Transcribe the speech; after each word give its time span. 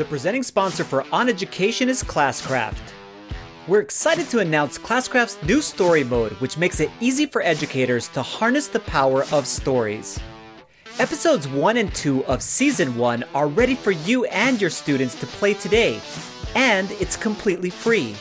The 0.00 0.06
presenting 0.06 0.42
sponsor 0.42 0.82
for 0.82 1.04
On 1.12 1.28
Education 1.28 1.90
is 1.90 2.02
Classcraft. 2.02 2.80
We're 3.68 3.82
excited 3.82 4.30
to 4.30 4.38
announce 4.38 4.78
Classcraft's 4.78 5.42
new 5.42 5.60
story 5.60 6.04
mode, 6.04 6.32
which 6.40 6.56
makes 6.56 6.80
it 6.80 6.90
easy 7.00 7.26
for 7.26 7.42
educators 7.42 8.08
to 8.14 8.22
harness 8.22 8.68
the 8.68 8.80
power 8.80 9.26
of 9.30 9.46
stories. 9.46 10.18
Episodes 10.98 11.46
1 11.48 11.76
and 11.76 11.94
2 11.94 12.24
of 12.24 12.42
Season 12.42 12.96
1 12.96 13.24
are 13.34 13.48
ready 13.48 13.74
for 13.74 13.90
you 13.90 14.24
and 14.24 14.58
your 14.58 14.70
students 14.70 15.16
to 15.16 15.26
play 15.26 15.52
today, 15.52 16.00
and 16.54 16.90
it's 16.92 17.18
completely 17.18 17.68
free. 17.68 18.16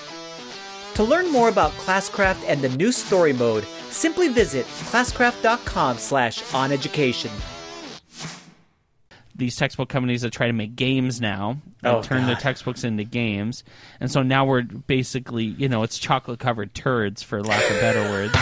To 0.96 1.04
learn 1.05 1.32
more 1.32 1.48
about 1.48 1.71
Classcraft 1.77 2.43
and 2.46 2.61
the 2.61 2.75
new 2.75 2.91
story 2.91 3.32
mode, 3.32 3.66
simply 3.89 4.27
visit 4.27 4.66
classcraft.com 4.66 5.98
slash 5.98 6.43
oneducation. 6.43 7.32
These 9.40 9.56
textbook 9.56 9.90
companies 9.90 10.21
that 10.21 10.32
try 10.32 10.48
to 10.48 10.54
make 10.54 10.76
games 10.76 11.20
now 11.20 11.58
that 11.82 11.96
Oh, 11.96 12.02
turn 12.04 12.25
their 12.28 12.36
textbooks 12.36 12.84
into 12.84 13.04
games 13.06 13.64
and 14.00 14.12
so 14.12 14.21
now 14.21 14.46
we're 14.46 14.62
basically 14.64 15.46
you 15.46 15.68
know 15.70 15.82
it's 15.84 15.98
chocolate 15.98 16.39
covered 16.39 16.74
turds 16.75 17.24
for 17.24 17.42
lack 17.42 17.64
of 17.71 17.79
better 17.79 18.02
words 18.12 18.36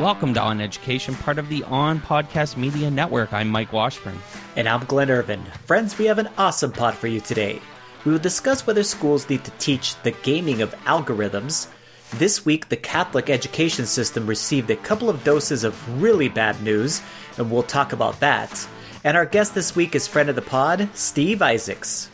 Welcome 0.00 0.32
to 0.34 0.40
On 0.40 0.62
Education, 0.62 1.14
part 1.14 1.38
of 1.38 1.50
the 1.50 1.62
On 1.64 2.00
Podcast 2.00 2.56
Media 2.56 2.90
Network. 2.90 3.34
I'm 3.34 3.48
Mike 3.48 3.70
Washburn. 3.70 4.18
And 4.56 4.66
I'm 4.66 4.82
Glenn 4.86 5.10
Irvin. 5.10 5.42
Friends, 5.66 5.98
we 5.98 6.06
have 6.06 6.18
an 6.18 6.28
awesome 6.38 6.72
pod 6.72 6.94
for 6.94 7.06
you 7.06 7.20
today. 7.20 7.60
We 8.04 8.12
will 8.12 8.18
discuss 8.18 8.66
whether 8.66 8.82
schools 8.82 9.28
need 9.28 9.44
to 9.44 9.50
teach 9.52 9.94
the 10.02 10.12
gaming 10.12 10.62
of 10.62 10.74
algorithms. 10.84 11.68
This 12.14 12.44
week, 12.44 12.68
the 12.68 12.76
Catholic 12.76 13.30
education 13.30 13.86
system 13.86 14.26
received 14.26 14.70
a 14.70 14.76
couple 14.76 15.08
of 15.10 15.22
doses 15.22 15.64
of 15.64 16.02
really 16.02 16.28
bad 16.28 16.60
news, 16.62 17.02
and 17.38 17.50
we'll 17.50 17.62
talk 17.62 17.92
about 17.92 18.18
that. 18.20 18.66
And 19.04 19.16
our 19.16 19.26
guest 19.26 19.54
this 19.54 19.76
week 19.76 19.94
is 19.94 20.06
friend 20.08 20.28
of 20.28 20.34
the 20.34 20.42
pod, 20.42 20.88
Steve 20.94 21.40
Isaacs. 21.42 22.10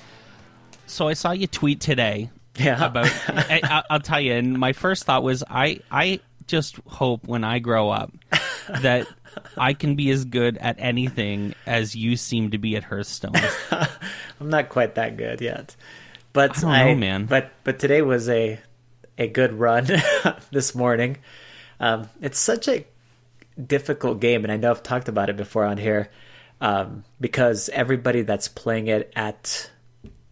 So 0.87 1.09
I 1.09 1.15
saw 1.15 1.33
you 1.33 1.47
tweet 1.47 1.81
today 1.81 2.31
Yeah. 2.57 2.85
about 2.85 3.07
I, 3.29 3.83
I'll 3.91 4.01
tell 4.01 4.21
you 4.21 4.35
and 4.35 4.59
my 4.59 4.73
first 4.73 5.05
thought 5.05 5.23
was 5.25 5.43
i 5.51 5.81
i 5.91 6.21
just 6.47 6.77
hope 6.87 7.25
when 7.27 7.43
i 7.45 7.59
grow 7.59 7.91
up 7.91 8.13
that 8.69 9.07
i 9.57 9.73
can 9.73 9.95
be 9.95 10.11
as 10.11 10.25
good 10.25 10.57
at 10.59 10.77
anything 10.79 11.55
as 11.67 11.95
you 11.95 12.17
seem 12.17 12.51
to 12.51 12.59
be 12.59 12.77
at 12.77 12.85
hearthstone 12.85 13.33
I'm 14.41 14.51
not 14.51 14.69
quite 14.69 14.97
that 14.97 15.17
good 15.17 15.41
yet, 15.41 15.77
but 16.33 16.63
I 16.65 16.85
don't 16.85 17.01
know, 17.01 17.01
man. 17.01 17.27
But 17.27 17.53
but 17.65 17.79
today 17.79 18.03
was 18.03 18.29
a 18.29 18.59
a 19.19 19.27
good 19.29 19.55
run 19.55 19.87
this 20.51 20.75
morning. 20.75 21.19
Um, 21.81 22.09
it's 22.21 22.39
such 22.39 22.69
a 22.69 22.85
difficult 23.65 24.21
game, 24.21 24.45
and 24.45 24.53
I 24.53 24.57
know 24.57 24.71
I've 24.71 24.83
talked 24.83 25.09
about 25.09 25.31
it 25.31 25.37
before 25.37 25.65
on 25.65 25.79
here 25.79 26.11
um, 26.61 27.05
because 27.21 27.69
everybody 27.71 28.23
that's 28.23 28.49
playing 28.49 28.89
it 28.89 29.13
at 29.17 29.71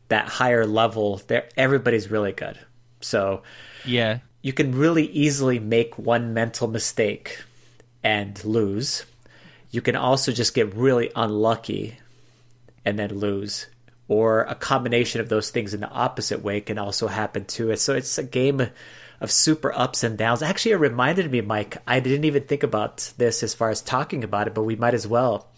that 0.09 0.29
higher 0.29 0.67
level, 0.67 1.23
there 1.27 1.49
everybody's 1.57 2.11
really 2.11 2.33
good. 2.33 2.59
So 3.01 3.43
yeah 3.85 4.19
you 4.45 4.53
can 4.53 4.73
really 4.73 5.07
easily 5.07 5.59
make 5.59 5.97
one 5.99 6.35
mental 6.35 6.69
mistake 6.69 7.44
and 8.05 8.45
lose. 8.45 9.05
You 9.71 9.81
can 9.81 9.97
also 9.97 10.31
just 10.31 10.55
get 10.55 10.75
really 10.75 11.11
unlucky 11.17 11.99
and 12.85 12.99
then 12.99 13.19
lose. 13.19 13.67
Or 14.07 14.43
a 14.43 14.55
combination 14.55 15.23
of 15.23 15.31
those 15.31 15.51
things 15.51 15.73
in 15.73 15.81
the 15.81 15.89
opposite 15.89 16.43
way 16.43 16.61
can 16.61 16.79
also 16.79 17.09
happen 17.09 17.47
too. 17.47 17.75
So 17.77 17.95
it's 17.95 18.19
a 18.19 18.23
game 18.23 18.69
of 19.21 19.33
super 19.33 19.73
ups 19.73 20.05
and 20.05 20.19
downs. 20.19 20.43
Actually, 20.43 20.73
it 20.73 20.77
reminded 20.77 21.31
me, 21.31 21.41
Mike, 21.41 21.79
I 21.87 22.01
didn't 22.01 22.27
even 22.27 22.45
think 22.45 22.63
about 22.63 23.13
this 23.17 23.43
as 23.43 23.55
far 23.55 23.71
as 23.71 23.81
talking 23.81 24.23
about 24.23 24.47
it, 24.47 24.55
but 24.55 24.64
we 24.64 24.77
might 24.77 24.93
as 24.93 25.07
well. 25.07 25.48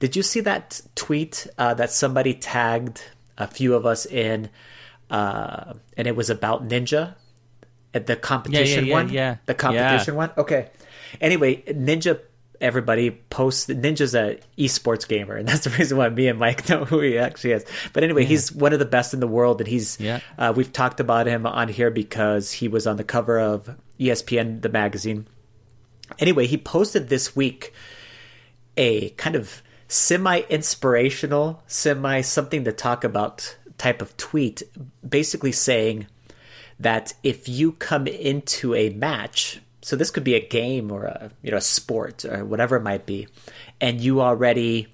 Did 0.00 0.16
you 0.16 0.24
see 0.24 0.40
that 0.40 0.80
tweet 0.96 1.46
uh, 1.56 1.74
that 1.74 1.92
somebody 1.92 2.34
tagged 2.34 3.04
a 3.38 3.46
few 3.46 3.76
of 3.76 3.86
us 3.86 4.04
in? 4.04 4.50
Uh, 5.08 5.74
and 5.96 6.08
it 6.08 6.16
was 6.16 6.28
about 6.28 6.66
Ninja, 6.66 7.14
at 7.94 8.06
the 8.06 8.16
competition 8.16 8.86
yeah, 8.86 8.92
one. 8.92 9.08
yeah. 9.10 9.36
the 9.46 9.54
competition 9.54 10.14
one. 10.14 10.30
Okay. 10.36 10.68
Anyway, 11.20 11.62
Ninja. 11.66 12.20
Everybody 12.60 13.10
posts 13.10 13.66
Ninja's 13.66 14.14
a 14.14 14.38
esports 14.56 15.08
gamer, 15.08 15.34
and 15.34 15.48
that's 15.48 15.64
the 15.64 15.70
reason 15.70 15.98
why 15.98 16.08
me 16.10 16.28
and 16.28 16.38
Mike 16.38 16.68
know 16.68 16.84
who 16.84 17.00
he 17.00 17.18
actually 17.18 17.54
is. 17.54 17.64
But 17.92 18.04
anyway, 18.04 18.24
he's 18.24 18.52
one 18.52 18.72
of 18.72 18.78
the 18.78 18.84
best 18.84 19.12
in 19.12 19.18
the 19.18 19.26
world, 19.26 19.60
and 19.60 19.66
he's 19.66 19.98
Yeah. 19.98 20.20
uh, 20.38 20.52
we've 20.54 20.72
talked 20.72 21.00
about 21.00 21.26
him 21.26 21.44
on 21.44 21.66
here 21.66 21.90
because 21.90 22.52
he 22.52 22.68
was 22.68 22.86
on 22.86 22.98
the 22.98 23.02
cover 23.04 23.40
of 23.40 23.76
ESPN 23.98 24.62
the 24.62 24.68
magazine. 24.68 25.26
Anyway, 26.20 26.46
he 26.46 26.56
posted 26.56 27.08
this 27.08 27.34
week 27.34 27.72
a 28.76 29.10
kind 29.10 29.34
of 29.34 29.60
semi 29.88 30.42
inspirational, 30.48 31.64
semi 31.66 32.20
something 32.20 32.62
to 32.62 32.70
talk 32.72 33.02
about 33.02 33.56
type 33.76 34.00
of 34.00 34.16
tweet, 34.16 34.62
basically 35.08 35.50
saying 35.50 36.06
that 36.78 37.14
if 37.24 37.48
you 37.48 37.72
come 37.72 38.06
into 38.06 38.72
a 38.76 38.90
match, 38.90 39.60
so 39.82 39.96
this 39.96 40.10
could 40.10 40.24
be 40.24 40.34
a 40.34 40.46
game 40.46 40.90
or 40.90 41.04
a 41.04 41.30
you 41.42 41.50
know 41.50 41.58
a 41.58 41.62
sport 41.62 42.24
or 42.24 42.44
whatever 42.44 42.76
it 42.76 42.82
might 42.82 43.04
be, 43.04 43.28
and 43.80 44.00
you 44.00 44.20
already 44.20 44.88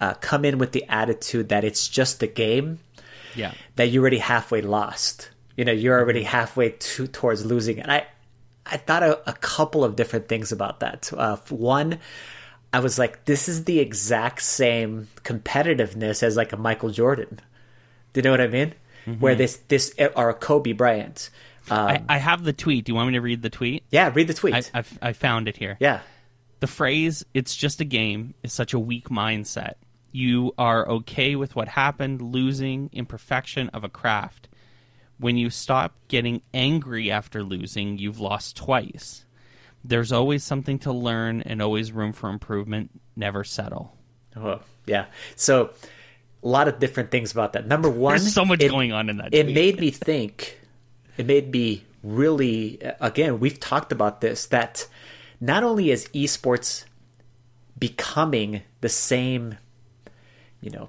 uh, 0.00 0.14
come 0.14 0.44
in 0.44 0.58
with 0.58 0.72
the 0.72 0.84
attitude 0.88 1.50
that 1.50 1.64
it's 1.64 1.86
just 1.88 2.22
a 2.22 2.26
game, 2.26 2.78
yeah 3.34 3.52
that 3.76 3.86
you're 3.88 4.02
already 4.02 4.18
halfway 4.18 4.60
lost. 4.60 5.30
You 5.56 5.64
know, 5.64 5.72
you're 5.72 5.98
already 5.98 6.22
halfway 6.22 6.70
to, 6.70 7.08
towards 7.08 7.44
losing. 7.44 7.80
And 7.80 7.90
I, 7.90 8.06
I 8.64 8.76
thought 8.76 9.02
a, 9.02 9.28
a 9.28 9.32
couple 9.32 9.82
of 9.82 9.96
different 9.96 10.28
things 10.28 10.52
about 10.52 10.80
that. 10.80 11.12
Uh, 11.12 11.36
one, 11.48 11.98
I 12.72 12.80
was 12.80 12.98
like, 12.98 13.24
this 13.24 13.48
is 13.48 13.64
the 13.64 13.80
exact 13.80 14.42
same 14.42 15.08
competitiveness 15.24 16.22
as 16.22 16.36
like 16.36 16.52
a 16.52 16.56
Michael 16.56 16.90
Jordan. 16.90 17.40
Do 18.12 18.18
you 18.18 18.22
know 18.22 18.30
what 18.30 18.40
I 18.40 18.46
mean? 18.46 18.74
Where 19.20 19.34
this 19.34 19.56
this 19.68 19.94
or 20.16 20.28
a 20.28 20.34
Kobe 20.34 20.72
Bryant. 20.72 21.30
Um, 21.70 21.78
I, 21.88 22.02
I 22.08 22.18
have 22.18 22.44
the 22.44 22.52
tweet 22.52 22.84
do 22.84 22.92
you 22.92 22.96
want 22.96 23.08
me 23.08 23.14
to 23.14 23.20
read 23.20 23.42
the 23.42 23.50
tweet 23.50 23.84
yeah, 23.90 24.10
read 24.14 24.26
the 24.28 24.34
tweet. 24.34 24.54
I, 24.54 24.62
I, 24.80 24.84
I 25.02 25.12
found 25.12 25.48
it 25.48 25.56
here 25.56 25.76
yeah, 25.80 26.00
The 26.60 26.66
phrase, 26.66 27.24
it's 27.34 27.54
just 27.56 27.80
a 27.80 27.84
game, 27.84 28.34
is 28.42 28.52
such 28.52 28.72
a 28.74 28.78
weak 28.78 29.08
mindset. 29.08 29.74
You 30.12 30.54
are 30.58 30.88
okay 30.88 31.36
with 31.36 31.54
what 31.54 31.68
happened, 31.68 32.22
losing, 32.22 32.88
imperfection 32.92 33.68
of 33.70 33.84
a 33.84 33.88
craft. 33.88 34.48
When 35.18 35.36
you 35.36 35.50
stop 35.50 35.94
getting 36.08 36.42
angry 36.54 37.10
after 37.10 37.42
losing, 37.42 37.98
you've 37.98 38.18
lost 38.20 38.56
twice. 38.56 39.24
There's 39.84 40.10
always 40.12 40.42
something 40.44 40.78
to 40.80 40.92
learn 40.92 41.42
and 41.42 41.60
always 41.60 41.92
room 41.92 42.12
for 42.12 42.30
improvement. 42.30 42.90
Never 43.16 43.44
settle. 43.44 43.96
oh, 44.36 44.60
yeah. 44.86 45.06
So 45.36 45.70
a 46.42 46.48
lot 46.48 46.68
of 46.68 46.78
different 46.78 47.10
things 47.10 47.32
about 47.32 47.52
that. 47.52 47.66
Number 47.66 47.90
one, 47.90 48.12
There's 48.12 48.32
so 48.32 48.44
much 48.44 48.62
it- 48.62 48.70
going 48.70 48.92
on 48.92 49.08
in 49.10 49.18
that. 49.18 49.28
it 49.34 49.42
tweet. 49.44 49.54
made 49.54 49.78
me 49.80 49.90
think 49.90 50.58
it 51.18 51.26
made 51.26 51.52
me 51.52 51.84
really 52.02 52.80
again 53.00 53.40
we've 53.40 53.60
talked 53.60 53.92
about 53.92 54.20
this 54.20 54.46
that 54.46 54.86
not 55.40 55.62
only 55.62 55.90
is 55.90 56.08
esports 56.14 56.84
becoming 57.78 58.62
the 58.80 58.88
same 58.88 59.56
you 60.60 60.70
know 60.70 60.88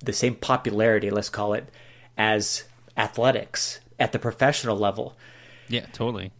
the 0.00 0.12
same 0.12 0.34
popularity 0.34 1.10
let's 1.10 1.30
call 1.30 1.54
it 1.54 1.68
as 2.16 2.64
athletics 2.96 3.80
at 3.98 4.12
the 4.12 4.18
professional 4.18 4.76
level 4.76 5.16
yeah, 5.68 5.86
totally. 5.92 6.32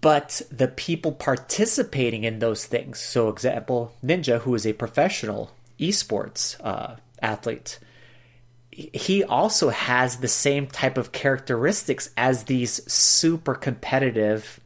but 0.00 0.42
the 0.50 0.66
people 0.66 1.12
participating 1.12 2.24
in 2.24 2.40
those 2.40 2.66
things 2.66 2.98
so 2.98 3.28
example 3.28 3.92
ninja 4.04 4.40
who 4.40 4.54
is 4.54 4.66
a 4.66 4.72
professional 4.72 5.52
esports 5.78 6.56
uh, 6.64 6.96
athlete 7.22 7.78
he 8.92 9.24
also 9.24 9.70
has 9.70 10.18
the 10.18 10.28
same 10.28 10.66
type 10.66 10.96
of 10.96 11.12
characteristics 11.12 12.10
as 12.16 12.44
these 12.44 12.80
super 12.90 13.54
competitive 13.54 14.60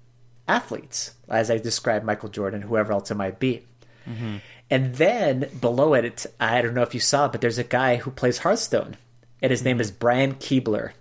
athletes 0.46 1.14
as 1.28 1.50
i 1.50 1.58
described 1.58 2.04
michael 2.04 2.28
jordan 2.28 2.62
whoever 2.62 2.92
else 2.92 3.10
it 3.10 3.14
might 3.14 3.38
be. 3.38 3.62
Mm-hmm. 4.08 4.36
And 4.70 4.94
then 4.96 5.48
below 5.60 5.94
it, 5.94 6.26
i 6.38 6.60
don't 6.60 6.74
know 6.74 6.82
if 6.82 6.94
you 6.94 7.00
saw 7.00 7.28
but 7.28 7.40
there's 7.40 7.58
a 7.58 7.64
guy 7.64 7.96
who 7.96 8.10
plays 8.10 8.38
hearthstone 8.38 8.96
and 9.40 9.50
his 9.50 9.64
name 9.64 9.76
mm-hmm. 9.76 9.82
is 9.82 9.90
brian 9.90 10.34
kibler. 10.34 10.92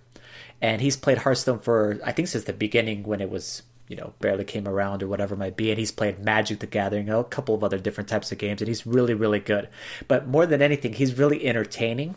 And 0.64 0.80
he's 0.80 0.96
played 0.96 1.18
Hearthstone 1.18 1.58
for 1.58 2.00
I 2.02 2.12
think 2.12 2.28
since 2.28 2.44
the 2.44 2.54
beginning 2.54 3.02
when 3.02 3.20
it 3.20 3.28
was 3.30 3.62
you 3.86 3.96
know 3.96 4.14
barely 4.20 4.44
came 4.44 4.66
around 4.66 5.02
or 5.02 5.08
whatever 5.08 5.34
it 5.34 5.38
might 5.38 5.58
be, 5.58 5.70
and 5.70 5.78
he's 5.78 5.92
played 5.92 6.18
Magic 6.18 6.60
the 6.60 6.66
Gathering, 6.66 7.10
a 7.10 7.22
couple 7.22 7.54
of 7.54 7.62
other 7.62 7.78
different 7.78 8.08
types 8.08 8.32
of 8.32 8.38
games, 8.38 8.62
and 8.62 8.68
he's 8.68 8.86
really 8.86 9.12
really 9.12 9.40
good. 9.40 9.68
But 10.08 10.26
more 10.26 10.46
than 10.46 10.62
anything, 10.62 10.94
he's 10.94 11.18
really 11.18 11.46
entertaining, 11.46 12.14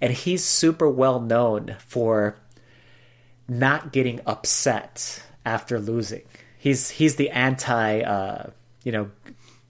and 0.00 0.12
he's 0.12 0.44
super 0.44 0.88
well 0.88 1.20
known 1.20 1.76
for 1.86 2.36
not 3.48 3.92
getting 3.92 4.20
upset 4.26 5.22
after 5.44 5.78
losing. 5.78 6.22
He's 6.58 6.90
he's 6.90 7.16
the 7.16 7.30
anti 7.30 8.00
uh, 8.00 8.50
you 8.84 8.92
know 8.92 9.10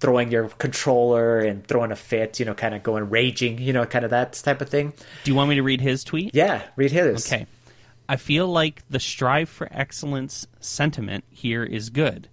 throwing 0.01 0.31
your 0.31 0.49
controller 0.49 1.39
and 1.39 1.67
throwing 1.67 1.91
a 1.91 1.97
fit, 1.97 2.39
you 2.39 2.45
know, 2.45 2.55
kind 2.55 2.75
of 2.75 2.83
going 2.83 3.09
raging, 3.09 3.59
you 3.59 3.73
know, 3.73 3.87
kind 3.87 4.05
of 4.05 4.11
that 4.11 4.35
type 4.35 4.61
of 4.61 4.69
thing. 4.69 4.93
Do 5.25 5.31
you 5.31 5.35
want 5.35 5.49
me 5.49 5.55
to 5.57 5.63
read 5.63 5.81
his 5.81 6.05
tweet? 6.05 6.35
Yeah, 6.35 6.63
read 6.77 6.93
his. 6.93 7.27
Okay. 7.27 7.47
I 8.09 8.17
feel 8.17 8.47
like 8.47 8.83
the 8.89 9.01
strive 9.01 9.49
for 9.49 9.69
excellence 9.71 10.47
sentiment 10.61 11.25
here 11.31 11.65
is 11.65 11.91
good. 11.91 12.29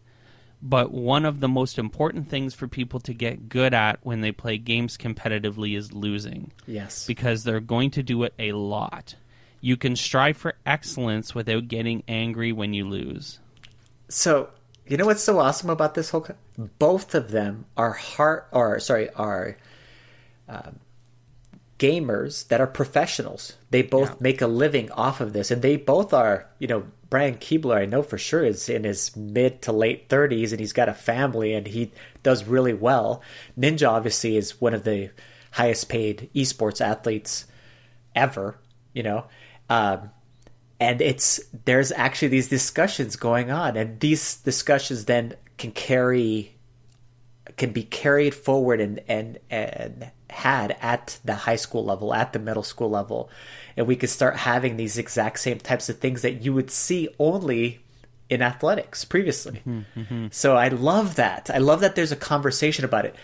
But 0.65 0.92
one 0.94 1.25
of 1.25 1.42
the 1.42 1.50
most 1.50 1.77
important 1.77 2.30
things 2.30 2.54
for 2.54 2.69
people 2.69 3.01
to 3.01 3.13
get 3.13 3.50
good 3.50 3.74
at 3.74 4.00
when 4.04 4.21
they 4.21 4.31
play 4.31 4.57
games 4.57 4.98
competitively 4.98 5.75
is 5.77 5.92
losing. 5.92 6.54
Yes. 6.65 7.06
Because 7.06 7.44
they're 7.44 7.60
going 7.60 7.92
to 7.92 8.01
do 8.04 8.24
it 8.24 8.33
a 8.39 8.54
lot. 8.54 9.15
You 9.60 9.75
can 9.75 9.98
strive 9.98 10.38
for 10.38 10.54
excellence 10.65 11.36
without 11.36 11.68
getting 11.68 12.04
angry 12.07 12.54
when 12.54 12.74
you 12.74 12.88
lose. 12.88 13.39
So, 14.07 14.50
you 14.88 14.95
know 14.95 15.06
what's 15.06 15.24
so 15.24 15.38
awesome 15.39 15.69
about 15.69 15.95
this 15.95 16.12
whole? 16.12 16.21
Co- 16.21 16.36
Both 16.80 17.13
of 17.13 17.31
them 17.31 17.65
are 17.75 17.92
heart, 17.92 18.48
or 18.54 18.80
sorry, 18.80 19.10
are 19.15 19.57
um, 20.48 20.80
gamers 21.80 22.48
that 22.48 22.62
are 22.62 22.68
professionals. 22.68 23.57
They 23.69 23.81
both 23.81 24.10
Yeah. 24.12 24.15
make 24.19 24.42
a 24.42 24.48
living 24.48 24.92
off 24.92 25.19
of 25.21 25.33
this, 25.33 25.51
and 25.51 25.62
they 25.62 25.75
both 25.75 26.13
are, 26.13 26.48
you 26.60 26.68
know, 26.68 26.86
Brian 27.13 27.36
Kibler. 27.36 27.77
I 27.77 27.86
know 27.86 28.01
for 28.01 28.18
sure 28.18 28.44
is 28.44 28.68
in 28.68 28.86
his 28.86 29.15
mid 29.15 29.62
to 29.62 29.71
late 29.71 30.10
thirties, 30.10 30.51
and 30.51 30.60
he's 30.60 30.74
got 30.74 30.89
a 30.89 30.95
family, 30.95 31.54
and 31.54 31.68
he 31.68 31.92
does 32.24 32.45
really 32.45 32.74
well. 32.74 33.21
Ninja 33.56 33.88
obviously 33.88 34.36
is 34.36 34.60
one 34.60 34.74
of 34.74 34.83
the 34.83 35.12
highest 35.51 35.89
paid 35.89 36.31
esports 36.33 36.81
athletes 36.81 37.45
ever. 38.15 38.57
You 38.94 39.04
know. 39.04 39.25
Um, 39.69 40.10
and 40.80 41.01
it's 41.01 41.39
there's 41.65 41.92
actually 41.92 42.30
these 42.30 42.50
discussions 42.50 43.15
going 43.15 43.51
on 43.51 43.77
and 43.77 44.00
these 44.00 44.38
discussions 44.38 45.06
then 45.06 45.36
can 45.60 45.71
carry 45.71 46.56
can 47.57 47.71
be 47.71 47.83
carried 47.83 48.33
forward 48.33 48.81
and 48.81 49.00
and 49.07 49.38
and 49.51 50.12
had 50.34 50.76
at 50.82 51.20
the 51.24 51.36
high 51.36 51.56
school 51.56 51.86
level 51.86 52.14
at 52.14 52.34
the 52.34 52.40
middle 52.40 52.64
school 52.64 52.90
level 52.90 53.30
and 53.78 53.88
we 53.88 53.96
could 53.96 54.10
start 54.10 54.36
having 54.36 54.78
these 54.78 54.98
exact 54.98 55.40
same 55.40 55.60
types 55.60 55.90
of 55.90 56.00
things 56.00 56.22
that 56.22 56.44
you 56.44 56.54
would 56.54 56.72
see 56.72 57.08
only 57.20 57.80
in 58.30 58.42
athletics 58.42 59.06
previously 59.06 59.62
mm-hmm, 59.68 60.00
mm-hmm. 60.00 60.28
so 60.32 60.56
i 60.56 60.68
love 60.68 61.16
that 61.16 61.50
i 61.54 61.58
love 61.58 61.82
that 61.82 61.96
there's 61.96 62.12
a 62.12 62.18
conversation 62.18 62.86
about 62.86 63.06
it 63.06 63.16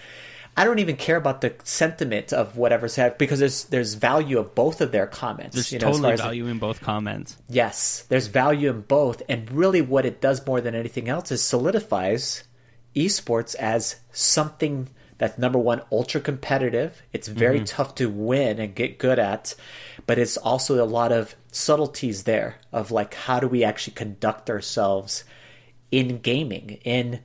I 0.57 0.65
don't 0.65 0.79
even 0.79 0.97
care 0.97 1.15
about 1.15 1.39
the 1.39 1.53
sentiment 1.63 2.33
of 2.33 2.57
whatever's 2.57 2.95
happening 2.95 3.17
because 3.17 3.39
there's 3.39 3.63
there's 3.65 3.93
value 3.93 4.39
of 4.39 4.55
both 4.55 4.81
of 4.81 4.91
their 4.91 5.07
comments. 5.07 5.55
There's 5.55 5.71
you 5.71 5.79
know, 5.79 5.85
totally 5.87 6.03
far 6.03 6.13
as- 6.13 6.21
value 6.21 6.47
in 6.47 6.59
both 6.59 6.81
comments. 6.81 7.37
Yes, 7.47 8.05
there's 8.09 8.27
value 8.27 8.69
in 8.69 8.81
both, 8.81 9.21
and 9.29 9.49
really, 9.51 9.81
what 9.81 10.05
it 10.05 10.19
does 10.19 10.45
more 10.45 10.59
than 10.59 10.75
anything 10.75 11.07
else 11.07 11.31
is 11.31 11.41
solidifies 11.41 12.43
esports 12.93 13.55
as 13.55 14.01
something 14.11 14.89
that's 15.19 15.37
number 15.37 15.59
one, 15.59 15.81
ultra 15.91 16.19
competitive. 16.21 17.03
It's 17.13 17.27
very 17.27 17.63
tough 17.63 17.93
to 17.95 18.09
win 18.09 18.57
and 18.59 18.73
get 18.73 18.97
good 18.97 19.19
at, 19.19 19.53
but 20.07 20.17
it's 20.17 20.37
also 20.37 20.83
a 20.83 20.87
lot 20.87 21.11
of 21.11 21.35
subtleties 21.51 22.23
there 22.23 22.55
of 22.73 22.89
like 22.89 23.13
how 23.13 23.39
do 23.39 23.47
we 23.47 23.63
actually 23.63 23.93
conduct 23.93 24.49
ourselves 24.49 25.23
in 25.91 26.17
gaming 26.19 26.79
in 26.83 27.19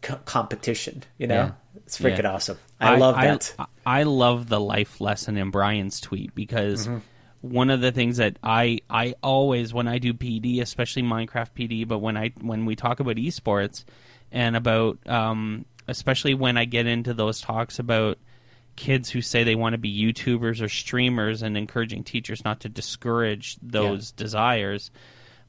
co- 0.00 0.20
competition. 0.24 1.02
You 1.18 1.26
know, 1.26 1.34
Yeah. 1.34 1.50
it's 1.84 1.98
freaking 1.98 2.22
Yeah. 2.22 2.32
awesome. 2.34 2.58
I, 2.80 2.96
love 2.96 3.16
that. 3.16 3.54
I, 3.58 3.66
I 3.84 4.02
love 4.04 4.48
the 4.48 4.60
life 4.60 5.00
lesson 5.00 5.36
in 5.36 5.50
Brian's 5.50 6.00
tweet 6.00 6.34
because 6.34 6.86
Mm-hmm. 6.86 6.98
one 7.42 7.70
of 7.70 7.80
the 7.80 7.90
things 7.92 8.18
that 8.18 8.36
I 8.42 8.80
I 8.88 9.14
always 9.22 9.74
when 9.74 9.88
I 9.88 9.98
do 9.98 10.14
PD, 10.14 10.60
especially 10.60 11.02
Minecraft 11.02 11.48
PD, 11.56 11.88
but 11.88 11.98
when 11.98 12.16
I 12.16 12.32
when 12.40 12.64
we 12.64 12.76
talk 12.76 13.00
about 13.00 13.16
esports 13.16 13.84
and 14.32 14.54
about 14.56 14.98
um, 15.08 15.64
especially 15.88 16.34
when 16.34 16.56
I 16.56 16.64
get 16.64 16.86
into 16.86 17.14
those 17.14 17.40
talks 17.40 17.78
about 17.78 18.18
kids 18.76 19.10
who 19.10 19.20
say 19.20 19.44
they 19.44 19.54
want 19.54 19.74
to 19.74 19.78
be 19.78 19.94
YouTubers 19.94 20.62
or 20.62 20.68
streamers 20.68 21.42
and 21.42 21.56
encouraging 21.56 22.04
teachers 22.04 22.44
not 22.44 22.60
to 22.60 22.68
discourage 22.68 23.56
those 23.62 24.12
desires, 24.12 24.90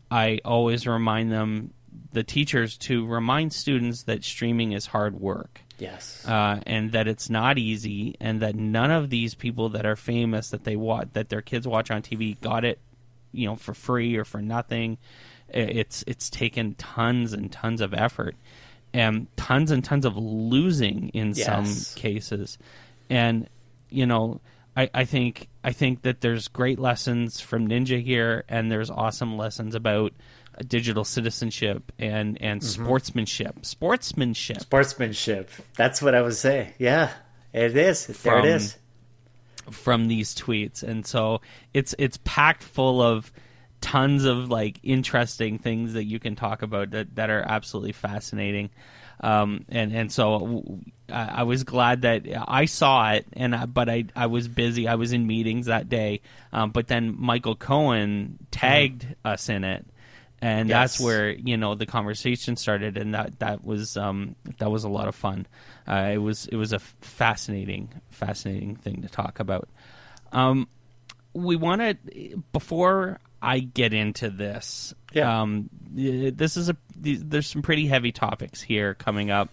I 0.09 0.39
always 0.43 0.87
remind 0.87 1.31
them 1.31 1.73
the 2.13 2.23
teachers 2.23 2.77
to 2.77 3.05
remind 3.05 3.53
students 3.53 4.03
that 4.03 4.23
streaming 4.23 4.71
is 4.73 4.85
hard 4.85 5.19
work 5.19 5.61
yes. 5.81 6.25
uh, 6.25 6.61
and 6.65 6.91
that 6.91 7.07
it's 7.07 7.29
not 7.29 7.57
easy, 7.57 8.15
and 8.19 8.41
that 8.41 8.55
none 8.55 8.91
of 8.91 9.09
these 9.09 9.35
people 9.35 9.69
that 9.69 9.85
are 9.85 9.95
famous 9.95 10.51
that 10.51 10.63
they 10.63 10.75
watch 10.75 11.09
that 11.13 11.29
their 11.29 11.41
kids 11.41 11.67
watch 11.67 11.91
on 11.91 12.01
TV 12.01 12.39
got 12.39 12.63
it, 12.63 12.79
you 13.31 13.47
know, 13.47 13.55
for 13.55 13.73
free 13.73 14.15
or 14.15 14.23
for 14.23 14.41
nothing. 14.41 14.97
It's 15.49 16.03
it's 16.07 16.29
taken 16.29 16.75
tons 16.75 17.33
and 17.33 17.51
tons 17.51 17.81
of 17.81 17.93
effort, 17.93 18.35
and 18.93 19.27
tons 19.37 19.71
and 19.71 19.83
tons 19.83 20.05
of 20.05 20.17
losing 20.17 21.09
in 21.09 21.33
Yes. 21.33 21.45
some 21.45 21.95
cases, 22.01 22.57
and 23.09 23.47
you 23.89 24.05
know. 24.05 24.41
I, 24.73 24.89
I 24.93 25.03
think 25.03 25.49
I 25.65 25.73
think 25.73 26.03
that 26.03 26.21
there's 26.21 26.47
great 26.47 26.79
lessons 26.79 27.41
from 27.41 27.67
Ninja 27.67 28.01
here, 28.01 28.45
and 28.47 28.71
there's 28.71 28.89
awesome 28.89 29.37
lessons 29.37 29.75
about 29.75 30.13
uh, 30.57 30.61
digital 30.65 31.03
citizenship 31.03 31.91
and 31.99 32.41
and 32.41 32.63
sportsmanship. 32.63 33.65
Sportsmanship. 33.65 34.61
Sportsmanship. 34.61 35.49
That's 35.75 36.01
what 36.01 36.15
I 36.15 36.21
would 36.21 36.35
say. 36.37 36.73
Yeah, 36.79 37.11
it 37.51 37.75
is. 37.75 38.07
there 38.07 38.37
it 38.37 38.41
From- 38.41 38.45
is. 38.45 38.77
from 39.71 40.07
these 40.07 40.33
tweets 40.33 40.83
and 40.83 41.05
so 41.05 41.41
it's 41.73 41.93
it's 41.99 42.17
packed 42.23 42.63
full 42.63 43.01
of 43.01 43.29
tons 43.81 44.25
of 44.25 44.49
like 44.49 44.79
interesting 44.83 45.59
things 45.59 45.93
that 45.93 46.05
you 46.05 46.19
can 46.19 46.35
talk 46.35 46.61
about 46.61 46.91
that, 46.91 47.15
that 47.15 47.29
are 47.29 47.41
absolutely 47.41 47.91
fascinating. 47.91 48.69
Um, 49.19 49.65
and 49.69 49.93
and 49.93 50.11
so 50.11 50.39
w- 50.39 50.79
I, 51.09 51.41
I 51.41 51.43
was 51.43 51.63
glad 51.63 52.01
that 52.01 52.25
I 52.47 52.65
saw 52.65 53.11
it 53.11 53.27
and 53.33 53.55
I, 53.55 53.65
but 53.65 53.89
I 53.89 54.05
I 54.15 54.27
was 54.27 54.47
busy. 54.47 54.87
I 54.87 54.95
was 54.95 55.13
in 55.13 55.27
meetings 55.27 55.67
that 55.67 55.89
day. 55.89 56.21
Um, 56.51 56.71
but 56.71 56.87
then 56.87 57.15
Michael 57.19 57.55
Cohen 57.55 58.39
tagged 58.49 59.05
us 59.23 59.49
in 59.49 59.63
it 59.63 59.85
and 60.41 60.69
that's 60.69 60.99
where 60.99 61.29
you 61.29 61.55
know 61.55 61.75
the 61.75 61.85
conversation 61.85 62.55
started 62.55 62.97
and 62.97 63.13
that 63.13 63.39
that 63.39 63.63
was 63.63 63.95
um, 63.95 64.35
that 64.57 64.71
was 64.71 64.83
a 64.83 64.89
lot 64.89 65.07
of 65.07 65.15
fun. 65.15 65.45
Uh, 65.87 66.09
it 66.13 66.17
was 66.17 66.47
it 66.47 66.55
was 66.55 66.73
a 66.73 66.79
fascinating 66.79 67.89
fascinating 68.09 68.75
thing 68.75 69.03
to 69.03 69.09
talk 69.09 69.39
about. 69.39 69.69
Um, 70.31 70.67
we 71.33 71.55
want 71.55 71.81
to 71.81 72.41
before 72.51 73.19
I 73.41 73.59
get 73.59 73.93
into 73.93 74.29
this. 74.29 74.93
Yeah. 75.13 75.41
um, 75.41 75.69
this 75.93 76.57
is 76.57 76.69
a 76.69 76.77
th- 77.03 77.19
there's 77.23 77.47
some 77.47 77.61
pretty 77.61 77.87
heavy 77.87 78.11
topics 78.11 78.61
here 78.61 78.93
coming 78.93 79.31
up. 79.31 79.49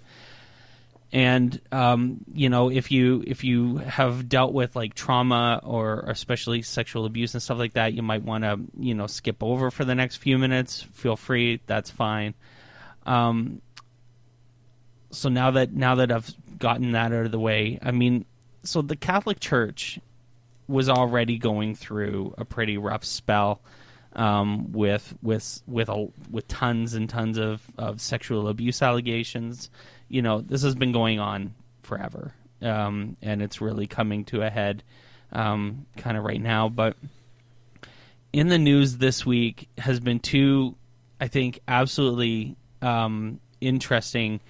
And 1.11 1.59
um, 1.73 2.19
you 2.35 2.51
know 2.51 2.71
if 2.71 2.91
you 2.93 3.25
if 3.27 3.43
you 3.43 3.79
have 3.79 4.29
dealt 4.29 4.53
with 4.53 4.77
like 4.77 4.93
trauma 4.95 5.61
or 5.65 6.01
especially 6.07 6.61
sexual 6.61 7.07
abuse 7.07 7.33
and 7.33 7.43
stuff 7.43 7.59
like 7.59 7.73
that 7.73 7.95
you 7.95 8.03
might 8.03 8.23
want 8.23 8.45
to 8.45 8.61
you 8.79 8.95
know 8.95 9.07
skip 9.07 9.43
over 9.43 9.71
for 9.71 9.87
the 9.87 9.95
next 9.95 10.17
few 10.17 10.37
minutes. 10.37 10.83
Feel 10.93 11.17
free. 11.17 11.61
That's 11.67 11.91
fine. 11.91 12.35
Um, 13.07 13.63
so 15.11 15.31
now 15.31 15.53
that 15.53 15.73
now 15.73 15.95
that 15.95 16.13
I've 16.13 16.31
gotten 16.59 16.93
that 16.93 17.13
out 17.13 17.25
of 17.25 17.33
the 17.33 17.41
way 17.41 17.79
I 17.81 17.91
mean 17.91 18.27
so 18.63 18.83
the 18.83 18.97
Catholic 18.97 19.41
Church 19.41 19.99
was 20.69 20.89
already 20.89 21.39
going 21.39 21.75
through 21.75 22.35
a 22.39 22.45
pretty 22.45 22.77
rough 22.77 23.05
spell 23.05 23.61
um, 24.15 24.73
with 24.73 25.15
with 25.23 25.63
with 25.67 25.89
a, 25.89 26.09
with 26.31 26.47
tons 26.49 26.95
and 26.95 27.09
tons 27.09 27.39
of, 27.39 27.63
of 27.77 28.01
sexual 28.01 28.49
abuse 28.49 28.83
allegations. 28.83 29.71
You 30.09 30.23
know, 30.23 30.41
this 30.41 30.63
has 30.63 30.75
been 30.75 30.93
going 30.93 31.19
on 31.19 31.55
forever, 31.83 32.35
um, 32.63 33.17
and 33.23 33.43
it's 33.43 33.61
really 33.61 33.87
coming 33.87 34.25
to 34.27 34.43
a 34.43 34.51
head, 34.51 34.83
um, 35.33 35.87
kind 35.97 36.17
of 36.17 36.25
right 36.25 36.41
now. 36.41 36.69
But 36.69 36.97
in 38.33 38.49
the 38.49 38.59
news 38.59 38.99
this 38.99 39.25
week 39.25 39.69
has 39.79 40.01
been 40.01 40.21
two, 40.21 40.77
I 41.21 41.29
think, 41.29 41.61
absolutely 41.67 42.57
um, 42.83 43.41
interesting 43.61 44.41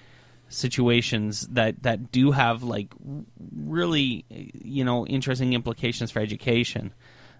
situations 0.49 1.47
that 1.51 1.83
that 1.83 2.11
do 2.11 2.31
have 2.31 2.63
like 2.63 2.93
really 3.55 4.25
you 4.29 4.83
know 4.83 5.05
interesting 5.07 5.53
implications 5.53 6.11
for 6.11 6.19
education 6.19 6.93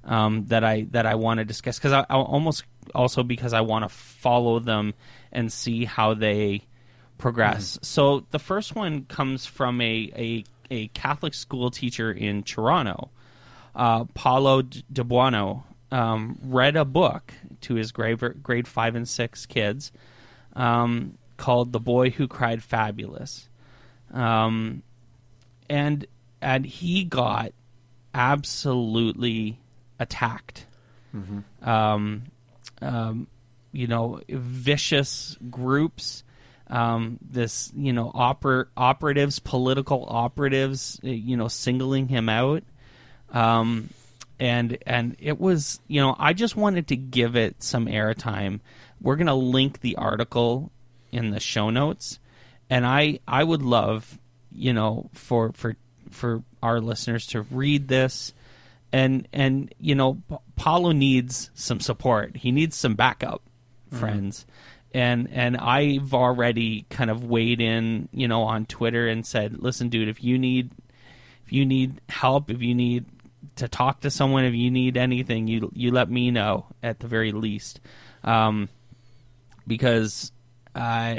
um, 0.06 0.46
that 0.46 0.64
I 0.64 0.88
that 0.92 1.06
I 1.06 1.16
want 1.16 1.40
to 1.40 1.46
discuss 1.46 1.78
because 1.78 1.92
I, 1.92 2.02
I 2.10 2.16
almost 2.16 2.64
also 2.96 3.24
because 3.24 3.54
I 3.54 3.62
want 3.62 3.84
to 3.84 3.90
follow 3.90 4.60
them 4.60 4.94
and 5.32 5.52
see 5.52 5.86
how 5.86 6.14
they 6.14 6.62
progress. 7.18 7.78
So 7.82 8.26
the 8.32 8.40
first 8.40 8.76
one 8.76 9.06
comes 9.06 9.46
from 9.46 9.82
a 9.82 10.12
a, 10.16 10.44
a 10.72 10.88
Catholic 10.90 11.34
school 11.34 11.72
teacher 11.72 12.12
in 12.12 12.44
Toronto, 12.44 13.10
uh, 13.76 14.06
Paulo 14.14 14.62
De 14.62 15.04
Buono, 15.04 15.66
um, 15.92 16.38
read 16.44 16.76
a 16.76 16.86
book 16.86 17.34
to 17.62 17.76
his 17.76 17.92
grade 17.92 18.20
grade 18.42 18.68
five 18.68 18.96
and 18.96 19.08
six 19.08 19.46
kids 19.46 19.92
um, 20.56 21.18
called 21.40 21.72
"The 21.72 21.80
Boy 21.80 22.12
Who 22.12 22.28
Cried 22.28 22.62
Fabulous," 22.62 23.50
um, 24.14 24.84
and 25.70 26.06
and 26.42 26.66
he 26.66 27.04
got 27.04 27.54
absolutely 28.14 29.60
attacked. 30.00 30.68
Um, 31.64 32.24
um, 32.82 33.28
you 33.72 33.88
know, 33.88 34.22
vicious 34.30 35.38
groups. 35.50 36.24
Um, 36.68 37.18
this, 37.20 37.72
you 37.76 37.94
know, 37.94 38.12
oper- 38.14 38.68
operatives, 38.78 39.40
political 39.40 40.06
operatives, 40.08 41.00
uh, 41.04 41.08
you 41.08 41.36
know, 41.36 41.48
singling 41.48 42.08
him 42.08 42.30
out. 42.30 42.62
Um, 43.32 43.90
and 44.40 44.78
and 44.86 45.16
it 45.20 45.40
was 45.40 45.80
you 45.88 46.00
know 46.00 46.16
I 46.18 46.34
just 46.34 46.56
wanted 46.56 46.88
to 46.88 46.96
give 46.96 47.36
it 47.36 47.62
some 47.62 47.88
airtime. 47.88 48.62
We're 49.02 49.18
gonna 49.18 49.36
link 49.36 49.82
the 49.82 49.98
article 49.98 50.72
in 51.12 51.32
the 51.32 51.40
show 51.40 51.70
notes, 51.70 52.20
and 52.70 52.86
I 52.86 53.20
I 53.28 53.44
would 53.44 53.62
love 53.62 54.20
you 54.52 54.74
know 54.74 55.10
for 55.14 55.52
for 55.54 55.76
for 56.10 56.44
our 56.62 56.80
listeners 56.80 57.28
to 57.28 57.42
read 57.44 57.88
this 57.88 58.34
and 58.92 59.28
and 59.32 59.74
you 59.80 59.96
know 59.96 60.22
Paulo 60.56 60.92
needs 60.92 61.52
some 61.54 61.80
support. 61.80 62.36
He 62.38 62.52
needs 62.52 62.76
some 62.76 62.96
backup 62.96 63.42
friends. 63.92 64.46
And 64.94 65.30
and 65.32 65.58
I've 65.58 66.14
already 66.14 66.86
kind 66.90 67.12
of 67.12 67.24
weighed 67.24 67.62
in, 67.62 68.10
you 68.12 68.28
know, 68.28 68.44
on 68.44 68.66
Twitter 68.66 69.08
and 69.08 69.26
said, 69.26 69.62
"Listen, 69.62 69.90
dude, 69.90 70.10
if 70.10 70.24
you 70.24 70.38
need 70.40 70.72
if 71.46 71.54
you 71.54 71.66
need 71.66 72.02
help, 72.10 72.50
if 72.50 72.62
you 72.62 72.74
need 72.74 73.06
to 73.58 73.68
talk 73.68 74.02
to 74.02 74.10
someone, 74.10 74.46
if 74.46 74.56
you 74.56 74.72
need 74.72 74.98
anything, 74.98 75.48
you 75.48 75.72
you 75.76 75.92
let 75.92 76.10
me 76.10 76.32
know 76.32 76.66
at 76.82 77.00
the 77.00 77.08
very 77.08 77.32
least." 77.32 77.80
Um 78.24 78.70
because 79.68 80.32
uh 80.76 81.16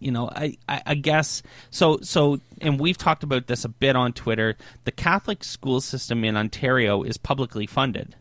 you 0.00 0.10
know, 0.10 0.28
I, 0.34 0.56
I, 0.68 0.82
I 0.86 0.94
guess 0.96 1.44
so. 1.70 2.00
So, 2.02 2.40
and 2.60 2.80
we've 2.80 2.98
talked 2.98 3.22
about 3.22 3.46
this 3.46 3.64
a 3.64 3.68
bit 3.68 3.94
on 3.94 4.12
Twitter. 4.12 4.56
The 4.82 4.90
Catholic 4.90 5.44
school 5.44 5.80
system 5.80 6.24
in 6.24 6.36
Ontario 6.36 7.04
is 7.04 7.16
publicly 7.18 7.68
funded, 7.68 8.16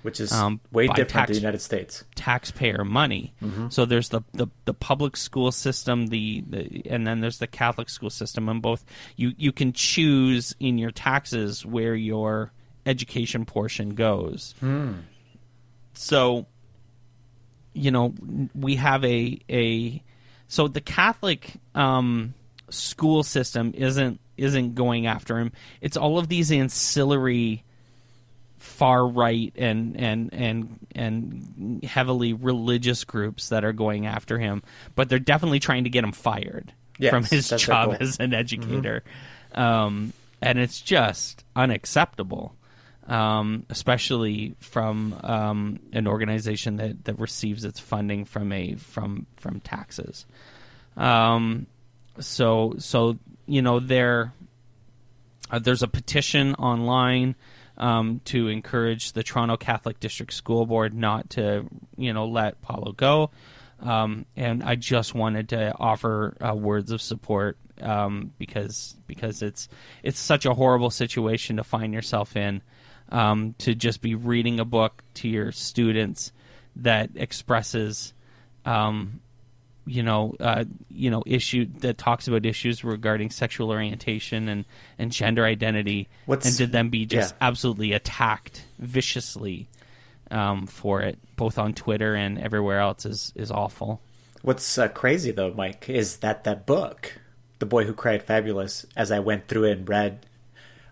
which 0.00 0.20
is 0.20 0.32
Um, 0.32 0.58
way 0.72 0.86
different 0.86 1.10
tax- 1.10 1.26
than 1.28 1.34
the 1.34 1.40
United 1.40 1.60
States. 1.60 2.02
taxpayer 2.14 2.82
money. 2.82 3.34
So 3.68 3.84
there's 3.84 4.08
the, 4.08 4.22
the, 4.32 4.46
the 4.64 4.72
public 4.72 5.18
school 5.18 5.52
system, 5.52 6.06
the, 6.06 6.42
the 6.48 6.82
and 6.88 7.06
then 7.06 7.20
there's 7.20 7.40
the 7.40 7.46
Catholic 7.46 7.90
school 7.90 8.08
system, 8.08 8.48
and 8.48 8.62
both 8.62 8.82
you 9.16 9.34
you 9.36 9.52
can 9.52 9.74
choose 9.74 10.56
in 10.60 10.78
your 10.78 10.92
taxes 10.92 11.66
where 11.66 11.94
your 11.94 12.52
education 12.86 13.44
portion 13.44 13.90
goes. 13.94 14.54
So, 15.92 16.46
you 17.76 17.90
know, 17.90 18.14
we 18.54 18.76
have 18.76 19.04
a 19.04 19.38
a 19.50 20.02
so 20.48 20.68
the 20.68 20.80
Catholic 20.80 21.52
um, 21.74 22.34
school 22.70 23.22
system 23.22 23.72
isn't 23.76 24.20
isn't 24.36 24.74
going 24.74 25.06
after 25.06 25.38
him. 25.38 25.52
It's 25.80 25.96
all 25.96 26.18
of 26.18 26.28
these 26.28 26.50
ancillary 26.52 27.62
far 28.58 29.06
right 29.06 29.52
and 29.56 29.96
and 29.98 30.32
and 30.32 30.86
and 30.94 31.84
heavily 31.84 32.32
religious 32.32 33.04
groups 33.04 33.50
that 33.50 33.64
are 33.64 33.72
going 33.72 34.06
after 34.06 34.38
him, 34.38 34.62
but 34.94 35.08
they're 35.08 35.18
definitely 35.18 35.60
trying 35.60 35.84
to 35.84 35.90
get 35.90 36.04
him 36.04 36.12
fired 36.12 36.72
Yes, 36.98 37.10
from 37.10 37.24
his 37.24 37.48
job. 37.48 37.90
Mm-hmm. 37.90 38.02
as 38.02 38.16
an 38.18 38.32
educator, 38.34 39.04
um, 39.54 40.12
and 40.40 40.58
it's 40.58 40.80
just 40.80 41.44
unacceptable, 41.54 42.54
um, 43.06 43.64
especially 43.70 44.54
from 44.60 45.18
um, 45.22 45.80
an 45.92 46.06
organization 46.06 46.76
that, 46.76 47.04
that 47.04 47.18
receives 47.18 47.64
its 47.64 47.78
funding 47.80 48.24
from 48.24 48.52
a 48.52 48.74
from 48.74 49.26
from 49.36 49.60
taxes. 49.60 50.26
Um, 50.96 51.66
so 52.18 52.74
so 52.78 53.18
you 53.46 53.62
know 53.62 53.80
there 53.80 54.32
uh, 55.50 55.58
there's 55.58 55.82
a 55.82 55.88
petition 55.88 56.54
online 56.54 57.36
um, 57.78 58.20
to 58.24 58.48
encourage 58.48 59.12
the 59.12 59.22
Toronto 59.22 59.56
Catholic 59.56 60.00
District 60.00 60.32
School 60.32 60.66
Board 60.66 60.94
not 60.94 61.30
to, 61.30 61.66
you 61.96 62.12
know, 62.12 62.26
let 62.26 62.62
Paulo 62.62 62.92
go. 62.92 63.30
Um, 63.80 64.24
and 64.36 64.62
I 64.62 64.74
just 64.76 65.14
wanted 65.14 65.50
to 65.50 65.74
offer 65.78 66.36
uh, 66.40 66.54
words 66.54 66.90
of 66.90 67.02
support 67.02 67.58
um, 67.82 68.32
because 68.38 68.96
because 69.06 69.42
it's 69.42 69.68
it's 70.02 70.18
such 70.18 70.46
a 70.46 70.54
horrible 70.54 70.88
situation 70.88 71.58
to 71.58 71.64
find 71.64 71.92
yourself 71.92 72.36
in. 72.36 72.62
Um, 73.08 73.54
to 73.58 73.74
just 73.74 74.00
be 74.00 74.16
reading 74.16 74.58
a 74.58 74.64
book 74.64 75.02
to 75.14 75.28
your 75.28 75.52
students 75.52 76.32
that 76.74 77.10
expresses 77.14 78.12
um, 78.64 79.20
you 79.86 80.02
know, 80.02 80.34
uh, 80.40 80.64
you 80.90 81.10
know, 81.10 81.22
issue 81.24 81.66
that 81.78 81.96
talks 81.96 82.26
about 82.26 82.44
issues 82.44 82.82
regarding 82.82 83.30
sexual 83.30 83.70
orientation 83.70 84.48
and, 84.48 84.64
and 84.98 85.12
gender 85.12 85.44
identity, 85.44 86.08
What's- 86.26 86.46
and 86.46 86.56
to 86.56 86.66
then 86.66 86.88
be 86.88 87.06
just 87.06 87.34
yeah. 87.34 87.46
absolutely 87.46 87.92
attacked 87.92 88.64
viciously 88.78 89.68
um, 90.30 90.66
for 90.66 91.02
it, 91.02 91.18
both 91.36 91.56
on 91.56 91.72
Twitter 91.72 92.16
and 92.16 92.38
everywhere 92.38 92.80
else, 92.80 93.06
is 93.06 93.32
is 93.36 93.52
awful. 93.52 94.00
What's 94.42 94.76
uh, 94.76 94.88
crazy 94.88 95.30
though, 95.30 95.54
Mike, 95.54 95.88
is 95.88 96.18
that 96.18 96.42
that 96.44 96.66
book, 96.66 97.20
"The 97.60 97.66
Boy 97.66 97.84
Who 97.84 97.94
Cried 97.94 98.24
Fabulous," 98.24 98.86
as 98.96 99.12
I 99.12 99.20
went 99.20 99.46
through 99.46 99.64
it 99.64 99.78
and 99.78 99.88
read 99.88 100.26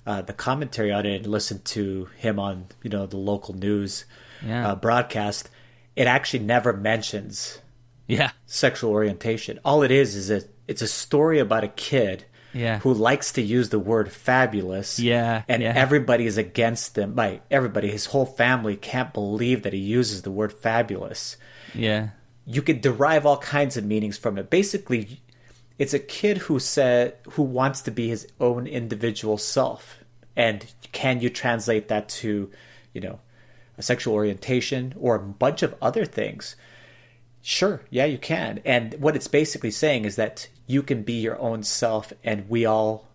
uh, 0.07 0.23
the 0.23 0.33
commentary 0.33 0.93
on 0.93 1.07
it 1.07 1.17
and 1.17 1.27
listened 1.27 1.65
to 1.65 2.09
him 2.19 2.39
on 2.39 2.67
you 2.83 2.91
know 2.91 3.07
the 3.07 3.17
local 3.17 3.55
news 3.55 4.05
Yeah. 4.47 4.69
uh, 4.71 4.75
broadcast, 4.77 5.49
it 5.97 6.07
actually 6.07 6.45
never 6.45 6.73
mentions 6.73 7.61
Yeah, 8.07 8.31
sexual 8.47 8.91
orientation. 8.93 9.59
All 9.65 9.83
it 9.83 9.91
is 9.91 10.15
is 10.15 10.31
a 10.31 10.43
it's 10.69 10.83
a 10.83 10.87
story 10.89 11.39
about 11.39 11.65
a 11.65 11.69
kid 11.69 12.25
Yeah. 12.53 12.79
who 12.81 12.93
likes 12.95 13.33
to 13.33 13.43
use 13.43 13.69
the 13.71 13.79
word 13.79 14.13
fabulous. 14.13 14.99
Yeah, 14.99 15.43
And 15.49 15.63
yeah. 15.63 15.73
everybody 15.75 16.27
is 16.27 16.37
against 16.39 16.97
him. 16.99 17.15
Like 17.17 17.43
everybody, 17.51 17.91
his 17.91 18.07
whole 18.07 18.27
family 18.27 18.77
can't 18.77 19.13
believe 19.15 19.63
that 19.63 19.73
he 19.73 19.79
uses 19.81 20.23
the 20.23 20.31
word 20.31 20.53
fabulous. 20.53 21.37
yeah, 21.75 22.09
You 22.47 22.63
could 22.63 22.81
derive 22.83 23.25
all 23.27 23.39
kinds 23.39 23.77
of 23.77 23.85
meanings 23.85 24.19
from 24.19 24.39
it. 24.39 24.51
Basically, 24.51 25.21
it's 25.79 25.95
a 25.95 25.99
kid 25.99 26.39
who 26.39 26.59
said 26.59 27.17
who 27.33 27.43
wants 27.43 27.81
to 27.83 27.91
be 27.91 28.09
his 28.09 28.29
own 28.41 28.67
individual 28.67 29.39
self. 29.39 29.99
And 30.37 30.67
can 30.93 31.21
you 31.21 31.31
translate 31.31 31.89
that 31.89 32.09
to, 32.11 32.51
you 32.93 33.01
know, 33.01 33.21
a 33.77 33.83
sexual 33.83 34.15
orientation 34.15 34.95
or 34.97 35.17
a 35.17 35.21
bunch 35.21 35.63
of 35.63 35.75
other 35.83 36.05
things? 36.05 36.57
Sure, 37.43 37.83
yeah, 37.91 38.05
you 38.05 38.19
can. 38.19 38.61
And 38.65 38.95
what 38.95 39.17
it's 39.17 39.29
basically 39.29 39.71
saying 39.71 40.05
is 40.05 40.17
that 40.17 40.49
you 40.67 40.83
can 40.83 41.03
be 41.03 41.15
your 41.15 41.39
own 41.39 41.63
self, 41.63 42.13
and 42.23 42.49
we 42.49 42.65
all 42.65 43.09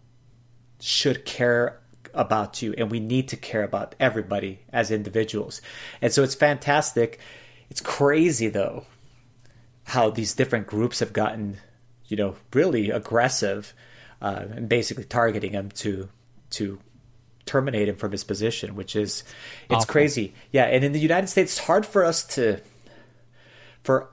should 0.80 1.26
care 1.26 1.80
about 2.14 2.62
you, 2.62 2.76
and 2.78 2.92
we 2.92 3.00
need 3.00 3.28
to 3.30 3.38
care 3.38 3.64
about 3.64 3.96
everybody 4.00 4.60
as 4.72 4.92
individuals. 4.92 5.62
And 6.02 6.14
so 6.14 6.24
it's 6.24 6.36
fantastic. 6.36 7.20
It's 7.72 7.82
crazy, 7.82 8.50
though, 8.50 8.86
how 9.86 10.12
these 10.12 10.36
different 10.36 10.68
groups 10.68 11.00
have 11.00 11.12
gotten, 11.12 11.58
you 12.10 12.18
know, 12.18 12.36
really 12.54 12.90
aggressive 12.90 13.74
uh, 14.22 14.46
and 14.52 14.68
basically 14.68 15.06
targeting 15.06 15.54
him 15.54 15.70
to 15.70 16.10
to 16.52 16.80
terminate 17.46 17.88
him 17.88 17.96
from 17.96 18.12
his 18.12 18.24
position, 18.24 18.76
which 18.76 18.96
is 18.96 19.24
it's 19.70 19.84
Awful. 19.84 19.86
crazy. 19.86 20.34
Yeah, 20.52 20.66
and 20.66 20.84
in 20.84 20.92
the 20.92 21.00
United 21.00 21.28
States, 21.28 21.54
it's 21.54 21.66
hard 21.66 21.86
for 21.86 22.04
us 22.04 22.24
to 22.36 22.60
for 23.84 24.10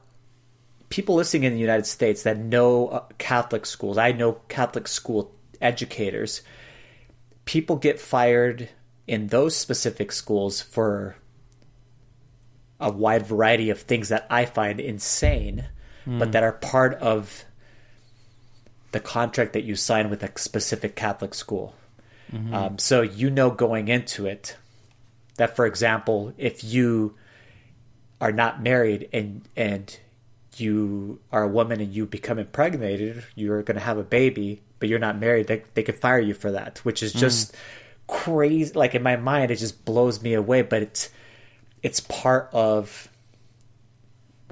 people 0.89 1.17
listening 1.17 1.45
in 1.45 1.53
the 1.53 1.59
United 1.59 1.87
States 1.87 2.23
that 2.23 2.39
know 2.39 2.89
uh, 2.89 3.05
Catholic 3.19 3.67
schools. 3.67 3.99
I 3.99 4.13
know 4.13 4.35
Catholic 4.49 4.87
school 4.87 5.35
educators. 5.61 6.43
People 7.45 7.77
get 7.77 7.99
fired 7.99 8.69
in 9.07 9.29
those 9.29 9.57
specific 9.57 10.13
schools 10.13 10.61
for 10.61 11.17
a 12.81 12.91
wide 12.91 13.25
variety 13.27 13.71
of 13.71 13.81
things 13.81 14.09
that 14.11 14.27
I 14.29 14.45
find 14.45 14.81
insane, 14.81 15.67
but 16.07 16.33
that 16.33 16.43
are 16.43 16.53
part 16.53 16.95
of 16.95 17.45
the 18.97 19.01
contract 19.01 19.53
that 19.53 19.63
you 19.63 19.77
sign 19.77 20.09
with 20.09 20.23
a 20.23 20.31
specific 20.39 20.97
Catholic 20.97 21.35
school. 21.35 21.75
Um, 22.55 22.79
so 22.79 23.03
you 23.03 23.29
know 23.29 23.51
going 23.51 23.89
into 23.89 24.25
it 24.25 24.57
that, 25.37 25.55
for 25.55 25.67
example, 25.67 26.33
if 26.39 26.65
you 26.65 27.15
are 28.23 28.33
not 28.33 28.63
married 28.63 29.11
and 29.13 29.47
and 29.55 29.95
you 30.57 31.21
are 31.31 31.43
a 31.43 31.49
woman 31.49 31.83
and 31.83 31.93
you 31.93 32.07
become 32.07 32.39
impregnated, 32.39 33.23
you're 33.35 33.63
going 33.63 33.77
to 33.77 33.85
have 33.85 33.99
a 33.99 34.03
baby, 34.03 34.63
but 34.79 34.89
you're 34.89 34.99
not 34.99 35.19
married. 35.19 35.47
They 35.47 35.63
they 35.75 35.83
could 35.83 35.97
fire 35.97 36.19
you 36.19 36.33
for 36.33 36.53
that, 36.53 36.79
which 36.79 37.03
is 37.03 37.13
just 37.13 37.55
crazy. 38.07 38.73
Like 38.73 38.95
in 38.95 39.03
my 39.03 39.17
mind, 39.17 39.51
it 39.51 39.57
just 39.57 39.85
blows 39.85 40.23
me 40.23 40.33
away. 40.33 40.63
But 40.63 40.81
it's 40.81 41.11
it's 41.83 42.01
part 42.01 42.49
of 42.55 43.09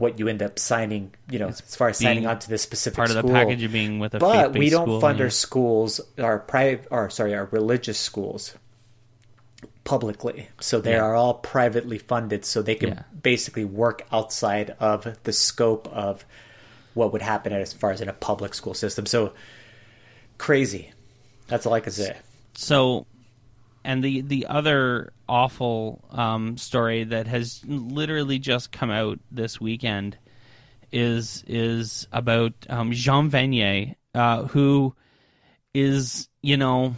what 0.05 0.19
you 0.19 0.29
end 0.29 0.43
up 0.43 0.59
signing. 0.59 1.13
You 1.31 1.39
know, 1.41 1.49
as 1.49 1.61
far 1.75 1.89
as 1.89 1.99
signing 1.99 2.27
on 2.27 2.39
to 2.39 2.49
this 2.49 2.63
specific 2.63 2.97
part 2.97 3.09
of 3.11 3.15
the 3.17 3.23
school. 3.23 3.33
package 3.33 3.63
of 3.65 3.73
being 3.73 3.99
with 3.99 4.15
a 4.15 4.19
But 4.19 4.53
we 4.53 4.69
don't 4.71 4.85
school, 4.87 5.01
fund 5.01 5.19
yeah. 5.19 5.25
our 5.25 5.31
schools, 5.31 6.01
our 6.19 6.39
private, 6.39 6.87
or 6.91 7.11
sorry, 7.11 7.35
our 7.35 7.47
religious 7.47 7.99
schools 7.99 8.55
publicly. 9.85 10.49
So 10.61 10.81
they 10.81 10.93
Yeah. 10.93 11.03
are 11.05 11.15
all 11.15 11.35
privately 11.35 11.99
funded, 11.99 12.45
so 12.45 12.63
they 12.63 12.75
can 12.75 12.91
Yeah. 12.91 13.03
basically 13.23 13.65
work 13.65 14.07
outside 14.13 14.77
of 14.79 15.17
the 15.25 15.33
scope 15.33 15.89
of 15.93 16.25
what 16.95 17.13
would 17.13 17.23
happen 17.23 17.53
as 17.53 17.73
far 17.73 17.91
as 17.91 18.01
in 18.01 18.09
a 18.09 18.13
public 18.13 18.55
school 18.55 18.75
system. 18.75 19.07
So 19.07 19.33
crazy. 20.39 20.93
That's 21.49 21.67
all 21.67 21.73
I 21.75 21.81
can 21.81 21.93
say. 21.93 22.17
so 22.57 23.05
and 23.85 24.03
the 24.03 24.23
the 24.23 24.47
other 24.47 25.13
awful 25.29 26.05
um, 26.11 26.57
story 26.57 27.05
that 27.05 27.27
has 27.27 27.63
literally 27.67 28.39
just 28.39 28.73
come 28.73 28.91
out 28.91 29.19
this 29.31 29.61
weekend 29.61 30.17
is 30.91 31.45
is 31.47 32.09
about 32.13 32.53
um, 32.69 32.93
Jean 32.93 33.31
Vanier, 33.31 33.95
uh, 34.15 34.45
who 34.45 34.95
is 35.75 36.29
you 36.41 36.57
know 36.57 36.95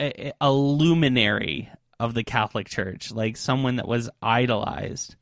a, 0.00 0.32
a 0.40 0.52
luminary 0.52 1.70
of 2.00 2.14
the 2.14 2.24
Catholic 2.24 2.68
Church, 2.68 3.10
like 3.10 3.36
someone 3.36 3.76
that 3.76 3.88
was 3.88 4.08
idolized 4.22 5.16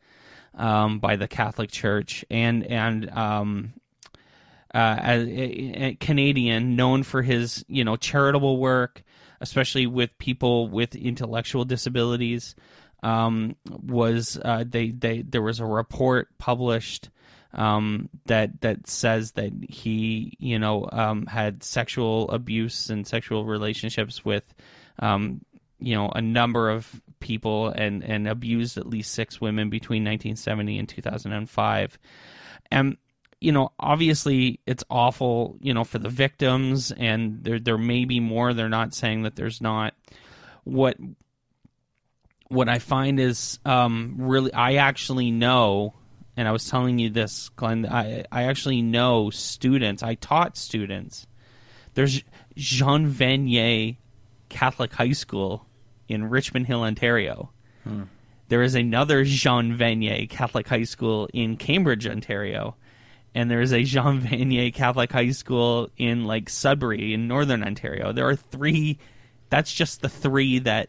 um, 0.54 0.98
by 0.98 1.16
the 1.16 1.28
Catholic 1.28 1.70
Church, 1.70 2.24
and 2.30 2.64
and 2.64 3.10
um, 3.10 3.72
uh, 4.74 4.96
a, 5.02 5.84
a 5.88 5.94
Canadian 5.96 6.76
known 6.76 7.02
for 7.02 7.22
his 7.22 7.64
you 7.68 7.84
know 7.84 7.96
charitable 7.96 8.58
work, 8.58 9.02
especially 9.40 9.86
with 9.86 10.16
people 10.18 10.68
with 10.68 10.94
intellectual 10.94 11.64
disabilities. 11.64 12.54
Um, 13.02 13.56
was 13.68 14.38
uh, 14.44 14.64
they 14.66 14.90
they 14.90 15.22
there 15.22 15.42
was 15.42 15.60
a 15.60 15.66
report 15.66 16.28
published 16.38 17.10
um, 17.52 18.08
that 18.26 18.60
that 18.60 18.86
says 18.86 19.32
that 19.32 19.52
he 19.68 20.36
you 20.38 20.58
know 20.58 20.88
um, 20.92 21.26
had 21.26 21.62
sexual 21.62 22.30
abuse 22.30 22.90
and 22.90 23.06
sexual 23.06 23.44
relationships 23.44 24.24
with 24.24 24.54
um, 24.98 25.40
you 25.78 25.94
know 25.94 26.08
a 26.08 26.20
number 26.20 26.70
of 26.70 27.00
people 27.20 27.68
and 27.68 28.04
and 28.04 28.28
abused 28.28 28.76
at 28.76 28.86
least 28.86 29.12
six 29.12 29.40
women 29.40 29.70
between 29.70 30.02
1970 30.04 30.78
and 30.78 30.88
2005 30.88 31.98
and 32.70 32.96
you 33.40 33.52
know 33.52 33.72
obviously 33.78 34.60
it's 34.66 34.84
awful 34.90 35.56
you 35.60 35.74
know 35.74 35.84
for 35.84 35.98
the 35.98 36.08
victims 36.08 36.92
and 36.92 37.44
there 37.44 37.58
there 37.58 37.78
may 37.78 38.04
be 38.04 38.20
more 38.20 38.54
they're 38.54 38.68
not 38.68 38.94
saying 38.94 39.22
that 39.22 39.36
there's 39.36 39.60
not 39.60 39.94
what 40.64 40.96
what 42.48 42.68
I 42.68 42.78
find 42.78 43.18
is 43.18 43.58
um, 43.64 44.14
really 44.18 44.52
I 44.52 44.74
actually 44.74 45.30
know 45.30 45.94
and 46.36 46.46
I 46.46 46.52
was 46.52 46.68
telling 46.68 46.98
you 46.98 47.10
this 47.10 47.48
Glenn 47.50 47.86
I 47.86 48.24
I 48.30 48.44
actually 48.44 48.82
know 48.82 49.30
students 49.30 50.02
I 50.02 50.14
taught 50.14 50.56
students 50.56 51.26
there's 51.94 52.22
Jean 52.56 53.10
Vanier 53.10 53.96
Catholic 54.48 54.92
High 54.92 55.12
School 55.12 55.66
in 56.08 56.28
Richmond 56.28 56.66
Hill, 56.66 56.82
Ontario. 56.82 57.50
Hmm. 57.84 58.04
There 58.48 58.62
is 58.62 58.74
another 58.74 59.24
Jean 59.24 59.76
Vanier 59.76 60.28
Catholic 60.28 60.68
High 60.68 60.84
School 60.84 61.28
in 61.32 61.56
Cambridge, 61.56 62.06
Ontario. 62.06 62.76
And 63.36 63.50
there 63.50 63.60
is 63.60 63.72
a 63.72 63.82
Jean 63.84 64.20
Vanier 64.22 64.72
Catholic 64.72 65.12
High 65.12 65.30
School 65.30 65.90
in 65.96 66.24
like 66.24 66.48
Sudbury 66.48 67.14
in 67.14 67.28
Northern 67.28 67.62
Ontario. 67.62 68.12
There 68.12 68.28
are 68.28 68.36
three. 68.36 68.98
That's 69.50 69.72
just 69.72 70.02
the 70.02 70.08
three 70.08 70.58
that, 70.60 70.88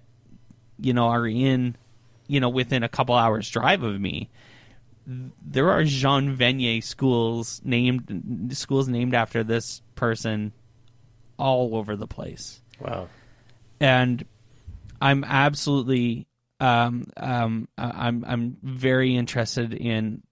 you 0.80 0.94
know, 0.94 1.08
are 1.10 1.28
in, 1.28 1.76
you 2.28 2.40
know, 2.40 2.50
within 2.50 2.82
a 2.84 2.90
couple 2.90 3.16
hours 3.16 3.50
drive 3.50 3.84
of 3.84 4.00
me. 4.00 4.30
There 5.06 5.70
are 5.70 5.84
Jean 5.84 6.36
Vanier 6.36 6.84
schools 6.84 7.62
named 7.64 8.50
schools 8.54 8.88
named 8.88 9.14
after 9.14 9.44
this 9.44 9.82
person 9.96 10.54
all 11.38 11.76
over 11.76 11.96
the 11.96 12.08
place. 12.08 12.62
Wow 12.80 13.08
and 13.80 14.26
I'm 15.02 15.24
absolutely 15.24 16.28
um, 16.60 17.06
um, 17.16 17.68
I'm 17.78 18.26
I'm 18.26 18.58
very 18.64 19.16
interested 19.16 19.74
in 19.74 20.24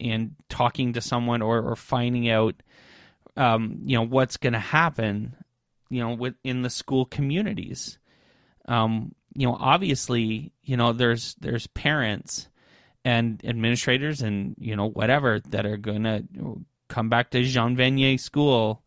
in 0.00 0.34
talking 0.48 0.94
to 0.94 1.00
someone 1.00 1.42
or, 1.42 1.60
or 1.60 1.76
finding 1.76 2.28
out 2.28 2.54
um, 3.36 3.80
you 3.84 3.96
know 3.96 4.06
what's 4.06 4.36
going 4.36 4.52
to 4.52 4.58
happen 4.58 5.36
you 5.88 6.00
know 6.00 6.14
within 6.14 6.62
the 6.62 6.70
school 6.70 7.04
communities 7.04 7.98
um, 8.66 9.14
you 9.34 9.46
know 9.46 9.56
obviously 9.58 10.52
you 10.62 10.76
know 10.76 10.92
there's 10.92 11.36
there's 11.40 11.66
parents 11.68 12.48
and 13.04 13.40
administrators 13.44 14.20
and 14.20 14.54
you 14.58 14.76
know 14.76 14.88
whatever 14.88 15.40
that 15.50 15.64
are 15.64 15.76
going 15.76 16.04
to 16.04 16.24
come 16.88 17.08
back 17.08 17.30
to 17.30 17.42
Jean 17.42 17.76
Vanier 17.76 18.20
school 18.20 18.82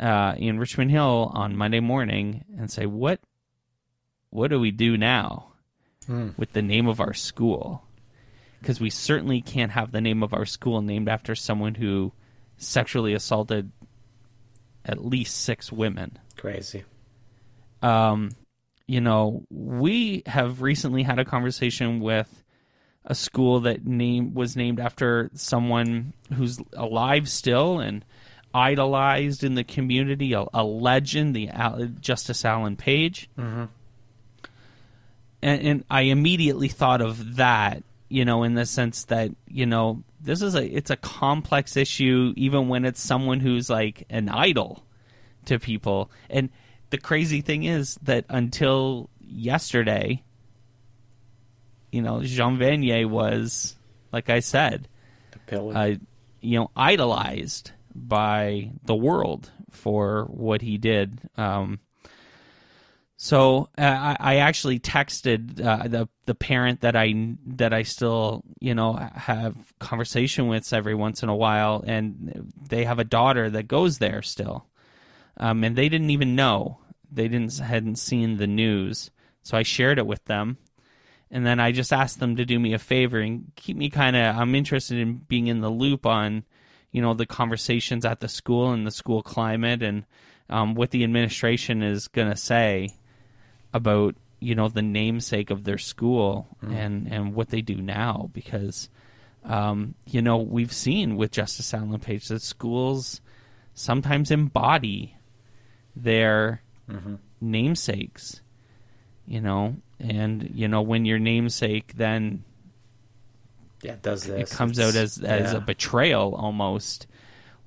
uh, 0.00 0.34
in 0.36 0.58
Richmond 0.58 0.90
Hill 0.90 1.30
on 1.32 1.56
Monday 1.56 1.80
morning 1.80 2.44
and 2.58 2.70
say, 2.70 2.86
"What, 2.86 3.20
what 4.30 4.48
do 4.48 4.58
we 4.58 4.72
do 4.72 4.96
now 4.96 5.52
hmm. 6.06 6.30
with 6.36 6.52
the 6.52 6.62
name 6.62 6.88
of 6.88 7.00
our 7.00 7.14
school?" 7.14 7.84
Because 8.64 8.80
we 8.80 8.88
certainly 8.88 9.42
can't 9.42 9.72
have 9.72 9.92
the 9.92 10.00
name 10.00 10.22
of 10.22 10.32
our 10.32 10.46
school 10.46 10.80
named 10.80 11.06
after 11.06 11.34
someone 11.34 11.74
who 11.74 12.12
sexually 12.56 13.12
assaulted 13.12 13.70
at 14.86 15.04
least 15.04 15.38
six 15.38 15.70
women. 15.70 16.18
Crazy. 16.38 16.84
Um, 17.82 18.30
you 18.86 19.02
know, 19.02 19.44
we 19.50 20.22
have 20.24 20.62
recently 20.62 21.02
had 21.02 21.18
a 21.18 21.26
conversation 21.26 22.00
with 22.00 22.42
a 23.04 23.14
school 23.14 23.60
that 23.60 23.84
name 23.86 24.32
was 24.32 24.56
named 24.56 24.80
after 24.80 25.30
someone 25.34 26.14
who's 26.32 26.58
alive 26.72 27.28
still 27.28 27.80
and 27.80 28.02
idolized 28.54 29.44
in 29.44 29.56
the 29.56 29.64
community, 29.64 30.32
a, 30.32 30.46
a 30.54 30.64
legend, 30.64 31.36
the 31.36 31.50
Justice 32.00 32.46
Alan 32.46 32.76
Page. 32.76 33.28
Mm-hmm. 33.38 33.64
And, 35.42 35.60
and 35.60 35.84
I 35.90 36.02
immediately 36.02 36.68
thought 36.68 37.02
of 37.02 37.36
that, 37.36 37.82
you 38.08 38.24
know, 38.24 38.42
in 38.42 38.54
the 38.54 38.66
sense 38.66 39.04
that 39.04 39.30
you 39.46 39.66
know 39.66 40.02
this 40.20 40.42
is 40.42 40.54
a 40.54 40.64
it's 40.64 40.90
a 40.90 40.96
complex 40.96 41.76
issue, 41.76 42.32
even 42.36 42.68
when 42.68 42.84
it's 42.84 43.00
someone 43.00 43.40
who's 43.40 43.68
like 43.68 44.04
an 44.10 44.28
idol 44.28 44.84
to 45.46 45.58
people. 45.58 46.10
And 46.30 46.50
the 46.90 46.98
crazy 46.98 47.40
thing 47.40 47.64
is 47.64 47.98
that 48.02 48.24
until 48.28 49.10
yesterday, 49.20 50.22
you 51.90 52.02
know, 52.02 52.22
Jean 52.22 52.58
Vanier 52.58 53.08
was, 53.08 53.76
like 54.12 54.30
I 54.30 54.40
said, 54.40 54.88
uh, 55.76 55.94
you 56.40 56.58
know, 56.58 56.70
idolized 56.76 57.72
by 57.94 58.70
the 58.84 58.94
world 58.94 59.50
for 59.70 60.24
what 60.24 60.62
he 60.62 60.78
did. 60.78 61.20
Um, 61.36 61.78
so 63.24 63.70
uh, 63.78 63.80
I, 63.80 64.16
I, 64.20 64.36
actually 64.36 64.78
texted 64.78 65.58
uh, 65.64 65.88
the 65.88 66.10
the 66.26 66.34
parent 66.34 66.82
that 66.82 66.94
I 66.94 67.14
that 67.46 67.72
I 67.72 67.82
still 67.82 68.44
you 68.60 68.74
know 68.74 68.92
have 68.92 69.56
conversation 69.78 70.46
with 70.46 70.70
every 70.74 70.94
once 70.94 71.22
in 71.22 71.30
a 71.30 71.34
while, 71.34 71.82
and 71.86 72.52
they 72.68 72.84
have 72.84 72.98
a 72.98 73.04
daughter 73.04 73.48
that 73.48 73.66
goes 73.66 73.96
there 73.96 74.20
still, 74.20 74.66
um, 75.38 75.64
and 75.64 75.74
they 75.74 75.88
didn't 75.88 76.10
even 76.10 76.36
know. 76.36 76.80
They 77.10 77.28
didn't 77.28 77.56
hadn't 77.60 77.96
seen 77.96 78.36
the 78.36 78.46
news, 78.46 79.10
so 79.42 79.56
I 79.56 79.62
shared 79.62 79.96
it 79.96 80.06
with 80.06 80.22
them, 80.26 80.58
and 81.30 81.46
then 81.46 81.60
I 81.60 81.72
just 81.72 81.94
asked 81.94 82.20
them 82.20 82.36
to 82.36 82.44
do 82.44 82.60
me 82.60 82.74
a 82.74 82.78
favor 82.78 83.20
and 83.20 83.50
keep 83.56 83.78
me 83.78 83.88
kind 83.88 84.16
of 84.16 84.36
I'm 84.36 84.54
interested 84.54 84.98
in 84.98 85.14
being 85.14 85.46
in 85.46 85.62
the 85.62 85.70
loop 85.70 86.04
on 86.04 86.44
you 86.92 87.00
know 87.00 87.14
the 87.14 87.24
conversations 87.24 88.04
at 88.04 88.20
the 88.20 88.28
school 88.28 88.70
and 88.70 88.86
the 88.86 88.90
school 88.90 89.22
climate 89.22 89.82
and 89.82 90.04
um, 90.50 90.74
what 90.74 90.90
the 90.90 91.04
administration 91.04 91.82
is 91.82 92.06
going 92.06 92.28
to 92.28 92.36
say 92.36 92.90
about 93.74 94.16
you 94.40 94.54
know 94.54 94.68
the 94.68 94.82
namesake 94.82 95.50
of 95.50 95.64
their 95.64 95.76
school 95.76 96.46
mm. 96.64 96.74
and 96.74 97.06
and 97.12 97.34
what 97.34 97.50
they 97.50 97.60
do 97.60 97.76
now 97.76 98.30
because 98.32 98.88
um, 99.44 99.94
you 100.06 100.22
know 100.22 100.38
we've 100.38 100.72
seen 100.72 101.16
with 101.16 101.30
Justice 101.30 101.74
Alan 101.74 102.00
Page 102.00 102.28
that 102.28 102.40
schools 102.40 103.20
sometimes 103.74 104.30
embody 104.30 105.16
their 105.94 106.62
mm-hmm. 106.90 107.16
namesakes 107.42 108.40
you 109.26 109.40
know 109.40 109.76
and 110.00 110.50
you 110.54 110.68
know 110.68 110.80
when 110.80 111.04
your 111.04 111.18
namesake 111.18 111.92
then 111.96 112.44
yeah, 113.84 113.92
it 113.92 114.02
does 114.02 114.24
this. 114.24 114.50
It 114.50 114.56
comes 114.56 114.78
it's, 114.78 114.88
out 114.88 114.94
as 115.00 115.18
as 115.18 115.52
yeah. 115.52 115.58
a 115.58 115.60
betrayal 115.60 116.34
almost. 116.34 117.06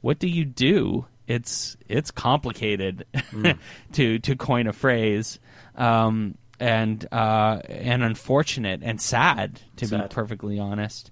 What 0.01 0.17
do 0.17 0.27
you 0.27 0.45
do? 0.45 1.05
It's 1.27 1.77
it's 1.87 2.09
complicated 2.09 3.05
mm. 3.13 3.57
to 3.93 4.19
to 4.19 4.35
coin 4.35 4.65
a 4.65 4.73
phrase, 4.73 5.39
um, 5.77 6.37
and 6.59 7.05
uh, 7.11 7.61
and 7.67 8.03
unfortunate 8.03 8.81
and 8.83 8.99
sad 8.99 9.61
to 9.77 9.87
sad. 9.87 10.09
be 10.09 10.13
perfectly 10.13 10.59
honest. 10.59 11.11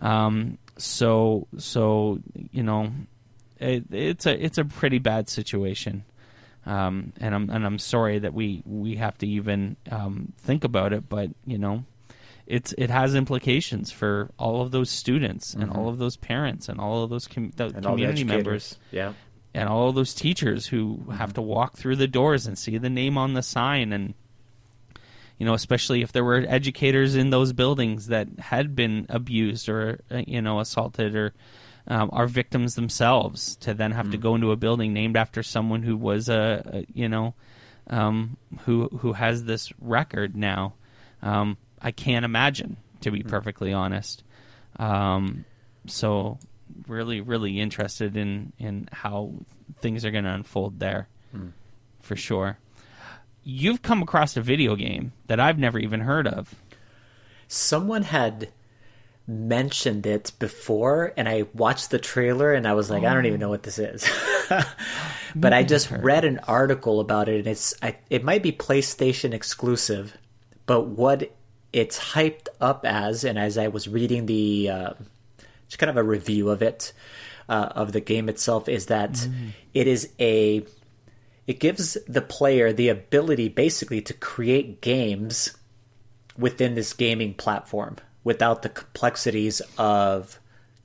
Um, 0.00 0.58
so 0.76 1.46
so 1.58 2.20
you 2.50 2.62
know, 2.62 2.90
it, 3.58 3.84
it's 3.90 4.26
a 4.26 4.44
it's 4.44 4.58
a 4.58 4.64
pretty 4.64 4.98
bad 4.98 5.28
situation. 5.28 6.04
Um, 6.66 7.14
and 7.20 7.34
I'm 7.34 7.50
and 7.50 7.64
I'm 7.64 7.78
sorry 7.78 8.18
that 8.18 8.34
we 8.34 8.62
we 8.66 8.96
have 8.96 9.16
to 9.18 9.26
even 9.26 9.76
um, 9.90 10.32
think 10.38 10.64
about 10.64 10.92
it, 10.92 11.08
but 11.08 11.30
you 11.46 11.58
know, 11.58 11.84
it's 12.46 12.74
it 12.76 12.90
has 12.90 13.14
implications 13.14 13.90
for 13.92 14.30
all 14.38 14.60
of 14.60 14.70
those 14.70 14.90
students 14.90 15.54
and 15.54 15.64
mm-hmm. 15.64 15.78
all 15.78 15.88
of 15.88 15.98
those 15.98 16.16
parents 16.16 16.68
and 16.68 16.80
all 16.80 17.02
of 17.02 17.10
those 17.10 17.26
com- 17.26 17.52
community 17.52 18.24
members. 18.24 18.78
Yeah. 18.90 19.14
And 19.52 19.68
all 19.68 19.88
of 19.88 19.94
those 19.94 20.14
teachers 20.14 20.66
who 20.66 21.00
have 21.12 21.32
to 21.34 21.42
walk 21.42 21.76
through 21.76 21.96
the 21.96 22.06
doors 22.06 22.46
and 22.46 22.56
see 22.56 22.78
the 22.78 22.90
name 22.90 23.18
on 23.18 23.34
the 23.34 23.42
sign 23.42 23.92
and 23.92 24.14
you 25.40 25.46
know, 25.46 25.54
especially 25.54 26.02
if 26.02 26.12
there 26.12 26.22
were 26.22 26.44
educators 26.46 27.16
in 27.16 27.30
those 27.30 27.54
buildings 27.54 28.08
that 28.08 28.28
had 28.38 28.76
been 28.76 29.06
abused 29.08 29.70
or 29.70 30.00
uh, 30.10 30.22
you 30.26 30.42
know 30.42 30.60
assaulted 30.60 31.16
or 31.16 31.32
um, 31.88 32.10
are 32.12 32.26
victims 32.26 32.74
themselves 32.74 33.56
to 33.56 33.72
then 33.72 33.92
have 33.92 34.08
mm. 34.08 34.10
to 34.10 34.18
go 34.18 34.34
into 34.34 34.52
a 34.52 34.56
building 34.56 34.92
named 34.92 35.16
after 35.16 35.42
someone 35.42 35.82
who 35.82 35.96
was 35.96 36.28
a, 36.28 36.62
a 36.66 36.86
you 36.92 37.08
know 37.08 37.34
um, 37.88 38.36
who 38.60 38.88
who 38.88 39.14
has 39.14 39.44
this 39.44 39.72
record 39.80 40.36
now. 40.36 40.74
Um, 41.22 41.56
I 41.80 41.90
can't 41.90 42.26
imagine, 42.26 42.76
to 43.00 43.10
be 43.10 43.22
hmm. 43.22 43.28
perfectly 43.28 43.72
honest. 43.72 44.22
Um, 44.78 45.46
so 45.86 46.38
really, 46.86 47.20
really 47.20 47.60
interested 47.60 48.16
in 48.16 48.52
in 48.58 48.88
how 48.92 49.32
things 49.76 50.04
are 50.04 50.10
going 50.10 50.24
to 50.24 50.30
unfold 50.30 50.80
there, 50.80 51.08
mm. 51.34 51.52
for 52.00 52.16
sure. 52.16 52.58
you've 53.42 53.82
come 53.82 54.02
across 54.02 54.36
a 54.36 54.40
video 54.40 54.76
game 54.76 55.12
that 55.26 55.40
I've 55.40 55.58
never 55.58 55.78
even 55.78 56.00
heard 56.00 56.26
of. 56.28 56.54
Someone 57.48 58.02
had 58.02 58.50
mentioned 59.26 60.06
it 60.06 60.32
before, 60.38 61.12
and 61.16 61.28
I 61.28 61.46
watched 61.54 61.90
the 61.90 61.98
trailer, 61.98 62.52
and 62.52 62.66
I 62.66 62.74
was 62.74 62.90
like, 62.90 63.04
I 63.04 63.14
don't 63.14 63.26
even 63.26 63.40
know 63.40 63.48
what 63.48 63.62
this 63.62 63.78
is. 63.78 64.08
but 65.34 65.52
I 65.52 65.62
just 65.62 65.90
read 65.90 66.24
an 66.24 66.40
article 66.40 67.00
about 67.00 67.28
it, 67.28 67.38
and 67.38 67.46
it's 67.46 67.74
I, 67.82 67.96
it 68.10 68.24
might 68.24 68.42
be 68.42 68.52
PlayStation 68.52 69.32
exclusive, 69.32 70.16
but 70.66 70.86
what 70.86 71.32
it's 71.72 71.98
hyped 71.98 72.48
up 72.60 72.84
as, 72.84 73.24
and 73.24 73.38
as 73.38 73.56
I 73.56 73.68
was 73.68 73.88
reading 73.88 74.26
the 74.26 74.68
uh, 74.70 74.92
just 75.70 75.78
kind 75.78 75.88
of 75.88 75.96
a 75.96 76.02
review 76.02 76.50
of 76.50 76.60
it 76.60 76.92
uh, 77.48 77.70
of 77.74 77.92
the 77.92 78.00
game 78.00 78.28
itself, 78.28 78.68
is 78.68 78.86
that 78.86 79.12
mm. 79.12 79.52
it 79.72 79.86
is 79.86 80.10
a 80.20 80.66
it 81.46 81.58
gives 81.58 81.96
the 82.06 82.20
player 82.20 82.72
the 82.72 82.90
ability 82.90 83.48
basically 83.48 84.02
to 84.02 84.14
create 84.14 84.82
games 84.82 85.56
within 86.36 86.74
this 86.74 86.92
gaming 86.92 87.34
platform 87.34 87.96
without 88.22 88.62
the 88.62 88.68
complexities 88.68 89.60
of 89.78 90.38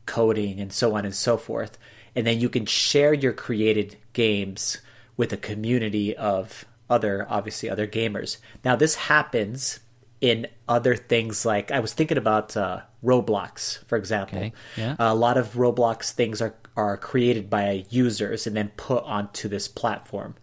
coding 0.06 0.60
and 0.60 0.72
so 0.72 0.96
on 0.96 1.06
and 1.06 1.14
so 1.14 1.38
forth. 1.38 1.78
And 2.16 2.26
then 2.26 2.40
you 2.40 2.50
can 2.50 2.66
share 2.66 3.14
your 3.14 3.34
created 3.34 3.98
games 4.14 4.80
with 5.18 5.34
a 5.34 5.38
community 5.38 6.16
of 6.16 6.66
other, 6.90 7.26
obviously, 7.30 7.70
other 7.70 7.88
gamers. 7.88 8.38
Now, 8.64 8.76
this 8.76 8.96
happens 8.96 9.80
in 10.26 10.48
other 10.68 10.96
things 10.96 11.46
like 11.46 11.70
I 11.70 11.80
was 11.80 11.94
thinking 11.94 12.18
about 12.18 12.58
uh, 12.58 12.82
Roblox, 13.04 13.86
for 13.86 13.96
example. 13.96 14.40
Okay. 14.40 14.54
Yeah. 14.76 14.96
a 14.98 15.14
lot 15.14 15.38
of 15.38 15.54
Roblox 15.54 16.12
things 16.12 16.42
are 16.42 16.56
are 16.76 16.98
created 16.98 17.48
by 17.48 17.86
users 17.92 18.48
and 18.48 18.58
then 18.58 18.70
put 18.76 19.04
onto 19.04 19.48
this 19.48 19.68
platform. 19.68 20.36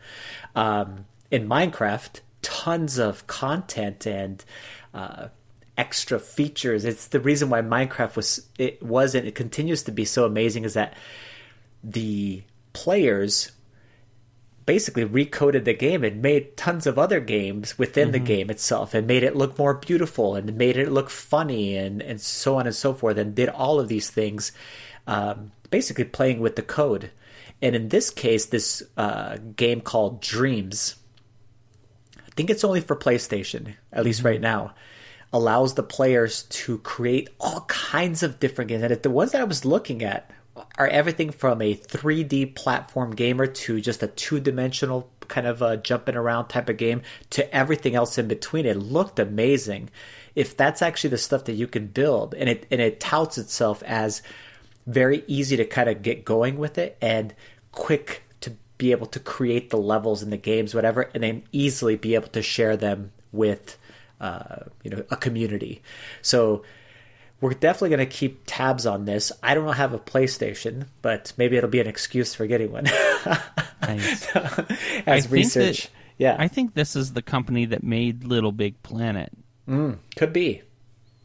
Um, 0.55 1.07
in 1.33 1.49
Minecraft, 1.49 2.21
tons 2.43 2.99
of 2.99 3.27
content 3.27 4.07
and 4.07 4.45
uh, 4.95 5.29
extra 5.77 6.21
features. 6.21 6.85
It's 6.85 7.09
the 7.09 7.21
reason 7.21 7.51
why 7.51 7.61
Minecraft 7.61 8.15
was 8.15 8.47
it 8.59 8.81
wasn't 8.85 9.27
it 9.27 9.35
continues 9.35 9.83
to 9.83 9.91
be 9.91 10.05
so 10.05 10.25
amazing 10.25 10.65
is 10.65 10.75
that 10.75 10.95
the 11.83 12.45
players 12.73 13.51
basically 14.67 15.05
recoded 15.05 15.65
the 15.65 15.75
game 15.75 16.05
and 16.05 16.23
made 16.23 16.57
tons 16.57 16.87
of 16.87 16.99
other 16.99 17.21
games 17.21 17.79
within 17.79 18.07
mm-hmm. 18.07 18.13
the 18.13 18.19
game 18.19 18.51
itself 18.51 18.95
and 18.95 19.07
made 19.07 19.23
it 19.23 19.37
look 19.37 19.59
more 19.59 19.75
beautiful 19.75 20.37
and 20.37 20.57
made 20.57 20.77
it 20.77 20.91
look 20.91 21.11
funny 21.11 21.77
and, 21.77 22.03
and 22.03 22.21
so 22.21 22.57
on 22.57 22.67
and 22.67 22.75
so 22.75 22.95
forth 22.95 23.19
and 23.19 23.35
did 23.35 23.49
all 23.49 23.81
of 23.81 23.89
these 23.89 24.11
things 24.11 24.53
um, 25.07 25.53
basically 25.71 26.05
playing 26.05 26.41
with 26.41 26.57
the 26.57 26.63
code 26.63 27.11
and 27.61 27.75
in 27.75 27.89
this 27.89 28.11
case 28.11 28.47
this 28.47 28.83
uh, 28.97 29.37
game 29.57 29.81
called 29.81 30.21
dreams 30.21 30.97
i 32.19 32.31
think 32.37 32.49
it's 32.49 32.65
only 32.65 32.81
for 32.81 32.95
playstation 32.95 33.75
at 33.93 34.05
least 34.05 34.21
mm-hmm. 34.21 34.29
right 34.29 34.41
now 34.41 34.75
allows 35.33 35.75
the 35.75 35.83
players 35.83 36.43
to 36.45 36.79
create 36.79 37.31
all 37.41 37.63
kinds 37.63 38.23
of 38.23 38.39
different 38.39 38.69
games 38.69 38.83
and 38.83 38.95
the 39.03 39.11
ones 39.11 39.33
that 39.33 39.41
i 39.41 39.45
was 39.45 39.65
looking 39.65 40.03
at 40.05 40.31
are 40.79 40.87
everything 40.87 41.31
from 41.31 41.61
a 41.61 41.75
3D 41.75 42.55
platform 42.55 43.15
gamer 43.15 43.47
to 43.47 43.81
just 43.81 44.03
a 44.03 44.07
two 44.07 44.41
dimensional 44.41 45.11
kind 45.29 45.47
of 45.47 45.63
a 45.63 45.77
jumping 45.77 46.17
around 46.17 46.49
type 46.49 46.69
of 46.69 46.77
game 46.77 47.03
to 47.31 47.55
everything 47.55 47.95
else 47.95 48.19
in 48.19 48.29
between. 48.29 48.67
It 48.67 48.77
looked 48.77 49.19
amazing. 49.19 49.91
If 50.35 50.57
that's 50.57 50.83
actually 50.83 51.11
the 51.11 51.19
stuff 51.19 51.45
that 51.45 51.55
you 51.55 51.67
can 51.67 51.87
build, 51.87 52.35
and 52.35 52.49
it 52.49 52.67
and 52.71 52.81
it 52.81 53.01
touts 53.01 53.39
itself 53.39 53.83
as 53.85 54.23
very 54.87 55.25
easy 55.27 55.57
to 55.57 55.65
kind 55.65 55.89
of 55.89 56.03
get 56.03 56.25
going 56.25 56.57
with 56.57 56.77
it 56.77 56.97
and 57.01 57.35
quick 57.71 58.25
to 58.41 58.53
be 58.79 58.91
able 58.91 59.07
to 59.07 59.21
create 59.21 59.71
the 59.71 59.77
levels 59.77 60.23
in 60.23 60.31
the 60.31 60.37
games, 60.37 60.75
whatever, 60.75 61.03
and 61.15 61.23
then 61.23 61.43
easily 61.53 61.97
be 61.97 62.15
able 62.15 62.29
to 62.29 62.43
share 62.43 62.77
them 62.77 63.13
with 63.31 63.79
uh, 64.21 64.65
you 64.83 64.91
know 64.91 65.05
a 65.11 65.17
community. 65.17 65.83
So 66.23 66.63
we're 67.43 67.55
definitely 67.55 67.91
going 67.91 68.09
to 68.09 68.15
keep 68.15 68.45
tabs 68.47 68.87
on 68.87 69.05
this. 69.05 69.33
I 69.43 69.55
don't 69.55 69.75
have 69.75 69.93
a 69.93 69.99
PlayStation, 69.99 70.87
but 71.03 71.33
maybe 71.37 71.57
it'll 71.57 71.69
be 71.69 71.81
an 71.81 71.89
excuse 71.89 72.35
for 72.37 72.47
getting 72.47 72.71
one. 72.71 72.85
nice. 73.83 74.35
As 75.07 75.27
I 75.27 75.29
research. 75.29 75.83
That, 75.83 75.91
yeah. 76.19 76.37
I 76.39 76.47
think 76.47 76.75
this 76.75 76.95
is 76.95 77.15
the 77.15 77.21
company 77.21 77.65
that 77.67 77.83
made 77.83 78.23
Little 78.23 78.53
Big 78.53 78.81
Planet. 78.85 79.33
Mm, 79.69 79.99
could 80.15 80.33
be. 80.33 80.63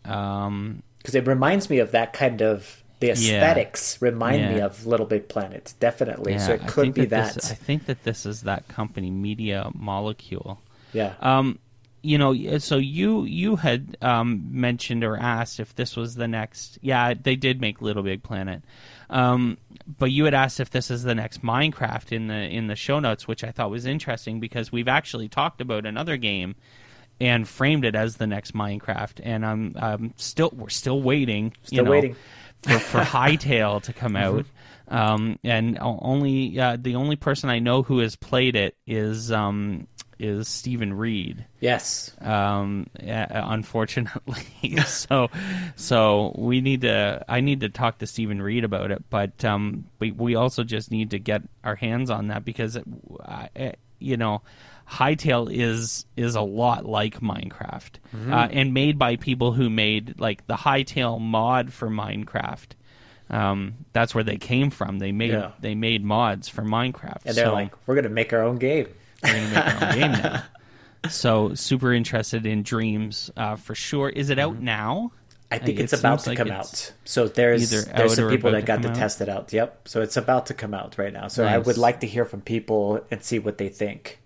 Um, 0.05 0.81
because 0.97 1.13
it 1.13 1.27
reminds 1.27 1.69
me 1.69 1.77
of 1.79 1.91
that 1.91 2.13
kind 2.13 2.41
of 2.41 2.83
the 2.99 3.11
aesthetics 3.11 3.99
yeah, 4.01 4.09
remind 4.09 4.41
yeah. 4.41 4.53
me 4.55 4.61
of 4.61 4.87
Little 4.87 5.05
Big 5.05 5.29
Planet, 5.29 5.75
definitely. 5.79 6.33
Yeah, 6.33 6.39
so 6.39 6.53
it 6.53 6.67
could 6.67 6.95
be 6.95 7.05
that. 7.05 7.09
that. 7.09 7.33
This, 7.35 7.51
I 7.51 7.55
think 7.55 7.85
that 7.85 8.03
this 8.03 8.25
is 8.25 8.41
that 8.41 8.67
company, 8.67 9.11
Media 9.11 9.69
Molecule. 9.75 10.59
Yeah. 10.93 11.13
Um, 11.21 11.59
you 12.01 12.17
know, 12.17 12.57
so 12.59 12.77
you 12.77 13.23
you 13.23 13.55
had 13.55 13.97
um, 14.01 14.47
mentioned 14.51 15.03
or 15.03 15.17
asked 15.17 15.59
if 15.59 15.75
this 15.75 15.95
was 15.95 16.15
the 16.15 16.27
next. 16.27 16.77
Yeah, 16.81 17.13
they 17.13 17.35
did 17.35 17.59
make 17.59 17.81
Little 17.81 18.03
Big 18.03 18.23
Planet, 18.23 18.63
um, 19.09 19.57
but 19.97 20.11
you 20.11 20.25
had 20.25 20.33
asked 20.33 20.59
if 20.59 20.69
this 20.69 20.91
is 20.91 21.03
the 21.03 21.15
next 21.15 21.41
Minecraft 21.41 22.11
in 22.11 22.27
the 22.27 22.35
in 22.35 22.67
the 22.67 22.75
show 22.75 22.99
notes, 22.99 23.27
which 23.27 23.43
I 23.43 23.51
thought 23.51 23.71
was 23.71 23.85
interesting 23.85 24.39
because 24.39 24.71
we've 24.71 24.87
actually 24.87 25.27
talked 25.27 25.59
about 25.59 25.85
another 25.85 26.17
game 26.17 26.55
and 27.19 27.47
framed 27.47 27.83
it 27.83 27.95
as 27.95 28.17
the 28.17 28.27
next 28.27 28.53
Minecraft, 28.53 29.19
and 29.23 29.45
I'm, 29.45 29.75
I'm 29.77 30.13
still 30.17 30.51
we're 30.53 30.69
still 30.69 31.01
waiting. 31.01 31.53
Still 31.63 31.77
you 31.77 31.83
know, 31.83 31.91
waiting 31.91 32.15
for, 32.61 32.79
for 32.79 32.99
Hytale 33.01 33.81
to 33.83 33.93
come 33.93 34.15
out. 34.15 34.45
Um, 34.89 35.37
and 35.43 35.77
only 35.81 36.59
uh, 36.59 36.77
the 36.79 36.95
only 36.95 37.17
person 37.17 37.49
I 37.49 37.59
know 37.59 37.83
who 37.83 37.99
has 37.99 38.15
played 38.15 38.55
it 38.55 38.77
is 38.85 39.31
um, 39.31 39.87
is 40.19 40.47
Stephen 40.47 40.93
Reed. 40.93 41.45
Yes. 41.59 42.11
Um, 42.21 42.87
unfortunately, 42.99 44.77
so 44.85 45.29
so 45.75 46.33
we 46.37 46.61
need 46.61 46.81
to. 46.81 47.23
I 47.27 47.41
need 47.41 47.61
to 47.61 47.69
talk 47.69 47.99
to 47.99 48.07
Stephen 48.07 48.41
Reed 48.41 48.63
about 48.63 48.91
it, 48.91 49.03
but 49.09 49.43
um, 49.45 49.85
we 49.99 50.11
we 50.11 50.35
also 50.35 50.63
just 50.63 50.91
need 50.91 51.11
to 51.11 51.19
get 51.19 51.41
our 51.63 51.75
hands 51.75 52.09
on 52.09 52.27
that 52.27 52.45
because 52.45 52.75
it, 53.55 53.79
you 53.99 54.17
know. 54.17 54.41
Hytale 54.89 55.51
is 55.51 56.05
is 56.15 56.35
a 56.35 56.41
lot 56.41 56.85
like 56.85 57.19
Minecraft, 57.19 57.99
mm-hmm. 58.15 58.33
uh, 58.33 58.47
and 58.49 58.73
made 58.73 58.97
by 58.97 59.17
people 59.17 59.51
who 59.51 59.69
made 59.69 60.17
like 60.17 60.47
the 60.47 60.53
Hytale 60.53 61.19
mod 61.19 61.73
for 61.73 61.89
Minecraft. 61.89 62.67
Um, 63.29 63.85
that's 63.93 64.15
where 64.15 64.23
they 64.23 64.37
came 64.37 64.69
from. 64.69 64.99
They 64.99 65.11
made 65.11 65.31
yeah. 65.31 65.51
they 65.59 65.75
made 65.75 66.03
mods 66.03 66.47
for 66.47 66.61
Minecraft. 66.61 67.25
And 67.25 67.35
they're 67.35 67.45
so, 67.45 67.53
like, 67.53 67.73
we're 67.85 67.95
gonna 67.95 68.09
make 68.09 68.31
our 68.31 68.41
own 68.41 68.57
game. 68.57 68.87
We're 69.23 69.33
going 69.33 69.49
to 69.49 69.55
make 69.55 69.65
our 69.65 69.87
own 69.89 69.99
game 69.99 70.11
now. 70.11 70.43
So 71.09 71.53
super 71.53 71.93
interested 71.93 72.45
in 72.45 72.63
Dreams 72.63 73.31
uh, 73.37 73.55
for 73.55 73.75
sure. 73.75 74.09
Is 74.09 74.29
it 74.29 74.39
out 74.39 74.55
mm-hmm. 74.55 74.65
now? 74.65 75.11
I 75.49 75.59
think 75.59 75.79
it's 75.79 75.93
about 75.93 76.19
to 76.21 76.31
like 76.31 76.37
come 76.37 76.51
out. 76.51 76.91
So 77.05 77.27
there's 77.29 77.69
there's 77.69 78.15
some 78.15 78.29
people 78.29 78.51
that 78.51 78.65
got 78.65 78.81
to, 78.81 78.89
to 78.89 78.93
test 78.93 79.21
it 79.21 79.29
out. 79.29 79.53
Yep. 79.53 79.87
So 79.87 80.01
it's 80.01 80.17
about 80.17 80.47
to 80.47 80.53
come 80.53 80.73
out 80.73 80.97
right 80.97 81.13
now. 81.13 81.29
So 81.29 81.45
nice. 81.45 81.53
I 81.53 81.57
would 81.59 81.77
like 81.77 82.01
to 82.01 82.07
hear 82.07 82.25
from 82.25 82.41
people 82.41 83.05
and 83.09 83.23
see 83.23 83.39
what 83.39 83.57
they 83.57 83.69
think, 83.69 84.19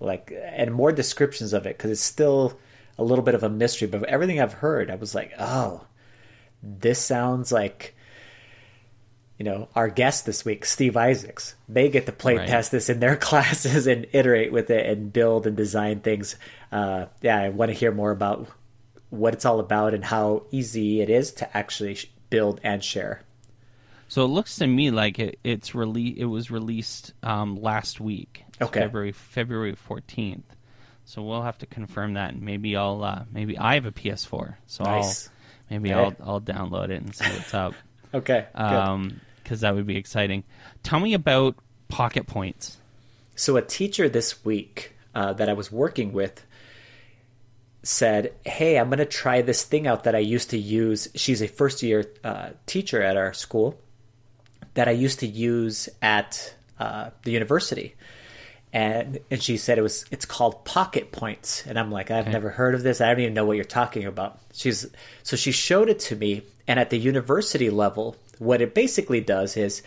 like 0.00 0.32
and 0.34 0.74
more 0.74 0.92
descriptions 0.92 1.54
of 1.54 1.64
it 1.64 1.78
because 1.78 1.90
it's 1.90 2.02
still 2.02 2.58
a 2.98 3.04
little 3.04 3.24
bit 3.24 3.34
of 3.34 3.42
a 3.42 3.48
mystery. 3.48 3.88
But 3.88 4.04
everything 4.04 4.38
I've 4.38 4.52
heard, 4.52 4.90
I 4.90 4.96
was 4.96 5.14
like, 5.14 5.32
oh, 5.38 5.86
this 6.62 6.98
sounds 6.98 7.50
like 7.50 7.95
you 9.38 9.44
know, 9.44 9.68
our 9.74 9.88
guest 9.88 10.24
this 10.24 10.44
week, 10.44 10.64
Steve 10.64 10.96
Isaacs, 10.96 11.54
they 11.68 11.88
get 11.88 12.06
to 12.06 12.12
play 12.12 12.36
right. 12.36 12.48
test 12.48 12.70
this 12.70 12.88
in 12.88 13.00
their 13.00 13.16
classes 13.28 13.86
and 13.86 14.06
iterate 14.12 14.52
with 14.52 14.70
it 14.70 14.86
and 14.86 15.12
build 15.12 15.46
and 15.46 15.56
design 15.56 16.00
things. 16.00 16.36
Uh, 16.72 17.06
yeah, 17.20 17.38
I 17.38 17.48
want 17.50 17.70
to 17.70 17.74
hear 17.74 17.92
more 17.92 18.10
about 18.10 18.48
what 19.10 19.34
it's 19.34 19.44
all 19.44 19.60
about 19.60 19.94
and 19.94 20.04
how 20.04 20.44
easy 20.50 21.00
it 21.00 21.10
is 21.10 21.32
to 21.32 21.56
actually 21.56 21.98
build 22.30 22.60
and 22.62 22.82
share. 22.82 23.22
So 24.08 24.24
it 24.24 24.28
looks 24.28 24.56
to 24.56 24.66
me 24.66 24.90
like 24.90 25.18
it, 25.18 25.38
it's 25.42 25.70
rele- 25.70 26.16
It 26.16 26.26
was 26.26 26.50
released 26.50 27.12
um, 27.22 27.60
last 27.60 28.00
week, 28.00 28.44
okay, 28.60 28.80
February 28.80 29.12
February 29.12 29.74
fourteenth. 29.74 30.44
So 31.04 31.22
we'll 31.22 31.42
have 31.42 31.58
to 31.58 31.66
confirm 31.66 32.14
that, 32.14 32.32
and 32.32 32.42
maybe 32.42 32.76
I'll 32.76 33.02
uh, 33.02 33.24
maybe 33.32 33.58
I 33.58 33.74
have 33.74 33.86
a 33.86 33.92
PS4, 33.92 34.56
so 34.66 34.84
nice. 34.84 35.28
I'll 35.28 35.32
maybe 35.70 35.92
I'll 35.92 36.14
I'll 36.22 36.40
download 36.40 36.90
it 36.90 37.02
and 37.02 37.14
see 37.14 37.24
what's 37.24 37.54
up. 37.54 37.74
okay, 38.14 38.46
um, 38.54 39.20
because 39.46 39.60
that 39.60 39.76
would 39.76 39.86
be 39.86 39.96
exciting. 39.96 40.42
Tell 40.82 40.98
me 40.98 41.14
about 41.14 41.54
Pocket 41.86 42.26
Points. 42.26 42.78
So, 43.36 43.56
a 43.56 43.62
teacher 43.62 44.08
this 44.08 44.44
week 44.44 44.96
uh, 45.14 45.34
that 45.34 45.48
I 45.48 45.52
was 45.52 45.70
working 45.70 46.12
with 46.12 46.44
said, 47.84 48.32
Hey, 48.44 48.76
I'm 48.76 48.88
going 48.88 48.98
to 48.98 49.04
try 49.04 49.42
this 49.42 49.62
thing 49.62 49.86
out 49.86 50.02
that 50.02 50.16
I 50.16 50.18
used 50.18 50.50
to 50.50 50.58
use. 50.58 51.06
She's 51.14 51.40
a 51.42 51.46
first 51.46 51.80
year 51.84 52.06
uh, 52.24 52.50
teacher 52.66 53.00
at 53.00 53.16
our 53.16 53.32
school 53.32 53.78
that 54.74 54.88
I 54.88 54.92
used 54.92 55.20
to 55.20 55.28
use 55.28 55.88
at 56.02 56.54
uh, 56.80 57.10
the 57.22 57.30
university. 57.30 57.94
And, 58.72 59.20
and 59.30 59.40
she 59.40 59.58
said 59.58 59.78
it 59.78 59.82
was 59.82 60.04
it's 60.10 60.26
called 60.26 60.64
pocket 60.66 61.10
points 61.10 61.64
and 61.66 61.78
i'm 61.78 61.90
like 61.90 62.10
i've 62.10 62.24
okay. 62.24 62.32
never 62.32 62.50
heard 62.50 62.74
of 62.74 62.82
this 62.82 63.00
i 63.00 63.06
don't 63.08 63.20
even 63.20 63.32
know 63.32 63.46
what 63.46 63.54
you're 63.54 63.64
talking 63.64 64.04
about 64.04 64.38
she's 64.52 64.86
so 65.22 65.34
she 65.34 65.50
showed 65.50 65.88
it 65.88 65.98
to 66.00 66.16
me 66.16 66.42
and 66.66 66.78
at 66.78 66.90
the 66.90 66.98
university 66.98 67.70
level 67.70 68.16
what 68.38 68.60
it 68.60 68.74
basically 68.74 69.20
does 69.20 69.56
is 69.56 69.82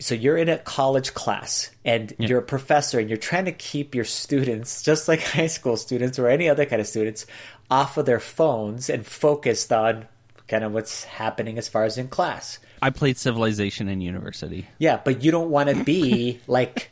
so 0.00 0.14
you're 0.16 0.36
in 0.36 0.48
a 0.48 0.58
college 0.58 1.14
class 1.14 1.70
and 1.84 2.12
you're 2.18 2.40
a 2.40 2.42
professor 2.42 2.98
and 2.98 3.08
you're 3.08 3.16
trying 3.16 3.44
to 3.44 3.52
keep 3.52 3.94
your 3.94 4.04
students 4.04 4.82
just 4.82 5.06
like 5.06 5.20
high 5.36 5.46
school 5.46 5.76
students 5.76 6.18
or 6.18 6.26
any 6.28 6.48
other 6.48 6.64
kind 6.66 6.80
of 6.80 6.88
students 6.88 7.24
off 7.70 7.96
of 7.96 8.04
their 8.06 8.18
phones 8.20 8.90
and 8.90 9.06
focused 9.06 9.72
on 9.72 10.06
kind 10.48 10.64
of 10.64 10.72
what's 10.72 11.04
happening 11.04 11.56
as 11.56 11.68
far 11.68 11.84
as 11.84 11.96
in 11.98 12.08
class 12.08 12.58
I 12.82 12.90
played 12.90 13.16
Civilization 13.16 13.88
in 13.88 14.00
university. 14.00 14.66
yeah 14.78 15.00
but 15.04 15.22
you 15.22 15.30
don't 15.30 15.50
want 15.50 15.68
to 15.68 15.84
be 15.84 16.40
like 16.48 16.90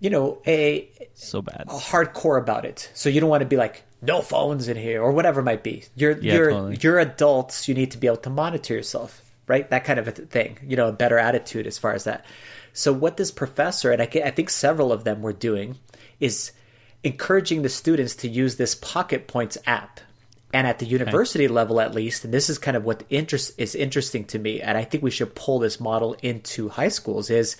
you 0.00 0.10
know 0.10 0.42
a, 0.46 0.90
So 1.14 1.42
bad. 1.42 1.64
a 1.68 1.74
hardcore 1.74 2.38
about 2.40 2.64
it 2.64 2.90
so 2.92 3.08
you 3.08 3.20
don't 3.20 3.30
want 3.30 3.42
to 3.42 3.46
be 3.48 3.56
like 3.56 3.84
no 4.02 4.20
phones 4.20 4.66
in 4.68 4.76
here 4.76 5.00
or 5.00 5.12
whatever 5.12 5.40
it 5.40 5.44
might 5.44 5.62
be 5.62 5.84
you're 5.94 6.18
Yeah, 6.18 6.34
you're 6.34 6.50
totally. 6.50 6.78
you're 6.80 6.98
adults 6.98 7.68
you 7.68 7.74
need 7.74 7.92
to 7.92 7.98
be 7.98 8.08
able 8.08 8.16
to 8.18 8.30
monitor 8.30 8.74
yourself 8.74 9.22
right? 9.46 9.68
That 9.70 9.84
kind 9.84 9.98
of 9.98 10.08
a 10.08 10.12
thing 10.12 10.58
you 10.66 10.76
know 10.76 10.88
a 10.88 10.92
better 10.92 11.18
attitude 11.18 11.66
as 11.66 11.78
far 11.78 11.92
as 11.92 12.04
that. 12.04 12.24
So 12.72 12.92
what 12.92 13.16
this 13.16 13.30
professor 13.30 13.90
and 13.90 14.02
I, 14.02 14.08
I 14.24 14.30
think 14.30 14.50
several 14.50 14.92
of 14.92 15.04
them 15.04 15.22
were 15.22 15.32
doing 15.32 15.76
is 16.20 16.52
encouraging 17.04 17.62
the 17.62 17.68
students 17.68 18.16
to 18.16 18.28
use 18.28 18.56
this 18.56 18.74
pocket 18.74 19.26
points 19.26 19.58
app. 19.66 20.00
And 20.52 20.66
at 20.66 20.78
the 20.78 20.86
university 20.86 21.48
level 21.48 21.80
at 21.80 21.94
least 21.94 22.24
and 22.24 22.32
this 22.32 22.48
is 22.48 22.56
kind 22.56 22.78
of 22.78 22.84
what 22.84 23.02
interest 23.10 23.52
is 23.58 23.74
interesting 23.74 24.24
to 24.26 24.38
me 24.38 24.62
and 24.62 24.78
i 24.78 24.84
think 24.84 25.02
we 25.02 25.10
should 25.10 25.34
pull 25.34 25.58
this 25.58 25.78
model 25.78 26.16
into 26.22 26.70
high 26.70 26.88
schools 26.88 27.28
is 27.28 27.56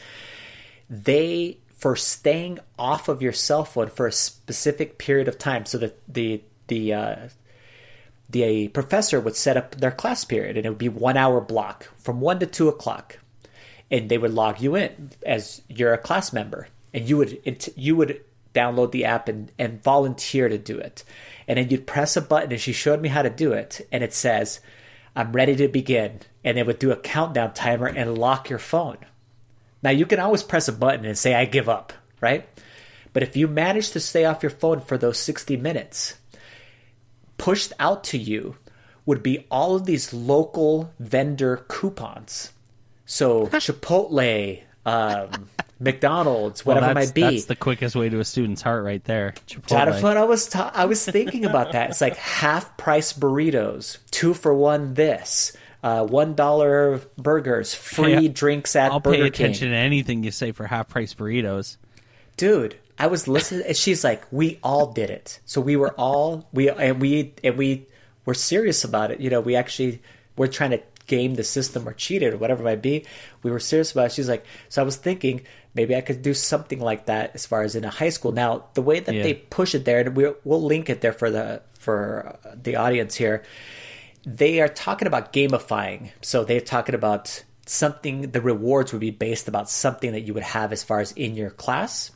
they 0.88 1.58
for 1.76 1.94
staying 1.94 2.58
off 2.78 3.08
of 3.08 3.20
your 3.20 3.32
cell 3.32 3.64
phone 3.64 3.88
for 3.88 4.06
a 4.06 4.12
specific 4.12 4.98
period 4.98 5.28
of 5.28 5.36
time 5.36 5.66
so 5.66 5.78
that 5.78 5.98
the 6.08 6.42
the 6.68 6.94
uh, 6.94 7.16
the 8.28 8.68
professor 8.68 9.20
would 9.20 9.36
set 9.36 9.56
up 9.56 9.76
their 9.76 9.90
class 9.90 10.24
period 10.24 10.56
and 10.56 10.66
it 10.66 10.68
would 10.68 10.78
be 10.78 10.88
one 10.88 11.16
hour 11.16 11.40
block 11.40 11.88
from 11.96 12.20
one 12.20 12.38
to 12.40 12.46
two 12.46 12.68
o'clock. 12.68 13.18
And 13.90 14.08
they 14.08 14.18
would 14.18 14.34
log 14.34 14.60
you 14.60 14.74
in 14.74 15.10
as 15.24 15.62
you're 15.68 15.92
a 15.92 15.98
class 15.98 16.32
member 16.32 16.68
and 16.92 17.08
you 17.08 17.16
would 17.18 17.40
you 17.76 17.94
would 17.96 18.20
download 18.52 18.90
the 18.90 19.04
app 19.04 19.28
and, 19.28 19.52
and 19.58 19.82
volunteer 19.82 20.48
to 20.48 20.58
do 20.58 20.78
it. 20.78 21.04
And 21.46 21.58
then 21.58 21.68
you'd 21.68 21.86
press 21.86 22.16
a 22.16 22.22
button 22.22 22.50
and 22.50 22.60
she 22.60 22.72
showed 22.72 23.00
me 23.00 23.08
how 23.08 23.22
to 23.22 23.30
do 23.30 23.52
it 23.52 23.86
and 23.92 24.02
it 24.02 24.12
says 24.12 24.60
i'm 25.14 25.32
ready 25.32 25.54
to 25.56 25.68
begin. 25.68 26.20
And 26.44 26.58
it 26.58 26.66
would 26.66 26.78
do 26.78 26.90
a 26.90 26.96
countdown 26.96 27.54
timer 27.54 27.86
and 27.86 28.18
lock 28.18 28.50
your 28.50 28.58
phone. 28.58 28.98
Now 29.82 29.90
you 29.90 30.06
can 30.06 30.18
always 30.18 30.42
press 30.42 30.68
a 30.68 30.72
button 30.72 31.04
and 31.04 31.16
say 31.16 31.34
I 31.34 31.44
give 31.44 31.68
up, 31.68 31.92
right? 32.20 32.48
But 33.12 33.22
if 33.22 33.36
you 33.36 33.48
manage 33.48 33.92
to 33.92 34.00
stay 34.00 34.24
off 34.24 34.42
your 34.42 34.50
phone 34.50 34.80
for 34.80 34.98
those 34.98 35.18
60 35.18 35.56
minutes, 35.56 36.18
pushed 37.38 37.72
out 37.78 38.04
to 38.04 38.18
you 38.18 38.56
would 39.04 39.22
be 39.22 39.46
all 39.50 39.76
of 39.76 39.84
these 39.86 40.12
local 40.12 40.92
vendor 40.98 41.64
coupons. 41.68 42.52
So 43.04 43.46
Chipotle, 43.52 44.62
um, 44.84 45.48
McDonald's, 45.78 46.64
Well, 46.66 46.76
whatever 46.76 46.92
it 46.92 46.94
might 46.94 47.14
be. 47.14 47.20
that's 47.22 47.44
the 47.44 47.54
quickest 47.56 47.94
way 47.94 48.08
to 48.08 48.18
a 48.18 48.24
student's 48.24 48.62
heart 48.62 48.82
right 48.84 49.04
there. 49.04 49.34
Chipotle. 49.46 50.00
fun, 50.00 50.16
I 50.16 50.24
was 50.24 50.48
ta- 50.48 50.72
I 50.74 50.86
was 50.86 51.04
thinking 51.04 51.44
about 51.44 51.72
that. 51.72 51.90
It's 51.90 52.00
like 52.00 52.16
half 52.16 52.76
price 52.76 53.12
burritos, 53.12 53.98
two 54.10 54.34
for 54.34 54.52
one. 54.54 54.94
This 54.94 55.56
uh, 55.82 56.04
one 56.06 56.34
dollar 56.34 57.00
burgers, 57.18 57.74
free 57.74 58.14
Hey, 58.14 58.28
drinks 58.28 58.74
at 58.74 58.90
I'll 58.90 59.00
Burger 59.00 59.16
pay 59.16 59.30
King. 59.30 59.46
attention 59.46 59.70
to 59.70 59.76
anything 59.76 60.24
you 60.24 60.30
say 60.32 60.50
for 60.52 60.66
half 60.66 60.88
price 60.88 61.14
burritos. 61.14 61.76
dude 62.36 62.76
i 62.98 63.06
was 63.06 63.28
listening 63.28 63.66
and 63.66 63.76
she's 63.76 64.02
like 64.04 64.24
we 64.30 64.58
all 64.62 64.92
did 64.92 65.10
it. 65.10 65.40
So 65.44 65.60
we 65.60 65.76
were 65.76 65.92
all 65.92 66.48
we 66.52 66.70
and 66.70 67.00
we 67.00 67.34
and 67.44 67.56
we 67.56 67.86
were 68.24 68.34
serious 68.34 68.84
about 68.84 69.10
it. 69.10 69.20
You 69.20 69.30
know 69.30 69.40
we 69.40 69.56
actually 69.56 70.00
were 70.36 70.48
trying 70.48 70.70
to 70.70 70.80
game 71.06 71.34
the 71.36 71.44
system 71.44 71.88
or 71.88 71.92
cheat 71.92 72.22
it 72.22 72.34
or 72.34 72.36
whatever 72.36 72.62
it 72.62 72.64
might 72.64 72.82
be. 72.82 73.06
We 73.42 73.50
were 73.50 73.60
serious 73.60 73.92
about 73.92 74.06
it. 74.06 74.12
She's 74.12 74.28
like 74.28 74.44
so 74.68 74.82
i 74.82 74.84
was 74.84 74.96
thinking 74.96 75.42
maybe 75.74 75.94
i 75.94 76.00
could 76.00 76.22
do 76.22 76.34
something 76.34 76.80
like 76.80 77.06
that 77.06 77.32
as 77.34 77.46
far 77.46 77.62
as 77.62 77.74
in 77.76 77.84
a 77.84 77.90
high 77.90 78.08
school. 78.10 78.32
Now 78.32 78.64
the 78.74 78.82
way 78.82 79.00
that 79.00 79.14
Yeah. 79.14 79.22
they 79.22 79.34
push 79.34 79.74
it 79.74 79.84
there 79.84 80.00
and 80.00 80.16
we'll, 80.16 80.36
we'll 80.44 80.62
link 80.62 80.90
it 80.90 81.00
there 81.00 81.12
for 81.12 81.30
the 81.30 81.62
for 81.78 82.38
the 82.62 82.76
audience 82.76 83.14
here 83.14 83.44
they 84.24 84.60
are 84.60 84.68
talking 84.68 85.06
about 85.06 85.32
gamifying. 85.32 86.10
So 86.20 86.42
they're 86.44 86.60
talking 86.60 86.96
about 86.96 87.44
something, 87.66 88.32
the 88.32 88.40
rewards 88.40 88.92
would 88.92 89.00
be 89.00 89.12
based 89.12 89.46
about 89.46 89.70
something 89.70 90.12
that 90.12 90.22
you 90.22 90.34
would 90.34 90.42
have 90.42 90.72
as 90.72 90.82
far 90.82 90.98
as 90.98 91.12
in 91.12 91.36
your 91.36 91.50
class, 91.50 92.10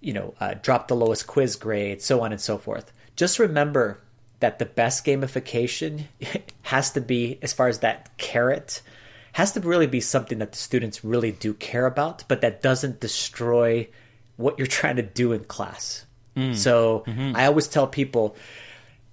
you 0.00 0.12
know, 0.12 0.34
uh, 0.40 0.54
drop 0.62 0.88
the 0.88 0.96
lowest 0.96 1.26
quiz 1.26 1.56
grade, 1.56 2.02
so 2.02 2.22
on 2.22 2.32
and 2.32 2.40
so 2.40 2.58
forth. 2.58 2.92
Just 3.16 3.38
remember 3.38 4.00
that 4.40 4.58
the 4.58 4.66
best 4.66 5.04
gamification 5.04 6.04
has 6.62 6.90
to 6.92 7.00
be, 7.00 7.38
as 7.42 7.52
far 7.52 7.68
as 7.68 7.80
that 7.80 8.16
carrot, 8.18 8.82
has 9.32 9.52
to 9.52 9.60
really 9.60 9.86
be 9.86 10.00
something 10.00 10.38
that 10.38 10.52
the 10.52 10.58
students 10.58 11.04
really 11.04 11.32
do 11.32 11.54
care 11.54 11.86
about, 11.86 12.24
but 12.28 12.40
that 12.40 12.62
doesn't 12.62 13.00
destroy 13.00 13.88
what 14.36 14.58
you're 14.58 14.66
trying 14.80 14.96
to 14.96 15.02
do 15.02 15.32
in 15.32 15.44
class. 15.44 16.04
So 16.52 17.02
I 17.34 17.46
always 17.46 17.66
tell 17.66 17.88
people 17.88 18.36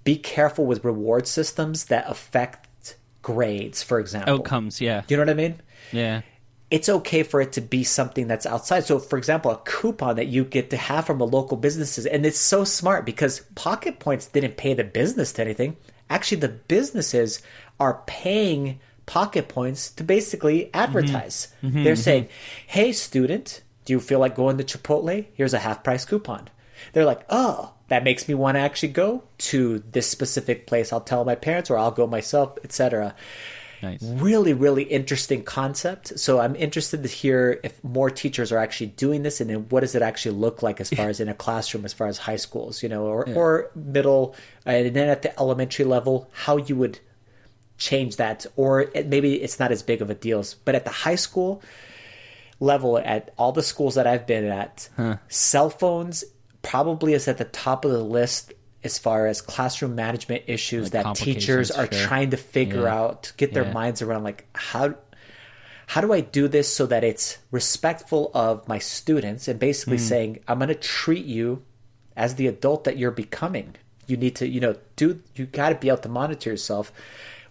be 0.04 0.16
careful 0.16 0.64
with 0.64 0.84
reward 0.84 1.26
systems 1.26 1.86
that 1.86 2.08
affect 2.08 2.96
grades, 3.22 3.82
for 3.82 3.98
example. 3.98 4.34
Outcomes, 4.34 4.80
yeah. 4.80 5.02
You 5.08 5.16
know 5.16 5.22
what 5.22 5.30
I 5.30 5.34
mean? 5.34 5.60
Yeah. 5.90 6.22
It's 6.70 6.88
okay 6.88 7.22
for 7.22 7.40
it 7.40 7.52
to 7.52 7.60
be 7.60 7.84
something 7.84 8.26
that's 8.26 8.44
outside. 8.46 8.84
So, 8.84 8.98
for 8.98 9.18
example, 9.18 9.52
a 9.52 9.58
coupon 9.58 10.16
that 10.16 10.26
you 10.26 10.44
get 10.44 10.70
to 10.70 10.76
have 10.76 11.06
from 11.06 11.20
a 11.20 11.24
local 11.24 11.56
businesses, 11.56 12.06
and 12.06 12.26
it's 12.26 12.40
so 12.40 12.64
smart 12.64 13.06
because 13.06 13.40
Pocket 13.54 14.00
Points 14.00 14.26
didn't 14.26 14.56
pay 14.56 14.74
the 14.74 14.82
business 14.82 15.32
to 15.34 15.42
anything. 15.42 15.76
Actually, 16.10 16.40
the 16.40 16.48
businesses 16.48 17.40
are 17.78 18.02
paying 18.06 18.80
Pocket 19.06 19.48
Points 19.48 19.90
to 19.92 20.02
basically 20.02 20.74
advertise. 20.74 21.48
Mm-hmm. 21.58 21.66
Mm-hmm, 21.68 21.84
They're 21.84 21.96
saying, 21.96 22.24
mm-hmm. 22.24 22.32
"Hey, 22.66 22.92
student, 22.92 23.62
do 23.84 23.92
you 23.92 24.00
feel 24.00 24.18
like 24.18 24.34
going 24.34 24.58
to 24.58 24.64
Chipotle? 24.64 25.26
Here's 25.34 25.54
a 25.54 25.60
half 25.60 25.84
price 25.84 26.04
coupon." 26.04 26.48
They're 26.92 27.04
like, 27.04 27.24
"Oh, 27.30 27.74
that 27.88 28.02
makes 28.02 28.26
me 28.26 28.34
want 28.34 28.56
to 28.56 28.60
actually 28.60 28.88
go 28.88 29.22
to 29.38 29.84
this 29.92 30.08
specific 30.08 30.66
place. 30.66 30.92
I'll 30.92 31.00
tell 31.00 31.24
my 31.24 31.36
parents, 31.36 31.70
or 31.70 31.78
I'll 31.78 31.92
go 31.92 32.08
myself, 32.08 32.58
etc." 32.64 33.14
Nice. 33.82 34.02
really 34.02 34.52
really 34.52 34.84
interesting 34.84 35.42
concept. 35.42 36.18
So 36.18 36.40
i'm 36.40 36.56
interested 36.56 37.02
to 37.02 37.08
hear 37.08 37.60
if 37.62 37.82
more 37.84 38.10
teachers 38.10 38.52
are 38.52 38.58
actually 38.58 38.88
doing 38.88 39.22
this 39.22 39.40
and 39.40 39.50
then 39.50 39.68
what 39.68 39.80
does 39.80 39.94
it 39.94 40.02
actually 40.02 40.36
look 40.36 40.62
like 40.62 40.80
as 40.80 40.90
far 40.90 41.08
as 41.08 41.20
in 41.20 41.28
a 41.28 41.34
classroom 41.34 41.84
as 41.84 41.92
far 41.92 42.06
as 42.06 42.18
high 42.18 42.36
schools 42.36 42.82
you 42.82 42.88
know 42.88 43.04
or, 43.04 43.28
or 43.34 43.70
middle 43.74 44.34
and 44.64 44.94
then 44.94 45.08
at 45.08 45.22
the 45.22 45.38
elementary 45.38 45.84
level 45.84 46.30
how 46.32 46.56
you 46.56 46.76
would 46.76 46.98
change 47.78 48.16
that 48.16 48.46
or 48.56 48.82
it, 48.94 49.06
maybe 49.08 49.34
it's 49.42 49.60
not 49.60 49.70
as 49.70 49.82
big 49.82 50.00
of 50.00 50.08
a 50.10 50.14
deal 50.14 50.44
but 50.64 50.74
at 50.74 50.84
the 50.84 50.90
high 50.90 51.14
school 51.14 51.62
level 52.60 52.98
at 52.98 53.32
all 53.36 53.52
the 53.52 53.62
schools 53.62 53.94
that 53.96 54.06
i've 54.06 54.26
been 54.26 54.44
at 54.46 54.88
cell 55.28 55.68
phones 55.70 56.24
probably 56.62 57.12
is 57.12 57.28
at 57.28 57.36
the 57.38 57.44
top 57.44 57.84
of 57.84 57.90
the 57.90 58.02
list 58.02 58.52
as 58.86 58.98
far 58.98 59.26
as 59.26 59.42
classroom 59.42 59.94
management 59.94 60.44
issues 60.46 60.84
Like 60.94 61.04
that 61.04 61.14
teachers 61.16 61.70
are 61.70 61.86
sure. 61.92 62.06
trying 62.08 62.30
to 62.30 62.38
figure 62.38 62.84
Yeah. 62.88 62.94
out 63.00 63.32
get 63.36 63.52
their 63.52 63.64
Yeah. 63.66 63.72
minds 63.80 64.00
around 64.00 64.22
like 64.24 64.46
how 64.54 64.94
how 65.88 66.00
do 66.00 66.12
I 66.12 66.20
do 66.20 66.48
this 66.48 66.66
so 66.74 66.84
that 66.86 67.04
it's 67.04 67.38
respectful 67.52 68.30
of 68.34 68.66
my 68.66 68.78
students 68.80 69.46
and 69.46 69.60
basically 69.60 69.98
Hmm. 69.98 70.02
saying 70.12 70.30
I'm 70.48 70.58
going 70.58 70.68
to 70.68 70.74
treat 70.74 71.26
you 71.26 71.62
as 72.16 72.34
the 72.36 72.46
adult 72.48 72.84
that 72.84 72.96
you're 72.98 73.12
becoming. 73.24 73.76
You 74.08 74.16
need 74.16 74.34
to, 74.36 74.48
you 74.48 74.58
know, 74.60 74.74
do 74.96 75.20
you 75.36 75.46
got 75.46 75.68
to 75.68 75.74
be 75.76 75.88
able 75.88 75.98
to 75.98 76.08
monitor 76.08 76.50
yourself 76.50 76.90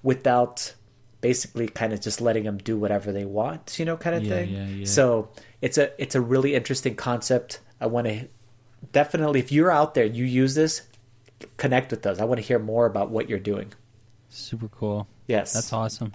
without 0.04 0.74
basically 1.22 1.68
kind 1.68 1.94
of 1.94 2.02
just 2.02 2.20
letting 2.22 2.44
them 2.44 2.58
do 2.58 2.78
whatever 2.78 3.12
they 3.12 3.26
want, 3.26 3.80
you 3.80 3.86
know, 3.86 3.98
kind 3.98 4.16
of 4.18 4.24
Yeah, 4.24 4.30
thing. 4.36 4.50
yeah, 4.54 4.66
yeah. 4.68 4.86
So, 4.86 5.30
it's 5.62 5.78
a 5.78 5.90
it's 6.02 6.14
a 6.16 6.22
really 6.22 6.56
interesting 6.56 6.96
concept. 6.96 7.60
I 7.82 7.88
want 7.88 8.08
to 8.08 8.28
definitely 8.92 9.40
if 9.40 9.52
you're 9.52 9.72
out 9.72 9.94
there, 9.96 10.06
you 10.06 10.26
use 10.26 10.56
this, 10.56 10.82
connect 11.58 11.92
with 11.92 12.02
those. 12.02 12.20
I 12.20 12.26
want 12.26 12.40
to 12.40 12.46
hear 12.46 12.60
more 12.60 12.86
about 12.86 13.10
what 13.10 13.30
you're 13.30 13.40
doing. 13.40 13.74
Super 14.30 14.68
cool. 14.68 15.08
Yes. 15.28 15.54
That's 15.54 15.74
awesome. 15.74 16.14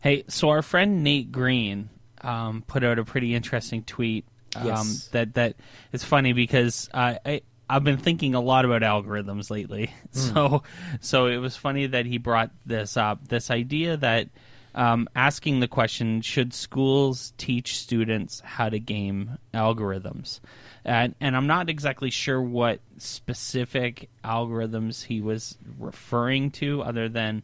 Hey, 0.00 0.24
so 0.28 0.48
our 0.50 0.62
friend 0.62 1.04
Nate 1.04 1.30
Green 1.30 1.88
um, 2.22 2.62
put 2.66 2.82
out 2.84 2.98
a 2.98 3.04
pretty 3.04 3.34
interesting 3.34 3.82
tweet. 3.84 4.24
Um, 4.56 4.66
Yes. 4.66 5.08
That 5.12 5.34
that 5.34 5.56
it's 5.92 6.04
funny 6.04 6.32
because 6.32 6.88
I, 6.92 7.18
I 7.24 7.40
I've 7.70 7.84
been 7.84 7.96
thinking 7.98 8.34
a 8.34 8.40
lot 8.40 8.64
about 8.64 8.82
algorithms 8.82 9.50
lately. 9.50 9.92
So 10.12 10.62
so 11.00 11.26
it 11.26 11.38
was 11.38 11.56
funny 11.56 11.86
that 11.86 12.04
he 12.04 12.18
brought 12.18 12.50
this 12.66 12.96
up. 12.96 13.28
This 13.28 13.50
idea 13.50 13.96
that 13.96 14.28
um, 14.74 15.08
asking 15.14 15.60
the 15.60 15.68
question, 15.68 16.20
should 16.22 16.52
schools 16.54 17.32
teach 17.38 17.78
students 17.78 18.40
how 18.40 18.68
to 18.68 18.78
game 18.78 19.38
algorithms? 19.54 20.40
And, 20.84 21.14
and 21.20 21.36
I'm 21.36 21.46
not 21.46 21.70
exactly 21.70 22.10
sure 22.10 22.40
what 22.40 22.80
specific 22.98 24.08
algorithms 24.24 25.04
he 25.04 25.20
was 25.20 25.56
referring 25.78 26.50
to, 26.52 26.82
other 26.82 27.08
than, 27.08 27.42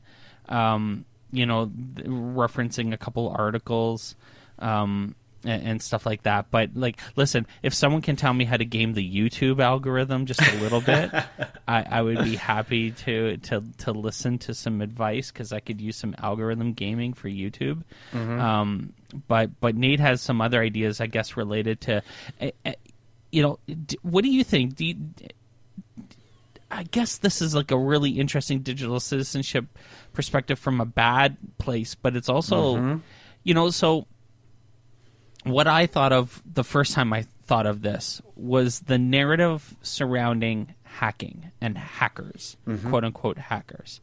um, 0.49 1.05
you 1.31 1.47
know, 1.47 1.71
th- 1.97 2.09
referencing 2.09 2.93
a 2.93 2.97
couple 2.97 3.29
articles 3.29 4.17
um, 4.59 5.15
and, 5.45 5.63
and 5.69 5.83
stuff 5.83 6.05
like 6.05 6.25
that. 6.25 6.51
But 6.51 6.71
like, 6.75 6.99
listen, 7.15 7.47
if 7.63 7.75
someone 7.75 8.03
can 8.03 8.17
tell 8.17 8.35
me 8.35 8.45
how 8.45 8.57
to 8.57 8.65
game 8.65 8.95
the 8.95 9.09
YouTube 9.09 9.61
algorithm 9.61 10.27
just 10.27 10.43
a 10.43 10.57
little 10.61 10.81
bit, 10.81 11.13
I, 11.69 11.85
I 11.89 12.03
would 12.03 12.25
be 12.25 12.35
happy 12.35 12.91
to 12.91 13.37
to 13.37 13.63
to 13.79 13.93
listen 13.93 14.39
to 14.39 14.55
some 14.55 14.81
advice 14.81 15.31
because 15.31 15.53
I 15.53 15.61
could 15.61 15.81
use 15.81 15.97
some 15.97 16.17
algorithm 16.19 16.73
gaming 16.73 17.13
for 17.13 17.29
YouTube. 17.29 17.83
Um, 18.41 18.95
but 19.29 19.61
but 19.61 19.77
Nate 19.77 20.01
has 20.01 20.21
some 20.21 20.41
other 20.41 20.61
ideas, 20.61 21.01
I 21.01 21.07
guess, 21.07 21.37
related 21.37 21.81
to, 21.83 22.03
uh, 22.41 22.51
uh, 22.67 22.73
you 23.31 23.43
know, 23.43 23.59
what 24.03 24.25
do 24.25 24.31
you 24.31 24.45
think? 24.45 24.77
Do 24.77 24.85
you, 24.85 24.97
I 26.71 26.83
guess 26.85 27.19
this 27.19 27.41
is 27.41 27.55
like 27.55 27.71
a 27.71 27.79
really 27.79 28.11
interesting 28.11 28.61
digital 28.61 29.01
citizenship 29.01 29.67
perspective 30.13 30.59
from 30.59 30.81
a 30.81 30.87
bad 30.87 31.37
place, 31.59 31.95
but 31.95 32.17
it's 32.17 32.29
also, 32.29 32.77
mm-hmm. 32.77 32.99
you 33.43 33.55
know, 33.55 33.71
so 33.71 34.07
what 35.45 35.67
I 35.67 35.87
thought 35.87 36.13
of 36.13 36.43
the 36.45 36.65
first 36.65 36.93
time 36.93 37.13
I 37.13 37.27
thought 37.45 37.67
of 37.67 37.83
this 37.83 38.21
was 38.37 38.81
the 38.81 38.99
narrative 38.99 39.77
surrounding 39.83 40.75
hacking 40.83 41.51
and 41.61 41.79
hackers, 41.79 42.57
mm-hmm. 42.67 42.89
quote 42.91 43.05
unquote 43.05 43.39
hackers. 43.39 44.01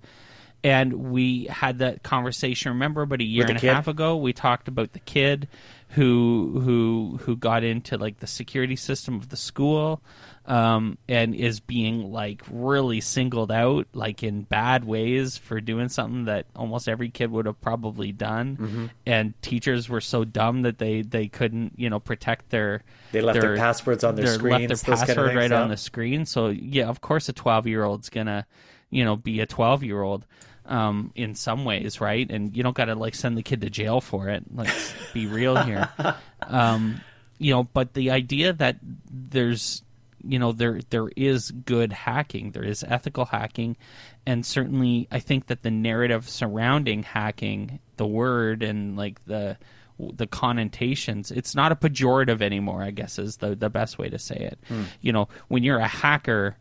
And 0.66 1.12
we 1.12 1.46
had 1.46 1.78
that 1.78 2.02
conversation. 2.02 2.72
Remember, 2.72 3.04
about 3.04 3.22
a 3.22 3.24
year 3.24 3.46
and 3.46 3.64
a 3.64 3.74
half 3.74 3.88
ago, 3.88 4.18
we 4.18 4.34
talked 4.34 4.68
about 4.68 4.94
the 4.94 5.00
kid 5.00 5.48
who 5.90 6.60
who 6.60 7.20
who 7.22 7.36
got 7.36 7.64
into 7.64 8.00
like 8.00 8.18
the 8.18 8.26
security 8.26 8.76
system 8.76 9.14
of 9.14 9.30
the 9.30 9.38
school, 9.38 10.02
um, 10.48 10.98
and 11.08 11.36
is 11.36 11.60
being 11.60 12.12
like 12.12 12.42
really 12.50 13.00
singled 13.00 13.52
out, 13.52 13.86
like 13.94 14.24
in 14.24 14.42
bad 14.42 14.86
ways, 14.86 15.38
for 15.38 15.62
doing 15.62 15.88
something 15.88 16.26
that 16.26 16.48
almost 16.56 16.90
every 16.90 17.10
kid 17.10 17.30
would 17.30 17.46
have 17.46 17.62
probably 17.62 18.12
done. 18.12 18.58
Mm-hmm. 18.58 18.86
And 19.06 19.40
teachers 19.44 19.88
were 19.88 20.02
so 20.02 20.26
dumb 20.26 20.64
that 20.64 20.80
they 20.80 21.04
they 21.04 21.28
couldn't 21.28 21.74
you 21.78 21.92
know 21.92 22.00
protect 22.00 22.50
their 22.50 22.82
They 23.12 23.22
left 23.22 23.40
their 23.40 23.56
passwords 23.56 24.04
on 24.04 24.16
their 24.16 24.26
they 24.26 24.34
screens, 24.34 24.72
left 24.72 24.86
their 24.86 24.96
kind 24.96 25.10
of 25.10 25.16
password 25.16 25.36
right 25.36 25.52
yeah. 25.52 25.62
on 25.62 25.70
the 25.70 25.78
screen. 25.78 26.26
So 26.26 26.48
yeah, 26.48 26.88
of 26.88 27.02
course, 27.02 27.30
a 27.30 27.34
twelve 27.34 27.68
year 27.68 27.84
old's 27.84 28.10
gonna 28.10 28.48
you 28.90 29.06
know 29.06 29.16
be 29.16 29.42
a 29.42 29.46
twelve 29.46 29.84
year 29.84 30.02
old. 30.02 30.26
Um, 30.68 31.12
in 31.14 31.36
some 31.36 31.64
ways, 31.64 32.02
right? 32.02 32.28
And 32.28 32.58
you 32.58 32.64
don't 32.64 32.76
got 32.76 32.86
to 32.86 32.96
like 32.96 33.14
send 33.14 33.38
the 33.38 33.44
kid 33.44 33.62
to 33.62 33.70
jail 33.70 34.02
for 34.02 34.30
it. 34.30 34.44
Let's 34.52 34.96
be 35.14 35.28
real 35.28 35.56
here. 35.56 35.90
um, 36.42 37.02
you 37.38 37.54
know, 37.54 37.66
but 37.66 37.94
the 37.94 38.10
idea 38.10 38.52
that 38.54 38.78
there's 39.12 39.84
you 40.28 40.40
know 40.40 40.52
there 40.52 40.80
there 40.90 41.10
is 41.16 41.52
good 41.52 41.94
hacking 41.94 42.52
there 42.52 42.64
is 42.64 42.84
ethical 42.84 43.26
hacking 43.26 43.78
and 44.26 44.46
certainly 44.46 45.08
i 45.12 45.20
think 45.20 45.48
that 45.48 45.62
the 45.62 45.72
narrative 45.72 46.28
surrounding 46.28 47.04
hacking 47.04 47.80
the 47.98 48.08
word 48.08 48.64
and 48.64 48.98
like 48.98 49.24
the 49.26 49.58
the 50.00 50.28
connotations 50.28 51.32
it's 51.32 51.56
not 51.56 51.72
a 51.72 51.76
pejorative 51.76 52.42
anymore 52.42 52.82
i 52.82 52.92
guess 52.92 53.20
is 53.20 53.38
the 53.38 53.56
the 53.56 53.70
best 53.70 53.98
way 53.98 54.10
to 54.10 54.20
say 54.20 54.36
it 54.36 54.60
you 55.02 55.14
know 55.14 55.28
when 55.48 55.64
you're 55.64 55.80
a 55.80 55.88
hacker 55.88 56.58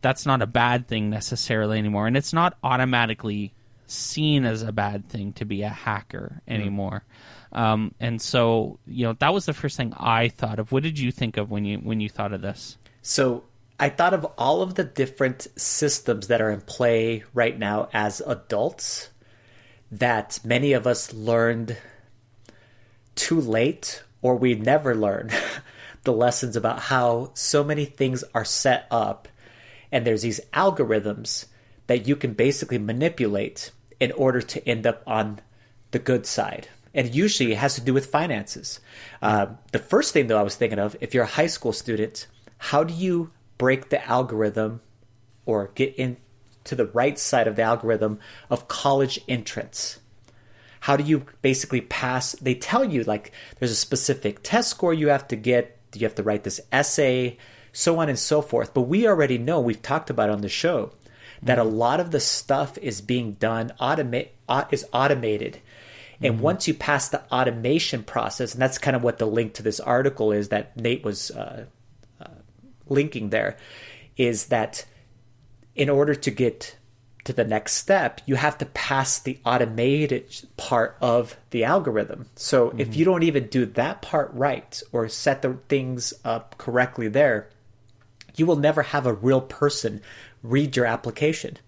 that's 0.00 0.26
not 0.26 0.42
a 0.42 0.46
bad 0.46 0.88
thing 0.88 1.10
necessarily 1.10 1.78
anymore. 1.78 2.06
And 2.06 2.16
it's 2.16 2.32
not 2.32 2.56
automatically 2.62 3.52
seen 3.86 4.44
as 4.44 4.62
a 4.62 4.72
bad 4.72 5.08
thing 5.08 5.32
to 5.34 5.44
be 5.44 5.62
a 5.62 5.68
hacker 5.68 6.40
anymore. 6.46 7.04
Um, 7.52 7.94
and 7.98 8.22
so 8.22 8.78
you 8.86 9.06
know 9.06 9.14
that 9.14 9.34
was 9.34 9.46
the 9.46 9.52
first 9.52 9.76
thing 9.76 9.92
i 9.96 10.28
thought 10.28 10.58
of. 10.58 10.70
What 10.72 10.82
did 10.82 10.98
you 10.98 11.10
think 11.10 11.36
of 11.36 11.50
when 11.50 11.64
you 11.64 11.78
when 11.78 12.00
you 12.00 12.08
thought 12.08 12.32
of 12.32 12.42
this? 12.42 12.78
So 13.02 13.44
I 13.78 13.88
thought 13.88 14.14
of 14.14 14.24
all 14.38 14.62
of 14.62 14.74
the 14.74 14.84
different 14.84 15.48
systems 15.56 16.28
that 16.28 16.40
are 16.40 16.50
in 16.50 16.60
play 16.60 17.24
right 17.34 17.58
now 17.58 17.88
as 17.92 18.20
adults 18.20 19.08
that 19.90 20.38
many 20.44 20.72
of 20.72 20.86
us 20.86 21.12
learned 21.12 21.76
too 23.16 23.40
late 23.40 24.04
or 24.22 24.36
we 24.36 24.54
never 24.54 24.94
learn 24.94 25.30
the 26.04 26.12
lessons 26.12 26.56
about 26.56 26.78
how 26.78 27.32
so 27.34 27.64
many 27.64 27.84
things 27.84 28.22
are 28.34 28.44
set 28.44 28.86
up 28.90 29.26
and 29.92 30.06
there's 30.06 30.22
these 30.22 30.40
algorithms 30.52 31.46
that 31.86 32.06
you 32.06 32.16
can 32.16 32.32
basically 32.32 32.78
manipulate 32.78 33.72
in 33.98 34.12
order 34.12 34.40
to 34.40 34.68
end 34.68 34.86
up 34.86 35.02
on 35.06 35.40
the 35.90 35.98
good 35.98 36.26
side. 36.26 36.68
And 36.94 37.14
usually 37.14 37.52
it 37.52 37.58
has 37.58 37.74
to 37.76 37.80
do 37.80 37.94
with 37.94 38.06
finances. 38.06 38.80
Uh, 39.22 39.46
the 39.72 39.78
first 39.78 40.12
thing, 40.12 40.26
though, 40.26 40.38
I 40.38 40.42
was 40.42 40.56
thinking 40.56 40.78
of 40.78 40.96
if 41.00 41.14
you're 41.14 41.24
a 41.24 41.28
high 41.28 41.46
school 41.46 41.72
student, 41.72 42.26
how 42.58 42.84
do 42.84 42.94
you 42.94 43.32
break 43.58 43.90
the 43.90 44.04
algorithm 44.06 44.80
or 45.46 45.70
get 45.74 45.94
into 45.96 46.74
the 46.74 46.86
right 46.86 47.18
side 47.18 47.46
of 47.46 47.56
the 47.56 47.62
algorithm 47.62 48.18
of 48.48 48.68
college 48.68 49.20
entrance? 49.28 50.00
How 50.80 50.96
do 50.96 51.04
you 51.04 51.26
basically 51.42 51.82
pass? 51.82 52.32
They 52.32 52.54
tell 52.54 52.84
you 52.84 53.04
like 53.04 53.32
there's 53.58 53.70
a 53.70 53.76
specific 53.76 54.40
test 54.42 54.70
score 54.70 54.94
you 54.94 55.08
have 55.08 55.28
to 55.28 55.36
get, 55.36 55.78
you 55.94 56.06
have 56.06 56.14
to 56.16 56.22
write 56.22 56.44
this 56.44 56.60
essay, 56.72 57.36
so 57.72 57.98
on 57.98 58.08
and 58.08 58.18
so 58.18 58.42
forth. 58.42 58.74
But 58.74 58.82
we 58.82 59.06
already 59.06 59.38
know, 59.38 59.60
we've 59.60 59.82
talked 59.82 60.10
about 60.10 60.30
on 60.30 60.40
the 60.40 60.48
show, 60.48 60.92
that 61.42 61.58
a 61.58 61.64
lot 61.64 62.00
of 62.00 62.10
the 62.10 62.20
stuff 62.20 62.76
is 62.78 63.00
being 63.00 63.32
done 63.34 63.72
automate 63.80 64.28
is 64.70 64.86
automated. 64.92 65.60
And 66.22 66.40
once 66.40 66.68
you 66.68 66.74
pass 66.74 67.08
the 67.08 67.22
automation 67.32 68.02
process, 68.02 68.52
and 68.52 68.60
that's 68.60 68.76
kind 68.78 68.94
of 68.94 69.02
what 69.02 69.18
the 69.18 69.26
link 69.26 69.54
to 69.54 69.62
this 69.62 69.80
article 69.80 70.32
is 70.32 70.50
that 70.50 70.76
Nate 70.76 71.02
was 71.02 71.30
uh, 71.30 71.64
uh, 72.20 72.26
linking 72.86 73.30
there, 73.30 73.56
is 74.16 74.46
that 74.46 74.84
in 75.74 75.88
order 75.88 76.14
to 76.14 76.30
get 76.30 76.76
to 77.24 77.32
the 77.32 77.44
next 77.44 77.74
step, 77.74 78.20
you 78.26 78.34
have 78.34 78.58
to 78.58 78.66
pass 78.66 79.18
the 79.18 79.38
automated 79.46 80.24
part 80.56 80.96
of 81.00 81.36
the 81.50 81.64
algorithm. 81.64 82.26
So 82.34 82.74
if 82.76 82.96
you 82.96 83.04
don't 83.04 83.22
even 83.22 83.46
do 83.46 83.64
that 83.66 84.02
part 84.02 84.30
right 84.34 84.82
or 84.92 85.08
set 85.08 85.40
the 85.40 85.58
things 85.68 86.12
up 86.24 86.56
correctly 86.58 87.08
there, 87.08 87.48
you 88.40 88.46
will 88.46 88.56
never 88.56 88.82
have 88.82 89.04
a 89.04 89.12
real 89.12 89.42
person 89.42 90.00
read 90.42 90.74
your 90.74 90.86
application. 90.86 91.58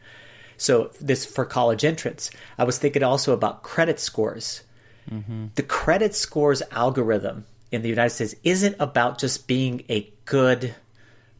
So 0.57 0.91
this 0.99 1.27
for 1.27 1.45
college 1.45 1.85
entrance. 1.85 2.31
I 2.57 2.65
was 2.65 2.79
thinking 2.79 3.03
also 3.03 3.35
about 3.35 3.63
credit 3.63 4.01
scores. 4.01 4.63
Mm-hmm. 5.11 5.49
The 5.55 5.63
credit 5.63 6.15
scores 6.15 6.63
algorithm 6.71 7.45
in 7.71 7.83
the 7.83 7.91
United 7.91 8.15
States 8.15 8.35
isn't 8.43 8.77
about 8.81 9.19
just 9.19 9.47
being 9.47 9.85
a 9.91 10.11
good 10.25 10.75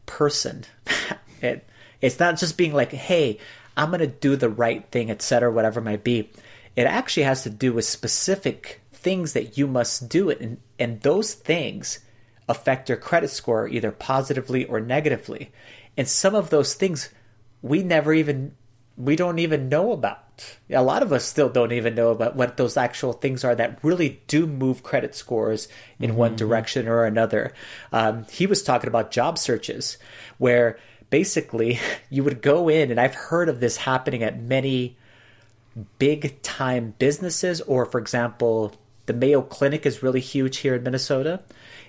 person. 0.05 0.65
it, 1.41 1.67
it's 1.99 2.19
not 2.19 2.37
just 2.37 2.55
being 2.55 2.73
like, 2.73 2.91
hey, 2.91 3.39
I'm 3.75 3.89
going 3.89 4.01
to 4.01 4.07
do 4.07 4.35
the 4.35 4.49
right 4.49 4.85
thing, 4.91 5.09
etc., 5.09 5.51
whatever 5.51 5.79
it 5.79 5.83
might 5.83 6.03
be. 6.03 6.29
It 6.75 6.83
actually 6.83 7.23
has 7.23 7.41
to 7.43 7.49
do 7.49 7.73
with 7.73 7.85
specific 7.85 8.81
things 8.91 9.33
that 9.33 9.57
you 9.57 9.65
must 9.65 10.09
do 10.09 10.29
it, 10.29 10.41
and, 10.41 10.59
and 10.77 11.01
those 11.01 11.33
things 11.33 11.99
affect 12.47 12.89
your 12.89 12.97
credit 12.97 13.29
score 13.29 13.67
either 13.67 13.91
positively 13.91 14.65
or 14.65 14.79
negatively. 14.79 15.51
And 15.97 16.07
some 16.07 16.35
of 16.35 16.49
those 16.49 16.73
things 16.73 17.09
we 17.61 17.83
never 17.83 18.13
even 18.13 18.55
we 18.95 19.15
don't 19.15 19.39
even 19.39 19.69
know 19.69 19.91
about. 19.91 20.57
A 20.69 20.83
lot 20.83 21.01
of 21.01 21.11
us 21.11 21.25
still 21.25 21.49
don't 21.49 21.71
even 21.71 21.95
know 21.95 22.09
about 22.09 22.35
what 22.35 22.57
those 22.57 22.77
actual 22.77 23.13
things 23.13 23.43
are 23.43 23.55
that 23.55 23.79
really 23.83 24.21
do 24.27 24.45
move 24.45 24.83
credit 24.83 25.15
scores 25.15 25.67
in 25.99 26.15
one 26.15 26.35
direction 26.35 26.87
or 26.87 27.05
another. 27.05 27.53
Um, 27.91 28.25
he 28.31 28.45
was 28.45 28.61
talking 28.61 28.87
about 28.87 29.11
job 29.11 29.37
searches, 29.37 29.97
where 30.37 30.77
basically 31.09 31.79
you 32.09 32.23
would 32.23 32.41
go 32.41 32.69
in, 32.69 32.91
and 32.91 32.99
I've 32.99 33.15
heard 33.15 33.49
of 33.49 33.59
this 33.59 33.77
happening 33.77 34.21
at 34.21 34.39
many 34.39 34.97
big 35.97 36.41
time 36.43 36.93
businesses, 36.99 37.61
or 37.61 37.85
for 37.85 37.99
example, 37.99 38.73
the 39.05 39.13
Mayo 39.13 39.41
Clinic 39.41 39.85
is 39.85 40.03
really 40.03 40.21
huge 40.21 40.57
here 40.57 40.75
in 40.75 40.83
Minnesota, 40.83 41.41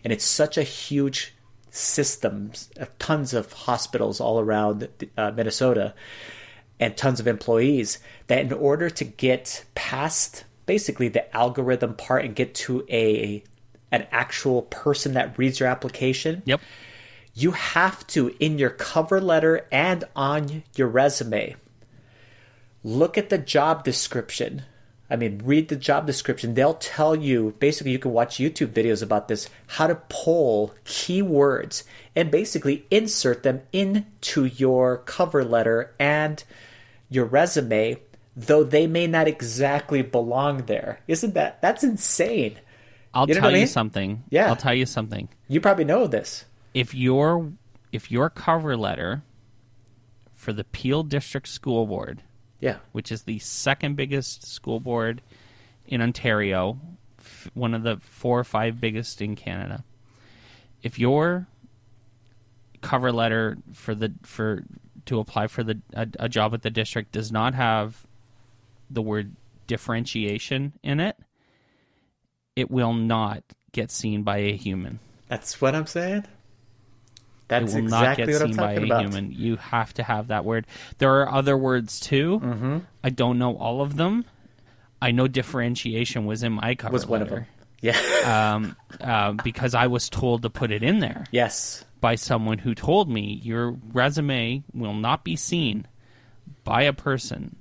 and 0.05 0.13
it's 0.13 0.25
such 0.25 0.57
a 0.59 0.63
huge 0.63 1.35
system, 1.71 2.53
uh, 2.79 2.85
tons 2.99 3.35
of 3.35 3.53
hospitals 3.53 4.21
all 4.21 4.39
around 4.39 4.89
uh, 5.17 5.33
Minnesota, 5.33 5.95
and 6.79 6.97
tons 6.97 7.19
of 7.19 7.27
employees. 7.27 7.99
That 8.29 8.41
in 8.41 8.53
order 8.53 8.91
to 8.91 9.05
get 9.05 9.65
past 9.75 10.45
basically 10.67 11.09
the 11.09 11.35
algorithm 11.37 11.95
part 11.95 12.25
and 12.25 12.35
get 12.35 12.55
to 12.55 12.87
a 12.91 13.43
an 13.91 14.07
actual 14.11 14.63
person 14.63 15.15
that 15.15 15.39
reads 15.39 15.61
your 15.61 15.69
application, 15.69 16.43
Yep. 16.47 16.61
you 17.35 17.53
have 17.53 18.05
to 18.09 18.35
in 18.41 18.59
your 18.59 18.71
cover 18.71 19.21
letter 19.21 19.67
and 19.71 20.05
on 20.17 20.65
your 20.77 20.89
resume 20.89 21.55
look 22.83 23.17
at 23.17 23.31
the 23.31 23.39
job 23.39 23.85
description 23.85 24.63
i 25.11 25.17
mean 25.17 25.41
read 25.45 25.69
the 25.69 25.77
job 25.77 26.07
description 26.07 26.55
they'll 26.55 26.75
tell 26.75 27.15
you 27.15 27.55
basically 27.59 27.93
you 27.93 27.99
can 27.99 28.13
watch 28.13 28.37
youtube 28.37 28.69
videos 28.69 29.03
about 29.03 29.29
this 29.29 29.49
how 29.69 29.87
to 29.87 29.95
pull 30.09 30.75
keywords 30.85 31.85
and 32.17 32.31
basically 32.31 32.85
insert 32.91 33.43
them 33.43 33.61
into 33.73 34.45
your 34.45 34.99
cover 34.99 35.45
letter 35.45 35.95
and 35.99 36.45
your 37.11 37.25
resume 37.25 37.99
though 38.37 38.65
they 38.65 38.87
may 38.87 39.07
not 39.07 39.29
exactly 39.29 40.03
belong 40.03 40.59
there 40.67 41.01
isn't 41.07 41.35
that 41.35 41.61
that's 41.63 41.85
insane 41.85 42.59
I'll 43.15 43.29
You 43.29 43.35
know 43.35 43.43
tell 43.43 43.55
I 43.55 43.59
you 43.59 43.67
something. 43.69 44.25
Yeah. 44.29 44.49
I'll 44.49 44.57
tell 44.57 44.75
you 44.75 44.87
something. 44.87 45.29
you 45.47 45.61
probably 45.61 45.85
know 45.85 46.09
this 46.09 46.45
If 46.75 46.95
your 46.95 47.53
if 47.93 48.11
your 48.11 48.29
cover 48.29 48.77
letter 48.77 49.23
for 50.35 50.53
the 50.53 50.65
Peel 50.65 51.05
District 51.05 51.47
School 51.47 51.87
Board, 51.87 52.23
yeah 52.65 52.79
which 52.93 53.13
is 53.13 53.23
the 53.23 53.39
second 53.39 53.95
biggest 53.95 54.47
school 54.47 54.81
board 54.81 55.21
in 55.87 56.01
Ontario 56.01 56.79
f- 57.25 57.51
one 57.55 57.75
of 57.75 57.83
the 57.83 57.97
four 58.01 58.39
or 58.39 58.45
five 58.45 58.81
biggest 58.81 59.21
in 59.21 59.37
Canada. 59.37 59.85
If 60.83 60.99
your 60.99 61.47
cover 62.81 63.13
letter 63.13 63.57
for 63.73 63.95
the 63.95 64.13
for 64.23 64.63
to 65.07 65.19
apply 65.19 65.47
for 65.47 65.63
the 65.63 65.81
a, 65.95 66.07
a 66.21 66.29
job 66.29 66.55
at 66.55 66.63
the 66.63 66.71
district 66.71 67.13
does 67.13 67.33
not 67.33 67.55
have 67.55 68.07
the 68.91 69.03
word 69.03 69.35
differentiation 69.67 70.73
in 70.83 71.01
it, 71.01 71.17
it 72.55 72.71
will 72.71 72.93
not 72.93 73.43
get 73.73 73.91
seen 73.91 74.23
by 74.23 74.39
a 74.39 74.57
human. 74.57 75.01
That's 75.29 75.61
what 75.61 75.75
I'm 75.75 75.87
saying. 75.87 76.25
That's 77.49 77.73
it 77.73 77.77
will 77.77 77.85
exactly 77.85 78.25
not 78.25 78.31
get 78.31 78.41
seen 78.41 78.57
by 78.57 78.73
a 78.73 78.83
about. 78.83 79.01
human. 79.03 79.33
You 79.33 79.57
have 79.57 79.93
to 79.95 80.03
have 80.03 80.29
that 80.29 80.45
word. 80.45 80.67
There 80.99 81.21
are 81.21 81.33
other 81.33 81.57
words 81.57 82.01
too. 82.01 82.41
Mm-hmm. 82.43 82.79
I 83.03 83.11
don't 83.11 83.39
know 83.39 83.57
all 83.57 83.83
of 83.83 83.97
them. 83.97 84.25
I 85.03 85.11
know 85.11 85.29
differentiation 85.29 86.25
was 86.25 86.43
in 86.43 86.53
my 86.53 86.75
cover 86.75 86.93
Was 86.93 87.07
one 87.07 87.23
of 87.23 87.29
them. 87.29 87.47
Yeah. 87.81 87.99
um, 88.55 88.77
uh, 89.01 89.33
because 89.33 89.75
I 89.75 89.89
was 89.89 90.09
told 90.09 90.43
to 90.43 90.51
put 90.51 90.71
it 90.71 90.83
in 90.83 91.01
there 91.01 91.27
yes. 91.31 91.85
by 92.01 92.15
someone 92.15 92.57
who 92.57 92.75
told 92.75 93.11
me 93.11 93.41
your 93.43 93.77
resume 93.93 94.65
will 94.73 94.95
not 94.95 95.23
be 95.23 95.37
seen 95.37 95.87
by 96.65 96.83
a 96.83 96.95
person. 96.95 97.57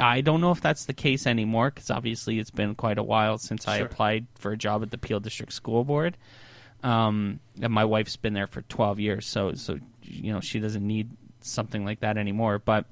I 0.00 0.20
don't 0.20 0.40
know 0.40 0.50
if 0.50 0.60
that's 0.60 0.86
the 0.86 0.92
case 0.92 1.26
anymore 1.26 1.70
because 1.70 1.90
obviously 1.90 2.38
it's 2.38 2.50
been 2.50 2.74
quite 2.74 2.98
a 2.98 3.02
while 3.02 3.38
since 3.38 3.66
I 3.68 3.78
applied 3.78 4.26
for 4.36 4.52
a 4.52 4.56
job 4.56 4.82
at 4.82 4.90
the 4.90 4.98
Peel 4.98 5.20
District 5.20 5.52
School 5.52 5.84
Board. 5.84 6.16
Um, 6.82 7.40
and 7.60 7.72
my 7.72 7.84
wife's 7.84 8.16
been 8.16 8.34
there 8.34 8.46
for 8.46 8.62
12 8.62 9.00
years, 9.00 9.26
so 9.26 9.52
so 9.54 9.78
you 10.02 10.32
know 10.32 10.40
she 10.40 10.60
doesn't 10.60 10.86
need 10.86 11.10
something 11.40 11.84
like 11.84 12.00
that 12.00 12.16
anymore. 12.16 12.58
But 12.58 12.84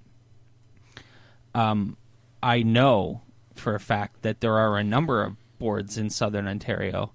um, 1.54 1.96
I 2.42 2.62
know 2.62 3.22
for 3.54 3.74
a 3.74 3.80
fact 3.80 4.22
that 4.22 4.40
there 4.40 4.54
are 4.58 4.76
a 4.76 4.84
number 4.84 5.22
of 5.22 5.36
boards 5.58 5.96
in 5.98 6.10
Southern 6.10 6.46
Ontario 6.46 7.12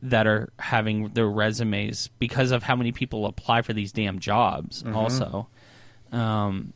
that 0.00 0.26
are 0.26 0.50
having 0.58 1.08
their 1.08 1.28
resumes 1.28 2.08
because 2.18 2.52
of 2.52 2.62
how 2.62 2.76
many 2.76 2.92
people 2.92 3.26
apply 3.26 3.62
for 3.62 3.72
these 3.72 3.92
damn 3.92 4.20
jobs. 4.20 4.82
Also, 4.94 5.48
um, 6.12 6.72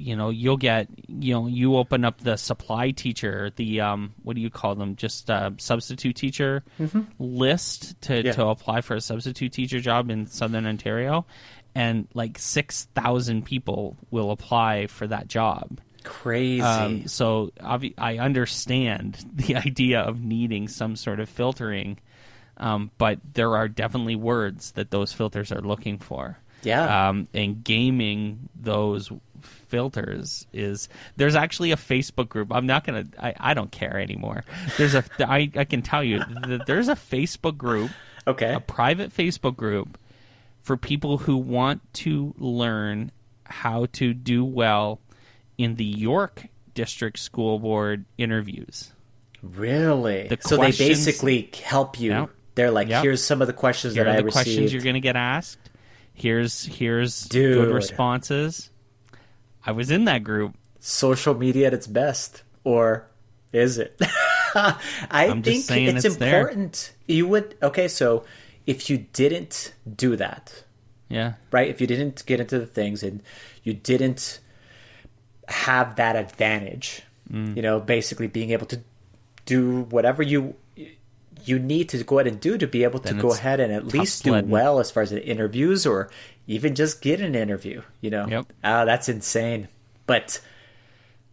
you 0.00 0.16
know, 0.16 0.30
you'll 0.30 0.56
get 0.56 0.88
you 1.08 1.34
know 1.34 1.46
you 1.46 1.76
open 1.76 2.04
up 2.04 2.20
the 2.20 2.36
supply 2.36 2.90
teacher, 2.90 3.52
the 3.56 3.80
um, 3.82 4.14
what 4.22 4.34
do 4.34 4.40
you 4.42 4.48
call 4.50 4.74
them? 4.74 4.96
Just 4.96 5.30
uh, 5.30 5.50
substitute 5.58 6.16
teacher 6.16 6.64
list 7.18 8.00
to 8.02 8.24
Yeah. 8.24 8.32
to 8.32 8.46
apply 8.46 8.80
for 8.80 8.94
a 8.96 9.00
substitute 9.00 9.52
teacher 9.52 9.80
job 9.80 10.10
in 10.10 10.26
Southern 10.26 10.66
Ontario, 10.66 11.26
and 11.74 12.08
like 12.14 12.38
six 12.38 12.86
thousand 12.94 13.44
people 13.44 13.96
will 14.10 14.30
apply 14.30 14.86
for 14.86 15.06
that 15.06 15.28
job. 15.28 15.80
Crazy. 16.02 16.62
Um, 16.62 17.06
so 17.08 17.52
obvi- 17.60 17.94
I 17.98 18.18
understand 18.18 19.22
the 19.34 19.56
idea 19.56 20.00
of 20.00 20.20
needing 20.20 20.66
some 20.68 20.96
sort 20.96 21.20
of 21.20 21.28
filtering, 21.28 21.98
um, 22.56 22.90
but 22.96 23.18
there 23.34 23.54
are 23.56 23.68
definitely 23.68 24.16
words 24.16 24.72
that 24.72 24.90
those 24.90 25.12
filters 25.12 25.52
are 25.52 25.60
looking 25.60 25.98
for. 25.98 26.38
Yeah. 26.62 27.08
Um, 27.08 27.26
and 27.32 27.62
gaming 27.64 28.48
those 28.54 29.10
filters 29.70 30.46
is 30.52 30.88
there's 31.16 31.34
actually 31.34 31.72
a 31.72 31.76
Facebook 31.76 32.28
group. 32.28 32.52
I'm 32.52 32.66
not 32.66 32.84
gonna. 32.84 33.06
I, 33.18 33.34
I 33.38 33.54
don't 33.54 33.70
care 33.70 33.98
anymore. 33.98 34.44
There's 34.76 34.94
a. 34.94 35.04
I 35.20 35.50
I 35.56 35.64
can 35.64 35.82
tell 35.82 36.04
you 36.04 36.18
that 36.18 36.66
there's 36.66 36.88
a 36.88 36.96
Facebook 36.96 37.56
group 37.56 37.90
okay. 38.26 38.54
a 38.54 38.60
private 38.60 39.14
Facebook 39.14 39.56
group 39.56 39.98
for 40.62 40.76
people 40.76 41.18
who 41.18 41.36
want 41.36 41.80
to 41.94 42.34
learn 42.38 43.12
how 43.44 43.86
to 43.92 44.14
do 44.14 44.44
well 44.44 45.00
in 45.58 45.76
the 45.76 45.84
York 45.84 46.46
District 46.74 47.18
School 47.18 47.58
Board 47.58 48.04
interviews. 48.18 48.92
Really? 49.42 50.28
The 50.28 50.38
so 50.40 50.56
they 50.56 50.70
basically 50.70 51.50
help 51.62 51.98
you. 51.98 52.10
Yep. 52.10 52.30
They're 52.54 52.70
like, 52.70 52.88
Yep. 52.88 53.02
here's 53.02 53.24
some 53.24 53.40
of 53.40 53.46
the 53.46 53.52
questions 53.52 53.94
Here 53.94 54.04
that 54.04 54.18
I 54.18 54.22
the 54.22 54.30
questions 54.30 54.72
you're 54.72 54.82
going 54.82 54.94
to 54.94 55.00
get 55.00 55.16
asked. 55.16 55.58
Here's 56.12 56.64
here's 56.64 57.22
Dude. 57.22 57.54
good 57.54 57.74
responses. 57.74 58.70
I 59.66 59.72
was 59.72 59.90
in 59.90 60.04
that 60.06 60.24
group. 60.24 60.54
Social 60.78 61.34
media 61.34 61.66
at 61.68 61.74
its 61.74 61.86
best, 61.86 62.42
or 62.64 63.06
is 63.52 63.78
it? 63.78 64.00
I 64.54 64.76
I'm 65.10 65.42
think 65.42 65.70
it's, 65.70 66.04
it's 66.04 66.16
important. 66.16 66.92
You 67.06 67.26
would 67.28 67.56
okay. 67.62 67.86
So 67.88 68.24
if 68.66 68.88
you 68.90 69.06
didn't 69.12 69.74
do 69.96 70.16
that, 70.16 70.64
Yeah. 71.08 71.34
right? 71.52 71.68
If 71.68 71.80
you 71.80 71.86
didn't 71.86 72.24
get 72.26 72.40
into 72.40 72.58
the 72.58 72.66
things 72.66 73.02
and 73.02 73.22
you 73.62 73.74
didn't 73.74 74.40
have 75.48 75.96
that 75.96 76.16
advantage, 76.16 77.02
Mm. 77.30 77.54
you 77.54 77.62
know, 77.62 77.78
basically 77.78 78.26
being 78.26 78.50
able 78.50 78.66
to 78.66 78.80
do 79.46 79.82
whatever 79.90 80.20
you 80.22 80.54
you 81.44 81.58
need 81.58 81.88
to 81.88 82.02
go 82.04 82.18
ahead 82.18 82.26
and 82.30 82.40
do 82.40 82.58
to 82.58 82.66
be 82.66 82.82
able 82.84 82.98
to 82.98 83.14
go 83.14 83.32
ahead 83.32 83.60
and 83.60 83.72
at 83.72 83.86
least 83.86 84.24
do 84.24 84.30
sledding. 84.30 84.50
well 84.50 84.78
as 84.80 84.90
far 84.90 85.02
as 85.04 85.10
the 85.10 85.24
interviews 85.24 85.86
or 85.86 86.10
even 86.46 86.74
just 86.74 87.02
get 87.02 87.20
an 87.20 87.34
interview, 87.34 87.82
you 88.00 88.10
know. 88.10 88.26
Yep. 88.26 88.52
Ah, 88.64 88.84
that's 88.84 89.08
insane. 89.08 89.68
But 90.06 90.40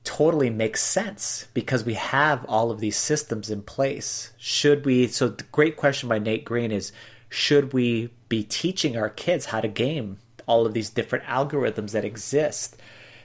totally 0.04 0.50
makes 0.50 0.82
sense 0.82 1.48
because 1.54 1.84
we 1.84 1.96
have 1.96 2.46
all 2.46 2.72
of 2.72 2.80
these 2.80 2.96
systems 2.96 3.50
in 3.50 3.62
place. 3.62 4.32
Should 4.38 4.86
we? 4.86 5.08
So, 5.08 5.30
the 5.30 5.44
great 5.52 5.76
question 5.76 6.08
by 6.08 6.20
Nate 6.20 6.46
Green 6.46 6.72
is 6.72 6.92
should 7.30 7.74
we 7.74 8.10
be 8.30 8.44
teaching 8.44 8.96
our 8.96 9.10
kids 9.10 9.48
how 9.48 9.62
to 9.62 9.68
game 9.68 10.18
all 10.48 10.66
of 10.66 10.74
these 10.74 10.90
different 10.90 11.26
algorithms 11.26 11.92
that 11.92 12.06
exist 12.06 12.78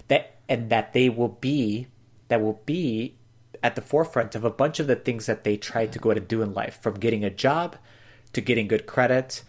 that 0.09 0.37
and 0.49 0.70
that 0.70 0.93
they 0.93 1.09
will 1.09 1.28
be 1.28 1.87
that 2.28 2.41
will 2.41 2.61
be 2.66 3.16
at 3.62 3.76
the 3.76 3.80
forefront 3.80 4.35
of 4.35 4.45
a 4.45 4.51
bunch 4.51 4.80
of 4.80 4.87
the 4.87 4.97
things 4.97 5.26
that 5.26 5.45
they 5.45 5.57
try 5.57 5.87
to 5.87 5.99
go 5.99 6.11
and 6.11 6.26
do 6.26 6.43
in 6.43 6.53
life 6.53 6.80
from 6.83 6.95
getting 6.95 7.24
a 7.24 7.30
job 7.30 7.76
to 8.33 8.41
getting 8.41 8.66
good 8.66 8.87
credit 8.87 9.43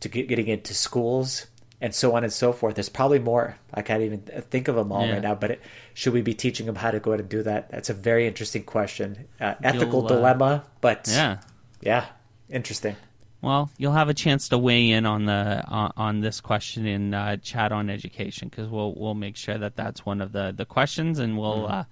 to 0.00 0.08
get, 0.08 0.28
getting 0.28 0.48
into 0.48 0.74
schools 0.74 1.46
and 1.80 1.94
so 1.94 2.14
on 2.16 2.24
and 2.24 2.32
so 2.32 2.52
forth. 2.52 2.74
There's 2.74 2.88
probably 2.88 3.18
more. 3.18 3.58
I 3.74 3.82
can't 3.82 4.02
even 4.02 4.20
think 4.20 4.68
of 4.68 4.76
them 4.76 4.92
all 4.92 5.06
Yeah. 5.06 5.14
right 5.14 5.22
now. 5.22 5.34
But 5.34 5.52
it, 5.52 5.60
should 5.94 6.12
we 6.14 6.22
be 6.22 6.34
teaching 6.34 6.66
them 6.66 6.74
how 6.76 6.90
to 6.90 7.00
go 7.00 7.12
out 7.12 7.20
and 7.20 7.28
do 7.28 7.42
that? 7.42 7.70
That's 7.70 7.90
a 7.90 7.94
very 7.94 8.26
interesting 8.26 8.62
question. 8.64 9.26
Uh, 9.40 9.54
ethical 9.62 10.04
uh, 10.04 10.08
dilemma, 10.08 10.64
but 10.80 11.08
Yeah. 11.10 11.38
yeah, 11.80 12.06
interesting. 12.48 12.96
Well, 13.42 13.70
you'll 13.76 13.92
have 13.92 14.08
a 14.08 14.14
chance 14.14 14.48
to 14.48 14.58
weigh 14.58 14.90
in 14.90 15.04
on 15.04 15.26
the 15.26 15.62
on, 15.68 15.92
on 15.96 16.20
this 16.20 16.40
question 16.40 16.86
in 16.86 17.12
uh, 17.12 17.36
chat 17.36 17.70
on 17.70 17.90
education 17.90 18.48
because 18.48 18.68
we'll 18.68 18.94
we'll 18.96 19.14
make 19.14 19.36
sure 19.36 19.58
that 19.58 19.76
that's 19.76 20.06
one 20.06 20.20
of 20.22 20.32
the 20.32 20.54
the 20.56 20.64
questions, 20.64 21.18
and 21.18 21.38
we'll 21.38 21.66
uh, 21.66 21.84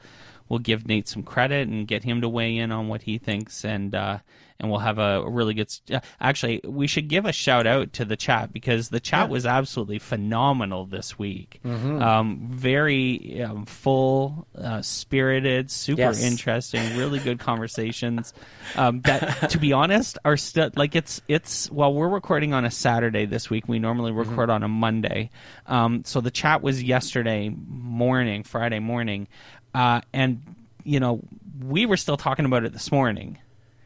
we'll 0.48 0.58
give 0.58 0.86
Nate 0.86 1.08
some 1.08 1.22
credit 1.22 1.68
and 1.68 1.86
get 1.86 2.04
him 2.04 2.20
to 2.20 2.28
weigh 2.28 2.56
in 2.56 2.72
on 2.72 2.88
what 2.88 3.02
he 3.02 3.18
thinks, 3.18 3.64
and 3.64 3.94
uh, 3.94 4.18
and 4.60 4.70
we'll 4.70 4.78
have 4.80 4.98
a 4.98 5.28
really 5.28 5.52
good. 5.54 5.68
St- 5.70 5.96
uh, 5.98 6.00
actually, 6.20 6.60
we 6.64 6.86
should 6.86 7.08
give 7.08 7.24
a 7.26 7.32
shout 7.32 7.66
out 7.66 7.92
to 7.94 8.04
the 8.04 8.16
chat 8.16 8.52
because 8.52 8.88
the 8.88 9.00
chat 9.00 9.28
was 9.28 9.46
absolutely 9.46 9.98
phenomenal 9.98 10.86
this 10.86 11.18
week. 11.18 11.60
Um, 11.64 12.38
very 12.44 13.42
um, 13.42 13.66
full, 13.66 14.46
uh, 14.56 14.80
spirited, 14.80 15.70
super 15.72 16.00
Yes. 16.02 16.22
interesting, 16.22 16.96
really 16.96 17.18
good 17.18 17.38
conversations. 17.40 18.32
Um, 18.76 19.00
that, 19.02 19.50
to 19.50 19.58
be 19.58 19.72
honest, 19.72 20.18
are 20.24 20.36
still 20.36 20.70
like 20.76 20.94
it's 20.94 21.20
it's. 21.26 21.68
Well, 21.70 21.92
we're 21.92 22.08
recording 22.08 22.54
on 22.54 22.64
a 22.64 22.70
Saturday 22.70 23.26
this 23.26 23.50
week. 23.50 23.66
We 23.66 23.80
normally 23.80 24.12
record 24.12 24.50
on 24.50 24.62
a 24.62 24.68
Monday. 24.68 25.30
Um, 25.66 26.04
so 26.04 26.20
the 26.20 26.30
chat 26.30 26.62
was 26.62 26.80
yesterday 26.82 27.48
morning, 27.66 28.44
Friday 28.44 28.78
morning, 28.78 29.26
uh, 29.74 30.00
and 30.12 30.42
you 30.84 31.00
know 31.00 31.20
we 31.62 31.86
were 31.86 31.96
still 31.96 32.16
talking 32.16 32.44
about 32.44 32.64
it 32.64 32.72
this 32.72 32.90
morning 32.92 33.38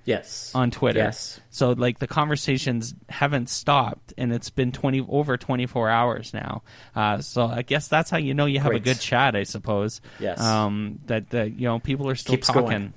Yes. 0.05 0.53
on 0.55 0.71
Twitter. 0.71 1.01
Yes. 1.01 1.39
So 1.51 1.73
like 1.73 1.99
the 1.99 2.07
conversations 2.07 2.95
haven't 3.11 3.51
stopped, 3.51 4.15
and 4.17 4.33
it's 4.33 4.49
been 4.49 4.73
twenty 4.73 5.05
over 5.07 5.37
twenty 5.37 5.67
four 5.67 5.91
hours 5.91 6.33
now. 6.33 6.63
Uh, 6.97 7.21
so 7.21 7.45
I 7.45 7.61
guess 7.61 7.89
that's 7.89 8.09
how 8.09 8.17
you 8.17 8.33
know 8.33 8.47
you 8.47 8.59
have 8.61 8.73
a 8.73 8.81
good 8.81 8.99
chat, 9.01 9.37
I 9.37 9.43
suppose. 9.43 10.01
Yes. 10.19 10.41
Um, 10.41 11.01
that 11.07 11.29
that 11.31 11.53
you 11.61 11.67
know 11.69 11.79
people 11.79 12.09
are 12.09 12.15
still 12.15 12.37
Keeps 12.37 12.47
talking. 12.47 12.63
going. 12.63 12.95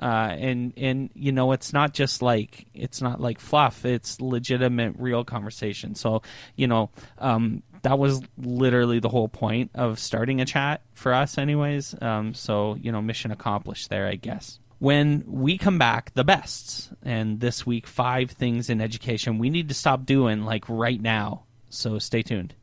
Uh, 0.00 0.34
and 0.38 0.72
and 0.76 1.10
you 1.14 1.32
know 1.32 1.50
it's 1.52 1.72
not 1.72 1.94
just 1.94 2.22
like 2.22 2.66
it's 2.74 3.02
not 3.02 3.20
like 3.20 3.38
fluff 3.38 3.84
it's 3.84 4.20
legitimate 4.20 4.94
real 4.98 5.22
conversation 5.22 5.94
so 5.94 6.22
you 6.56 6.66
know 6.66 6.90
um, 7.18 7.62
that 7.82 7.98
was 7.98 8.20
literally 8.38 8.98
the 8.98 9.08
whole 9.08 9.28
point 9.28 9.70
of 9.74 9.98
starting 9.98 10.40
a 10.40 10.44
chat 10.44 10.82
for 10.94 11.12
us 11.12 11.38
anyways 11.38 11.94
um, 12.02 12.34
so 12.34 12.76
you 12.80 12.90
know 12.90 13.02
mission 13.02 13.30
accomplished 13.30 13.90
there 13.90 14.06
i 14.06 14.14
guess 14.14 14.58
when 14.78 15.24
we 15.26 15.56
come 15.58 15.78
back 15.78 16.12
the 16.14 16.24
bests 16.24 16.90
and 17.04 17.40
this 17.40 17.66
week 17.66 17.86
five 17.86 18.30
things 18.30 18.68
in 18.70 18.80
education 18.80 19.38
we 19.38 19.50
need 19.50 19.68
to 19.68 19.74
stop 19.74 20.04
doing 20.04 20.44
like 20.44 20.68
right 20.68 21.00
now 21.00 21.44
so 21.68 21.98
stay 21.98 22.22
tuned 22.22 22.54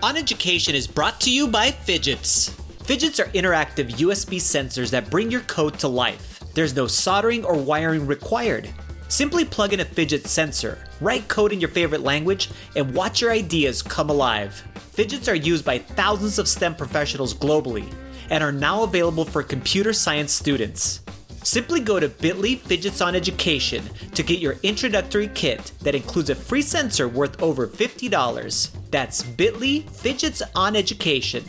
On 0.00 0.16
Education 0.16 0.76
is 0.76 0.86
brought 0.86 1.20
to 1.22 1.30
you 1.30 1.48
by 1.48 1.70
Phidgets. 1.70 2.50
Phidgets 2.84 3.18
are 3.18 3.28
interactive 3.30 3.90
USB 3.90 4.36
sensors 4.36 4.90
that 4.90 5.10
bring 5.10 5.28
your 5.28 5.40
code 5.42 5.76
to 5.80 5.88
life. 5.88 6.40
There's 6.54 6.76
no 6.76 6.86
soldering 6.86 7.44
or 7.44 7.54
wiring 7.54 8.06
required. 8.06 8.68
Simply 9.08 9.46
plug 9.46 9.72
in 9.72 9.80
a 9.80 9.86
Phidget 9.86 10.26
sensor, 10.26 10.78
write 11.00 11.28
code 11.28 11.52
in 11.52 11.60
your 11.60 11.70
favorite 11.70 12.02
language, 12.02 12.50
and 12.76 12.94
watch 12.94 13.22
your 13.22 13.32
ideas 13.32 13.80
come 13.80 14.10
alive. 14.10 14.62
Phidgets 14.94 15.32
are 15.32 15.34
used 15.34 15.64
by 15.64 15.78
thousands 15.78 16.38
of 16.38 16.46
STEM 16.46 16.74
professionals 16.74 17.32
globally 17.32 17.90
and 18.28 18.44
are 18.44 18.52
now 18.52 18.82
available 18.82 19.24
for 19.24 19.42
computer 19.42 19.94
science 19.94 20.32
students. 20.32 21.00
Simply 21.42 21.80
go 21.80 21.98
to 21.98 22.08
bit.ly 22.08 22.56
Phidgets 22.56 23.04
on 23.04 23.14
Education 23.14 23.82
to 24.14 24.22
get 24.22 24.40
your 24.40 24.56
introductory 24.62 25.28
kit 25.28 25.72
that 25.80 25.94
includes 25.94 26.28
a 26.28 26.34
free 26.34 26.60
sensor 26.60 27.08
worth 27.08 27.40
over 27.42 27.66
$50. 27.66 28.70
That's 28.90 29.22
bit.ly 29.22 29.84
Fidgets 29.90 30.42
on 30.54 30.76
Education. 30.76 31.44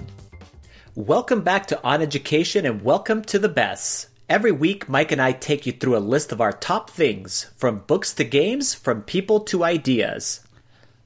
Welcome 0.95 1.41
back 1.41 1.65
to 1.67 1.83
On 1.83 2.01
Education 2.01 2.65
and 2.65 2.81
welcome 2.81 3.21
to 3.23 3.39
the 3.39 3.49
best. 3.49 4.08
Every 4.29 4.51
week, 4.51 4.87
Mike 4.87 5.11
and 5.11 5.19
I 5.19 5.31
take 5.31 5.65
you 5.65 5.71
through 5.71 5.97
a 5.97 5.99
list 5.99 6.31
of 6.31 6.39
our 6.39 6.51
top 6.51 6.91
things, 6.91 7.49
from 7.57 7.79
books 7.79 8.13
to 8.13 8.23
games, 8.23 8.75
from 8.75 9.01
people 9.01 9.39
to 9.45 9.63
ideas. 9.63 10.41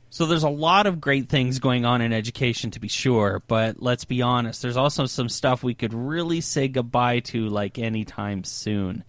So 0.09 0.25
there's 0.25 0.43
a 0.43 0.49
lot 0.49 0.87
of 0.87 0.99
great 0.99 1.29
things 1.29 1.59
going 1.59 1.85
on 1.85 2.01
in 2.01 2.11
education 2.11 2.69
to 2.71 2.81
be 2.81 2.89
sure, 2.89 3.41
but 3.47 3.81
let's 3.81 4.03
be 4.03 4.21
honest, 4.21 4.61
there's 4.61 4.75
also 4.75 5.05
some 5.05 5.29
stuff 5.29 5.63
we 5.63 5.73
could 5.73 5.93
really 5.93 6.41
say 6.41 6.67
goodbye 6.67 7.21
to 7.21 7.47
like 7.47 7.79
anytime 7.79 8.43
soon. 8.43 9.05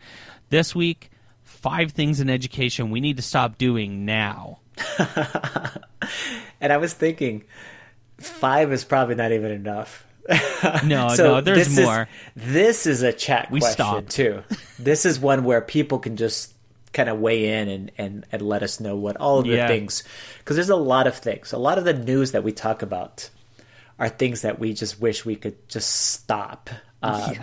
This 0.48 0.76
week, 0.76 1.10
five 1.42 1.90
things 1.90 2.20
in 2.20 2.30
education 2.30 2.90
we 2.90 3.00
need 3.00 3.16
to 3.16 3.22
stop 3.22 3.58
doing 3.58 4.04
now. 4.04 4.60
and 6.60 6.72
I 6.72 6.76
was 6.76 6.94
thinking, 6.94 7.42
five 8.18 8.72
is 8.72 8.84
probably 8.84 9.16
not 9.16 9.32
even 9.32 9.50
enough. 9.50 10.03
no, 10.84 11.08
so 11.10 11.24
no, 11.34 11.40
there's 11.40 11.74
this 11.74 11.84
more. 11.84 12.08
Is, 12.36 12.42
this 12.44 12.86
is 12.86 13.02
a 13.02 13.12
chat 13.12 13.50
we 13.50 13.60
question 13.60 13.74
stopped. 13.74 14.10
too. 14.10 14.42
this 14.78 15.04
is 15.04 15.18
one 15.20 15.44
where 15.44 15.60
people 15.60 15.98
can 15.98 16.16
just 16.16 16.52
kind 16.92 17.08
of 17.08 17.18
weigh 17.18 17.60
in 17.60 17.68
and, 17.68 17.90
and, 17.98 18.26
and 18.32 18.40
let 18.42 18.62
us 18.62 18.78
know 18.80 18.94
what 18.96 19.16
all 19.16 19.40
of 19.40 19.44
the 19.46 19.56
Yeah. 19.56 19.66
things 19.66 20.02
because 20.38 20.56
there's 20.56 20.70
a 20.70 20.76
lot 20.76 21.06
of 21.08 21.16
things 21.16 21.52
a 21.52 21.58
lot 21.58 21.76
of 21.76 21.84
the 21.84 21.92
news 21.92 22.30
that 22.32 22.44
we 22.44 22.52
talk 22.52 22.82
about 22.82 23.28
are 23.98 24.08
things 24.08 24.42
that 24.42 24.58
we 24.60 24.72
just 24.72 25.00
wish 25.00 25.24
we 25.24 25.34
could 25.36 25.56
just 25.68 25.90
stop 25.90 26.70
um, 27.02 27.34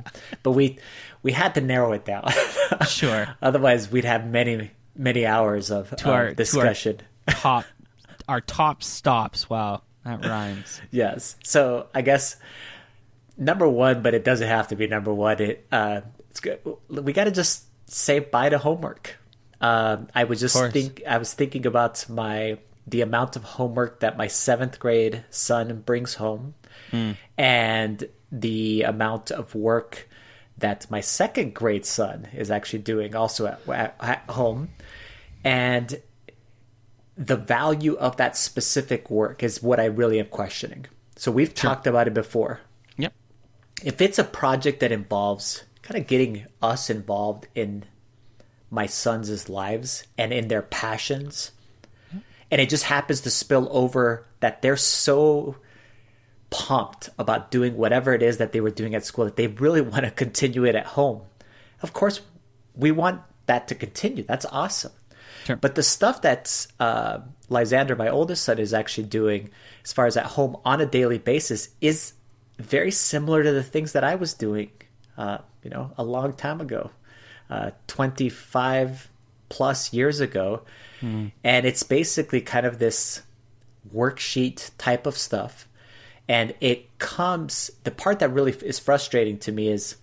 but 0.41 0.51
we 0.51 0.79
we 1.21 1.33
had 1.33 1.53
to 1.55 1.61
narrow 1.61 1.91
it 1.91 2.05
down 2.05 2.27
Sure. 2.87 3.27
otherwise 3.41 3.91
we'd 3.91 4.05
have 4.05 4.25
many 4.25 4.71
many 4.95 5.25
hours 5.25 5.69
of, 5.69 5.91
of 5.91 5.93
our- 5.93 5.97
to 5.97 6.11
our- 6.11 6.33
discussion 6.33 7.01
top 7.27 7.65
our 8.29 8.39
top 8.41 8.81
stops. 8.83 9.49
Wow, 9.49 9.81
that 10.05 10.25
rhymes. 10.25 10.79
yes 10.91 11.35
so 11.43 11.87
i 11.93 12.01
guess 12.01 12.37
number 13.41 13.67
one 13.67 14.01
but 14.01 14.13
it 14.13 14.23
doesn't 14.23 14.47
have 14.47 14.69
to 14.69 14.75
be 14.75 14.87
number 14.87 15.13
one. 15.13 15.41
It 15.41 15.67
uh 15.71 16.01
it's 16.29 16.39
good. 16.39 16.59
We 16.87 17.11
got 17.11 17.25
to 17.25 17.31
just 17.31 17.65
say 17.89 18.19
bye 18.19 18.49
to 18.49 18.57
homework. 18.57 19.17
Um 19.59 20.07
i 20.15 20.23
was 20.23 20.39
just 20.39 20.55
think 20.71 21.01
i 21.07 21.17
was 21.17 21.33
thinking 21.33 21.65
about 21.65 22.07
my 22.09 22.57
the 22.87 23.01
amount 23.01 23.35
of 23.35 23.43
homework 23.43 23.99
that 23.99 24.17
my 24.17 24.27
seventh 24.27 24.79
grade 24.79 25.23
son 25.29 25.81
brings 25.81 26.15
home 26.15 26.55
and 27.37 28.07
the 28.31 28.83
amount 28.83 29.31
of 29.31 29.53
work 29.53 30.07
that 30.57 30.89
my 30.89 31.01
second 31.01 31.53
grade 31.53 31.85
son 31.85 32.27
is 32.33 32.49
actually 32.49 32.79
doing 32.79 33.15
also 33.15 33.47
at, 33.47 33.59
at, 33.67 33.95
at 33.99 34.23
home. 34.29 34.69
And 35.43 36.01
the 37.17 37.35
value 37.35 37.95
of 37.95 38.17
that 38.17 38.37
specific 38.37 39.09
work 39.09 39.43
is 39.43 39.61
what 39.61 39.79
I 39.79 39.85
really 39.85 40.19
am 40.19 40.27
questioning. 40.27 40.85
So 41.15 41.31
we've 41.31 41.53
talked 41.53 41.87
about 41.87 42.07
it 42.07 42.13
before. 42.13 42.61
If 43.83 44.01
it's 44.01 44.19
a 44.19 44.23
project 44.23 44.79
that 44.81 44.91
involves 44.91 45.63
kind 45.81 45.99
of 45.99 46.07
getting 46.07 46.45
us 46.61 46.89
involved 46.89 47.47
in 47.55 47.85
my 48.69 48.85
sons' 48.85 49.49
lives 49.49 50.05
and 50.17 50.31
in 50.31 50.47
their 50.47 50.61
passions, 50.61 51.51
and 52.51 52.61
it 52.61 52.69
just 52.69 52.83
happens 52.83 53.21
to 53.21 53.29
spill 53.29 53.67
over 53.71 54.25
that 54.41 54.61
they're 54.61 54.77
so 54.77 55.55
pumped 56.49 57.09
about 57.17 57.49
doing 57.49 57.77
whatever 57.77 58.13
it 58.13 58.21
is 58.21 58.37
that 58.37 58.51
they 58.51 58.61
were 58.61 58.69
doing 58.69 58.93
at 58.93 59.05
school 59.05 59.25
that 59.25 59.37
they 59.37 59.47
really 59.47 59.81
want 59.91 60.05
to 60.05 60.11
continue 60.11 60.65
it 60.65 60.75
at 60.75 60.85
home. 60.85 61.21
Of 61.81 61.93
course, 61.93 62.21
we 62.75 62.91
want 62.91 63.21
that 63.47 63.67
to 63.69 63.75
continue. 63.75 64.23
That's 64.23 64.45
awesome. 64.45 64.91
Sure. 65.45 65.55
But 65.55 65.75
the 65.75 65.83
stuff 65.83 66.21
that's 66.21 66.67
uh, 66.79 67.19
Lysander, 67.49 67.95
my 67.95 68.09
oldest 68.09 68.43
son, 68.43 68.59
is 68.59 68.73
actually 68.73 69.05
doing 69.05 69.49
as 69.83 69.91
far 69.91 70.05
as 70.05 70.15
at 70.15 70.25
home 70.25 70.57
on 70.63 70.81
a 70.81 70.85
daily 70.85 71.17
basis 71.17 71.69
is 71.79 72.13
very 72.61 72.91
similar 72.91 73.43
to 73.43 73.51
the 73.51 73.63
things 73.63 73.93
that 73.93 74.03
I 74.03 74.15
was 74.15 74.33
doing, 74.33 74.71
uh, 75.17 75.39
you 75.63 75.69
know, 75.69 75.91
a 75.97 76.03
long 76.03 76.33
time 76.33 76.61
ago, 76.61 76.91
uh, 77.49 77.71
25 77.87 79.09
plus 79.49 79.93
years 79.93 80.19
ago. 80.19 80.61
And 81.43 81.65
it's 81.65 81.83
basically 81.83 82.41
kind 82.41 82.65
of 82.65 82.79
this 82.79 83.21
worksheet 83.93 84.71
type 84.77 85.05
of 85.07 85.17
stuff. 85.17 85.67
And 86.27 86.53
it 86.61 86.97
comes, 86.99 87.71
the 87.83 87.91
part 87.91 88.19
that 88.19 88.29
really 88.31 88.51
is 88.51 88.79
frustrating 88.79 89.37
to 89.39 89.51
me 89.51 89.67
is 89.69 89.97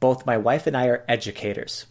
both 0.00 0.26
my 0.26 0.36
wife 0.36 0.66
and 0.66 0.76
I 0.76 0.86
are 0.86 1.04
educators. 1.08 1.86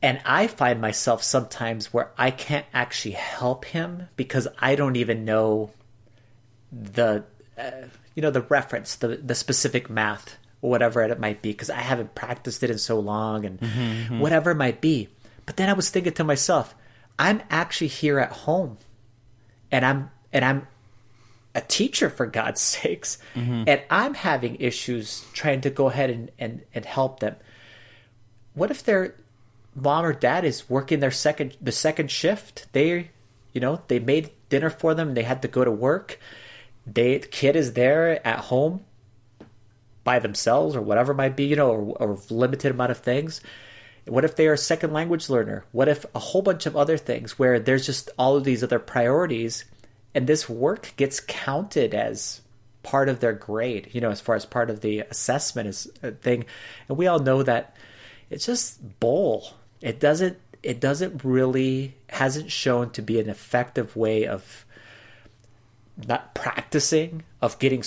And 0.00 0.20
I 0.24 0.46
find 0.46 0.80
myself 0.80 1.22
sometimes 1.24 1.92
where 1.92 2.12
I 2.16 2.30
can't 2.30 2.66
actually 2.72 3.12
help 3.12 3.64
him 3.64 4.08
because 4.16 4.46
I 4.60 4.76
don't 4.76 4.96
even 4.96 5.24
know 5.24 5.72
the, 6.70 7.24
uh, 7.58 7.70
you 8.18 8.22
know, 8.22 8.32
the 8.32 8.42
reference, 8.42 8.96
the 8.96 9.16
the 9.18 9.36
specific 9.36 9.88
math 9.88 10.38
or 10.60 10.70
whatever 10.70 11.04
it 11.04 11.20
might 11.20 11.40
be 11.40 11.52
because 11.52 11.70
I 11.70 11.82
haven't 11.82 12.16
practiced 12.16 12.64
it 12.64 12.68
in 12.68 12.78
so 12.78 12.98
long 12.98 13.44
and 13.44 13.60
mm-hmm, 13.60 13.80
mm-hmm. 13.80 14.18
whatever 14.18 14.50
it 14.50 14.56
might 14.56 14.80
be. 14.80 15.08
But 15.46 15.56
then 15.56 15.68
I 15.68 15.72
was 15.72 15.88
thinking 15.88 16.14
to 16.14 16.24
myself, 16.24 16.74
I'm 17.16 17.40
actually 17.48 17.86
here 17.86 18.18
at 18.18 18.32
home, 18.32 18.78
and 19.70 19.86
I'm 19.86 20.10
and 20.32 20.44
I'm 20.44 20.66
a 21.54 21.60
teacher 21.60 22.10
for 22.10 22.26
God's 22.26 22.60
sakes, 22.74 23.18
mm-hmm. 23.36 23.62
and 23.68 23.82
I'm 23.88 24.14
having 24.14 24.56
issues 24.56 25.24
trying 25.32 25.60
to 25.60 25.70
go 25.70 25.88
ahead 25.88 26.10
and, 26.10 26.32
and, 26.40 26.62
and 26.74 26.84
help 26.84 27.20
them. 27.20 27.36
What 28.54 28.72
if 28.72 28.82
their 28.82 29.14
mom 29.76 30.04
or 30.04 30.12
dad 30.12 30.44
is 30.44 30.68
working 30.68 30.98
their 30.98 31.12
second 31.12 31.56
the 31.60 31.70
second 31.70 32.10
shift? 32.10 32.66
They 32.72 33.10
you 33.52 33.60
know, 33.60 33.80
they 33.86 34.00
made 34.00 34.32
dinner 34.48 34.70
for 34.70 34.92
them, 34.92 35.14
they 35.14 35.22
had 35.22 35.40
to 35.42 35.46
go 35.46 35.62
to 35.62 35.70
work. 35.70 36.18
They 36.92 37.18
the 37.18 37.26
kid 37.26 37.56
is 37.56 37.74
there 37.74 38.26
at 38.26 38.40
home 38.40 38.84
by 40.04 40.18
themselves 40.18 40.74
or 40.74 40.80
whatever 40.80 41.12
might 41.12 41.36
be, 41.36 41.44
you 41.44 41.56
know, 41.56 41.70
or, 41.70 42.08
or 42.08 42.18
limited 42.30 42.70
amount 42.70 42.90
of 42.90 42.98
things. 42.98 43.40
What 44.06 44.24
if 44.24 44.36
they 44.36 44.46
are 44.46 44.54
a 44.54 44.58
second 44.58 44.92
language 44.94 45.28
learner? 45.28 45.64
What 45.70 45.88
if 45.88 46.06
a 46.14 46.18
whole 46.18 46.40
bunch 46.40 46.64
of 46.64 46.76
other 46.76 46.96
things 46.96 47.38
where 47.38 47.60
there's 47.60 47.84
just 47.84 48.08
all 48.18 48.36
of 48.36 48.44
these 48.44 48.64
other 48.64 48.78
priorities 48.78 49.66
and 50.14 50.26
this 50.26 50.48
work 50.48 50.94
gets 50.96 51.20
counted 51.20 51.94
as 51.94 52.40
part 52.82 53.10
of 53.10 53.20
their 53.20 53.34
grade, 53.34 53.90
you 53.92 54.00
know, 54.00 54.10
as 54.10 54.20
far 54.20 54.34
as 54.34 54.46
part 54.46 54.70
of 54.70 54.80
the 54.80 55.00
assessment 55.00 55.68
is 55.68 55.90
a 56.02 56.12
thing. 56.12 56.46
And 56.88 56.96
we 56.96 57.06
all 57.06 57.18
know 57.18 57.42
that 57.42 57.76
it's 58.30 58.46
just 58.46 59.00
bull. 59.00 59.54
It 59.82 60.00
doesn't 60.00 60.38
it 60.62 60.80
doesn't 60.80 61.22
really 61.22 61.94
hasn't 62.08 62.50
shown 62.50 62.90
to 62.90 63.02
be 63.02 63.20
an 63.20 63.28
effective 63.28 63.94
way 63.94 64.26
of 64.26 64.64
not 66.06 66.34
practicing 66.34 67.24
of 67.42 67.58
getting 67.58 67.82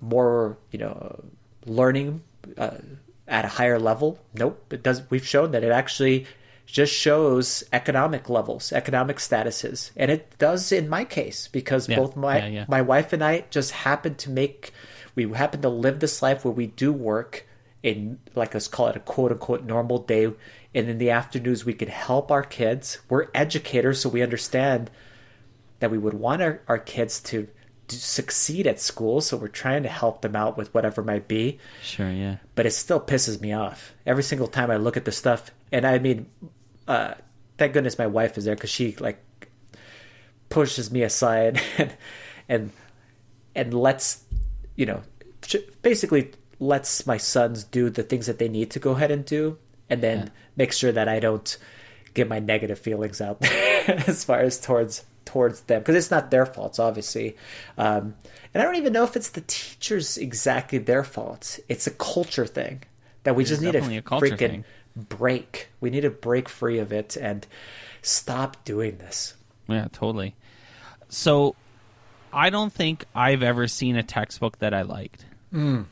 more, 0.00 0.58
you 0.70 0.78
know, 0.78 1.24
learning 1.64 2.22
uh, 2.58 2.78
at 3.26 3.44
a 3.44 3.48
higher 3.48 3.78
level. 3.78 4.18
Nope, 4.34 4.72
it 4.72 4.82
does. 4.82 5.02
We've 5.10 5.26
shown 5.26 5.52
that 5.52 5.64
it 5.64 5.72
actually 5.72 6.26
just 6.66 6.92
shows 6.92 7.64
economic 7.72 8.28
levels, 8.28 8.72
economic 8.72 9.16
statuses, 9.18 9.90
and 9.96 10.10
it 10.10 10.36
does 10.38 10.72
in 10.72 10.88
my 10.88 11.04
case 11.04 11.48
because 11.48 11.88
Yeah, 11.88 11.96
both 11.96 12.16
my 12.16 12.38
yeah, 12.38 12.46
yeah. 12.46 12.64
my 12.68 12.82
wife 12.82 13.12
and 13.12 13.22
I 13.22 13.44
just 13.50 13.70
happen 13.70 14.16
to 14.16 14.30
make 14.30 14.72
we 15.14 15.30
happen 15.30 15.62
to 15.62 15.68
live 15.68 16.00
this 16.00 16.22
life 16.22 16.44
where 16.44 16.52
we 16.52 16.66
do 16.66 16.92
work 16.92 17.46
in 17.82 18.18
like 18.34 18.52
let's 18.54 18.68
call 18.68 18.88
it 18.88 18.96
a 18.96 19.00
quote 19.00 19.32
unquote 19.32 19.64
normal 19.64 19.98
day, 19.98 20.24
and 20.74 20.88
in 20.88 20.98
the 20.98 21.10
afternoons 21.10 21.64
we 21.64 21.72
can 21.72 21.88
help 21.88 22.30
our 22.30 22.42
kids. 22.42 22.98
We're 23.08 23.28
educators, 23.34 24.00
so 24.00 24.08
we 24.08 24.22
understand 24.22 24.90
that 25.80 25.90
we 25.90 25.98
would 25.98 26.14
want 26.14 26.42
our, 26.42 26.60
our 26.68 26.78
kids 26.78 27.20
to, 27.20 27.48
to 27.88 27.96
succeed 27.96 28.66
at 28.66 28.80
school, 28.80 29.20
so 29.20 29.36
we're 29.36 29.48
trying 29.48 29.82
to 29.82 29.88
help 29.88 30.22
them 30.22 30.34
out 30.36 30.56
with 30.56 30.72
whatever 30.74 31.02
might 31.02 31.28
be 31.28 31.58
Sure, 31.82 32.10
yeah. 32.10 32.36
but 32.54 32.66
it 32.66 32.72
still 32.72 33.00
pisses 33.00 33.40
me 33.40 33.52
off 33.52 33.92
every 34.06 34.22
single 34.22 34.48
time 34.48 34.70
I 34.70 34.76
look 34.76 34.96
at 34.96 35.04
the 35.04 35.12
stuff. 35.12 35.50
And 35.70 35.86
I 35.86 35.98
mean, 35.98 36.26
uh, 36.88 37.14
thank 37.58 37.72
goodness 37.74 37.98
my 37.98 38.06
wife 38.06 38.36
is 38.38 38.44
there 38.44 38.54
because 38.54 38.70
she 38.70 38.96
like 38.96 39.22
pushes 40.48 40.90
me 40.90 41.02
aside 41.02 41.60
and 41.78 41.94
and 42.48 42.70
and 43.54 43.74
lets 43.74 44.24
you 44.76 44.86
know 44.86 45.02
basically 45.82 46.32
lets 46.58 47.06
my 47.06 47.16
sons 47.16 47.64
do 47.64 47.90
the 47.90 48.02
things 48.02 48.26
that 48.26 48.38
they 48.38 48.48
need 48.48 48.70
to 48.70 48.78
go 48.78 48.92
ahead 48.92 49.10
and 49.10 49.24
do, 49.24 49.58
and 49.90 50.02
then 50.02 50.18
Yeah. 50.18 50.28
makes 50.56 50.76
sure 50.76 50.92
that 50.92 51.08
I 51.08 51.20
don't 51.20 51.56
get 52.14 52.28
my 52.28 52.38
negative 52.38 52.78
feelings 52.78 53.20
out 53.20 53.44
as 54.08 54.24
far 54.24 54.40
as 54.40 54.58
towards 54.58 55.04
towards 55.36 55.60
them 55.62 55.80
because 55.82 55.94
it's 55.94 56.10
not 56.10 56.30
their 56.30 56.46
faults 56.46 56.78
obviously 56.78 57.36
um, 57.76 58.14
and 58.54 58.62
i 58.62 58.64
don't 58.64 58.76
even 58.76 58.90
know 58.90 59.04
if 59.04 59.16
it's 59.16 59.28
the 59.30 59.42
teachers 59.42 60.16
exactly 60.16 60.78
their 60.78 61.04
fault 61.04 61.58
it's 61.68 61.86
a 61.86 61.90
culture 61.90 62.46
thing 62.46 62.82
that 63.24 63.36
we 63.36 63.44
just 63.44 63.60
need 63.60 63.72
to 63.72 63.78
a 63.78 64.02
freaking 64.02 64.38
thing. 64.38 64.64
break 64.96 65.68
we 65.78 65.90
need 65.90 66.00
to 66.00 66.10
break 66.10 66.48
free 66.48 66.78
of 66.78 66.90
it 66.90 67.16
and 67.18 67.46
stop 68.00 68.64
doing 68.64 68.96
this 68.96 69.34
Yeah, 69.68 69.88
totally. 69.92 70.34
So, 71.08 71.54
I 72.32 72.50
don't 72.50 72.72
think 72.72 73.04
I've 73.14 73.42
ever 73.42 73.66
seen 73.68 73.96
a 73.96 74.02
textbook 74.02 74.58
that 74.60 74.72
I 74.72 74.82
liked, 74.82 75.24
and 75.52 75.86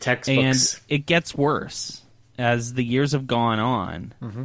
textbooks 0.00 0.80
it 0.88 1.06
gets 1.06 1.34
worse. 1.34 2.02
as 2.38 2.74
the 2.74 2.84
years 2.84 3.12
have 3.12 3.26
gone 3.26 3.58
on, 3.58 4.14
Mm-hmm. 4.22 4.44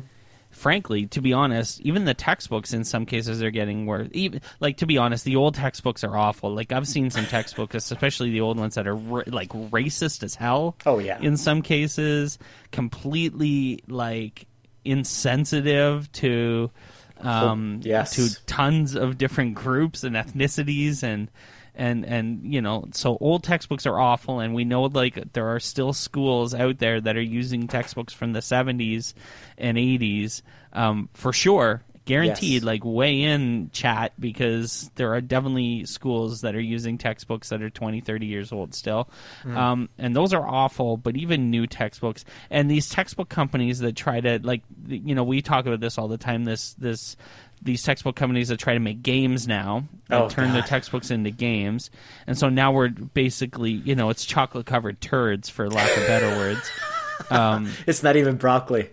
Frankly, 0.63 1.05
to 1.07 1.21
be 1.21 1.33
honest, 1.33 1.81
even 1.81 2.05
the 2.05 2.13
textbooks 2.13 2.71
in 2.73 2.85
some 2.85 3.05
cases 3.05 3.43
are 3.43 3.51
getting 3.51 3.85
worse. 3.85 4.07
Even 4.13 4.39
like 4.61 4.77
to 4.77 4.85
be 4.87 4.97
honest, 4.97 5.25
the 5.25 5.35
old 5.35 5.55
textbooks 5.55 6.05
are 6.05 6.15
awful. 6.17 6.55
Like 6.55 6.71
I've 6.71 6.87
seen 6.87 7.09
some 7.09 7.25
textbooks, 7.25 7.75
especially 7.75 8.31
the 8.31 8.39
old 8.39 8.57
ones 8.57 8.75
that 8.75 8.87
are 8.87 8.95
like 8.95 9.49
racist 9.49 10.23
as 10.23 10.35
hell. 10.35 10.77
Oh, 10.85 10.99
yeah. 10.99 11.19
in 11.21 11.35
some 11.35 11.61
cases, 11.61 12.39
completely 12.71 13.83
like 13.87 14.47
insensitive 14.85 16.11
to. 16.13 16.71
Um, 17.19 17.79
Yes. 17.83 18.15
to 18.15 18.45
tons 18.45 18.95
of 18.95 19.17
different 19.17 19.53
groups 19.55 20.03
and 20.03 20.15
ethnicities 20.15 21.03
and 21.03 21.29
and 21.75 22.05
and 22.05 22.53
you 22.53 22.61
know 22.61 22.85
so 22.91 23.17
old 23.19 23.43
textbooks 23.43 23.85
are 23.85 23.99
awful 23.99 24.39
and 24.39 24.53
we 24.53 24.63
know 24.63 24.83
like 24.83 25.33
there 25.33 25.47
are 25.47 25.59
still 25.59 25.91
schools 25.93 26.53
out 26.53 26.77
there 26.79 27.01
that 27.01 27.17
are 27.17 27.21
using 27.21 27.67
textbooks 27.67 28.13
from 28.13 28.33
the 28.33 28.39
70s 28.41 29.13
and 29.57 29.77
80s 29.77 30.41
um, 30.73 31.09
for 31.13 31.33
sure. 31.33 31.83
Guaranteed 32.05 32.55
Yes. 32.55 32.63
like 32.63 32.81
weigh 32.83 33.21
in 33.21 33.69
chat 33.71 34.11
because 34.19 34.91
there 34.95 35.13
are 35.13 35.21
definitely 35.21 35.85
schools 35.85 36.41
that 36.41 36.53
are 36.53 36.59
using 36.59 36.97
textbooks 36.97 37.47
that 37.47 37.61
are 37.61 37.69
20 37.69 38.01
30 38.01 38.25
years 38.25 38.51
old 38.51 38.75
still. 38.75 39.07
Um, 39.45 39.87
and 39.97 40.13
those 40.13 40.33
are 40.33 40.45
awful 40.45 40.97
but 40.97 41.15
even 41.15 41.49
new 41.49 41.65
textbooks 41.65 42.25
and 42.49 42.69
these 42.69 42.89
textbook 42.89 43.29
companies 43.29 43.79
that 43.79 43.95
try 43.95 44.19
to 44.19 44.39
like 44.43 44.63
you 44.85 45.15
know 45.15 45.23
we 45.23 45.41
talk 45.41 45.65
about 45.65 45.79
this 45.79 45.97
all 45.97 46.09
the 46.09 46.17
time 46.17 46.43
this 46.43 46.73
this 46.73 47.15
these 47.63 47.81
textbook 47.83 48.15
companies 48.15 48.49
that 48.49 48.57
try 48.59 48.73
to 48.73 48.79
make 48.79 49.01
games 49.01 49.47
now 49.47 49.85
Oh, 50.09 50.29
turn 50.29 50.53
their 50.53 50.61
textbooks 50.61 51.09
into 51.11 51.31
games 51.31 51.89
and 52.27 52.37
so 52.37 52.49
now 52.49 52.71
we're 52.71 52.89
basically 52.89 53.71
you 53.71 53.95
know 53.95 54.09
it's 54.09 54.25
chocolate 54.25 54.65
covered 54.65 55.01
turds 55.01 55.49
for 55.49 55.69
lack 55.69 55.89
of 55.97 56.05
better 56.07 56.27
words 56.37 56.69
um, 57.29 57.71
It's 57.87 58.03
not 58.03 58.15
even 58.15 58.35
broccoli. 58.35 58.89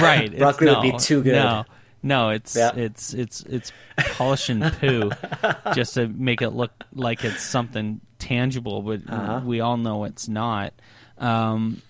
right 0.00 0.36
Broccoli 0.38 0.68
would 0.68 0.82
be 0.82 0.92
no, 0.92 0.98
too 0.98 1.22
good. 1.22 1.32
no 1.34 1.64
no 2.02 2.28
it's 2.30 2.54
Yeah. 2.56 2.72
it's 2.76 3.14
it's 3.14 3.42
it's 3.42 3.72
polishing 3.96 4.60
poo 4.60 5.10
just 5.74 5.94
to 5.94 6.08
make 6.08 6.42
it 6.42 6.50
look 6.50 6.72
like 6.94 7.24
it's 7.24 7.42
something 7.42 8.00
tangible 8.18 8.82
but 8.82 9.00
Uh-huh. 9.08 9.40
we 9.44 9.60
all 9.60 9.76
know 9.76 10.04
it's 10.04 10.28
not 10.28 10.74
um, 11.18 11.80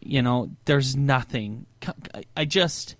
you 0.00 0.22
know 0.22 0.50
there's 0.66 0.94
nothing 0.96 1.66
I- 2.14 2.24
i 2.36 2.44
just 2.44 2.96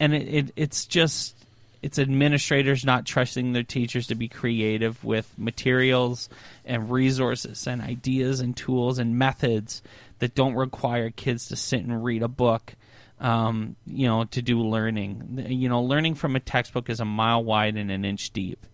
and 0.00 0.12
it, 0.14 0.28
it 0.34 0.52
it's 0.56 0.84
just 0.86 1.36
it's 1.82 1.98
administrators 1.98 2.84
not 2.84 3.04
trusting 3.04 3.52
their 3.52 3.64
teachers 3.64 4.06
to 4.06 4.14
be 4.14 4.28
creative 4.28 5.02
with 5.04 5.32
materials 5.36 6.28
and 6.64 6.90
resources 6.90 7.66
and 7.66 7.82
ideas 7.82 8.40
and 8.40 8.56
tools 8.56 8.98
and 8.98 9.18
methods 9.18 9.82
that 10.20 10.34
don't 10.34 10.54
require 10.54 11.10
kids 11.10 11.48
to 11.48 11.56
sit 11.56 11.80
and 11.80 12.04
read 12.04 12.22
a 12.22 12.28
book 12.28 12.74
um, 13.22 13.76
you 13.86 14.06
know 14.06 14.24
to 14.24 14.42
do 14.42 14.60
learning. 14.60 15.46
You 15.48 15.68
know 15.68 15.82
learning 15.82 16.16
from 16.16 16.36
a 16.36 16.40
textbook 16.40 16.90
is 16.90 17.00
a 17.00 17.04
mile 17.04 17.42
wide 17.42 17.76
and 17.76 17.90
an 17.90 18.04
inch 18.04 18.30
deep 18.32 18.66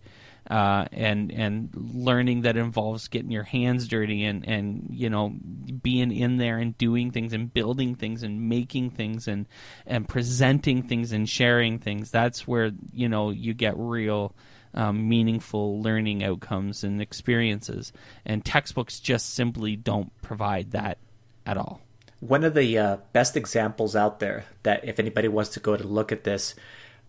uh, 0.49 0.85
and 0.91 1.31
and 1.31 1.69
learning 1.75 2.41
that 2.41 2.57
involves 2.57 3.07
getting 3.07 3.31
your 3.31 3.43
hands 3.43 3.87
dirty 3.87 4.25
and 4.25 4.47
and 4.47 4.87
you 4.91 5.09
know 5.09 5.33
being 5.81 6.11
in 6.11 6.37
there 6.37 6.57
and 6.57 6.77
doing 6.77 7.11
things 7.11 7.33
and 7.33 7.53
building 7.53 7.95
things 7.95 8.23
and 8.23 8.49
making 8.49 8.89
things 8.91 9.27
and 9.27 9.47
and 9.85 10.07
presenting 10.07 10.83
things 10.83 11.11
and 11.11 11.29
sharing 11.29 11.79
things. 11.79 12.11
That's 12.11 12.47
where 12.47 12.71
you 12.93 13.09
know 13.09 13.29
you 13.29 13.53
get 13.53 13.73
real 13.77 14.35
um, 14.73 15.09
meaningful 15.09 15.81
learning 15.81 16.23
outcomes 16.23 16.83
and 16.83 17.01
experiences. 17.01 17.91
And 18.25 18.43
textbooks 18.43 18.99
just 18.99 19.31
simply 19.33 19.75
don't 19.75 20.11
provide 20.21 20.71
that 20.71 20.97
at 21.45 21.57
all. 21.57 21.81
One 22.19 22.43
of 22.43 22.53
the 22.53 22.77
uh, 22.77 22.97
best 23.13 23.37
examples 23.37 23.95
out 23.95 24.19
there 24.19 24.45
that 24.63 24.83
if 24.83 24.99
anybody 24.99 25.27
wants 25.27 25.51
to 25.51 25.59
go 25.59 25.77
to 25.77 25.87
look 25.87 26.11
at 26.11 26.23
this, 26.23 26.53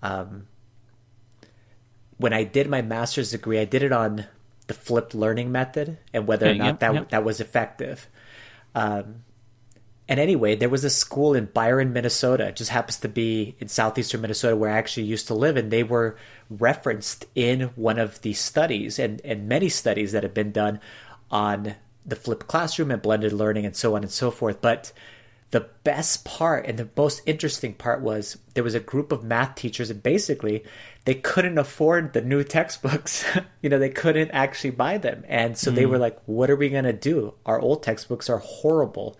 um, 0.02 0.46
when 2.20 2.32
I 2.34 2.44
did 2.44 2.68
my 2.68 2.82
master's 2.82 3.30
degree, 3.30 3.58
I 3.58 3.64
did 3.64 3.82
it 3.82 3.92
on 3.92 4.26
the 4.66 4.74
flipped 4.74 5.14
learning 5.14 5.50
method 5.50 5.98
and 6.12 6.26
whether 6.26 6.48
or 6.48 6.54
not 6.54 6.66
yep, 6.66 6.80
that 6.80 6.94
yep. 6.94 7.08
that 7.10 7.24
was 7.24 7.40
effective. 7.40 8.08
Um, 8.74 9.24
and 10.06 10.20
anyway, 10.20 10.54
there 10.54 10.68
was 10.68 10.84
a 10.84 10.90
school 10.90 11.34
in 11.34 11.46
Byron, 11.46 11.92
Minnesota. 11.92 12.48
It 12.48 12.56
just 12.56 12.70
happens 12.70 12.98
to 12.98 13.08
be 13.08 13.54
in 13.58 13.68
southeastern 13.68 14.20
Minnesota 14.20 14.56
where 14.56 14.70
I 14.70 14.76
actually 14.76 15.06
used 15.06 15.28
to 15.28 15.34
live, 15.34 15.56
and 15.56 15.70
they 15.70 15.82
were 15.82 16.16
referenced 16.50 17.26
in 17.34 17.70
one 17.74 17.98
of 17.98 18.20
the 18.22 18.32
studies 18.32 18.98
and, 18.98 19.20
and 19.24 19.48
many 19.48 19.68
studies 19.68 20.12
that 20.12 20.22
have 20.22 20.34
been 20.34 20.52
done 20.52 20.80
on 21.30 21.76
the 22.04 22.16
flipped 22.16 22.48
classroom 22.48 22.90
and 22.90 23.00
blended 23.00 23.32
learning 23.32 23.64
and 23.64 23.76
so 23.76 23.94
on 23.94 24.02
and 24.02 24.10
so 24.10 24.30
forth. 24.30 24.60
But 24.60 24.92
the 25.52 25.68
best 25.84 26.24
part 26.24 26.66
and 26.66 26.78
the 26.78 26.88
most 26.96 27.22
interesting 27.26 27.74
part 27.74 28.00
was 28.00 28.36
there 28.54 28.64
was 28.64 28.74
a 28.74 28.80
group 28.80 29.12
of 29.12 29.24
math 29.24 29.54
teachers, 29.54 29.90
and 29.90 30.02
basically 30.02 30.64
they 31.04 31.14
couldn't 31.14 31.58
afford 31.58 32.12
the 32.12 32.20
new 32.20 32.44
textbooks. 32.44 33.24
you 33.62 33.68
know, 33.70 33.78
they 33.78 33.90
couldn't 33.90 34.30
actually 34.30 34.70
buy 34.70 34.98
them. 34.98 35.24
And 35.28 35.56
so 35.56 35.70
they 35.70 35.84
hmm. 35.84 35.90
were 35.90 35.98
like, 35.98 36.18
what 36.26 36.50
are 36.50 36.56
we 36.56 36.68
going 36.68 36.84
to 36.84 36.92
do? 36.92 37.34
Our 37.46 37.60
old 37.60 37.82
textbooks 37.82 38.28
are 38.28 38.38
horrible. 38.38 39.18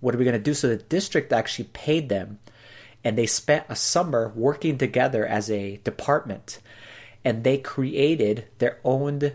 What 0.00 0.14
are 0.14 0.18
we 0.18 0.24
going 0.24 0.36
to 0.36 0.42
do? 0.42 0.54
So 0.54 0.68
the 0.68 0.76
district 0.76 1.32
actually 1.32 1.68
paid 1.72 2.08
them, 2.08 2.38
and 3.04 3.18
they 3.18 3.26
spent 3.26 3.66
a 3.68 3.76
summer 3.76 4.32
working 4.34 4.78
together 4.78 5.26
as 5.26 5.50
a 5.50 5.76
department, 5.78 6.58
and 7.24 7.44
they 7.44 7.58
created 7.58 8.46
their 8.58 8.78
own 8.82 9.32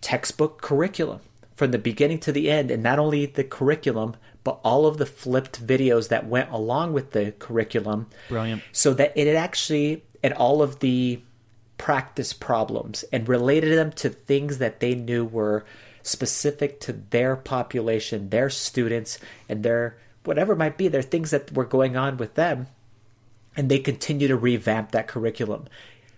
textbook 0.00 0.62
curriculum 0.62 1.20
from 1.54 1.70
the 1.70 1.78
beginning 1.78 2.20
to 2.20 2.32
the 2.32 2.50
end, 2.50 2.70
and 2.70 2.82
not 2.82 2.98
only 2.98 3.26
the 3.26 3.44
curriculum, 3.44 4.14
but 4.44 4.60
all 4.62 4.86
of 4.86 4.98
the 4.98 5.06
flipped 5.06 5.66
videos 5.66 6.08
that 6.08 6.26
went 6.26 6.50
along 6.50 6.92
with 6.92 7.10
the 7.10 7.32
curriculum. 7.32 8.06
Brilliant. 8.28 8.62
So 8.72 8.94
that 8.94 9.12
it 9.16 9.34
actually, 9.34 10.04
and 10.26 10.34
all 10.34 10.60
of 10.60 10.80
the 10.80 11.20
practice 11.78 12.32
problems, 12.32 13.04
and 13.12 13.28
related 13.28 13.78
them 13.78 13.92
to 13.92 14.08
things 14.10 14.58
that 14.58 14.80
they 14.80 14.92
knew 14.92 15.24
were 15.24 15.64
specific 16.02 16.80
to 16.80 16.92
their 17.10 17.36
population, 17.36 18.30
their 18.30 18.50
students, 18.50 19.20
and 19.48 19.62
their 19.62 19.96
whatever 20.24 20.54
it 20.54 20.58
might 20.58 20.76
be, 20.76 20.88
their 20.88 21.00
things 21.00 21.30
that 21.30 21.52
were 21.52 21.64
going 21.64 21.96
on 21.96 22.16
with 22.16 22.34
them. 22.34 22.66
And 23.56 23.68
they 23.68 23.78
continue 23.78 24.26
to 24.26 24.36
revamp 24.36 24.90
that 24.90 25.06
curriculum 25.06 25.68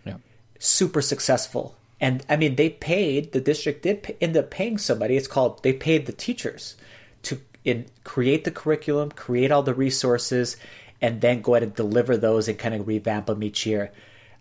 yeah 0.06 0.16
super 0.58 1.02
successful. 1.02 1.76
And 2.00 2.24
I 2.30 2.36
mean, 2.36 2.56
they 2.56 2.70
paid 2.70 3.32
the 3.32 3.40
district 3.42 3.82
did 3.82 4.02
pay, 4.04 4.16
end 4.22 4.38
up 4.38 4.50
paying 4.50 4.78
somebody. 4.78 5.18
It's 5.18 5.28
called 5.28 5.62
they 5.62 5.74
paid 5.74 6.06
the 6.06 6.12
teachers 6.12 6.76
to 7.24 7.40
in, 7.62 7.84
create 8.04 8.44
the 8.44 8.50
curriculum, 8.50 9.10
create 9.10 9.50
all 9.50 9.62
the 9.62 9.74
resources, 9.74 10.56
and 11.00 11.20
then 11.20 11.40
go 11.40 11.54
ahead 11.54 11.62
and 11.62 11.74
deliver 11.74 12.16
those 12.16 12.48
and 12.48 12.58
kind 12.58 12.74
of 12.74 12.86
revamp 12.86 13.26
them 13.26 13.42
each 13.42 13.66
year. 13.66 13.92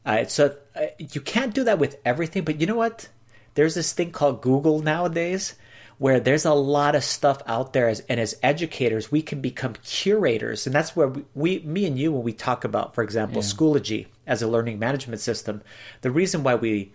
Uh, 0.05 0.25
so 0.25 0.55
uh, 0.75 0.85
you 0.97 1.21
can't 1.21 1.53
do 1.53 1.63
that 1.63 1.79
with 1.79 1.97
everything, 2.05 2.43
but 2.43 2.59
you 2.59 2.67
know 2.67 2.75
what? 2.75 3.09
There's 3.55 3.75
this 3.75 3.93
thing 3.93 4.11
called 4.11 4.41
Google 4.41 4.79
nowadays 4.79 5.55
where 5.97 6.19
there's 6.19 6.45
a 6.45 6.53
lot 6.53 6.95
of 6.95 7.03
stuff 7.03 7.41
out 7.47 7.73
there 7.73 7.89
as, 7.89 8.01
and 8.01 8.19
as 8.19 8.37
educators 8.43 9.11
we 9.11 9.21
can 9.21 9.41
become 9.41 9.73
curators 9.83 10.65
and 10.65 10.75
that's 10.75 10.95
where 10.95 11.07
we, 11.07 11.23
we 11.33 11.59
me 11.59 11.85
and 11.85 11.97
you 11.97 12.11
when 12.11 12.23
we 12.23 12.33
talk 12.33 12.63
about 12.63 12.93
for 12.93 13.03
example 13.03 13.41
schoology 13.41 14.05
as 14.25 14.41
a 14.41 14.47
learning 14.47 14.77
management 14.77 15.19
system 15.19 15.61
the 16.01 16.11
reason 16.11 16.43
why 16.43 16.55
we 16.55 16.91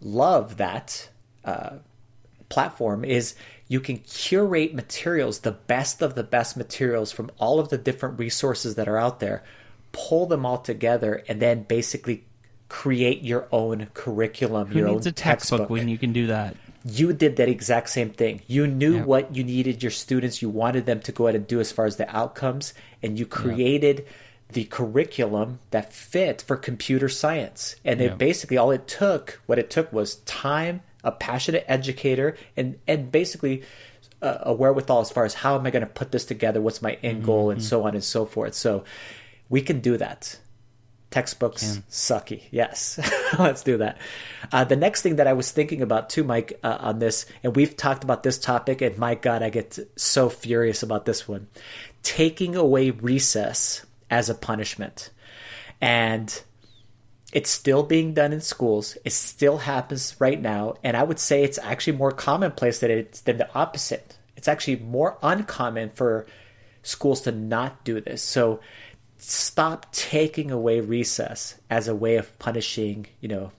love 0.00 0.56
that 0.56 1.10
uh, 1.44 1.76
platform 2.48 3.04
is 3.04 3.34
you 3.70 3.78
can 3.78 3.98
curate 3.98 4.74
materials 4.74 5.40
the 5.40 5.52
best 5.52 6.02
of 6.02 6.16
the 6.16 6.24
best 6.24 6.56
materials 6.56 7.12
from 7.12 7.30
all 7.38 7.60
of 7.60 7.68
the 7.68 7.78
different 7.78 8.18
resources 8.18 8.74
that 8.74 8.88
are 8.88 8.98
out 8.98 9.20
there 9.20 9.42
pull 9.92 10.26
them 10.26 10.44
all 10.44 10.58
together 10.58 11.22
and 11.28 11.40
then 11.40 11.62
basically 11.62 12.24
create 12.68 13.22
your 13.22 13.48
own 13.50 13.86
curriculum 13.94 14.68
who 14.68 14.78
your 14.80 14.88
needs 14.88 15.06
own 15.06 15.10
a 15.10 15.14
textbook, 15.14 15.60
textbook 15.60 15.70
when 15.70 15.88
you 15.88 15.98
can 15.98 16.12
do 16.12 16.26
that 16.26 16.56
you 16.84 17.12
did 17.12 17.36
that 17.36 17.48
exact 17.48 17.90
same 17.90 18.10
thing. 18.10 18.40
You 18.46 18.66
knew 18.66 18.96
Yeah. 18.96 19.04
what 19.04 19.36
you 19.36 19.44
needed 19.44 19.82
your 19.82 19.90
students, 19.90 20.40
you 20.40 20.48
wanted 20.48 20.86
them 20.86 21.00
to 21.00 21.12
go 21.12 21.26
ahead 21.26 21.34
and 21.34 21.46
do 21.46 21.60
as 21.60 21.70
far 21.72 21.84
as 21.84 21.96
the 21.96 22.08
outcomes, 22.14 22.72
and 23.02 23.18
you 23.18 23.26
created 23.26 24.06
the 24.52 24.64
curriculum 24.64 25.58
that 25.70 25.92
fit 25.92 26.42
for 26.42 26.56
computer 26.56 27.08
science. 27.08 27.76
And 27.84 28.00
Yeah. 28.00 28.06
it 28.06 28.18
basically 28.18 28.56
all 28.56 28.70
it 28.70 28.88
took, 28.88 29.40
what 29.46 29.58
it 29.58 29.70
took 29.70 29.92
was 29.92 30.16
time, 30.26 30.80
a 31.04 31.12
passionate 31.12 31.64
educator, 31.68 32.36
and 32.56 32.78
and 32.86 33.10
basically 33.10 33.62
uh, 34.22 34.38
a 34.42 34.52
wherewithal 34.52 35.00
as 35.00 35.10
far 35.10 35.24
as 35.24 35.34
how 35.34 35.56
am 35.56 35.66
I 35.66 35.70
going 35.70 35.86
to 35.86 35.86
put 35.86 36.12
this 36.12 36.24
together, 36.24 36.60
what's 36.60 36.82
my 36.82 36.98
end 37.02 37.24
goal, 37.24 37.50
and 37.50 37.62
so 37.62 37.86
on 37.86 37.94
and 37.94 38.04
so 38.04 38.26
forth. 38.26 38.54
So 38.54 38.84
we 39.48 39.62
can 39.62 39.80
do 39.80 39.96
that. 39.96 40.38
Textbooks 41.10 41.80
sucky. 41.90 42.42
Yes, 42.52 43.00
let's 43.38 43.64
do 43.64 43.78
that. 43.78 43.98
Uh, 44.52 44.62
the 44.62 44.76
next 44.76 45.02
thing 45.02 45.16
that 45.16 45.26
I 45.26 45.32
was 45.32 45.50
thinking 45.50 45.82
about 45.82 46.08
too, 46.08 46.22
Mike, 46.22 46.60
uh, 46.62 46.76
on 46.78 47.00
this, 47.00 47.26
and 47.42 47.56
we've 47.56 47.76
talked 47.76 48.04
about 48.04 48.22
this 48.22 48.38
topic, 48.38 48.80
and 48.80 48.96
my 48.96 49.16
God, 49.16 49.42
I 49.42 49.50
get 49.50 49.76
so 49.96 50.28
furious 50.28 50.84
about 50.84 51.06
this 51.06 51.26
one 51.26 51.48
taking 52.02 52.56
away 52.56 52.90
recess 52.90 53.84
as 54.08 54.30
a 54.30 54.34
punishment. 54.34 55.10
And 55.80 56.42
it's 57.32 57.50
still 57.50 57.82
being 57.82 58.14
done 58.14 58.32
in 58.32 58.40
schools. 58.40 58.96
It 59.04 59.12
still 59.12 59.58
happens 59.58 60.16
right 60.18 60.40
now. 60.40 60.74
And 60.82 60.96
I 60.96 61.02
would 61.02 61.18
say 61.18 61.42
it's 61.42 61.58
actually 61.58 61.96
more 61.96 62.10
commonplace 62.10 62.80
than 62.80 62.90
it's 62.90 63.20
than 63.20 63.38
the 63.38 63.52
opposite. 63.54 64.18
It's 64.36 64.48
actually 64.48 64.76
more 64.76 65.18
uncommon 65.22 65.90
for 65.90 66.26
schools 66.82 67.20
to 67.22 67.32
not 67.32 67.84
do 67.84 68.00
this. 68.00 68.22
So 68.22 68.60
stop 69.18 69.92
taking 69.92 70.50
away 70.50 70.80
recess 70.80 71.56
as 71.68 71.88
a 71.88 71.94
way 71.94 72.16
of 72.16 72.36
punishing, 72.38 73.06
you 73.20 73.28
know, 73.28 73.52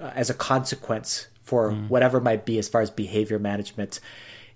uh, 0.00 0.10
as 0.14 0.30
a 0.30 0.34
consequence 0.34 1.28
for 1.42 1.70
mm. 1.70 1.88
whatever 1.88 2.20
might 2.20 2.44
be 2.44 2.58
as 2.58 2.68
far 2.68 2.80
as 2.80 2.90
behavior 2.90 3.38
management. 3.38 4.00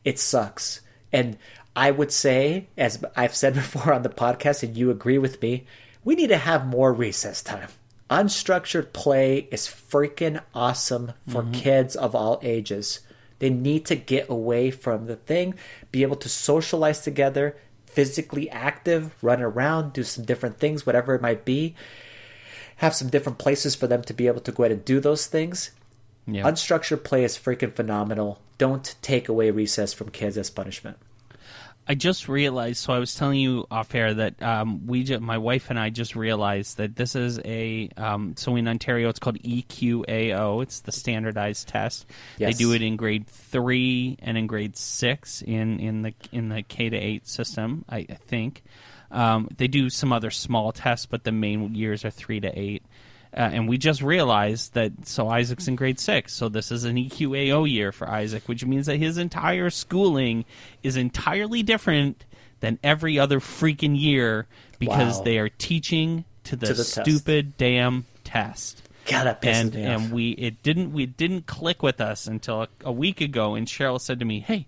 It 0.05 0.19
sucks. 0.19 0.81
And 1.13 1.39
I 1.77 1.93
would 1.93 2.11
say, 2.11 2.67
as 2.77 3.03
I've 3.17 3.35
said 3.35 3.55
before 3.55 3.93
on 3.93 4.03
the 4.03 4.09
podcast, 4.09 4.63
and 4.63 4.77
you 4.77 4.91
agree 4.91 5.19
with 5.19 5.41
me, 5.41 5.67
we 6.05 6.15
need 6.15 6.29
to 6.29 6.37
have 6.37 6.67
more 6.67 6.93
recess 6.93 7.43
time. 7.43 7.69
Unstructured 8.11 8.93
play 8.93 9.49
is 9.53 9.69
freaking 9.69 10.43
awesome 10.53 11.13
for 11.29 11.43
mm-hmm. 11.43 11.53
kids 11.53 11.95
of 11.95 12.15
all 12.15 12.41
ages. 12.43 13.01
They 13.39 13.51
need 13.51 13.87
to 13.87 13.95
get 13.95 14.29
away 14.29 14.73
from 14.73 15.07
the 15.07 15.17
thing, 15.17 15.55
be 15.93 16.03
able 16.03 16.17
to 16.17 16.29
socialize 16.29 17.03
together, 17.03 17.57
physically 17.87 18.51
active, 18.51 19.15
run 19.23 19.41
around, 19.41 19.93
do 19.93 20.03
some 20.03 20.25
different 20.25 20.59
things, 20.59 20.85
whatever 20.85 21.15
it 21.15 21.23
might 21.23 21.45
be. 21.45 21.77
Have 22.77 22.95
some 22.95 23.11
different 23.11 23.39
places 23.39 23.75
for 23.75 23.87
them 23.87 24.03
to 24.03 24.15
be 24.15 24.27
able 24.27 24.41
to 24.41 24.53
go 24.53 24.65
ahead 24.65 24.73
and 24.73 24.85
do 24.85 25.01
those 25.01 25.27
things. 25.27 25.71
Yeah. 26.27 26.43
Unstructured 26.43 27.05
play 27.05 27.25
is 27.25 27.39
freaking 27.39 27.73
phenomenal. 27.73 28.41
Don't 28.59 28.95
take 29.03 29.29
away 29.29 29.51
recess 29.51 29.93
from 29.93 30.11
kids 30.11 30.37
as 30.37 30.51
punishment. 30.51 30.99
I 31.87 31.95
just 31.95 32.29
realized. 32.29 32.79
So 32.79 32.93
I 32.93 32.99
was 32.99 33.15
telling 33.15 33.41
you 33.41 33.67
off 33.71 33.95
air 33.95 34.15
that 34.15 34.41
um, 34.43 34.87
we, 34.87 35.03
just, 35.03 35.21
my 35.21 35.39
wife 35.39 35.71
and 35.71 35.79
I, 35.79 35.91
just 35.91 36.15
realized 36.15 36.77
that 36.77 36.95
this 36.95 37.17
is 37.17 37.41
a. 37.45 37.89
Um, 37.97 38.35
so 38.37 38.55
in 38.57 38.69
Ontario, 38.69 39.09
it's 39.09 39.19
called 39.19 39.39
EQAO. 39.43 40.63
It's 40.63 40.81
the 40.81 40.93
standardized 40.93 41.69
test. 41.69 42.07
Yes. 42.39 42.57
They 42.57 42.65
do 42.65 42.73
it 42.73 42.83
in 42.83 42.97
grade 42.97 43.27
three 43.27 44.19
and 44.21 44.39
in 44.39 44.47
grade 44.47 44.77
six 44.77 45.43
in 45.43 45.81
in 45.81 46.03
the 46.03 46.15
in 46.31 46.49
the 46.49 46.63
K 46.63 46.91
to 46.91 46.97
eight 46.97 47.27
system. 47.27 47.85
I, 47.89 48.07
I 48.09 48.15
think 48.15 48.63
um, 49.11 49.49
they 49.57 49.67
do 49.67 49.91
some 49.91 50.13
other 50.13 50.31
small 50.31 50.73
tests, 50.73 51.07
but 51.07 51.25
the 51.25 51.33
main 51.33 51.75
years 51.75 52.05
are 52.05 52.11
three 52.11 52.41
to 52.41 52.59
eight. 52.59 52.85
Uh, 53.33 53.49
and 53.53 53.69
we 53.69 53.79
just 53.79 54.03
realized 54.03 54.75
that 54.75 54.93
so 55.07 55.29
Isaac's 55.29 55.69
in 55.69 55.77
grade 55.77 56.01
six, 56.01 56.33
so 56.33 56.49
this 56.49 56.73
is 56.73 56.85
an 56.85 56.97
EQAO 56.97 57.71
year 57.71 57.93
for 57.93 58.09
Isaac, 58.09 58.49
which 58.49 58.65
means 58.65 58.87
that 58.87 58.97
his 58.97 59.19
entire 59.19 59.71
schooling 59.71 60.45
is 60.83 60.97
entirely 60.97 61.63
different 61.63 62.25
than 62.59 62.79
every 62.83 63.19
other 63.19 63.39
freaking 63.39 63.99
year 63.99 64.47
because 64.79 65.19
wow. 65.19 65.25
they 65.25 65.39
are 65.39 65.49
teaching 65.49 66.25
to 66.45 66.57
the, 66.57 66.67
to 66.67 66.75
the 66.75 66.85
stupid 66.85 67.51
test. 67.51 67.59
damn 67.59 68.05
test. 68.25 68.83
God, 69.07 69.25
that 69.25 69.45
and 69.45 69.75
and 69.75 70.13
we 70.13 70.31
it 70.33 70.63
didn't 70.63 70.93
we 70.93 71.07
didn't 71.07 71.47
click 71.47 71.83
with 71.83 72.01
us 72.01 72.27
until 72.27 72.63
a, 72.63 72.69
a 72.85 72.93
week 72.93 73.21
ago, 73.21 73.55
and 73.55 73.67
Cheryl 73.67 74.01
said 74.01 74.19
to 74.19 74.25
me, 74.25 74.41
"Hey, 74.41 74.67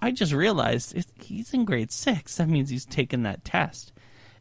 I 0.00 0.10
just 0.10 0.32
realized 0.32 0.96
he's 1.20 1.54
in 1.54 1.64
grade 1.64 1.92
six. 1.92 2.36
That 2.36 2.48
means 2.48 2.70
he's 2.70 2.84
taken 2.84 3.22
that 3.22 3.44
test." 3.44 3.92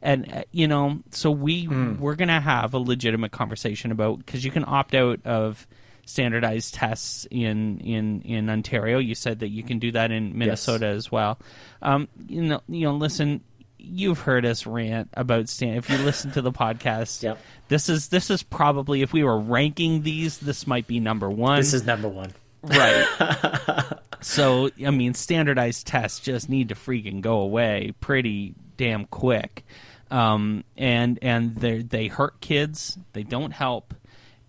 And 0.01 0.31
uh, 0.31 0.43
you 0.51 0.67
know 0.67 0.99
so 1.11 1.31
we 1.31 1.67
mm. 1.67 1.99
we're 1.99 2.15
gonna 2.15 2.41
have 2.41 2.73
a 2.73 2.79
legitimate 2.79 3.31
conversation 3.31 3.91
about 3.91 4.19
because 4.19 4.43
you 4.43 4.51
can 4.51 4.65
opt 4.65 4.95
out 4.95 5.19
of 5.25 5.67
standardized 6.07 6.73
tests 6.73 7.27
in 7.29 7.79
in 7.79 8.21
in 8.21 8.49
Ontario. 8.49 8.97
You 8.97 9.13
said 9.13 9.39
that 9.39 9.49
you 9.49 9.63
can 9.63 9.79
do 9.79 9.91
that 9.91 10.11
in 10.11 10.37
Minnesota 10.37 10.87
yes. 10.87 10.95
as 10.95 11.11
well. 11.11 11.39
Um, 11.81 12.07
you 12.27 12.41
know, 12.43 12.61
you 12.67 12.81
know, 12.81 12.93
listen. 12.93 13.41
You've 13.79 14.19
heard 14.19 14.43
us 14.43 14.65
rant 14.65 15.09
about 15.13 15.47
stand. 15.47 15.77
If 15.77 15.89
you 15.89 15.97
listen 15.99 16.31
to 16.31 16.41
the 16.41 16.51
podcast, 16.51 17.23
yep. 17.23 17.37
this 17.69 17.87
is 17.87 18.09
this 18.09 18.29
is 18.29 18.41
probably 18.43 19.01
if 19.01 19.13
we 19.13 19.23
were 19.23 19.39
ranking 19.39 20.01
these, 20.01 20.39
this 20.39 20.65
might 20.67 20.87
be 20.87 20.99
number 20.99 21.29
one. 21.29 21.59
This 21.59 21.73
is 21.73 21.85
number 21.85 22.09
one, 22.09 22.33
right? 22.63 23.85
so 24.21 24.71
I 24.85 24.89
mean, 24.89 25.13
standardized 25.13 25.87
tests 25.87 26.19
just 26.19 26.49
need 26.49 26.69
to 26.69 26.75
freaking 26.75 27.21
go 27.21 27.39
away 27.39 27.93
pretty 28.01 28.55
damn 28.77 29.05
quick 29.05 29.65
um, 30.11 30.63
and 30.77 31.19
and 31.21 31.55
they 31.55 31.81
they 31.81 32.07
hurt 32.07 32.39
kids. 32.41 32.97
They 33.13 33.23
don't 33.23 33.51
help. 33.51 33.93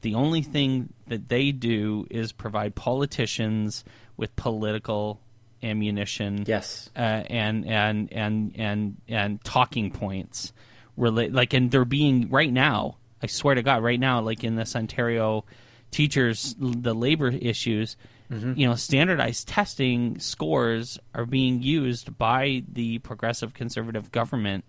The 0.00 0.14
only 0.14 0.42
thing 0.42 0.92
that 1.08 1.28
they 1.28 1.50
do 1.50 2.06
is 2.10 2.32
provide 2.32 2.74
politicians 2.74 3.84
with 4.16 4.34
political 4.36 5.20
ammunition. 5.62 6.44
Yes. 6.46 6.90
Uh, 6.96 7.00
and 7.00 7.66
and 7.66 8.12
and 8.12 8.52
and 8.56 8.96
and 9.08 9.44
talking 9.44 9.90
points. 9.90 10.52
Relate 10.96 11.32
like, 11.32 11.52
and 11.52 11.70
they're 11.70 11.84
being 11.84 12.28
right 12.30 12.52
now. 12.52 12.96
I 13.22 13.26
swear 13.26 13.56
to 13.56 13.62
God, 13.62 13.82
right 13.82 13.98
now, 13.98 14.20
like 14.20 14.44
in 14.44 14.54
this 14.54 14.76
Ontario 14.76 15.44
teachers, 15.90 16.54
the 16.58 16.94
labor 16.94 17.28
issues. 17.28 17.96
Mm-hmm. 18.30 18.54
You 18.56 18.68
know, 18.68 18.74
standardized 18.74 19.48
testing 19.48 20.18
scores 20.18 20.98
are 21.14 21.24
being 21.24 21.62
used 21.62 22.16
by 22.18 22.62
the 22.70 22.98
progressive 22.98 23.54
conservative 23.54 24.12
government 24.12 24.64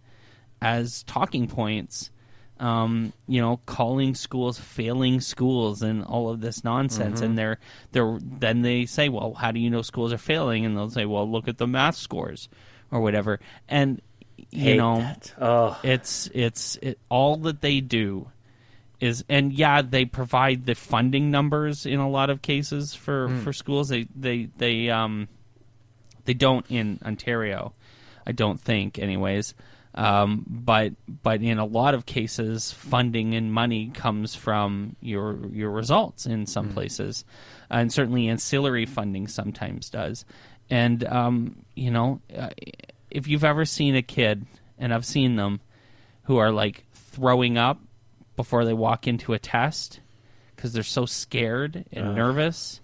as 0.62 1.04
talking 1.04 1.48
points. 1.48 2.12
Um, 2.60 3.14
you 3.26 3.40
know, 3.40 3.62
calling 3.66 4.16
schools 4.16 4.60
failing 4.60 5.22
schools 5.22 5.82
and 5.82 6.04
all 6.04 6.30
of 6.30 6.42
this 6.42 6.66
nonsense, 6.66 7.18
mm-hmm. 7.18 7.26
and 7.26 7.38
they're 7.38 7.58
they're 7.94 8.20
then 8.22 8.64
they 8.64 8.86
say, 8.86 9.08
well, 9.08 9.34
how 9.34 9.54
do 9.54 9.62
you 9.62 9.70
know 9.70 9.82
schools 9.82 10.12
are 10.12 10.18
failing? 10.18 10.66
And 10.66 10.76
they'll 10.76 10.90
say, 10.90 11.06
well, 11.06 11.30
look 11.30 11.48
at 11.48 11.58
the 11.58 11.68
math 11.68 11.96
scores 11.96 12.50
or 12.92 13.00
whatever. 13.00 13.40
And 13.70 14.02
you 14.52 14.64
Hate 14.64 14.78
know, 14.78 15.16
oh. 15.40 15.80
it's 15.84 16.30
it's 16.34 16.78
it, 16.82 17.00
all 17.08 17.38
that 17.38 17.62
they 17.62 17.80
do 17.80 18.30
is 19.00 19.24
and 19.30 19.54
yeah 19.54 19.82
they 19.82 20.06
provide 20.06 20.66
the 20.66 20.76
funding 20.76 21.32
numbers 21.32 21.86
in 21.86 22.00
a 22.00 22.10
lot 22.10 22.30
of 22.30 22.42
cases 22.42 22.94
for 22.94 23.30
mm. 23.30 23.44
for 23.44 23.54
schools 23.54 23.90
they 23.90 24.08
they 24.16 24.50
they 24.58 24.90
um 24.90 25.28
they 26.26 26.34
don't 26.34 26.66
in 26.70 27.00
Ontario 27.04 27.74
I 28.28 28.32
don't 28.32 28.60
think 28.60 29.00
anyways 29.00 29.54
um, 29.96 30.46
but 30.48 30.94
but 31.08 31.42
in 31.42 31.58
a 31.58 31.66
lot 31.66 31.94
of 31.94 32.06
cases, 32.06 32.72
funding 32.72 33.34
and 33.34 33.52
money 33.52 33.92
comes 33.94 34.36
from 34.36 34.96
your 35.02 35.40
your 35.52 35.72
results 35.72 36.26
in 36.26 36.46
some 36.46 36.70
mm 36.70 36.74
places, 36.74 37.26
and 37.70 37.92
certainly 37.92 38.28
ancillary 38.28 38.86
funding 38.86 39.28
sometimes 39.28 39.90
does. 39.90 40.26
And 40.70 41.04
um, 41.06 41.66
you 41.76 41.90
know, 41.90 42.22
uh, 42.36 42.50
if 43.10 43.28
you've 43.28 43.44
ever 43.44 43.66
seen 43.66 43.96
a 43.96 44.04
kid, 44.04 44.46
and 44.78 44.94
I've 44.94 45.06
seen 45.06 45.36
them, 45.36 45.60
who 46.24 46.38
are 46.38 46.52
like 46.52 46.86
throwing 46.94 47.58
up 47.58 47.82
before 48.40 48.64
they 48.64 48.72
walk 48.72 49.06
into 49.06 49.34
a 49.34 49.38
test 49.38 50.00
because 50.56 50.72
they're 50.72 50.82
so 50.82 51.06
scared 51.06 51.84
and 51.92 52.16
nervous 52.16 52.80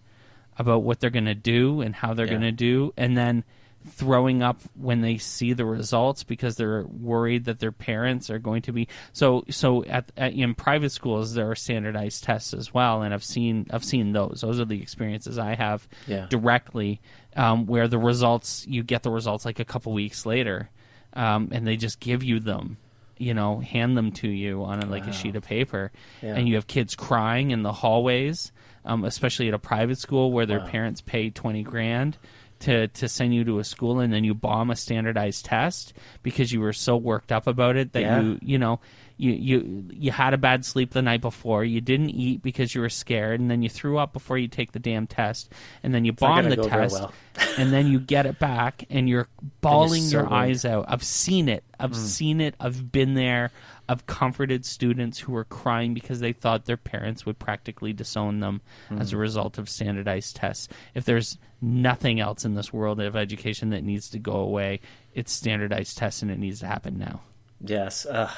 about 0.57 0.83
what 0.83 0.99
they're 0.99 1.09
going 1.09 1.23
to 1.23 1.33
do 1.33 1.79
and 1.79 1.95
how 1.95 2.13
they're 2.13 2.25
yeah. 2.25 2.31
going 2.33 2.41
to 2.41 2.51
do, 2.51 2.93
and 2.97 3.17
then 3.17 3.41
throwing 3.87 4.43
up 4.43 4.59
when 4.73 4.99
they 4.99 5.17
see 5.17 5.53
the 5.53 5.63
results 5.63 6.25
because 6.25 6.57
they're 6.57 6.83
worried 6.83 7.45
that 7.45 7.59
their 7.59 7.71
parents 7.71 8.29
are 8.29 8.37
going 8.37 8.61
to 8.63 8.73
be 8.73 8.89
so 9.13 9.45
so 9.49 9.85
at, 9.85 10.11
at, 10.17 10.33
in 10.33 10.55
private 10.55 10.89
schools 10.89 11.35
there 11.35 11.49
are 11.49 11.55
standardized 11.55 12.23
tests 12.23 12.51
as 12.51 12.73
well 12.73 13.03
and 13.03 13.13
I've 13.13 13.23
seen 13.23 13.67
I've 13.69 13.83
seen 13.85 14.11
those 14.11 14.39
those 14.41 14.59
are 14.59 14.65
the 14.65 14.81
experiences 14.81 15.37
I 15.37 15.53
have 15.53 15.87
yeah. 16.07 16.25
directly 16.29 16.99
um, 17.35 17.67
where 17.67 17.87
the 17.87 17.99
results 17.99 18.65
you 18.67 18.81
get 18.81 19.03
the 19.03 19.11
results 19.11 19.45
like 19.45 19.59
a 19.59 19.65
couple 19.65 19.93
weeks 19.93 20.25
later 20.25 20.71
um, 21.13 21.49
and 21.51 21.67
they 21.67 21.77
just 21.77 21.99
give 21.99 22.23
you 22.23 22.39
them 22.39 22.77
you 23.17 23.33
know 23.33 23.59
hand 23.59 23.97
them 23.97 24.11
to 24.11 24.27
you 24.27 24.63
on 24.63 24.81
a, 24.81 24.85
like 24.85 25.03
wow. 25.03 25.09
a 25.09 25.13
sheet 25.13 25.35
of 25.35 25.43
paper 25.43 25.91
yeah. 26.21 26.35
and 26.35 26.47
you 26.47 26.55
have 26.55 26.67
kids 26.67 26.95
crying 26.95 27.51
in 27.51 27.63
the 27.63 27.71
hallways 27.71 28.51
um, 28.83 29.03
especially 29.03 29.47
at 29.47 29.53
a 29.53 29.59
private 29.59 29.97
school 29.97 30.31
where 30.31 30.45
their 30.45 30.59
wow. 30.59 30.67
parents 30.67 31.01
pay 31.01 31.29
20 31.29 31.63
grand 31.63 32.17
to 32.59 32.87
to 32.89 33.09
send 33.09 33.33
you 33.33 33.43
to 33.43 33.59
a 33.59 33.63
school 33.63 33.99
and 33.99 34.13
then 34.13 34.23
you 34.23 34.33
bomb 34.33 34.69
a 34.69 34.75
standardized 34.75 35.45
test 35.45 35.93
because 36.23 36.51
you 36.51 36.61
were 36.61 36.73
so 36.73 36.95
worked 36.95 37.31
up 37.31 37.47
about 37.47 37.75
it 37.75 37.93
that 37.93 38.01
yeah. 38.01 38.21
you 38.21 38.39
you 38.41 38.57
know 38.57 38.79
you 39.17 39.31
you 39.31 39.85
you 39.91 40.11
had 40.11 40.33
a 40.33 40.37
bad 40.37 40.65
sleep 40.65 40.91
the 40.91 41.01
night 41.01 41.21
before 41.21 41.63
you 41.63 41.81
didn't 41.81 42.09
eat 42.09 42.41
because 42.41 42.75
you 42.75 42.81
were 42.81 42.89
scared 42.89 43.39
and 43.39 43.49
then 43.49 43.61
you 43.61 43.69
threw 43.69 43.97
up 43.97 44.13
before 44.13 44.37
you 44.37 44.47
take 44.47 44.71
the 44.73 44.79
damn 44.79 45.07
test 45.07 45.51
and 45.83 45.93
then 45.93 46.05
you 46.05 46.11
it's 46.11 46.19
bomb 46.19 46.49
the 46.49 46.57
test 46.57 46.95
well. 46.95 47.13
and 47.57 47.71
then 47.71 47.87
you 47.87 47.99
get 47.99 48.25
it 48.25 48.39
back 48.39 48.85
and 48.89 49.07
you're 49.07 49.27
bawling 49.61 50.03
so 50.03 50.17
your 50.17 50.33
eyes 50.33 50.65
out 50.65 50.85
i've 50.87 51.03
seen 51.03 51.47
it 51.47 51.63
i've 51.79 51.91
mm. 51.91 51.95
seen 51.95 52.41
it 52.41 52.55
i've 52.59 52.91
been 52.91 53.13
there 53.13 53.51
I've 53.87 54.07
comforted 54.07 54.65
students 54.65 55.19
who 55.19 55.31
were 55.31 55.43
crying 55.43 55.93
because 55.93 56.19
they 56.19 56.33
thought 56.33 56.65
their 56.65 56.77
parents 56.77 57.25
would 57.25 57.37
practically 57.37 57.93
disown 57.93 58.39
them 58.39 58.61
mm. 58.89 58.99
as 58.99 59.13
a 59.13 59.15
hmm. 59.15 59.21
result 59.21 59.57
of 59.57 59.69
standardized 59.69 60.35
tests. 60.35 60.67
If 60.95 61.05
there's 61.05 61.37
nothing 61.61 62.19
else 62.19 62.45
in 62.45 62.55
this 62.55 62.73
world 62.73 62.99
of 62.99 63.15
education 63.15 63.69
that 63.69 63.83
needs 63.83 64.09
to 64.09 64.19
go 64.19 64.37
away, 64.37 64.79
it's 65.13 65.31
standardized 65.31 65.97
tests 65.97 66.21
and 66.21 66.31
it 66.31 66.39
needs 66.39 66.61
to 66.61 66.67
happen 66.67 66.97
now. 66.97 67.21
Yes. 67.61 68.05
Uh, 68.05 68.31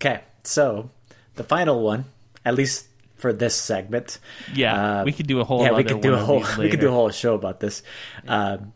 okay. 0.00 0.22
So 0.44 0.90
the 1.34 1.44
final 1.44 1.82
one, 1.82 2.06
at 2.44 2.54
least 2.54 2.86
for 3.16 3.32
this 3.32 3.54
segment. 3.54 4.18
Yeah, 4.54 5.00
uh, 5.00 5.04
we 5.04 5.12
could 5.12 5.26
do 5.26 5.40
a 5.40 5.44
whole. 5.44 5.62
Yeah, 5.62 5.72
we 5.72 5.84
could 5.84 6.00
do 6.00 6.14
a 6.14 6.18
whole. 6.18 6.44
We 6.58 6.70
could 6.70 6.80
do 6.80 6.88
a 6.88 6.92
whole 6.92 7.10
show 7.10 7.34
about 7.34 7.60
this. 7.60 7.82
Um, 8.26 8.72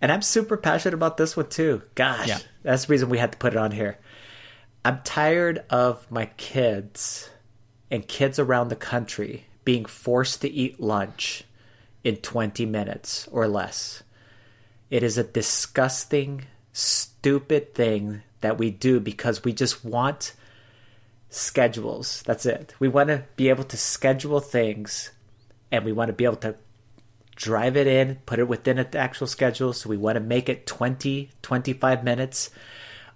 and 0.00 0.12
I'm 0.12 0.22
super 0.22 0.56
passionate 0.56 0.94
about 0.94 1.16
this 1.16 1.36
one 1.36 1.48
too. 1.48 1.82
Gosh, 1.94 2.28
yeah. 2.28 2.38
that's 2.62 2.84
the 2.86 2.92
reason 2.92 3.08
we 3.08 3.18
had 3.18 3.32
to 3.32 3.38
put 3.38 3.54
it 3.54 3.56
on 3.56 3.72
here. 3.72 3.98
I'm 4.84 5.00
tired 5.02 5.64
of 5.70 6.08
my 6.10 6.26
kids 6.36 7.30
and 7.90 8.06
kids 8.06 8.38
around 8.38 8.68
the 8.68 8.76
country 8.76 9.46
being 9.64 9.84
forced 9.84 10.40
to 10.42 10.48
eat 10.48 10.80
lunch 10.80 11.44
in 12.04 12.16
20 12.16 12.64
minutes 12.64 13.28
or 13.32 13.48
less. 13.48 14.02
It 14.88 15.02
is 15.02 15.18
a 15.18 15.24
disgusting, 15.24 16.46
stupid 16.72 17.74
thing 17.74 18.22
that 18.40 18.58
we 18.58 18.70
do 18.70 19.00
because 19.00 19.44
we 19.44 19.52
just 19.52 19.84
want 19.84 20.32
schedules. 21.30 22.22
That's 22.26 22.46
it. 22.46 22.74
We 22.78 22.88
want 22.88 23.08
to 23.08 23.24
be 23.36 23.48
able 23.48 23.64
to 23.64 23.76
schedule 23.76 24.40
things 24.40 25.10
and 25.70 25.84
we 25.84 25.92
want 25.92 26.08
to 26.08 26.14
be 26.14 26.24
able 26.24 26.36
to 26.36 26.56
drive 27.36 27.76
it 27.76 27.86
in, 27.86 28.16
put 28.26 28.38
it 28.38 28.48
within 28.48 28.78
an 28.78 28.88
actual 28.96 29.26
schedule. 29.26 29.72
So 29.72 29.88
we 29.88 29.96
want 29.96 30.16
to 30.16 30.20
make 30.20 30.48
it 30.48 30.66
20, 30.66 31.30
25 31.42 32.04
minutes 32.04 32.50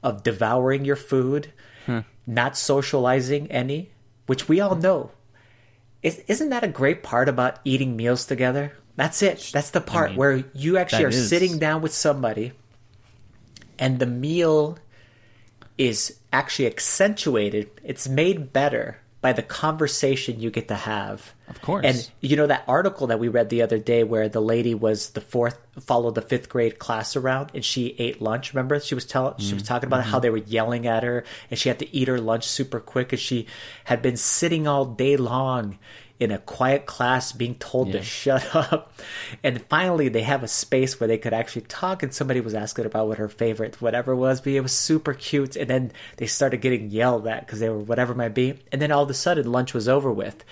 of 0.02 0.22
devouring 0.22 0.84
your 0.84 0.96
food, 0.96 1.52
hmm. 1.86 2.00
not 2.26 2.56
socializing 2.56 3.50
any, 3.50 3.90
which 4.26 4.48
we 4.48 4.60
all 4.60 4.76
know. 4.76 5.10
Is, 6.02 6.18
isn't 6.26 6.50
that 6.50 6.64
a 6.64 6.68
great 6.68 7.02
part 7.02 7.28
about 7.28 7.60
eating 7.64 7.96
meals 7.96 8.26
together? 8.26 8.72
That's 8.96 9.22
it. 9.22 9.50
That's 9.52 9.70
the 9.70 9.80
part 9.80 10.10
mean, 10.10 10.18
where 10.18 10.44
you 10.52 10.76
actually 10.76 11.04
are 11.04 11.08
is- 11.08 11.28
sitting 11.28 11.58
down 11.58 11.82
with 11.82 11.94
somebody 11.94 12.52
and 13.78 13.98
the 13.98 14.06
meal 14.06 14.78
is 15.82 16.16
actually 16.32 16.66
accentuated. 16.66 17.68
It's 17.82 18.08
made 18.08 18.52
better 18.52 18.98
by 19.20 19.32
the 19.32 19.42
conversation 19.42 20.40
you 20.40 20.50
get 20.50 20.68
to 20.68 20.74
have. 20.74 21.32
Of 21.48 21.60
course. 21.60 21.84
And 21.84 22.10
you 22.20 22.36
know 22.36 22.46
that 22.46 22.64
article 22.66 23.08
that 23.08 23.18
we 23.18 23.28
read 23.28 23.50
the 23.50 23.62
other 23.62 23.78
day 23.78 24.04
where 24.04 24.28
the 24.28 24.40
lady 24.40 24.74
was 24.74 25.10
the 25.10 25.20
fourth 25.20 25.58
followed 25.80 26.14
the 26.14 26.22
fifth 26.22 26.48
grade 26.48 26.78
class 26.78 27.16
around 27.16 27.50
and 27.54 27.64
she 27.64 27.96
ate 27.98 28.22
lunch. 28.22 28.52
Remember 28.52 28.78
she 28.78 28.94
was 28.94 29.04
telling 29.04 29.38
she 29.38 29.54
was 29.54 29.62
talking 29.64 29.86
about 29.88 30.02
mm-hmm. 30.02 30.10
how 30.10 30.20
they 30.20 30.30
were 30.30 30.38
yelling 30.38 30.86
at 30.86 31.02
her 31.02 31.24
and 31.50 31.58
she 31.58 31.68
had 31.68 31.78
to 31.80 31.94
eat 31.94 32.08
her 32.08 32.20
lunch 32.20 32.44
super 32.44 32.80
quick 32.80 33.12
and 33.12 33.20
she 33.20 33.46
had 33.84 34.02
been 34.02 34.16
sitting 34.16 34.66
all 34.66 34.84
day 34.84 35.16
long 35.16 35.78
in 36.22 36.30
a 36.30 36.38
quiet 36.38 36.86
class 36.86 37.32
being 37.32 37.54
told 37.56 37.92
to 37.92 38.02
shut 38.02 38.54
up. 38.54 38.92
And 39.42 39.60
finally 39.62 40.08
they 40.08 40.22
have 40.22 40.42
a 40.42 40.48
space 40.48 40.98
where 40.98 41.08
they 41.08 41.18
could 41.18 41.32
actually 41.32 41.62
talk 41.62 42.02
and 42.02 42.14
somebody 42.14 42.40
was 42.40 42.54
asking 42.54 42.86
about 42.86 43.08
what 43.08 43.18
her 43.18 43.28
favorite 43.28 43.80
whatever 43.82 44.14
was, 44.14 44.40
but 44.40 44.52
it 44.52 44.60
was 44.60 44.72
super 44.72 45.14
cute. 45.14 45.56
And 45.56 45.68
then 45.68 45.92
they 46.16 46.26
started 46.26 46.60
getting 46.60 46.90
yelled 46.90 47.26
at 47.26 47.46
because 47.46 47.60
they 47.60 47.68
were 47.68 47.78
whatever 47.78 48.12
it 48.12 48.16
might 48.16 48.34
be. 48.34 48.54
And 48.70 48.80
then 48.80 48.92
all 48.92 49.02
of 49.02 49.10
a 49.10 49.14
sudden 49.14 49.50
lunch 49.50 49.74
was 49.74 49.88
over 49.88 50.12
with 50.12 50.44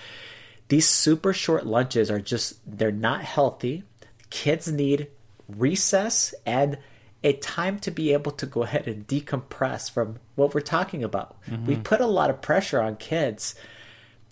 these 0.71 0.87
super 0.87 1.33
short 1.33 1.65
lunches 1.65 2.09
are 2.09 2.21
just 2.21 2.57
they're 2.65 2.93
not 2.93 3.21
healthy 3.21 3.83
kids 4.29 4.71
need 4.71 5.07
recess 5.49 6.33
and 6.45 6.77
a 7.25 7.33
time 7.33 7.77
to 7.77 7.91
be 7.91 8.13
able 8.13 8.31
to 8.31 8.45
go 8.45 8.63
ahead 8.63 8.87
and 8.87 9.05
decompress 9.05 9.91
from 9.91 10.17
what 10.35 10.55
we're 10.55 10.61
talking 10.61 11.03
about 11.03 11.35
we 11.45 11.73
mm-hmm. 11.73 11.81
put 11.81 11.99
a 11.99 12.07
lot 12.07 12.29
of 12.29 12.41
pressure 12.41 12.81
on 12.81 12.95
kids 12.95 13.53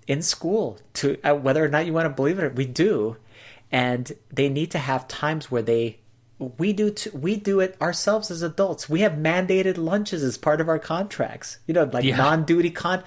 in 0.09 0.21
school 0.21 0.77
to 0.95 1.17
uh, 1.23 1.33
whether 1.35 1.63
or 1.63 1.69
not 1.69 1.85
you 1.85 1.93
want 1.93 2.05
to 2.05 2.09
believe 2.09 2.39
it 2.39 2.55
we 2.55 2.65
do 2.65 3.15
and 3.71 4.11
they 4.33 4.49
need 4.49 4.71
to 4.71 4.79
have 4.79 5.07
times 5.07 5.51
where 5.51 5.61
they 5.61 5.99
we 6.57 6.73
do 6.73 6.89
t- 6.89 7.09
we 7.11 7.35
do 7.35 7.59
it 7.59 7.77
ourselves 7.81 8.31
as 8.31 8.41
adults 8.41 8.89
we 8.89 9.01
have 9.01 9.13
mandated 9.13 9.77
lunches 9.77 10.23
as 10.23 10.37
part 10.37 10.59
of 10.59 10.67
our 10.67 10.79
contracts 10.79 11.59
you 11.67 11.73
know 11.73 11.83
like 11.93 12.03
Yeah. 12.03 12.17
non-duty 12.17 12.71
con 12.71 13.03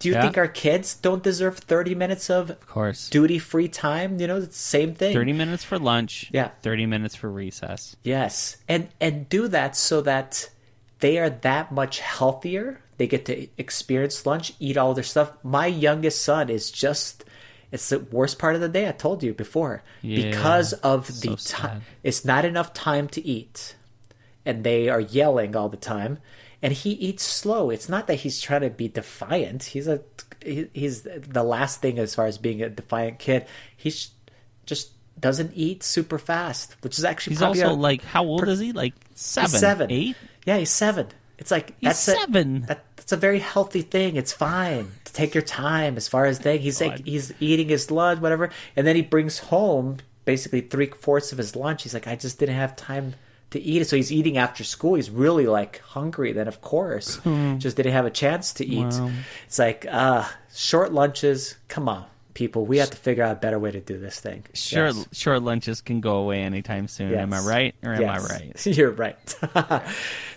do 0.00 0.08
you 0.08 0.14
Yeah. 0.14 0.22
think 0.22 0.36
our 0.38 0.48
kids 0.48 0.94
don't 0.94 1.22
deserve 1.22 1.58
30 1.58 1.94
minutes 1.94 2.28
of 2.30 2.50
of 2.50 2.66
course. 2.66 3.08
duty 3.08 3.38
free 3.38 3.68
time 3.68 4.18
you 4.18 4.26
know 4.26 4.38
it's 4.38 4.46
the 4.48 4.52
same 4.78 4.94
thing 4.94 5.14
30 5.14 5.32
minutes 5.34 5.62
for 5.64 5.78
lunch. 5.78 6.28
Yeah. 6.32 6.48
30 6.62 6.86
minutes 6.86 7.14
for 7.14 7.30
recess. 7.30 7.94
yes 8.02 8.56
and 8.68 8.88
and 9.00 9.28
do 9.28 9.46
that 9.48 9.76
so 9.76 10.00
that 10.00 10.50
they 10.98 11.18
are 11.18 11.30
that 11.30 11.70
much 11.70 12.00
healthier 12.00 12.80
they 13.02 13.06
get 13.08 13.24
to 13.26 13.48
experience 13.58 14.24
lunch 14.24 14.52
eat 14.60 14.76
all 14.76 14.94
their 14.94 15.02
stuff 15.04 15.32
my 15.42 15.66
youngest 15.66 16.22
son 16.22 16.48
is 16.48 16.70
just 16.70 17.24
it's 17.72 17.88
the 17.88 17.98
worst 17.98 18.38
part 18.38 18.54
of 18.54 18.60
the 18.60 18.68
day 18.68 18.88
i 18.88 18.92
told 18.92 19.22
you 19.22 19.34
before 19.34 19.82
Yeah. 20.02 20.30
because 20.30 20.72
of 20.74 21.08
the 21.20 21.36
sad. 21.36 21.58
time 21.58 21.82
it's 22.04 22.24
not 22.24 22.44
enough 22.44 22.72
time 22.72 23.08
to 23.08 23.20
eat 23.26 23.74
and 24.46 24.62
they 24.64 24.88
are 24.88 25.00
yelling 25.00 25.56
all 25.56 25.68
the 25.68 25.76
time 25.76 26.18
and 26.62 26.72
he 26.72 26.90
eats 26.92 27.24
slow 27.24 27.70
it's 27.70 27.88
not 27.88 28.06
that 28.06 28.16
he's 28.22 28.40
trying 28.40 28.60
to 28.62 28.70
be 28.70 28.86
defiant 28.88 29.64
he's 29.74 29.88
a 29.88 30.00
he- 30.44 30.70
he's 30.74 31.02
the 31.02 31.42
last 31.42 31.80
thing 31.82 31.98
as 31.98 32.14
far 32.14 32.26
as 32.26 32.38
being 32.38 32.62
a 32.62 32.68
defiant 32.68 33.18
kid 33.18 33.46
he's 33.76 34.10
just 34.66 34.90
doesn't 35.18 35.52
eat 35.54 35.82
super 35.82 36.18
fast 36.18 36.74
which 36.82 36.98
is 36.98 37.04
actually 37.04 37.32
He's 37.34 37.38
probably 37.40 37.62
also 37.62 37.74
a- 37.74 37.88
like, 37.88 38.02
how 38.02 38.24
old 38.24 38.48
is 38.48 38.58
he? 38.58 38.72
Like 38.72 38.94
seven? 39.14 39.50
Seven. 39.60 39.90
Eight? 39.90 40.16
Yeah, 40.46 40.56
he's 40.58 40.70
seven. 40.70 41.06
It's 41.42 41.50
like 41.50 41.70
He's 41.80 41.88
that's 41.88 42.06
a- 42.08 42.14
seven. 42.20 42.62
that, 42.68 42.84
that's 42.94 43.10
a 43.10 43.16
very 43.16 43.40
healthy 43.40 43.82
thing. 43.82 44.14
It's 44.14 44.32
fine 44.32 44.92
to 45.04 45.12
take 45.12 45.34
your 45.34 45.42
time 45.42 45.96
as 45.96 46.06
far 46.06 46.24
as 46.26 46.38
thing. 46.38 46.60
He's 46.60 46.80
like 46.80 47.04
he's 47.04 47.32
eating 47.40 47.68
his 47.68 47.90
lunch, 47.90 48.20
whatever, 48.20 48.50
and 48.76 48.86
then 48.86 48.94
he 48.94 49.02
brings 49.02 49.38
home 49.40 49.96
basically 50.24 50.60
three 50.60 50.86
fourths 50.86 51.32
of 51.32 51.38
his 51.38 51.56
lunch. 51.56 51.82
He's 51.82 51.94
like, 51.94 52.06
I 52.06 52.14
just 52.14 52.38
didn't 52.38 52.54
have 52.54 52.76
time 52.76 53.14
to 53.50 53.60
eat 53.60 53.82
it. 53.82 53.86
So 53.88 53.96
he's 53.96 54.12
eating 54.12 54.38
after 54.38 54.62
school. 54.62 54.94
He's 54.94 55.10
really 55.10 55.46
like 55.48 55.80
hungry. 55.80 56.32
Then 56.32 56.46
of 56.46 56.60
course, 56.60 57.18
just 57.58 57.76
didn't 57.76 57.92
have 57.92 58.06
a 58.06 58.10
chance 58.10 58.52
to 58.54 58.64
eat. 58.64 58.86
Wow. 58.94 59.10
It's 59.46 59.58
like 59.58 59.84
uh 59.90 60.24
short 60.54 60.92
lunches. 60.92 61.56
Come 61.66 61.88
on, 61.88 62.04
people. 62.34 62.64
We 62.66 62.78
have 62.78 62.90
to 62.90 62.96
figure 62.96 63.24
out 63.24 63.32
a 63.32 63.40
better 63.40 63.58
way 63.58 63.72
to 63.72 63.80
do 63.80 63.98
this 63.98 64.20
thing. 64.20 64.44
Short, 64.54 64.94
Yes. 64.94 65.08
short 65.12 65.42
lunches 65.42 65.80
can 65.80 66.00
go 66.00 66.18
away 66.18 66.40
anytime 66.42 66.86
soon. 66.86 67.12
Am 67.14 67.32
I 67.34 67.40
right? 67.40 67.74
Or 67.82 67.92
am 67.94 68.08
I 68.08 68.18
right? 68.20 68.66
You're 68.78 68.92
right. 68.92 69.18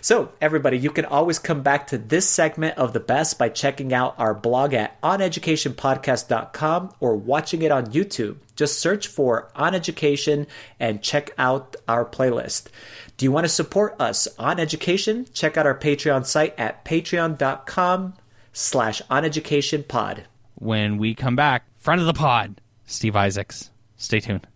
so, 0.06 0.30
everybody, 0.40 0.78
you 0.78 0.90
can 0.90 1.04
always 1.04 1.40
come 1.40 1.62
back 1.62 1.88
to 1.88 1.98
this 1.98 2.28
segment 2.28 2.78
of 2.78 2.92
the 2.92 3.00
best 3.00 3.40
by 3.40 3.48
checking 3.48 3.92
out 3.92 4.14
our 4.18 4.34
blog 4.34 4.72
at 4.72 5.02
oneducationpodcast.com 5.02 6.94
or 7.00 7.16
watching 7.16 7.62
it 7.62 7.72
on 7.72 7.86
YouTube. 7.86 8.36
Just 8.54 8.78
search 8.78 9.08
for 9.08 9.50
On 9.56 9.74
Education 9.74 10.46
and 10.78 11.02
check 11.02 11.32
out 11.36 11.74
our 11.88 12.04
playlist. 12.04 12.68
Do 13.16 13.24
you 13.24 13.32
want 13.32 13.46
to 13.46 13.48
support 13.48 14.00
us 14.00 14.28
on 14.38 14.60
education? 14.60 15.26
Check 15.34 15.56
out 15.56 15.66
our 15.66 15.76
Patreon 15.76 16.24
site 16.24 16.54
at 16.56 16.84
patreon.com 16.84 18.14
slash 18.52 19.02
oneducationpod. 19.10 20.22
When 20.54 20.98
we 20.98 21.16
come 21.16 21.34
back, 21.34 21.64
front 21.74 22.00
of 22.00 22.06
the 22.06 22.14
pod, 22.14 22.60
Steve 22.84 23.16
Isaacs. 23.16 23.72
Stay 23.96 24.20
tuned. 24.20 24.46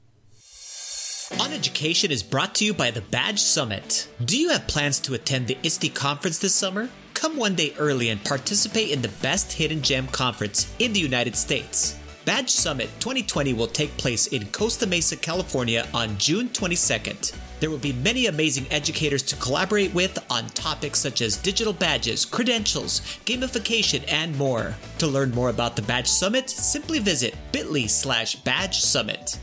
On 1.38 1.52
Education 1.52 2.10
is 2.10 2.24
brought 2.24 2.56
to 2.56 2.64
you 2.64 2.74
by 2.74 2.90
the 2.90 3.02
Badge 3.02 3.38
Summit. 3.38 4.08
Do 4.24 4.36
you 4.36 4.48
have 4.48 4.66
plans 4.66 4.98
to 5.00 5.14
attend 5.14 5.46
the 5.46 5.56
ISTE 5.62 5.94
conference 5.94 6.38
this 6.38 6.54
summer? 6.54 6.90
Come 7.14 7.36
one 7.36 7.54
day 7.54 7.72
early 7.78 8.08
and 8.08 8.22
participate 8.24 8.90
in 8.90 9.00
the 9.00 9.14
best 9.22 9.52
hidden 9.52 9.80
gem 9.80 10.08
conference 10.08 10.74
in 10.80 10.92
the 10.92 10.98
United 10.98 11.36
States. 11.36 11.96
Badge 12.24 12.50
Summit 12.50 12.90
2020 12.98 13.52
will 13.54 13.68
take 13.68 13.96
place 13.96 14.26
in 14.26 14.46
Costa 14.46 14.86
Mesa, 14.86 15.16
California 15.16 15.86
on 15.94 16.18
June 16.18 16.48
22nd. 16.48 17.32
There 17.60 17.70
will 17.70 17.78
be 17.78 17.92
many 17.92 18.26
amazing 18.26 18.66
educators 18.70 19.22
to 19.24 19.36
collaborate 19.36 19.94
with 19.94 20.18
on 20.30 20.46
topics 20.48 20.98
such 20.98 21.22
as 21.22 21.36
digital 21.36 21.72
badges, 21.72 22.24
credentials, 22.24 23.00
gamification, 23.24 24.04
and 24.08 24.36
more. 24.36 24.74
To 24.98 25.06
learn 25.06 25.30
more 25.30 25.50
about 25.50 25.76
the 25.76 25.82
Badge 25.82 26.08
Summit, 26.08 26.50
simply 26.50 26.98
visit 26.98 27.36
bit.ly 27.52 27.86
slash 27.86 28.34
badge 28.36 28.80
summit. 28.80 29.38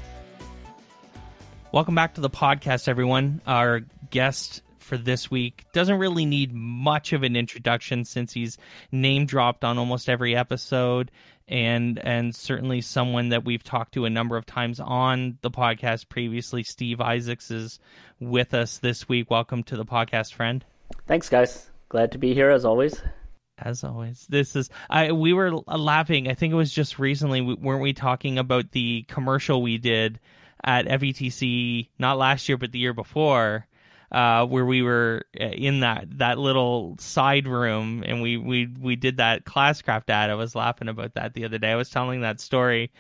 Welcome 1.78 1.93
back 1.93 2.15
to 2.15 2.21
the 2.21 2.30
podcast, 2.32 2.88
everyone. 2.88 3.39
Our 3.45 3.82
guest 4.09 4.63
for 4.80 4.97
this 4.97 5.30
week 5.30 5.63
doesn't 5.73 5.99
really 5.99 6.25
need 6.25 6.51
much 6.51 7.13
of 7.13 7.21
an 7.21 7.36
introduction 7.36 8.03
since 8.03 8.34
he's 8.34 8.57
name 8.91 9.28
dropped 9.28 9.63
on 9.63 9.78
almost 9.78 10.09
every 10.09 10.36
episode 10.36 11.11
and 11.47 11.99
and 11.99 12.34
certainly 12.34 12.82
someone 12.82 13.30
that 13.30 13.45
we've 13.45 13.63
talked 13.63 13.93
to 13.93 14.05
a 14.05 14.09
number 14.09 14.38
of 14.38 14.47
times 14.47 14.80
on 14.80 15.38
the 15.43 15.51
podcast 15.51 16.09
previously. 16.09 16.63
Steve 16.63 16.99
Isaacs 16.99 17.51
is 17.51 17.80
with 18.19 18.55
us 18.55 18.80
this 18.80 19.07
week. 19.07 19.30
Welcome 19.30 19.61
to 19.65 19.78
the 19.78 19.86
podcast, 19.86 20.34
friend. 20.34 20.65
Thanks, 21.05 21.30
guys. 21.30 21.69
Glad 21.89 22.13
to 22.13 22.17
be 22.17 22.34
here 22.34 22.49
as 22.49 22.65
always. 22.65 22.99
As 23.59 23.84
always, 23.84 24.25
this 24.28 24.55
is 24.55 24.71
I. 24.89 25.11
We 25.11 25.32
were 25.32 25.51
laughing. 25.51 26.28
I 26.28 26.34
think 26.34 26.53
it 26.53 26.57
was 26.57 26.73
just 26.73 26.97
recently, 26.97 27.41
weren't 27.41 27.84
we 27.84 27.93
talking 27.93 28.39
about 28.39 28.71
the 28.71 29.03
commercial 29.03 29.61
we 29.61 29.78
did 29.78 30.19
at 30.64 30.86
FETC? 30.86 31.89
Not 31.99 32.18
last 32.18 32.47
year, 32.49 32.58
but 32.58 32.72
the 32.72 32.80
year 32.80 32.93
before, 32.93 33.68
uh, 34.12 34.45
where 34.45 34.66
we 34.66 34.82
were 34.82 35.24
uh, 35.39 35.45
in 35.45 35.82
that 35.82 36.18
that 36.18 36.38
little 36.38 36.95
side 36.99 37.47
room 37.47 38.03
and 38.05 38.22
we 38.22 38.38
we 38.38 38.68
we 38.80 38.95
did 38.95 39.18
that 39.18 39.45
classcraft 39.45 40.10
ad. 40.10 40.30
I 40.30 40.36
was 40.36 40.55
laughing 40.55 40.88
about 40.88 41.16
that 41.16 41.34
the 41.34 41.45
other 41.45 41.58
day. 41.58 41.72
I 41.72 41.76
was 41.76 41.89
telling 41.89 42.22
that 42.22 42.39
story, 42.39 42.91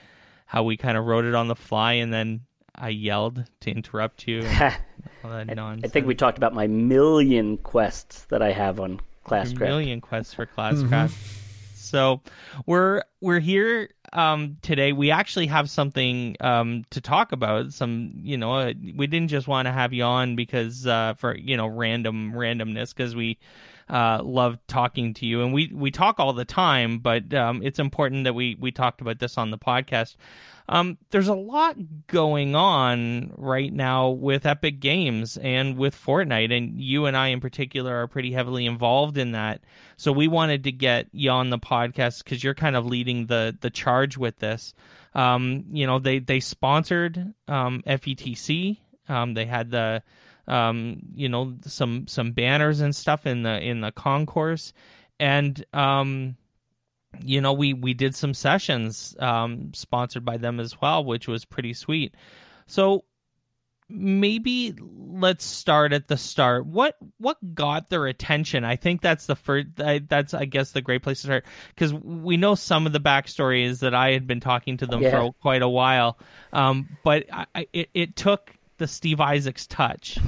how 0.45 0.63
we 0.63 0.77
kind 0.77 0.97
of 0.97 1.05
wrote 1.05 1.25
it 1.25 1.35
on 1.35 1.47
the 1.47 1.55
fly, 1.55 1.93
and 1.93 2.13
then 2.13 2.41
I 2.75 2.89
yelled 2.89 3.43
to 3.61 3.71
interrupt 3.71 4.27
you. 4.27 4.41
And 4.41 4.75
all 5.23 5.31
that 5.31 5.59
I 5.83 5.87
think 5.87 6.05
we 6.07 6.15
talked 6.15 6.37
about 6.37 6.53
my 6.53 6.67
million 6.67 7.57
quests 7.57 8.25
that 8.25 8.41
I 8.41 8.51
have 8.51 8.79
on 8.79 8.91
Your 8.91 8.99
Classcraft. 9.25 9.59
million 9.59 10.01
quests 10.01 10.33
for 10.33 10.45
classcraft. 10.45 11.15
So 11.87 12.21
we're 12.65 13.01
we're 13.21 13.39
here 13.39 13.89
um, 14.13 14.57
today, 14.61 14.93
we 14.93 15.11
actually 15.11 15.47
have 15.47 15.69
something 15.69 16.35
um, 16.39 16.85
to 16.91 17.01
talk 17.01 17.31
about. 17.31 17.73
Some, 17.73 18.13
you 18.23 18.37
know, 18.37 18.53
uh, 18.53 18.73
we 18.95 19.07
didn't 19.07 19.29
just 19.29 19.47
want 19.47 19.67
to 19.67 19.71
have 19.71 19.93
you 19.93 20.03
on 20.03 20.35
because 20.35 20.87
uh, 20.87 21.15
for 21.15 21.35
you 21.35 21.57
know 21.57 21.67
random 21.67 22.33
randomness 22.33 22.95
because 22.95 23.15
we 23.15 23.37
uh, 23.89 24.21
love 24.23 24.59
talking 24.67 25.13
to 25.15 25.25
you, 25.25 25.41
and 25.43 25.53
we 25.53 25.71
we 25.73 25.91
talk 25.91 26.19
all 26.19 26.33
the 26.33 26.45
time. 26.45 26.99
But 26.99 27.33
um, 27.33 27.61
it's 27.63 27.79
important 27.79 28.25
that 28.25 28.33
we 28.33 28.55
we 28.59 28.71
talked 28.71 29.01
about 29.01 29.19
this 29.19 29.37
on 29.37 29.51
the 29.51 29.57
podcast. 29.57 30.15
Um, 30.69 30.97
there's 31.11 31.29
a 31.29 31.33
lot 31.33 31.77
going 32.07 32.53
on 32.53 33.31
right 33.37 33.71
now 33.71 34.09
with 34.09 34.45
Epic 34.45 34.81
Games 34.81 35.37
and 35.37 35.77
with 35.77 35.95
Fortnite, 35.95 36.55
and 36.55 36.81
you 36.81 37.05
and 37.05 37.15
I 37.15 37.27
in 37.27 37.39
particular 37.39 37.95
are 37.95 38.07
pretty 38.07 38.33
heavily 38.33 38.65
involved 38.65 39.17
in 39.17 39.31
that. 39.31 39.61
So 39.95 40.11
we 40.11 40.27
wanted 40.27 40.65
to 40.65 40.73
get 40.73 41.07
you 41.13 41.31
on 41.31 41.49
the 41.49 41.59
podcast 41.59 42.23
because 42.23 42.43
you're 42.43 42.53
kind 42.53 42.75
of 42.75 42.85
leading 42.85 43.27
the 43.27 43.57
the 43.59 43.69
charge 43.69 44.17
with 44.17 44.37
this. 44.39 44.73
Um, 45.15 45.65
you 45.71 45.87
know, 45.87 45.99
they 45.99 46.19
they 46.19 46.41
sponsored 46.41 47.33
um, 47.47 47.81
FETC. 47.87 48.77
Um, 49.07 49.33
they 49.33 49.45
had 49.45 49.71
the 49.71 50.03
um, 50.47 50.99
you 51.13 51.29
know 51.29 51.55
some 51.65 52.07
some 52.07 52.31
banners 52.31 52.81
and 52.81 52.95
stuff 52.95 53.25
in 53.25 53.43
the 53.43 53.59
in 53.59 53.81
the 53.81 53.91
concourse, 53.91 54.73
and 55.19 55.63
um, 55.73 56.37
you 57.21 57.41
know 57.41 57.53
we 57.53 57.73
we 57.73 57.93
did 57.93 58.15
some 58.15 58.33
sessions 58.33 59.15
um, 59.19 59.71
sponsored 59.73 60.25
by 60.25 60.37
them 60.37 60.59
as 60.59 60.79
well, 60.81 61.03
which 61.03 61.27
was 61.27 61.45
pretty 61.45 61.73
sweet. 61.73 62.15
So 62.65 63.03
maybe 63.89 64.75
let's 64.81 65.45
start 65.45 65.93
at 65.93 66.07
the 66.07 66.17
start. 66.17 66.65
What 66.65 66.95
what 67.17 67.37
got 67.53 67.89
their 67.89 68.05
attention? 68.05 68.63
I 68.63 68.75
think 68.75 69.01
that's 69.01 69.25
the 69.25 69.35
first. 69.35 69.67
That's 69.75 70.33
I 70.33 70.45
guess 70.45 70.71
the 70.71 70.81
great 70.81 71.03
place 71.03 71.21
to 71.21 71.27
start 71.27 71.45
because 71.69 71.93
we 71.93 72.37
know 72.37 72.55
some 72.55 72.85
of 72.85 72.93
the 72.93 72.99
backstory 72.99 73.65
is 73.65 73.81
that 73.81 73.93
I 73.93 74.11
had 74.11 74.27
been 74.27 74.39
talking 74.39 74.77
to 74.77 74.85
them 74.85 75.01
yeah. 75.01 75.11
for 75.11 75.33
quite 75.41 75.61
a 75.61 75.69
while, 75.69 76.17
um, 76.53 76.97
but 77.03 77.25
I, 77.31 77.67
it 77.73 77.89
it 77.93 78.15
took 78.15 78.56
the 78.77 78.87
Steve 78.87 79.19
Isaacs 79.19 79.67
touch. 79.67 80.17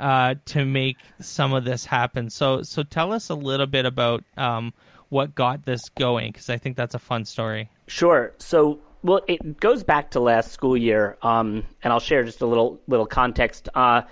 Uh, 0.00 0.36
to 0.44 0.64
make 0.64 0.96
some 1.20 1.52
of 1.52 1.64
this 1.64 1.84
happen, 1.84 2.30
so 2.30 2.62
so 2.62 2.84
tell 2.84 3.12
us 3.12 3.30
a 3.30 3.34
little 3.34 3.66
bit 3.66 3.84
about 3.84 4.22
um, 4.36 4.72
what 5.08 5.34
got 5.34 5.64
this 5.64 5.88
going 5.90 6.32
because 6.32 6.50
I 6.50 6.58
think 6.58 6.76
that's 6.76 6.94
a 6.94 6.98
fun 6.98 7.24
story. 7.24 7.70
Sure. 7.86 8.32
So, 8.38 8.78
well, 9.02 9.22
it 9.26 9.58
goes 9.60 9.82
back 9.82 10.10
to 10.12 10.20
last 10.20 10.52
school 10.52 10.76
year, 10.76 11.16
um, 11.22 11.64
and 11.82 11.92
I'll 11.92 12.00
share 12.00 12.24
just 12.24 12.40
a 12.40 12.46
little 12.46 12.80
little 12.86 13.06
context. 13.06 13.68
Uh, 13.74 14.02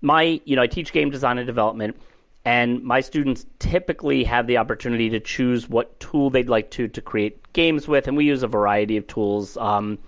my, 0.00 0.40
you 0.44 0.56
know, 0.56 0.62
I 0.62 0.66
teach 0.66 0.92
game 0.92 1.10
design 1.10 1.38
and 1.38 1.46
development, 1.46 1.96
and 2.44 2.82
my 2.82 3.00
students 3.00 3.46
typically 3.58 4.24
have 4.24 4.46
the 4.46 4.58
opportunity 4.58 5.08
to 5.10 5.20
choose 5.20 5.68
what 5.68 5.98
tool 5.98 6.30
they'd 6.30 6.48
like 6.48 6.70
to 6.72 6.88
to 6.88 7.00
create 7.00 7.52
games 7.52 7.88
with, 7.88 8.06
and 8.06 8.16
we 8.16 8.24
use 8.24 8.42
a 8.42 8.48
variety 8.48 8.96
of 8.96 9.06
tools. 9.06 9.56
Um, 9.56 9.98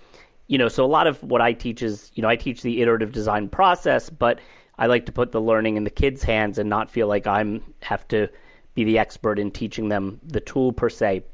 you 0.46 0.58
know, 0.58 0.68
so 0.68 0.84
a 0.84 0.86
lot 0.86 1.06
of 1.06 1.22
what 1.22 1.40
I 1.40 1.52
teach 1.52 1.82
is, 1.82 2.10
you 2.14 2.22
know, 2.22 2.28
I 2.28 2.36
teach 2.36 2.62
the 2.62 2.80
iterative 2.80 3.12
design 3.12 3.48
process, 3.48 4.10
but 4.10 4.40
I 4.78 4.86
like 4.86 5.06
to 5.06 5.12
put 5.12 5.32
the 5.32 5.40
learning 5.40 5.76
in 5.76 5.84
the 5.84 5.90
kids' 5.90 6.22
hands 6.22 6.58
and 6.58 6.68
not 6.68 6.90
feel 6.90 7.08
like 7.08 7.26
I'm 7.26 7.62
have 7.82 8.06
to 8.08 8.28
be 8.74 8.84
the 8.84 8.98
expert 8.98 9.38
in 9.38 9.50
teaching 9.50 9.88
them 9.88 10.20
the 10.22 10.40
tool 10.40 10.72
per 10.72 10.88
se. 10.88 11.24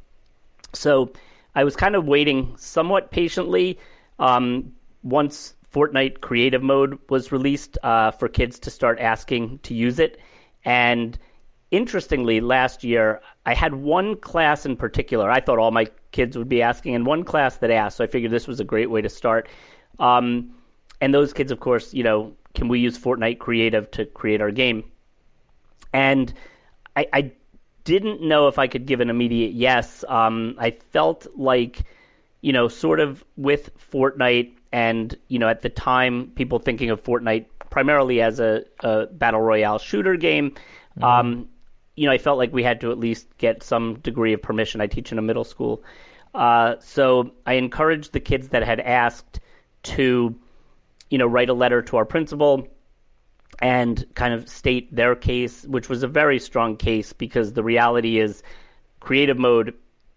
So 0.73 1.13
I 1.55 1.65
was 1.65 1.77
kind 1.77 1.97
of 1.97 2.07
waiting 2.07 2.55
somewhat 2.57 3.11
patiently. 3.11 3.79
Um, 4.19 4.73
once 5.03 5.55
Fortnite 5.73 6.21
Creative 6.21 6.63
Mode 6.63 6.99
was 7.09 7.33
released 7.33 7.79
uh, 7.83 8.13
for 8.13 8.29
kids 8.29 8.59
to 8.61 8.71
start 8.71 9.01
asking 9.01 9.59
to 9.61 9.75
use 9.75 9.99
it. 9.99 10.21
And 10.65 11.19
interestingly, 11.71 12.41
last 12.41 12.85
year, 12.85 13.21
I 13.45 13.55
had 13.55 13.75
one 13.75 14.17
class 14.17 14.65
in 14.65 14.77
particular. 14.77 15.31
I 15.31 15.41
thought 15.41 15.59
all 15.59 15.71
my 15.71 15.89
kids 16.13 16.37
would 16.39 16.49
be 16.49 16.63
asking, 16.63 16.95
and 16.95 17.05
one 17.07 17.25
class 17.25 17.57
that 17.59 17.71
asked. 17.71 17.97
So 17.97 18.05
I 18.05 18.07
figured 18.07 18.31
this 18.31 18.47
was 18.47 18.61
a 18.61 18.65
great 18.65 18.91
way 18.91 19.03
to 19.03 19.09
start. 19.09 19.49
Um, 19.99 20.55
and 21.01 21.13
those 21.13 21.33
kids, 21.33 21.51
of 21.51 21.61
course, 21.61 21.93
you 21.93 22.05
know, 22.05 22.33
can 22.55 22.69
we 22.69 22.79
use 22.79 22.99
Fortnite 22.99 23.39
Creative 23.39 23.91
to 23.93 24.05
create 24.07 24.41
our 24.41 24.51
game? 24.51 24.85
And 25.93 26.33
I, 26.97 27.07
I 27.13 27.33
didn't 27.85 28.23
know 28.23 28.49
if 28.49 28.59
I 28.59 28.67
could 28.67 28.87
give 28.87 29.01
an 29.01 29.11
immediate 29.11 29.53
yes. 29.53 30.05
Um, 30.09 30.55
I 30.59 30.71
felt 30.71 31.27
like, 31.37 31.83
you 32.41 32.53
know, 32.53 32.69
sort 32.69 33.01
of 33.01 33.25
with 33.37 33.71
Fortnite, 33.79 34.53
and 34.73 35.17
you 35.29 35.39
know, 35.39 35.49
at 35.49 35.63
the 35.63 35.69
time, 35.69 36.33
people 36.35 36.59
thinking 36.59 36.91
of 36.91 37.03
Fortnite 37.03 37.47
primarily 37.71 38.21
as 38.21 38.39
a, 38.41 38.65
a 38.81 39.07
battle 39.07 39.41
royale 39.41 39.79
shooter 39.79 40.17
game. 40.17 40.51
Mm-hmm. 40.99 41.05
Um, 41.05 41.49
you 42.03 42.09
know, 42.09 42.13
I 42.13 42.19
felt 42.19 42.37
like 42.37 42.53
we 42.53 42.65
had 42.65 42.81
to 42.81 42.91
at 42.91 42.99
least 42.99 43.29
get 43.39 43.63
some 43.63 44.01
degree 44.01 44.33
of 44.33 44.43
permission. 44.43 44.81
I 44.81 44.89
teach 44.89 45.13
in 45.13 45.21
a 45.21 45.23
middle 45.23 45.45
school, 45.45 45.85
uh, 46.35 46.75
so 46.81 47.31
I 47.47 47.53
encouraged 47.53 48.13
the 48.13 48.19
kids 48.19 48.49
that 48.49 48.65
had 48.65 48.81
asked 48.81 49.39
to, 49.85 50.35
you 51.11 51.19
know, 51.19 51.27
write 51.29 51.49
a 51.49 51.55
letter 51.55 51.81
to 51.83 51.97
our 51.99 52.05
principal 52.05 52.67
and 53.61 54.05
kind 54.15 54.35
of 54.35 54.49
state 54.49 54.93
their 54.93 55.15
case, 55.15 55.63
which 55.67 55.89
was 55.89 56.03
a 56.03 56.09
very 56.09 56.41
strong 56.41 56.77
case 56.77 57.13
because 57.13 57.53
the 57.53 57.63
reality 57.63 58.19
is 58.19 58.43
creative 58.99 59.39
mode, 59.39 59.73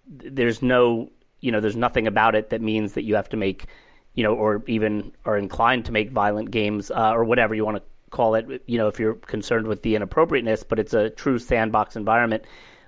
there's 0.07 0.63
no, 0.63 1.11
you 1.41 1.51
know, 1.51 1.59
there's 1.59 1.75
nothing 1.75 2.07
about 2.07 2.33
it 2.33 2.49
that 2.49 2.63
means 2.63 2.93
that 2.93 3.03
you 3.03 3.13
have 3.13 3.29
to 3.29 3.37
make, 3.37 3.67
you 4.15 4.23
know, 4.23 4.33
or 4.33 4.63
even 4.65 5.11
are 5.23 5.37
inclined 5.37 5.85
to 5.85 5.91
make 5.91 6.09
violent 6.09 6.49
games 6.49 6.89
uh, 6.89 7.11
or 7.11 7.25
whatever 7.25 7.53
you 7.53 7.63
want 7.63 7.77
to 7.77 7.83
call 8.15 8.35
it, 8.35 8.63
you 8.65 8.77
know, 8.77 8.87
if 8.87 8.99
you're 8.99 9.15
concerned 9.15 9.67
with 9.67 9.81
the 9.81 9.95
inappropriateness, 9.95 10.63
but 10.63 10.79
it's 10.79 10.93
a 10.93 11.09
true 11.09 11.37
sandbox 11.37 11.95
environment. 11.95 12.43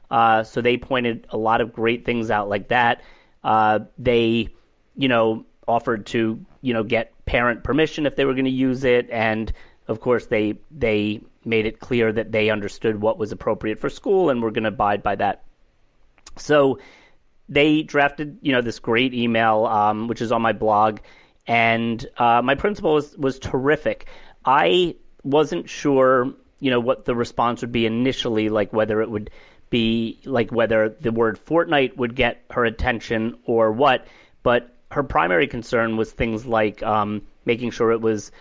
Uh, 0.09 0.43
so 0.43 0.61
they 0.61 0.77
pointed 0.77 1.27
a 1.29 1.37
lot 1.37 1.61
of 1.61 1.73
great 1.73 2.05
things 2.05 2.31
out 2.31 2.49
like 2.49 2.69
that. 2.69 3.01
Uh, 3.43 3.79
they, 3.97 4.49
you 4.95 5.07
know, 5.07 5.45
offered 5.67 6.05
to, 6.07 6.43
you 6.61 6.73
know, 6.73 6.83
get 6.83 7.13
parent 7.25 7.63
permission 7.63 8.05
if 8.05 8.15
they 8.15 8.25
were 8.25 8.33
going 8.33 8.45
to 8.45 8.51
use 8.51 8.83
it 8.83 9.09
and 9.11 9.51
of 9.87 10.01
course, 10.01 10.25
they 10.25 10.59
they 10.69 11.21
made 11.45 11.65
it 11.65 11.79
clear 11.79 12.11
that 12.11 12.31
they 12.31 12.49
understood 12.49 13.01
what 13.01 13.17
was 13.17 13.31
appropriate 13.31 13.79
for 13.79 13.89
school 13.89 14.29
and 14.29 14.41
were 14.41 14.51
going 14.51 14.63
to 14.63 14.69
abide 14.69 15.01
by 15.01 15.15
that. 15.15 15.43
So 16.35 16.79
they 17.47 17.83
drafted, 17.83 18.37
you 18.41 18.51
know, 18.51 18.61
this 18.61 18.79
great 18.79 19.13
email, 19.13 19.65
um, 19.65 20.07
which 20.07 20.21
is 20.21 20.31
on 20.31 20.41
my 20.41 20.51
blog, 20.51 20.99
and 21.47 22.05
uh, 22.17 22.41
my 22.43 22.55
principal 22.55 22.95
was 22.95 23.17
was 23.17 23.39
terrific. 23.39 24.07
I 24.45 24.95
wasn't 25.27 25.69
sure, 25.69 26.33
you 26.59 26.71
know, 26.71 26.79
what 26.79 27.05
the 27.05 27.15
response 27.15 27.61
would 27.61 27.71
be 27.71 27.85
initially, 27.85 28.49
like 28.49 28.73
whether 28.73 29.01
it 29.01 29.09
would 29.09 29.29
be 29.69 30.19
like 30.25 30.51
whether 30.51 30.89
the 30.89 31.11
word 31.11 31.37
Fortnite 31.43 31.97
would 31.97 32.15
get 32.15 32.43
her 32.51 32.65
attention 32.65 33.37
or 33.45 33.71
what, 33.71 34.07
but 34.43 34.73
her 34.91 35.03
primary 35.03 35.47
concern 35.47 35.97
was 35.97 36.11
things 36.11 36.45
like 36.45 36.81
um, 36.83 37.21
making 37.45 37.71
sure 37.71 37.91
it 37.91 38.01
was 38.01 38.31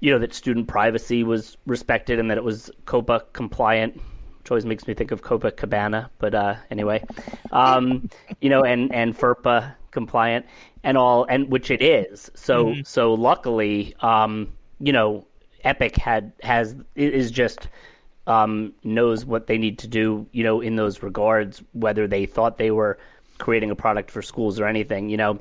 you 0.00 0.10
know 0.10 0.18
that 0.18 0.34
student 0.34 0.68
privacy 0.68 1.22
was 1.24 1.56
respected 1.66 2.18
and 2.18 2.30
that 2.30 2.38
it 2.38 2.44
was 2.44 2.70
COPPA 2.84 3.32
compliant, 3.32 3.96
which 4.38 4.50
always 4.50 4.66
makes 4.66 4.86
me 4.86 4.94
think 4.94 5.10
of 5.10 5.22
Copacabana. 5.22 6.10
But 6.18 6.34
uh, 6.34 6.56
anyway, 6.70 7.04
um, 7.52 8.10
you 8.40 8.50
know, 8.50 8.62
and 8.62 8.92
and 8.92 9.16
FERPA 9.16 9.74
compliant 9.90 10.46
and 10.82 10.98
all, 10.98 11.24
and 11.24 11.48
which 11.48 11.70
it 11.70 11.82
is. 11.82 12.30
So 12.34 12.66
mm-hmm. 12.66 12.80
so 12.84 13.14
luckily, 13.14 13.94
um, 14.00 14.52
you 14.80 14.92
know, 14.92 15.26
Epic 15.64 15.96
had 15.96 16.32
has 16.42 16.76
is 16.94 17.30
just 17.30 17.68
um, 18.26 18.72
knows 18.82 19.24
what 19.24 19.46
they 19.46 19.58
need 19.58 19.78
to 19.80 19.88
do. 19.88 20.26
You 20.32 20.44
know, 20.44 20.60
in 20.60 20.76
those 20.76 21.02
regards, 21.02 21.62
whether 21.72 22.06
they 22.06 22.26
thought 22.26 22.58
they 22.58 22.70
were 22.70 22.98
creating 23.38 23.70
a 23.70 23.76
product 23.76 24.10
for 24.10 24.22
schools 24.22 24.58
or 24.58 24.66
anything, 24.66 25.08
you 25.08 25.16
know 25.16 25.40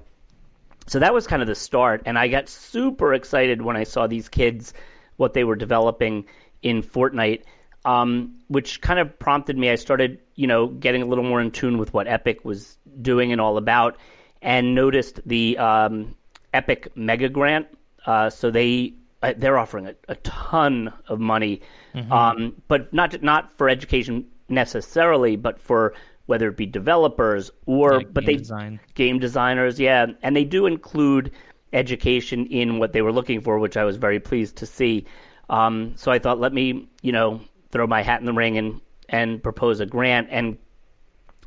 so 0.87 0.99
that 0.99 1.13
was 1.13 1.25
kind 1.27 1.41
of 1.41 1.47
the 1.47 1.55
start 1.55 2.01
and 2.05 2.17
i 2.17 2.27
got 2.27 2.47
super 2.47 3.13
excited 3.13 3.61
when 3.61 3.75
i 3.75 3.83
saw 3.83 4.07
these 4.07 4.29
kids 4.29 4.73
what 5.17 5.33
they 5.33 5.43
were 5.43 5.55
developing 5.55 6.25
in 6.61 6.81
fortnite 6.81 7.43
um, 7.85 8.35
which 8.47 8.81
kind 8.81 8.99
of 8.99 9.17
prompted 9.19 9.57
me 9.57 9.69
i 9.69 9.75
started 9.75 10.19
you 10.35 10.47
know 10.47 10.67
getting 10.67 11.01
a 11.01 11.05
little 11.05 11.23
more 11.23 11.41
in 11.41 11.51
tune 11.51 11.77
with 11.77 11.93
what 11.93 12.07
epic 12.07 12.43
was 12.43 12.77
doing 13.01 13.31
and 13.31 13.41
all 13.41 13.57
about 13.57 13.97
and 14.41 14.75
noticed 14.75 15.19
the 15.25 15.57
um, 15.57 16.15
epic 16.53 16.95
mega 16.95 17.29
grant 17.29 17.67
uh, 18.05 18.29
so 18.29 18.51
they 18.51 18.93
uh, 19.29 19.33
they're 19.37 19.57
offering 19.57 19.87
a, 19.87 19.95
a, 20.07 20.15
ton 20.15 20.93
of 21.07 21.19
money 21.19 21.61
mm-hmm. 21.93 22.11
um, 22.11 22.61
but 22.67 22.93
not 22.93 23.21
not 23.21 23.51
for 23.57 23.69
education 23.69 24.25
necessarily 24.49 25.35
but 25.35 25.59
for 25.59 25.93
whether 26.25 26.49
it 26.49 26.57
be 26.57 26.65
developers 26.65 27.51
or 27.65 27.97
like 27.97 28.13
but 28.13 28.25
they 28.25 28.37
design. 28.37 28.79
game 28.93 29.19
designers, 29.19 29.79
yeah, 29.79 30.07
and 30.21 30.35
they 30.35 30.43
do 30.43 30.65
include 30.65 31.31
education 31.73 32.45
in 32.47 32.79
what 32.79 32.93
they 32.93 33.01
were 33.01 33.11
looking 33.11 33.41
for, 33.41 33.59
which 33.59 33.77
I 33.77 33.83
was 33.83 33.97
very 33.97 34.19
pleased 34.19 34.57
to 34.57 34.65
see. 34.65 35.05
Um, 35.49 35.93
so 35.95 36.11
I 36.11 36.19
thought, 36.19 36.39
let 36.39 36.53
me, 36.53 36.87
you 37.01 37.11
know, 37.11 37.41
throw 37.71 37.85
my 37.85 38.01
hat 38.01 38.19
in 38.19 38.25
the 38.25 38.33
ring 38.33 38.57
and 38.57 38.81
and 39.09 39.41
propose 39.41 39.79
a 39.79 39.85
grant. 39.85 40.27
And 40.31 40.57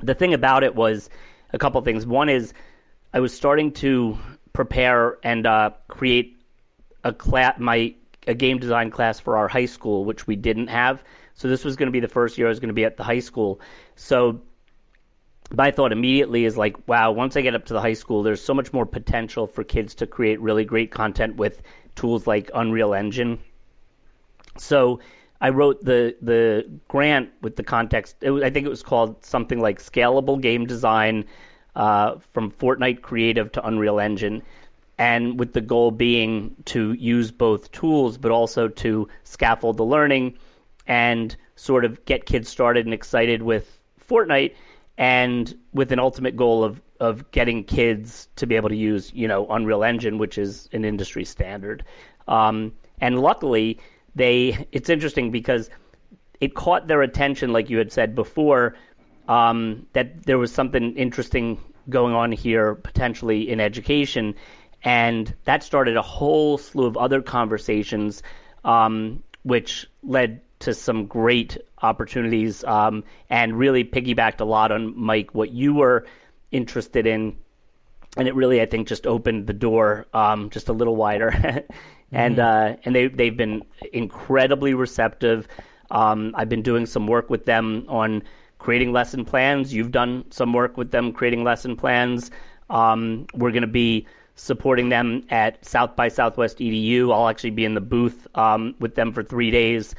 the 0.00 0.14
thing 0.14 0.32
about 0.32 0.62
it 0.62 0.76
was 0.76 1.10
a 1.52 1.58
couple 1.58 1.80
things. 1.80 2.06
One 2.06 2.28
is 2.28 2.54
I 3.12 3.20
was 3.20 3.34
starting 3.34 3.72
to 3.72 4.16
prepare 4.52 5.18
and 5.24 5.46
uh, 5.46 5.70
create 5.88 6.37
a 7.08 7.12
class, 7.12 7.58
my 7.58 7.94
a 8.26 8.34
game 8.34 8.58
design 8.58 8.90
class 8.90 9.18
for 9.18 9.36
our 9.36 9.48
high 9.48 9.66
school, 9.66 10.04
which 10.04 10.26
we 10.26 10.36
didn't 10.36 10.68
have. 10.68 11.02
So 11.34 11.48
this 11.48 11.64
was 11.64 11.76
going 11.76 11.86
to 11.86 11.92
be 11.92 12.00
the 12.00 12.08
first 12.08 12.36
year 12.36 12.46
I 12.46 12.50
was 12.50 12.60
going 12.60 12.68
to 12.68 12.74
be 12.74 12.84
at 12.84 12.96
the 12.96 13.04
high 13.04 13.20
school. 13.20 13.60
So 13.96 14.42
my 15.50 15.70
thought 15.70 15.92
immediately 15.92 16.44
is 16.44 16.56
like, 16.56 16.76
wow, 16.86 17.10
once 17.10 17.36
I 17.36 17.40
get 17.40 17.54
up 17.54 17.64
to 17.66 17.72
the 17.72 17.80
high 17.80 17.94
school, 17.94 18.22
there's 18.22 18.42
so 18.42 18.52
much 18.52 18.72
more 18.72 18.84
potential 18.84 19.46
for 19.46 19.64
kids 19.64 19.94
to 19.96 20.06
create 20.06 20.40
really 20.40 20.64
great 20.64 20.90
content 20.90 21.36
with 21.36 21.62
tools 21.94 22.26
like 22.26 22.50
Unreal 22.54 22.92
Engine. 22.92 23.38
So 24.58 25.00
I 25.40 25.50
wrote 25.50 25.84
the 25.84 26.16
the 26.20 26.68
grant 26.88 27.30
with 27.40 27.56
the 27.56 27.62
context. 27.62 28.16
Was, 28.22 28.42
I 28.42 28.50
think 28.50 28.66
it 28.66 28.70
was 28.70 28.82
called 28.82 29.24
something 29.24 29.60
like 29.60 29.80
Scalable 29.80 30.40
Game 30.40 30.66
Design 30.66 31.24
uh, 31.76 32.16
from 32.32 32.50
Fortnite 32.50 33.02
Creative 33.02 33.50
to 33.52 33.66
Unreal 33.66 34.00
Engine, 34.00 34.42
and 34.98 35.38
with 35.38 35.52
the 35.52 35.60
goal 35.60 35.90
being 35.90 36.54
to 36.66 36.92
use 36.94 37.30
both 37.30 37.70
tools, 37.72 38.18
but 38.18 38.30
also 38.30 38.68
to 38.68 39.08
scaffold 39.24 39.76
the 39.76 39.84
learning 39.84 40.36
and 40.86 41.36
sort 41.56 41.84
of 41.84 42.04
get 42.04 42.26
kids 42.26 42.48
started 42.48 42.84
and 42.84 42.94
excited 42.94 43.42
with 43.42 43.82
Fortnite, 44.08 44.54
and 44.96 45.56
with 45.72 45.92
an 45.92 45.98
ultimate 45.98 46.36
goal 46.36 46.64
of 46.64 46.82
of 47.00 47.30
getting 47.30 47.62
kids 47.62 48.28
to 48.34 48.46
be 48.46 48.56
able 48.56 48.68
to 48.68 48.76
use 48.76 49.12
you 49.14 49.28
know 49.28 49.46
Unreal 49.48 49.84
Engine, 49.84 50.18
which 50.18 50.36
is 50.38 50.68
an 50.72 50.84
industry 50.84 51.24
standard. 51.24 51.84
Um, 52.26 52.72
and 53.00 53.20
luckily, 53.20 53.78
they 54.14 54.66
it's 54.72 54.88
interesting 54.88 55.30
because 55.30 55.70
it 56.40 56.54
caught 56.54 56.86
their 56.88 57.02
attention, 57.02 57.52
like 57.52 57.70
you 57.70 57.78
had 57.78 57.92
said 57.92 58.14
before, 58.14 58.74
um, 59.28 59.86
that 59.92 60.24
there 60.24 60.38
was 60.38 60.52
something 60.52 60.96
interesting 60.96 61.60
going 61.88 62.14
on 62.14 62.32
here 62.32 62.74
potentially 62.74 63.48
in 63.48 63.60
education, 63.60 64.34
and 64.84 65.34
that 65.44 65.62
started 65.62 65.96
a 65.96 66.02
whole 66.02 66.58
slew 66.58 66.86
of 66.86 66.96
other 66.96 67.20
conversations, 67.20 68.22
um, 68.64 69.22
which 69.42 69.86
led 70.02 70.40
to 70.60 70.74
some 70.74 71.06
great 71.06 71.56
opportunities 71.82 72.64
um, 72.64 73.04
and 73.30 73.58
really 73.58 73.84
piggybacked 73.84 74.40
a 74.40 74.44
lot 74.44 74.72
on 74.72 74.98
Mike 74.98 75.34
what 75.34 75.50
you 75.50 75.74
were 75.74 76.06
interested 76.50 77.06
in, 77.06 77.36
and 78.16 78.26
it 78.26 78.34
really 78.34 78.60
I 78.60 78.66
think 78.66 78.88
just 78.88 79.06
opened 79.06 79.46
the 79.46 79.52
door 79.52 80.06
um, 80.14 80.50
just 80.50 80.68
a 80.68 80.72
little 80.72 80.96
wider, 80.96 81.30
and 82.12 82.36
mm-hmm. 82.36 82.74
uh, 82.74 82.76
and 82.84 82.94
they 82.94 83.08
they've 83.08 83.36
been 83.36 83.62
incredibly 83.92 84.74
receptive. 84.74 85.48
Um, 85.90 86.34
I've 86.36 86.48
been 86.48 86.62
doing 86.62 86.86
some 86.86 87.06
work 87.06 87.30
with 87.30 87.46
them 87.46 87.84
on 87.88 88.22
creating 88.58 88.92
lesson 88.92 89.24
plans. 89.24 89.72
You've 89.72 89.92
done 89.92 90.24
some 90.30 90.52
work 90.52 90.76
with 90.76 90.90
them 90.90 91.12
creating 91.12 91.44
lesson 91.44 91.76
plans. 91.76 92.30
Um, 92.70 93.26
we're 93.34 93.52
going 93.52 93.62
to 93.62 93.66
be 93.66 94.06
supporting 94.38 94.88
them 94.88 95.24
at 95.30 95.64
South 95.64 95.96
by 95.96 96.08
Southwest 96.08 96.58
EDU. 96.58 97.12
I'll 97.12 97.28
actually 97.28 97.50
be 97.50 97.64
in 97.64 97.74
the 97.74 97.80
booth 97.80 98.26
um, 98.34 98.74
with 98.78 98.94
them 98.94 99.12
for 99.12 99.22
three 99.22 99.50
days, 99.50 99.94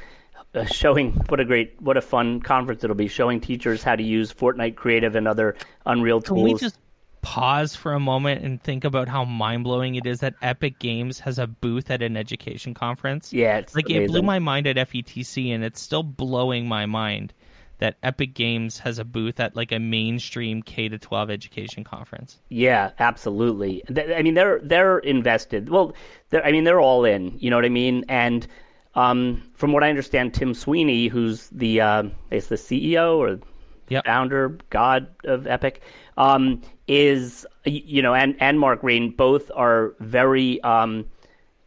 uh, 0.54 0.64
showing 0.64 1.12
what 1.28 1.40
a 1.40 1.44
great, 1.44 1.80
what 1.80 1.96
a 1.96 2.00
fun 2.00 2.40
conference 2.40 2.82
it'll 2.82 2.96
be, 2.96 3.08
showing 3.08 3.40
teachers 3.40 3.82
how 3.82 3.94
to 3.94 4.02
use 4.02 4.32
Fortnite 4.32 4.76
Creative 4.76 5.14
and 5.14 5.28
other 5.28 5.56
Unreal 5.86 6.20
tools. 6.20 6.38
Can 6.38 6.44
we 6.44 6.54
just 6.54 6.78
pause 7.22 7.76
for 7.76 7.92
a 7.92 8.00
moment 8.00 8.42
and 8.42 8.62
think 8.62 8.84
about 8.84 9.06
how 9.06 9.24
mind 9.26 9.64
blowing 9.64 9.94
it 9.94 10.06
is 10.06 10.20
that 10.20 10.34
Epic 10.40 10.78
Games 10.78 11.20
has 11.20 11.38
a 11.38 11.46
booth 11.46 11.90
at 11.90 12.02
an 12.02 12.16
education 12.16 12.72
conference? 12.72 13.32
Yeah, 13.32 13.58
it's 13.58 13.74
like 13.74 13.86
amazing. 13.86 14.04
it 14.04 14.08
blew 14.08 14.22
my 14.22 14.38
mind 14.38 14.66
at 14.66 14.76
FETC, 14.76 15.54
and 15.54 15.62
it's 15.62 15.80
still 15.80 16.02
blowing 16.02 16.66
my 16.66 16.86
mind 16.86 17.34
that 17.80 17.96
Epic 18.02 18.34
Games 18.34 18.78
has 18.78 18.98
a 18.98 19.04
booth 19.04 19.40
at 19.40 19.56
like 19.56 19.72
a 19.72 19.78
mainstream 19.78 20.62
K 20.62 20.88
to 20.88 20.98
12 20.98 21.30
education 21.30 21.82
conference. 21.82 22.38
Yeah, 22.48 22.90
absolutely. 22.98 23.82
I 24.14 24.22
mean, 24.22 24.34
they're 24.34 24.60
they're 24.62 24.98
invested. 24.98 25.68
Well, 25.68 25.94
I 26.32 26.52
mean, 26.52 26.64
they're 26.64 26.80
all 26.80 27.04
in. 27.04 27.36
You 27.38 27.50
know 27.50 27.56
what 27.56 27.64
I 27.64 27.70
mean? 27.70 28.04
And 28.08 28.46
um, 28.94 29.42
from 29.54 29.72
what 29.72 29.82
I 29.82 29.88
understand, 29.88 30.34
Tim 30.34 30.54
Sweeney, 30.54 31.08
who's 31.08 31.48
the 31.48 31.80
uh, 31.80 32.04
is 32.30 32.48
the 32.48 32.56
CEO 32.56 33.16
or 33.16 33.40
yep. 33.88 34.04
founder, 34.04 34.58
god 34.68 35.08
of 35.24 35.46
Epic, 35.46 35.80
um, 36.16 36.60
is 36.86 37.46
you 37.64 38.02
know, 38.02 38.14
and 38.14 38.36
and 38.40 38.60
Mark 38.60 38.82
Green 38.82 39.10
both 39.10 39.50
are 39.54 39.94
very 40.00 40.60
um, 40.62 41.06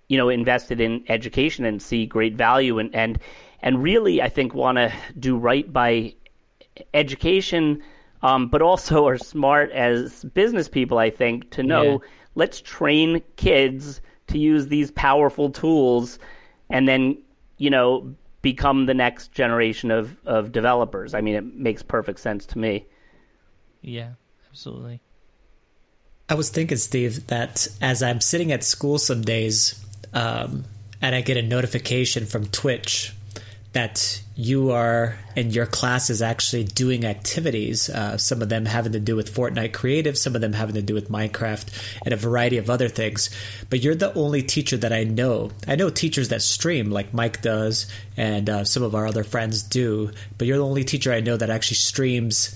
you 0.09 0.17
know 0.17 0.29
invested 0.29 0.79
in 0.79 1.03
education 1.07 1.65
and 1.65 1.81
see 1.81 2.05
great 2.05 2.35
value 2.35 2.77
and 2.77 2.93
and 2.93 3.19
and 3.63 3.81
really, 3.81 4.21
I 4.21 4.27
think, 4.27 4.53
want 4.53 4.77
to 4.77 4.93
do 5.17 5.37
right 5.37 5.71
by 5.71 6.13
education, 6.93 7.81
um, 8.21 8.49
but 8.49 8.61
also 8.61 9.07
are 9.07 9.17
smart 9.17 9.71
as 9.71 10.25
business 10.25 10.67
people, 10.67 10.97
I 10.97 11.09
think, 11.09 11.49
to 11.51 11.63
know 11.63 11.83
yeah. 11.83 11.97
let's 12.35 12.59
train 12.59 13.23
kids 13.37 14.01
to 14.27 14.37
use 14.37 14.67
these 14.67 14.91
powerful 14.91 15.49
tools 15.49 16.19
and 16.69 16.87
then, 16.87 17.17
you 17.57 17.69
know, 17.69 18.13
become 18.41 18.85
the 18.85 18.93
next 18.93 19.31
generation 19.31 19.91
of, 19.91 20.19
of 20.25 20.51
developers. 20.51 21.13
I 21.13 21.21
mean, 21.21 21.35
it 21.35 21.55
makes 21.55 21.81
perfect 21.81 22.19
sense 22.19 22.45
to 22.47 22.59
me. 22.59 22.85
Yeah, 23.81 24.11
absolutely. 24.49 25.01
I 26.27 26.35
was 26.35 26.49
thinking, 26.49 26.77
Steve, 26.77 27.27
that 27.27 27.67
as 27.81 28.03
I'm 28.03 28.19
sitting 28.19 28.51
at 28.51 28.63
school 28.65 28.97
some 28.97 29.21
days 29.21 29.81
um, 30.13 30.65
and 31.01 31.15
I 31.15 31.21
get 31.21 31.37
a 31.37 31.41
notification 31.41 32.25
from 32.25 32.47
Twitch 32.47 33.13
that 33.73 34.21
you 34.35 34.71
are 34.71 35.15
and 35.35 35.53
your 35.53 35.65
class 35.65 36.09
is 36.09 36.21
actually 36.21 36.63
doing 36.63 37.05
activities. 37.05 37.89
Uh, 37.89 38.17
some 38.17 38.41
of 38.41 38.49
them 38.49 38.65
having 38.65 38.91
to 38.93 38.99
do 38.99 39.15
with 39.15 39.33
Fortnite 39.33 39.73
Creative, 39.73 40.17
some 40.17 40.35
of 40.35 40.41
them 40.41 40.53
having 40.53 40.75
to 40.75 40.81
do 40.81 40.93
with 40.93 41.09
Minecraft, 41.09 41.67
and 42.05 42.13
a 42.13 42.17
variety 42.17 42.57
of 42.57 42.69
other 42.69 42.87
things. 42.87 43.29
But 43.69 43.81
you're 43.81 43.95
the 43.95 44.13
only 44.13 44.43
teacher 44.43 44.77
that 44.77 44.93
I 44.93 45.03
know. 45.03 45.51
I 45.67 45.75
know 45.75 45.89
teachers 45.89 46.29
that 46.29 46.43
stream, 46.43 46.91
like 46.91 47.13
Mike 47.13 47.41
does, 47.41 47.87
and 48.15 48.49
uh, 48.49 48.63
some 48.63 48.83
of 48.83 48.93
our 48.95 49.07
other 49.07 49.23
friends 49.23 49.63
do. 49.63 50.11
But 50.37 50.47
you're 50.47 50.57
the 50.57 50.65
only 50.65 50.83
teacher 50.83 51.11
I 51.11 51.19
know 51.19 51.37
that 51.37 51.49
actually 51.49 51.77
streams 51.77 52.55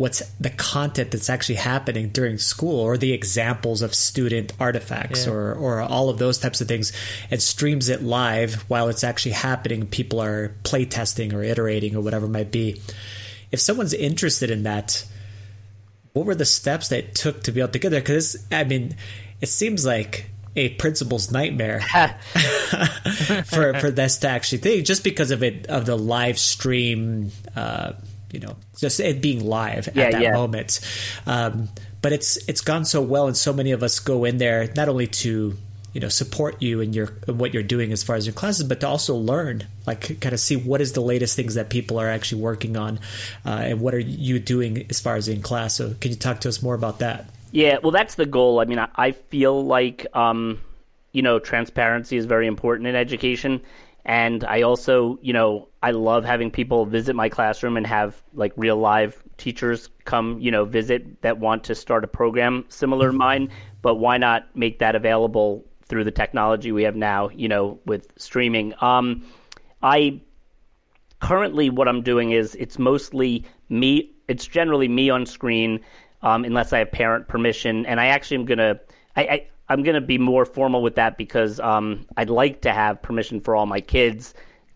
what's 0.00 0.20
the 0.40 0.48
content 0.48 1.10
that's 1.10 1.28
actually 1.28 1.56
happening 1.56 2.08
during 2.08 2.38
school 2.38 2.80
or 2.80 2.96
the 2.96 3.12
examples 3.12 3.82
of 3.82 3.94
student 3.94 4.50
artifacts 4.58 5.26
yeah. 5.26 5.32
or, 5.32 5.52
or 5.52 5.82
all 5.82 6.08
of 6.08 6.16
those 6.16 6.38
types 6.38 6.62
of 6.62 6.66
things 6.66 6.90
and 7.30 7.42
streams 7.42 7.90
it 7.90 8.02
live 8.02 8.62
while 8.70 8.88
it's 8.88 9.04
actually 9.04 9.32
happening. 9.32 9.86
People 9.86 10.22
are 10.22 10.56
playtesting 10.62 11.34
or 11.34 11.42
iterating 11.42 11.94
or 11.94 12.00
whatever 12.00 12.24
it 12.24 12.30
might 12.30 12.50
be. 12.50 12.80
If 13.52 13.60
someone's 13.60 13.92
interested 13.92 14.50
in 14.50 14.62
that 14.62 15.04
what 16.14 16.24
were 16.24 16.34
the 16.34 16.46
steps 16.46 16.88
that 16.88 16.98
it 17.00 17.14
took 17.14 17.42
to 17.42 17.52
be 17.52 17.60
able 17.60 17.72
to 17.72 17.78
get 17.78 17.90
there? 17.90 18.00
Because 18.00 18.42
i 18.50 18.64
mean 18.64 18.96
it 19.42 19.48
seems 19.48 19.84
like 19.84 20.30
a 20.56 20.70
principal's 20.70 21.30
nightmare 21.30 21.80
for 23.44 23.78
for 23.78 23.90
this 23.90 24.16
to 24.16 24.28
actually 24.28 24.58
think 24.58 24.86
just 24.86 25.04
because 25.04 25.30
of 25.30 25.42
it 25.42 25.66
of 25.66 25.84
the 25.84 25.96
live 25.96 26.38
stream 26.38 27.30
uh, 27.54 27.92
you 28.32 28.40
know 28.40 28.56
just 28.78 29.00
it 29.00 29.20
being 29.20 29.44
live 29.44 29.88
yeah, 29.94 30.04
at 30.04 30.12
that 30.12 30.22
yeah. 30.22 30.32
moment. 30.32 30.80
Um, 31.26 31.68
but 32.02 32.12
it's 32.12 32.36
it's 32.48 32.60
gone 32.60 32.84
so 32.84 33.02
well, 33.02 33.26
and 33.26 33.36
so 33.36 33.52
many 33.52 33.72
of 33.72 33.82
us 33.82 33.98
go 33.98 34.24
in 34.24 34.38
there 34.38 34.68
not 34.74 34.88
only 34.88 35.06
to 35.06 35.56
you 35.92 36.00
know 36.00 36.08
support 36.08 36.62
you 36.62 36.80
and 36.80 36.94
your 36.94 37.06
what 37.26 37.52
you're 37.52 37.62
doing 37.62 37.92
as 37.92 38.02
far 38.02 38.16
as 38.16 38.26
your 38.26 38.32
classes, 38.32 38.64
but 38.64 38.80
to 38.80 38.88
also 38.88 39.14
learn, 39.14 39.66
like 39.86 40.20
kind 40.20 40.32
of 40.32 40.40
see 40.40 40.56
what 40.56 40.80
is 40.80 40.92
the 40.92 41.00
latest 41.00 41.36
things 41.36 41.54
that 41.54 41.68
people 41.68 41.98
are 41.98 42.08
actually 42.08 42.42
working 42.42 42.76
on, 42.76 42.98
uh, 43.44 43.50
and 43.50 43.80
what 43.80 43.94
are 43.94 44.00
you 44.00 44.38
doing 44.38 44.86
as 44.88 45.00
far 45.00 45.16
as 45.16 45.28
in 45.28 45.42
class. 45.42 45.74
So, 45.74 45.94
can 46.00 46.10
you 46.10 46.16
talk 46.16 46.40
to 46.40 46.48
us 46.48 46.62
more 46.62 46.74
about 46.74 47.00
that? 47.00 47.26
Yeah, 47.52 47.78
well, 47.82 47.90
that's 47.90 48.14
the 48.14 48.26
goal. 48.26 48.60
I 48.60 48.64
mean, 48.64 48.78
I, 48.78 48.88
I 48.94 49.10
feel 49.12 49.64
like 49.64 50.06
um, 50.14 50.60
you 51.12 51.22
know 51.22 51.38
transparency 51.38 52.16
is 52.16 52.26
very 52.26 52.46
important 52.46 52.86
in 52.86 52.94
education 52.94 53.60
and 54.04 54.44
I 54.44 54.62
also, 54.62 55.18
you 55.20 55.32
know, 55.32 55.68
I 55.82 55.90
love 55.90 56.24
having 56.24 56.50
people 56.50 56.86
visit 56.86 57.14
my 57.14 57.28
classroom 57.28 57.76
and 57.76 57.86
have 57.86 58.22
like 58.34 58.52
real 58.56 58.76
live 58.76 59.22
teachers 59.36 59.88
come, 60.04 60.38
you 60.40 60.50
know, 60.50 60.64
visit 60.64 61.20
that 61.22 61.38
want 61.38 61.64
to 61.64 61.74
start 61.74 62.04
a 62.04 62.06
program 62.06 62.64
similar 62.68 63.10
to 63.10 63.16
mine. 63.16 63.50
But 63.82 63.96
why 63.96 64.18
not 64.18 64.54
make 64.54 64.78
that 64.78 64.94
available 64.94 65.64
through 65.84 66.04
the 66.04 66.10
technology 66.10 66.72
we 66.72 66.82
have 66.84 66.96
now, 66.96 67.28
you 67.30 67.48
know, 67.48 67.78
with 67.86 68.08
streaming? 68.16 68.74
Um, 68.80 69.24
I 69.82 70.20
currently 71.20 71.70
what 71.70 71.88
I'm 71.88 72.02
doing 72.02 72.32
is 72.32 72.54
it's 72.56 72.78
mostly 72.78 73.44
me. 73.68 74.10
It's 74.28 74.46
generally 74.46 74.88
me 74.88 75.10
on 75.10 75.26
screen, 75.26 75.80
um, 76.22 76.44
unless 76.44 76.72
I 76.72 76.78
have 76.78 76.92
parent 76.92 77.28
permission. 77.28 77.84
And 77.86 78.00
I 78.00 78.06
actually 78.06 78.38
am 78.38 78.44
gonna. 78.46 78.80
I, 79.16 79.22
I 79.22 79.46
I'm 79.70 79.82
going 79.82 79.94
to 79.94 80.00
be 80.00 80.18
more 80.18 80.44
formal 80.44 80.82
with 80.82 80.96
that 80.96 81.16
because 81.16 81.60
um, 81.60 82.06
I'd 82.16 82.28
like 82.28 82.60
to 82.62 82.72
have 82.72 83.00
permission 83.00 83.40
for 83.40 83.54
all 83.56 83.66
my 83.66 83.80
kids 83.80 84.34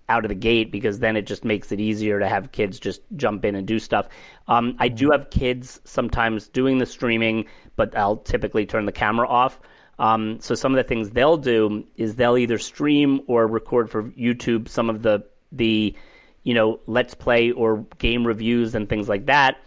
out 0.08 0.24
of 0.24 0.28
the 0.28 0.34
gate 0.34 0.70
because 0.70 1.00
then 1.00 1.16
it 1.16 1.26
just 1.26 1.44
makes 1.44 1.72
it 1.72 1.80
easier 1.80 2.18
to 2.18 2.28
have 2.28 2.52
kids 2.52 2.78
just 2.78 3.00
jump 3.16 3.44
in 3.44 3.54
and 3.54 3.66
do 3.66 3.78
stuff. 3.78 4.08
Um, 4.48 4.76
I 4.78 4.88
do 4.88 5.10
have 5.10 5.30
kids 5.30 5.80
sometimes 5.84 6.48
doing 6.48 6.78
the 6.78 6.86
streaming, 6.86 7.46
but 7.76 7.96
I'll 7.96 8.18
typically 8.18 8.66
turn 8.66 8.86
the 8.86 8.92
camera 8.92 9.28
off. 9.28 9.60
Um, 9.98 10.38
so 10.40 10.54
some 10.54 10.72
of 10.72 10.76
the 10.76 10.84
things 10.84 11.10
they'll 11.10 11.36
do 11.36 11.84
is 11.96 12.16
they'll 12.16 12.36
either 12.38 12.58
stream 12.58 13.20
or 13.26 13.46
record 13.46 13.90
for 13.90 14.04
YouTube 14.10 14.68
some 14.68 14.90
of 14.90 15.02
the 15.02 15.24
the 15.52 15.94
you 16.42 16.52
know 16.52 16.80
let's 16.86 17.14
play 17.14 17.52
or 17.52 17.86
game 17.98 18.26
reviews 18.26 18.74
and 18.74 18.88
things 18.88 19.08
like 19.08 19.26
that, 19.26 19.58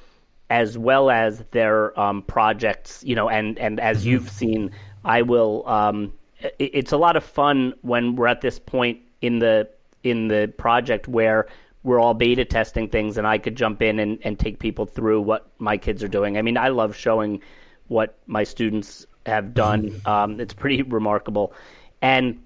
as 0.49 0.77
well 0.77 1.09
as 1.09 1.39
their 1.51 1.97
um, 1.99 2.21
projects. 2.23 3.03
You 3.05 3.15
know, 3.15 3.29
and 3.29 3.57
and 3.57 3.79
as 3.79 3.99
mm-hmm. 3.99 4.09
you've 4.09 4.29
seen, 4.29 4.71
I 5.07 5.21
will. 5.21 5.67
Um, 5.67 6.13
it, 6.39 6.55
it's 6.59 6.91
a 6.91 6.97
lot 6.97 7.15
of 7.15 7.23
fun 7.23 7.73
when 7.81 8.15
we're 8.15 8.27
at 8.27 8.41
this 8.41 8.59
point 8.59 8.99
in 9.21 9.39
the 9.39 9.69
in 10.03 10.27
the 10.27 10.53
project 10.57 11.07
where 11.07 11.47
we're 11.83 11.99
all 11.99 12.13
beta 12.13 12.45
testing 12.45 12.89
things, 12.89 13.17
and 13.17 13.25
I 13.25 13.37
could 13.37 13.55
jump 13.55 13.81
in 13.81 13.99
and, 13.99 14.19
and 14.23 14.37
take 14.37 14.59
people 14.59 14.85
through 14.85 15.21
what 15.21 15.49
my 15.57 15.77
kids 15.77 16.03
are 16.03 16.07
doing. 16.07 16.37
I 16.37 16.41
mean, 16.41 16.57
I 16.57 16.69
love 16.69 16.95
showing 16.95 17.41
what 17.87 18.17
my 18.27 18.43
students 18.43 19.05
have 19.25 19.53
done. 19.53 20.01
Um, 20.05 20.39
it's 20.39 20.53
pretty 20.53 20.83
remarkable, 20.83 21.53
and 22.01 22.41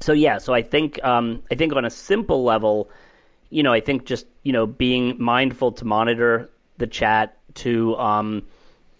so 0.00 0.12
yeah. 0.12 0.38
So 0.38 0.54
I 0.54 0.62
think 0.62 1.02
um, 1.04 1.42
I 1.50 1.56
think 1.56 1.74
on 1.74 1.84
a 1.84 1.90
simple 1.90 2.44
level, 2.44 2.90
you 3.50 3.62
know, 3.62 3.72
I 3.72 3.80
think 3.80 4.04
just 4.04 4.26
you 4.44 4.52
know 4.52 4.66
being 4.66 5.16
mindful 5.20 5.72
to 5.72 5.84
monitor 5.84 6.48
the 6.78 6.86
chat, 6.86 7.36
to 7.54 7.96
um, 7.96 8.46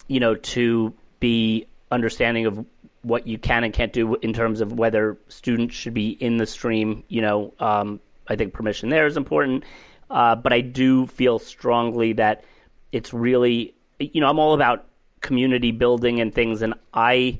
you 0.08 0.20
know, 0.20 0.34
to 0.34 0.92
be 1.20 1.66
understanding 1.92 2.46
of 2.46 2.64
what 3.02 3.26
you 3.26 3.38
can 3.38 3.64
and 3.64 3.72
can't 3.72 3.92
do 3.92 4.16
in 4.16 4.32
terms 4.32 4.60
of 4.60 4.72
whether 4.72 5.18
students 5.28 5.74
should 5.74 5.94
be 5.94 6.10
in 6.10 6.36
the 6.36 6.46
stream. 6.46 7.04
You 7.08 7.22
know, 7.22 7.54
um, 7.58 8.00
I 8.28 8.36
think 8.36 8.52
permission 8.52 8.88
there 8.88 9.06
is 9.06 9.16
important, 9.16 9.64
uh, 10.10 10.36
but 10.36 10.52
I 10.52 10.60
do 10.60 11.06
feel 11.06 11.38
strongly 11.38 12.12
that 12.14 12.44
it's 12.92 13.12
really, 13.12 13.74
you 13.98 14.20
know, 14.20 14.28
I'm 14.28 14.38
all 14.38 14.54
about 14.54 14.86
community 15.20 15.72
building 15.72 16.20
and 16.20 16.34
things, 16.34 16.62
and 16.62 16.74
I. 16.94 17.38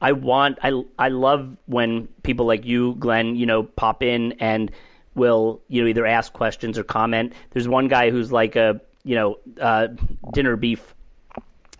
I 0.00 0.12
want 0.12 0.58
I 0.62 0.82
I 0.98 1.08
love 1.08 1.56
when 1.64 2.08
people 2.24 2.44
like 2.44 2.66
you, 2.66 2.94
Glenn, 2.96 3.36
you 3.36 3.46
know, 3.46 3.62
pop 3.62 4.02
in 4.02 4.32
and 4.32 4.70
will 5.14 5.62
you 5.68 5.80
know 5.80 5.88
either 5.88 6.06
ask 6.06 6.32
questions 6.32 6.78
or 6.78 6.84
comment. 6.84 7.32
There's 7.50 7.68
one 7.68 7.88
guy 7.88 8.10
who's 8.10 8.30
like 8.30 8.56
a 8.56 8.80
you 9.04 9.14
know 9.14 9.38
uh, 9.60 9.88
dinner 10.32 10.56
beef. 10.56 10.94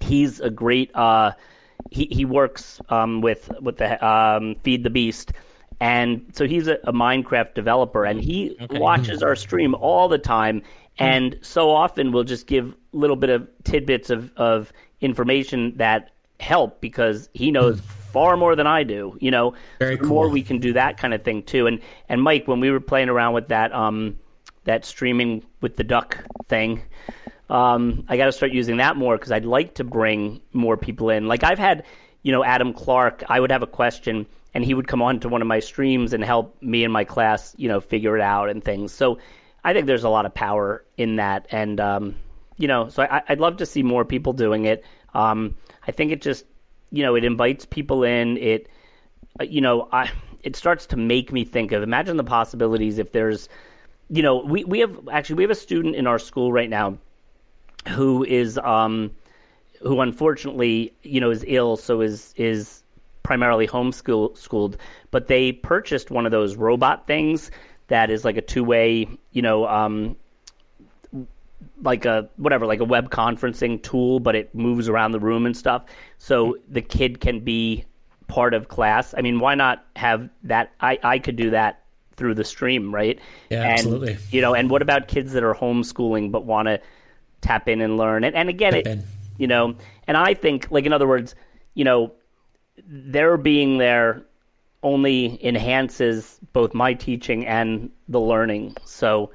He's 0.00 0.40
a 0.40 0.50
great. 0.50 0.94
Uh, 0.94 1.32
he 1.94 2.08
he 2.10 2.24
works 2.24 2.80
um, 2.88 3.20
with 3.20 3.50
with 3.60 3.76
the 3.76 4.04
um, 4.04 4.56
Feed 4.56 4.82
the 4.82 4.90
Beast, 4.90 5.32
and 5.80 6.26
so 6.32 6.46
he's 6.46 6.66
a, 6.66 6.78
a 6.84 6.92
Minecraft 6.92 7.54
developer, 7.54 8.04
and 8.04 8.20
he 8.20 8.56
okay. 8.60 8.78
watches 8.78 9.22
our 9.22 9.36
stream 9.36 9.76
all 9.76 10.08
the 10.08 10.18
time, 10.18 10.60
and 10.98 11.38
so 11.40 11.70
often 11.70 12.10
we'll 12.10 12.24
just 12.24 12.48
give 12.48 12.76
little 12.92 13.16
bit 13.16 13.30
of 13.30 13.48
tidbits 13.62 14.10
of 14.10 14.32
of 14.36 14.72
information 15.00 15.76
that 15.76 16.10
help 16.40 16.80
because 16.80 17.28
he 17.32 17.52
knows 17.52 17.80
far 17.80 18.36
more 18.36 18.56
than 18.56 18.66
I 18.66 18.82
do. 18.82 19.16
You 19.20 19.30
know, 19.30 19.54
Very 19.78 19.94
the 19.94 20.02
cool. 20.02 20.08
more 20.08 20.28
we 20.28 20.42
can 20.42 20.58
do 20.58 20.72
that 20.72 20.96
kind 20.96 21.14
of 21.14 21.22
thing 21.22 21.44
too. 21.44 21.68
And 21.68 21.80
and 22.08 22.20
Mike, 22.20 22.48
when 22.48 22.58
we 22.58 22.72
were 22.72 22.80
playing 22.80 23.08
around 23.08 23.34
with 23.34 23.48
that 23.48 23.72
um 23.72 24.18
that 24.64 24.84
streaming 24.84 25.44
with 25.60 25.76
the 25.76 25.84
duck 25.84 26.24
thing, 26.48 26.82
um, 27.50 28.04
I 28.08 28.16
got 28.16 28.26
to 28.26 28.32
start 28.32 28.52
using 28.52 28.78
that 28.78 28.96
more 28.96 29.16
because 29.16 29.32
I'd 29.32 29.44
like 29.44 29.74
to 29.74 29.84
bring 29.84 30.40
more 30.52 30.76
people 30.76 31.10
in. 31.10 31.28
Like 31.28 31.44
I've 31.44 31.58
had, 31.58 31.84
you 32.22 32.32
know, 32.32 32.42
Adam 32.42 32.72
Clark. 32.72 33.24
I 33.28 33.38
would 33.38 33.50
have 33.50 33.62
a 33.62 33.66
question, 33.66 34.26
and 34.54 34.64
he 34.64 34.72
would 34.72 34.88
come 34.88 35.02
on 35.02 35.20
to 35.20 35.28
one 35.28 35.42
of 35.42 35.48
my 35.48 35.60
streams 35.60 36.12
and 36.12 36.24
help 36.24 36.60
me 36.62 36.84
and 36.84 36.92
my 36.92 37.04
class, 37.04 37.54
you 37.58 37.68
know, 37.68 37.80
figure 37.80 38.16
it 38.16 38.22
out 38.22 38.48
and 38.48 38.64
things. 38.64 38.92
So 38.92 39.18
I 39.62 39.72
think 39.72 39.86
there's 39.86 40.04
a 40.04 40.08
lot 40.08 40.26
of 40.26 40.34
power 40.34 40.84
in 40.96 41.16
that, 41.16 41.46
and 41.50 41.80
um, 41.80 42.16
you 42.56 42.68
know, 42.68 42.88
so 42.88 43.02
I, 43.02 43.22
would 43.28 43.40
love 43.40 43.58
to 43.58 43.66
see 43.66 43.82
more 43.82 44.04
people 44.04 44.32
doing 44.32 44.64
it. 44.64 44.84
Um, 45.12 45.54
I 45.86 45.92
think 45.92 46.12
it 46.12 46.22
just, 46.22 46.46
you 46.90 47.02
know, 47.02 47.14
it 47.14 47.24
invites 47.24 47.66
people 47.66 48.04
in. 48.04 48.38
It, 48.38 48.68
uh, 49.38 49.44
you 49.44 49.60
know, 49.60 49.88
I 49.92 50.10
it 50.42 50.56
starts 50.56 50.86
to 50.86 50.96
make 50.96 51.30
me 51.30 51.44
think 51.44 51.72
of 51.72 51.82
imagine 51.82 52.16
the 52.16 52.24
possibilities 52.24 52.98
if 52.98 53.12
there's, 53.12 53.50
you 54.08 54.22
know, 54.22 54.38
we 54.38 54.64
we 54.64 54.80
have 54.80 54.98
actually 55.12 55.36
we 55.36 55.42
have 55.42 55.50
a 55.50 55.54
student 55.54 55.94
in 55.94 56.06
our 56.06 56.18
school 56.18 56.50
right 56.50 56.70
now 56.70 56.98
who 57.88 58.24
is 58.24 58.58
um, 58.58 59.10
who 59.82 60.00
unfortunately 60.00 60.94
you 61.02 61.20
know 61.20 61.30
is 61.30 61.44
ill, 61.46 61.76
so 61.76 62.00
is 62.00 62.34
is 62.36 62.82
primarily 63.22 63.66
homeschooled. 63.66 64.36
Schooled, 64.36 64.76
but 65.10 65.28
they 65.28 65.52
purchased 65.52 66.10
one 66.10 66.26
of 66.26 66.32
those 66.32 66.56
robot 66.56 67.06
things 67.06 67.50
that 67.88 68.10
is 68.10 68.24
like 68.24 68.36
a 68.36 68.42
two 68.42 68.64
way, 68.64 69.08
you 69.32 69.42
know, 69.42 69.66
um, 69.66 70.16
like 71.82 72.04
a 72.04 72.28
whatever, 72.36 72.66
like 72.66 72.80
a 72.80 72.84
web 72.84 73.10
conferencing 73.10 73.82
tool, 73.82 74.20
but 74.20 74.34
it 74.34 74.54
moves 74.54 74.88
around 74.88 75.12
the 75.12 75.20
room 75.20 75.46
and 75.46 75.56
stuff. 75.56 75.84
So 76.18 76.56
the 76.68 76.82
kid 76.82 77.20
can 77.20 77.40
be 77.40 77.84
part 78.26 78.54
of 78.54 78.68
class. 78.68 79.14
I 79.16 79.20
mean, 79.20 79.40
why 79.40 79.54
not 79.54 79.84
have 79.96 80.30
that? 80.44 80.72
I 80.80 80.98
I 81.02 81.18
could 81.18 81.36
do 81.36 81.50
that 81.50 81.82
through 82.16 82.34
the 82.34 82.44
stream, 82.44 82.94
right? 82.94 83.18
Yeah, 83.50 83.62
and, 83.62 83.72
absolutely. 83.72 84.16
You 84.30 84.40
know, 84.40 84.54
and 84.54 84.70
what 84.70 84.82
about 84.82 85.08
kids 85.08 85.32
that 85.32 85.42
are 85.42 85.54
homeschooling 85.54 86.30
but 86.30 86.44
want 86.44 86.68
to 86.68 86.80
tap 87.44 87.68
in 87.68 87.80
and 87.80 87.96
learn. 87.96 88.24
And, 88.24 88.34
and 88.34 88.48
again, 88.48 88.72
tap 88.72 88.80
it, 88.80 88.86
in. 88.86 89.04
you 89.38 89.46
know, 89.46 89.76
and 90.06 90.16
I 90.16 90.34
think, 90.34 90.70
like, 90.70 90.86
in 90.86 90.92
other 90.92 91.06
words, 91.06 91.34
you 91.74 91.84
know, 91.84 92.12
their 92.86 93.36
being 93.36 93.78
there 93.78 94.22
only 94.82 95.38
enhances 95.44 96.38
both 96.52 96.74
my 96.74 96.94
teaching 96.94 97.46
and 97.46 97.90
the 98.08 98.20
learning. 98.20 98.76
So, 98.84 99.30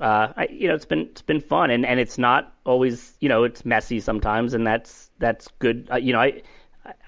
uh, 0.00 0.32
I, 0.36 0.48
you 0.50 0.68
know, 0.68 0.74
it's 0.74 0.84
been 0.84 1.00
it's 1.10 1.22
been 1.22 1.40
fun, 1.40 1.70
and, 1.70 1.86
and 1.86 2.00
it's 2.00 2.18
not 2.18 2.54
always, 2.64 3.16
you 3.20 3.28
know, 3.28 3.44
it's 3.44 3.64
messy 3.64 4.00
sometimes, 4.00 4.54
and 4.54 4.66
that's 4.66 5.10
that's 5.18 5.48
good. 5.58 5.88
Uh, 5.90 5.96
you 5.96 6.12
know, 6.12 6.20
I. 6.20 6.42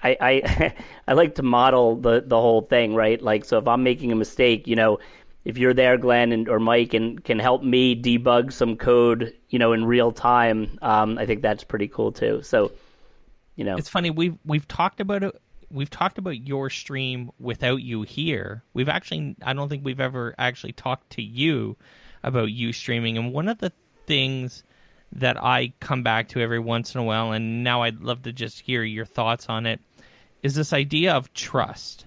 I, 0.03 0.15
I 0.21 0.73
I 1.07 1.13
like 1.13 1.35
to 1.35 1.43
model 1.43 1.95
the, 1.95 2.23
the 2.25 2.39
whole 2.39 2.61
thing, 2.61 2.93
right? 2.93 3.19
Like, 3.19 3.43
so 3.43 3.57
if 3.57 3.67
I'm 3.67 3.81
making 3.83 4.11
a 4.11 4.15
mistake, 4.15 4.67
you 4.67 4.75
know, 4.75 4.99
if 5.45 5.57
you're 5.57 5.73
there, 5.73 5.97
Glenn 5.97 6.31
and 6.31 6.47
or 6.47 6.59
Mike, 6.59 6.93
and 6.93 7.23
can 7.23 7.39
help 7.39 7.63
me 7.63 8.01
debug 8.01 8.51
some 8.51 8.77
code, 8.77 9.33
you 9.49 9.59
know, 9.59 9.73
in 9.73 9.85
real 9.85 10.11
time, 10.11 10.77
um, 10.81 11.17
I 11.17 11.25
think 11.25 11.41
that's 11.41 11.63
pretty 11.63 11.87
cool 11.87 12.11
too. 12.11 12.41
So, 12.43 12.71
you 13.55 13.65
know, 13.65 13.75
it's 13.75 13.89
funny 13.89 14.09
we've 14.09 14.37
we've 14.45 14.67
talked 14.67 14.99
about 14.99 15.23
it. 15.23 15.35
We've 15.69 15.89
talked 15.89 16.17
about 16.17 16.47
your 16.47 16.69
stream 16.69 17.31
without 17.39 17.81
you 17.81 18.03
here. 18.03 18.63
We've 18.73 18.89
actually, 18.89 19.35
I 19.41 19.53
don't 19.53 19.69
think 19.69 19.83
we've 19.83 19.99
ever 19.99 20.35
actually 20.37 20.73
talked 20.73 21.09
to 21.13 21.23
you 21.23 21.77
about 22.21 22.51
you 22.51 22.73
streaming. 22.73 23.17
And 23.17 23.33
one 23.33 23.47
of 23.47 23.57
the 23.57 23.71
things 24.05 24.63
that 25.13 25.41
I 25.41 25.73
come 25.79 26.03
back 26.03 26.29
to 26.29 26.41
every 26.41 26.59
once 26.59 26.93
in 26.93 27.01
a 27.01 27.03
while, 27.03 27.31
and 27.31 27.63
now 27.63 27.81
I'd 27.81 28.01
love 28.01 28.21
to 28.23 28.31
just 28.31 28.59
hear 28.59 28.83
your 28.83 29.05
thoughts 29.05 29.47
on 29.49 29.65
it, 29.65 29.79
is 30.43 30.53
this 30.53 30.73
idea 30.73 31.13
of 31.13 31.33
trust 31.33 32.05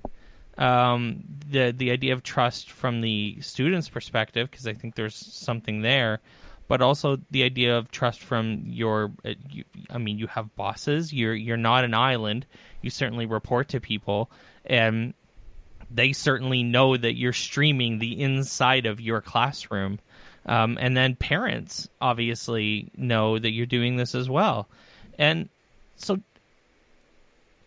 um, 0.59 1.25
the 1.49 1.73
the 1.77 1.91
idea 1.91 2.13
of 2.13 2.23
trust 2.23 2.71
from 2.71 3.01
the 3.01 3.41
student's 3.41 3.89
perspective, 3.89 4.51
because 4.51 4.67
I 4.67 4.73
think 4.73 4.95
there's 4.95 5.15
something 5.15 5.83
there, 5.83 6.21
but 6.69 6.81
also 6.81 7.19
the 7.31 7.43
idea 7.43 7.77
of 7.77 7.91
trust 7.91 8.23
from 8.23 8.63
your. 8.65 9.13
Uh, 9.25 9.35
you, 9.51 9.65
I 9.91 9.99
mean, 9.99 10.19
you 10.19 10.27
have 10.29 10.55
bosses. 10.57 11.13
You're 11.13 11.35
you're 11.35 11.57
not 11.57 11.85
an 11.85 11.95
island. 11.95 12.47
You 12.83 12.91
certainly 12.91 13.27
report 13.27 13.69
to 13.71 13.81
people, 13.81 14.31
and 14.65 15.15
they 15.91 16.13
certainly 16.13 16.63
know 16.63 16.97
that 16.97 17.17
you're 17.17 17.33
streaming 17.33 17.99
the 17.99 18.21
inside 18.21 18.87
of 18.87 19.01
your 19.01 19.21
classroom. 19.21 19.99
Um, 20.47 20.79
and 20.81 20.97
then 20.97 21.17
parents 21.17 21.89
obviously 22.01 22.91
know 22.97 23.39
that 23.39 23.51
you're 23.51 23.67
doing 23.67 23.97
this 23.97 24.15
as 24.15 24.31
well. 24.31 24.69
And 25.19 25.49
so, 25.97 26.21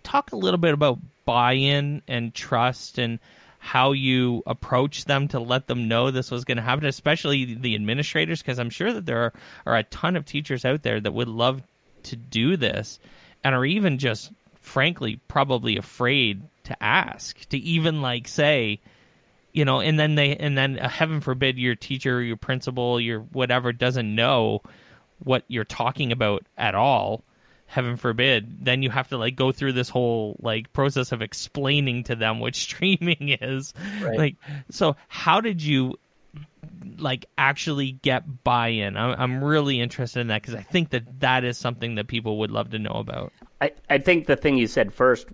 talk 0.04 0.32
a 0.32 0.38
little 0.38 0.58
bit 0.58 0.74
about 0.74 1.00
buy-in 1.30 2.02
and 2.08 2.34
trust 2.34 2.98
and 2.98 3.20
how 3.60 3.92
you 3.92 4.42
approach 4.48 5.06
them 5.06 5.28
to 5.28 5.40
let 5.40 5.68
them 5.68 5.88
know 5.88 6.10
this 6.10 6.32
was 6.32 6.44
going 6.44 6.58
to 6.58 6.64
happen, 6.64 6.88
especially 6.88 7.54
the 7.54 7.76
administrators, 7.76 8.42
because 8.42 8.58
I'm 8.58 8.72
sure 8.72 8.92
that 8.92 9.06
there 9.06 9.26
are, 9.26 9.34
are 9.68 9.78
a 9.78 9.84
ton 9.84 10.16
of 10.16 10.26
teachers 10.26 10.66
out 10.66 10.82
there 10.82 11.00
that 11.00 11.14
would 11.14 11.28
love 11.28 11.62
to 12.04 12.16
do 12.16 12.58
this 12.58 12.98
and 13.44 13.54
are 13.54 13.64
even 13.64 14.00
just, 14.00 14.32
frankly, 14.60 15.20
probably 15.28 15.78
afraid 15.78 16.42
to 16.64 16.84
ask, 16.84 17.48
to 17.50 17.58
even 17.60 18.02
like 18.02 18.28
say, 18.28 18.80
you 19.54 19.66
know, 19.66 19.82
and 19.82 20.00
then 20.00 20.16
they, 20.16 20.36
and 20.36 20.58
then 20.58 20.80
uh, 20.80 20.90
heaven 20.90 21.22
forbid 21.22 21.60
your 21.60 21.76
teacher, 21.76 22.24
your 22.24 22.38
principal, 22.38 23.00
your 23.00 23.20
whatever 23.20 23.72
doesn't 23.72 24.16
know 24.16 24.64
what 25.20 25.44
you're 25.48 25.64
talking 25.64 26.12
about 26.12 26.44
at 26.58 26.74
all 26.74 27.24
heaven 27.70 27.98
forbid, 27.98 28.66
then 28.66 28.82
you 28.82 28.90
have 28.90 29.08
to 29.10 29.18
like 29.18 29.36
go 29.36 29.52
through 29.52 29.74
this 29.74 29.90
whole 29.90 30.36
like 30.42 30.74
process 30.74 31.12
of 31.12 31.22
explaining 31.22 32.04
to 32.04 32.16
them 32.16 32.40
what 32.40 32.56
streaming 32.56 33.38
is. 33.42 33.74
Right. 34.02 34.18
Like, 34.18 34.36
so 34.72 34.96
how 35.08 35.40
did 35.40 35.62
you 35.62 35.96
like 36.98 37.28
actually 37.38 37.92
get 37.92 38.44
buy-in? 38.44 38.98
I'm, 38.98 39.16
I'm 39.20 39.44
really 39.44 39.80
interested 39.80 40.20
in 40.20 40.28
that 40.28 40.42
because 40.42 40.56
I 40.56 40.64
think 40.64 40.90
that 40.90 41.20
that 41.20 41.44
is 41.44 41.58
something 41.60 41.96
that 41.96 42.08
people 42.08 42.40
would 42.40 42.50
love 42.50 42.72
to 42.72 42.80
know 42.80 42.94
about. 42.94 43.32
I, 43.62 43.72
I 43.90 44.00
think 44.00 44.26
the 44.26 44.36
thing 44.36 44.58
you 44.58 44.66
said 44.66 44.92
first 44.92 45.28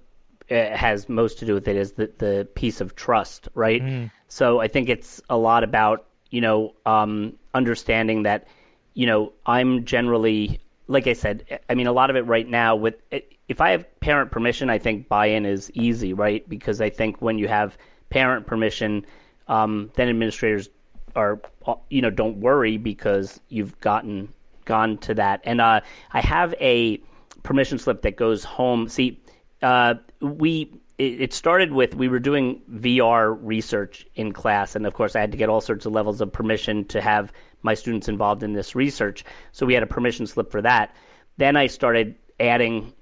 uh, 0.52 0.76
has 0.76 1.08
most 1.08 1.40
to 1.40 1.46
do 1.46 1.54
with 1.54 1.68
it 1.70 1.78
is 1.78 1.94
the 1.94 2.12
the 2.18 2.48
piece 2.54 2.82
of 2.82 2.96
trust, 2.96 3.48
right? 3.54 3.82
Mm. 3.82 4.12
So 4.28 4.60
I 4.60 4.68
think 4.68 4.90
it's 4.90 5.22
a 5.30 5.38
lot 5.38 5.64
about 5.64 6.06
you 6.32 6.42
know 6.42 6.76
um, 6.86 7.38
understanding 7.54 8.24
that 8.24 8.48
you 8.94 9.08
know 9.08 9.32
I'm 9.46 9.86
generally 9.86 10.60
like 10.88 11.08
I 11.08 11.14
said, 11.14 11.60
I 11.70 11.76
mean, 11.76 11.88
a 11.88 11.92
lot 11.92 12.10
of 12.10 12.16
it 12.16 12.22
right 12.22 12.48
now 12.48 12.76
with 12.76 12.96
if 13.48 13.62
I 13.62 13.72
have 13.72 14.00
parent 14.00 14.32
permission, 14.32 14.70
I 14.70 14.78
think 14.78 15.08
buy-in 15.08 15.46
is 15.46 15.72
easy, 15.74 16.14
right? 16.14 16.48
Because 16.48 16.82
I 16.82 16.90
think 16.90 17.22
when 17.22 17.38
you 17.40 17.48
have 17.48 17.78
parent 18.10 18.46
permission, 18.48 19.06
um, 19.48 19.92
then 19.96 20.10
administrators 20.10 20.70
are, 21.16 21.42
you 21.90 22.02
know, 22.02 22.10
don't 22.10 22.38
worry 22.38 22.78
because 22.78 23.40
you've 23.50 23.80
gotten 23.80 24.30
gone 24.66 24.98
to 24.98 25.14
that. 25.14 25.42
And 25.44 25.62
uh, 25.62 25.82
I 26.12 26.22
have 26.22 26.54
a 26.60 27.00
permission 27.44 27.78
slip 27.78 28.02
that 28.02 28.16
goes 28.18 28.44
home. 28.44 28.88
See, 28.88 29.22
uh, 29.62 29.96
we 30.20 30.72
it, 30.98 31.22
it 31.22 31.34
started 31.34 31.72
with 31.72 31.96
we 31.96 32.08
were 32.08 32.20
doing 32.20 32.62
VR 32.72 33.38
research 33.42 34.06
in 34.16 34.34
class, 34.34 34.76
and 34.76 34.86
of 34.86 34.94
course, 34.94 35.16
I 35.16 35.22
had 35.22 35.32
to 35.32 35.38
get 35.38 35.50
all 35.50 35.62
sorts 35.62 35.86
of 35.86 35.94
levels 35.94 36.22
of 36.22 36.32
permission 36.32 36.86
to 36.86 37.02
have 37.02 37.32
my 37.66 37.74
students 37.74 38.08
involved 38.08 38.44
in 38.44 38.54
this 38.54 38.76
research. 38.76 39.26
So 39.52 39.66
we 39.66 39.74
had 39.74 39.84
a 39.84 39.88
permission 39.88 40.26
slip 40.28 40.52
for 40.52 40.62
that. 40.62 40.96
Then 41.38 41.58
I 41.58 41.68
started 41.68 42.16
adding 42.40 42.94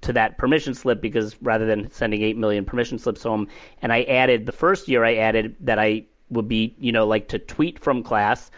to 0.00 0.12
that 0.12 0.38
permission 0.38 0.74
slip 0.74 1.00
because 1.00 1.40
rather 1.40 1.66
than 1.66 1.90
sending 1.90 2.22
8 2.22 2.36
million 2.36 2.64
permission 2.64 2.98
slips 2.98 3.22
home, 3.22 3.48
and 3.82 3.92
I 3.92 4.02
added 4.02 4.46
the 4.46 4.52
first 4.52 4.88
year 4.88 5.04
I 5.04 5.16
added 5.16 5.54
that 5.60 5.78
I 5.78 6.06
would 6.30 6.48
be, 6.48 6.74
you 6.78 6.90
know, 6.90 7.06
like 7.06 7.28
to 7.28 7.38
tweet 7.38 7.78
from 7.78 8.02
class 8.02 8.50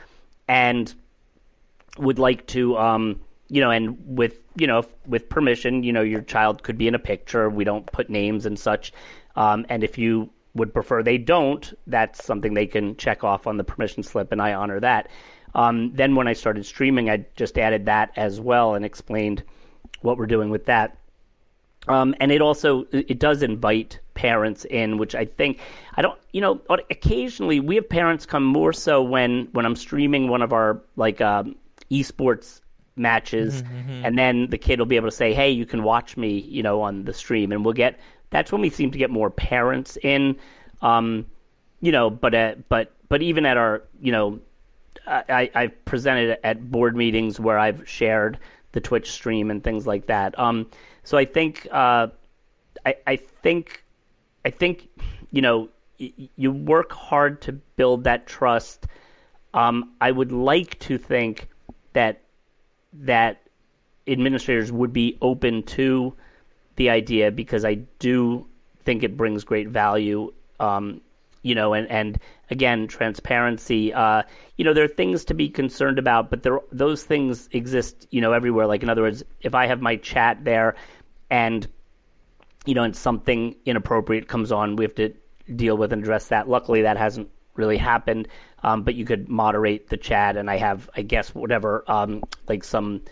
and 0.48 0.94
would 1.98 2.18
like 2.18 2.46
to, 2.48 2.78
um, 2.78 3.20
you 3.48 3.60
know, 3.60 3.70
and 3.70 3.98
with, 4.06 4.42
you 4.56 4.66
know, 4.66 4.84
with 5.06 5.28
permission, 5.28 5.82
you 5.82 5.92
know, 5.92 6.02
your 6.02 6.22
child 6.22 6.62
could 6.62 6.78
be 6.78 6.88
in 6.88 6.94
a 6.94 6.98
picture. 6.98 7.50
We 7.50 7.64
don't 7.64 7.86
put 7.92 8.08
names 8.08 8.46
and 8.46 8.58
such. 8.58 8.92
Um, 9.36 9.66
and 9.68 9.84
if 9.84 9.98
you 9.98 10.30
would 10.54 10.74
prefer 10.74 11.02
they 11.02 11.18
don't, 11.18 11.72
that's 11.86 12.24
something 12.24 12.54
they 12.54 12.66
can 12.66 12.96
check 12.96 13.24
off 13.24 13.46
on 13.46 13.56
the 13.56 13.64
permission 13.64 14.02
slip, 14.02 14.32
and 14.32 14.42
I 14.42 14.54
honor 14.54 14.80
that. 14.80 15.08
Um, 15.54 15.92
then 15.94 16.14
when 16.14 16.28
I 16.28 16.32
started 16.32 16.64
streaming, 16.66 17.10
I 17.10 17.24
just 17.36 17.58
added 17.58 17.86
that 17.86 18.12
as 18.16 18.40
well 18.40 18.74
and 18.74 18.84
explained 18.84 19.42
what 20.02 20.18
we're 20.18 20.26
doing 20.26 20.50
with 20.50 20.66
that. 20.66 20.96
Um, 21.88 22.14
and 22.20 22.30
it 22.30 22.42
also 22.42 22.86
it 22.92 23.18
does 23.18 23.42
invite 23.42 23.98
parents 24.14 24.66
in, 24.66 24.98
which 24.98 25.14
I 25.14 25.24
think 25.24 25.58
I 25.94 26.02
don't, 26.02 26.18
you 26.32 26.40
know, 26.40 26.60
occasionally 26.68 27.60
we 27.60 27.76
have 27.76 27.88
parents 27.88 28.26
come 28.26 28.44
more 28.44 28.72
so 28.72 29.02
when 29.02 29.48
when 29.52 29.64
I'm 29.64 29.76
streaming 29.76 30.28
one 30.28 30.42
of 30.42 30.52
our 30.52 30.82
like 30.96 31.20
um, 31.20 31.56
esports 31.90 32.60
matches, 32.96 33.62
mm-hmm, 33.62 33.78
mm-hmm. 33.78 34.04
and 34.04 34.18
then 34.18 34.50
the 34.50 34.58
kid 34.58 34.78
will 34.78 34.86
be 34.86 34.96
able 34.96 35.08
to 35.08 35.16
say, 35.16 35.32
"Hey, 35.32 35.50
you 35.50 35.64
can 35.64 35.82
watch 35.82 36.16
me," 36.16 36.40
you 36.40 36.62
know, 36.62 36.82
on 36.82 37.04
the 37.04 37.14
stream, 37.14 37.52
and 37.52 37.64
we'll 37.64 37.74
get. 37.74 37.98
That's 38.30 38.52
when 38.52 38.60
we 38.60 38.68
seem 38.68 38.90
to 38.90 38.98
get 38.98 39.10
more 39.10 39.30
parents 39.30 39.96
in, 40.02 40.36
um, 40.82 41.24
you 41.80 41.92
know. 41.92 42.10
But 42.10 42.34
uh, 42.34 42.54
but 42.68 42.92
but 43.08 43.22
even 43.22 43.46
at 43.46 43.56
our, 43.56 43.82
you 44.00 44.12
know, 44.12 44.40
I, 45.06 45.50
I've 45.54 45.84
presented 45.84 46.38
at 46.44 46.70
board 46.70 46.96
meetings 46.96 47.40
where 47.40 47.58
I've 47.58 47.88
shared 47.88 48.38
the 48.72 48.80
Twitch 48.80 49.10
stream 49.10 49.50
and 49.50 49.62
things 49.62 49.86
like 49.86 50.06
that. 50.06 50.38
Um, 50.38 50.70
so 51.04 51.16
I 51.16 51.24
think 51.24 51.66
uh, 51.70 52.08
I, 52.84 52.94
I 53.06 53.16
think 53.16 53.84
I 54.44 54.50
think 54.50 54.88
you 55.30 55.42
know 55.42 55.68
y- 55.98 56.12
you 56.36 56.52
work 56.52 56.92
hard 56.92 57.40
to 57.42 57.52
build 57.52 58.04
that 58.04 58.26
trust. 58.26 58.86
Um, 59.54 59.94
I 60.00 60.10
would 60.10 60.32
like 60.32 60.78
to 60.80 60.98
think 60.98 61.48
that 61.94 62.20
that 62.92 63.42
administrators 64.06 64.70
would 64.72 64.92
be 64.92 65.18
open 65.20 65.62
to 65.62 66.14
the 66.76 66.90
idea 66.90 67.30
because 67.30 67.64
I 67.64 67.74
do 67.98 68.46
think 68.84 69.02
it 69.02 69.16
brings 69.16 69.44
great 69.44 69.68
value. 69.68 70.32
Um, 70.60 71.00
you 71.42 71.54
know, 71.54 71.72
and, 71.74 71.88
and 71.90 72.18
again, 72.50 72.86
transparency. 72.86 73.92
Uh, 73.92 74.22
you 74.56 74.64
know, 74.64 74.74
there 74.74 74.84
are 74.84 74.88
things 74.88 75.24
to 75.26 75.34
be 75.34 75.48
concerned 75.48 75.98
about, 75.98 76.30
but 76.30 76.42
there 76.42 76.60
those 76.72 77.04
things 77.04 77.48
exist, 77.52 78.06
you 78.10 78.20
know, 78.20 78.32
everywhere. 78.32 78.66
Like 78.66 78.82
in 78.82 78.90
other 78.90 79.02
words, 79.02 79.22
if 79.40 79.54
I 79.54 79.66
have 79.66 79.80
my 79.80 79.96
chat 79.96 80.44
there, 80.44 80.74
and 81.30 81.66
you 82.66 82.74
know, 82.74 82.82
and 82.82 82.94
something 82.94 83.54
inappropriate 83.64 84.28
comes 84.28 84.52
on, 84.52 84.76
we 84.76 84.84
have 84.84 84.94
to 84.96 85.14
deal 85.54 85.76
with 85.76 85.92
and 85.92 86.02
address 86.02 86.28
that. 86.28 86.48
Luckily, 86.48 86.82
that 86.82 86.96
hasn't 86.96 87.30
really 87.54 87.78
happened. 87.78 88.28
Um, 88.62 88.82
but 88.82 88.94
you 88.94 89.04
could 89.04 89.28
moderate 89.28 89.88
the 89.88 89.96
chat, 89.96 90.36
and 90.36 90.50
I 90.50 90.56
have, 90.56 90.90
I 90.96 91.02
guess, 91.02 91.34
whatever, 91.34 91.84
um, 91.86 92.24
like 92.48 92.64
some 92.64 93.02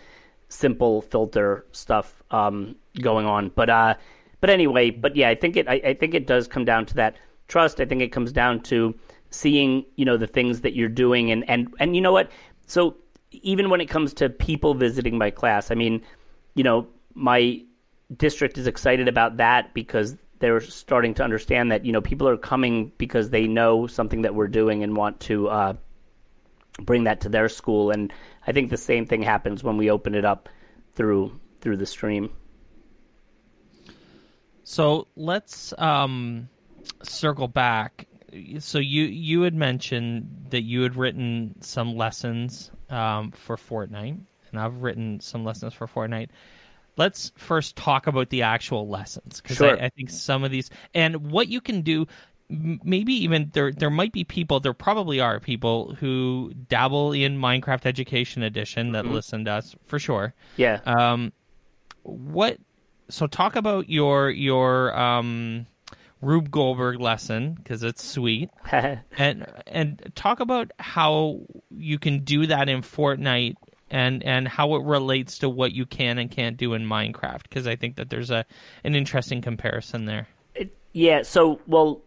simple 0.49 1.01
filter 1.01 1.65
stuff 1.71 2.21
um, 2.31 2.75
going 2.99 3.25
on. 3.25 3.49
But 3.55 3.69
uh, 3.69 3.95
but 4.41 4.49
anyway, 4.49 4.91
but 4.91 5.15
yeah, 5.15 5.29
I 5.29 5.35
think 5.35 5.55
it, 5.55 5.67
I, 5.67 5.75
I 5.75 5.93
think 5.93 6.13
it 6.13 6.27
does 6.27 6.47
come 6.47 6.65
down 6.65 6.85
to 6.87 6.95
that 6.95 7.15
trust. 7.47 7.79
I 7.79 7.85
think 7.85 8.01
it 8.01 8.11
comes 8.11 8.31
down 8.31 8.61
to 8.63 8.95
seeing, 9.29 9.85
you 9.95 10.05
know, 10.05 10.17
the 10.17 10.27
things 10.27 10.61
that 10.61 10.75
you're 10.75 10.89
doing, 10.89 11.31
and 11.31 11.49
and 11.49 11.73
and 11.79 11.95
you 11.95 12.01
know 12.01 12.11
what? 12.11 12.31
So 12.67 12.95
even 13.31 13.69
when 13.69 13.81
it 13.81 13.87
comes 13.87 14.13
to 14.15 14.29
people 14.29 14.73
visiting 14.73 15.17
my 15.17 15.31
class, 15.31 15.71
I 15.71 15.75
mean, 15.75 16.01
you 16.55 16.63
know, 16.63 16.87
my 17.13 17.61
district 18.15 18.57
is 18.57 18.67
excited 18.67 19.07
about 19.07 19.37
that 19.37 19.73
because 19.73 20.15
they're 20.39 20.61
starting 20.61 21.13
to 21.15 21.23
understand 21.23 21.71
that 21.71 21.83
you 21.83 21.91
know 21.91 22.01
people 22.01 22.27
are 22.27 22.37
coming 22.37 22.91
because 22.97 23.31
they 23.31 23.47
know 23.47 23.87
something 23.87 24.21
that 24.21 24.35
we're 24.35 24.47
doing 24.47 24.83
and 24.83 24.95
want 24.95 25.19
to 25.19 25.49
uh, 25.49 25.73
bring 26.81 27.05
that 27.05 27.21
to 27.21 27.29
their 27.29 27.49
school. 27.49 27.91
And 27.91 28.13
I 28.45 28.51
think 28.51 28.69
the 28.69 28.77
same 28.77 29.05
thing 29.05 29.21
happens 29.21 29.63
when 29.63 29.77
we 29.77 29.89
open 29.89 30.15
it 30.15 30.25
up 30.25 30.49
through 30.93 31.39
through 31.61 31.77
the 31.77 31.85
stream. 31.85 32.29
So 34.63 35.07
let's 35.15 35.73
um, 35.77 36.49
circle 37.03 37.47
back. 37.47 38.07
So 38.59 38.79
you 38.79 39.03
you 39.03 39.41
had 39.41 39.55
mentioned 39.55 40.47
that 40.49 40.61
you 40.61 40.81
had 40.81 40.95
written 40.95 41.55
some 41.61 41.95
lessons 41.95 42.71
um, 42.89 43.31
for 43.31 43.55
Fortnite, 43.55 44.19
and 44.51 44.59
I've 44.59 44.81
written 44.81 45.19
some 45.19 45.43
lessons 45.43 45.73
for 45.73 45.87
Fortnite 45.87 46.29
let's 46.97 47.31
first 47.37 47.75
talk 47.75 48.07
about 48.07 48.29
the 48.29 48.41
actual 48.41 48.87
lessons 48.89 49.39
because 49.39 49.57
sure. 49.57 49.79
I, 49.79 49.85
I, 49.85 49.89
think 49.89 50.09
some 50.09 50.43
of 50.43 50.51
these 50.51 50.69
and 50.93 51.31
what 51.31 51.47
you 51.47 51.61
can 51.61 51.81
do 51.81 52.07
maybe 52.49 53.13
even 53.13 53.49
there 53.53 53.71
there 53.71 53.89
might 53.89 54.11
be 54.11 54.23
people 54.23 54.59
there 54.59 54.73
probably 54.73 55.19
are 55.19 55.39
people 55.39 55.95
who 55.95 56.51
dabble 56.69 57.11
in 57.11 57.37
minecraft 57.37 57.85
education 57.85 58.41
edition 58.43 58.93
that 58.93 59.05
mm-hmm. 59.05 59.13
listen 59.13 59.45
to 59.45 59.51
us 59.51 59.75
for 59.83 59.99
sure 59.99 60.33
yeah 60.55 60.79
um 60.85 61.31
what 62.03 62.57
so 63.09 63.27
talk 63.27 63.55
about 63.55 63.89
your 63.89 64.29
your 64.29 64.97
um 64.97 65.67
Rube 66.21 66.49
Goldberg 66.49 66.99
lesson 66.99 67.53
because 67.53 67.83
it's 67.83 68.03
sweet, 68.03 68.49
and 68.71 69.45
and 69.67 70.11
talk 70.15 70.39
about 70.39 70.71
how 70.79 71.41
you 71.69 71.99
can 71.99 72.23
do 72.23 72.47
that 72.47 72.69
in 72.69 72.81
Fortnite 72.81 73.55
and 73.89 74.23
and 74.23 74.47
how 74.47 74.75
it 74.75 74.83
relates 74.83 75.39
to 75.39 75.49
what 75.49 75.71
you 75.71 75.85
can 75.85 76.17
and 76.17 76.29
can't 76.29 76.57
do 76.57 76.73
in 76.73 76.83
Minecraft 76.83 77.43
because 77.43 77.67
I 77.67 77.75
think 77.75 77.95
that 77.97 78.09
there's 78.09 78.31
a 78.31 78.45
an 78.83 78.95
interesting 78.95 79.41
comparison 79.41 80.05
there. 80.05 80.27
It, 80.55 80.75
yeah. 80.93 81.21
So 81.21 81.61
well, 81.67 82.01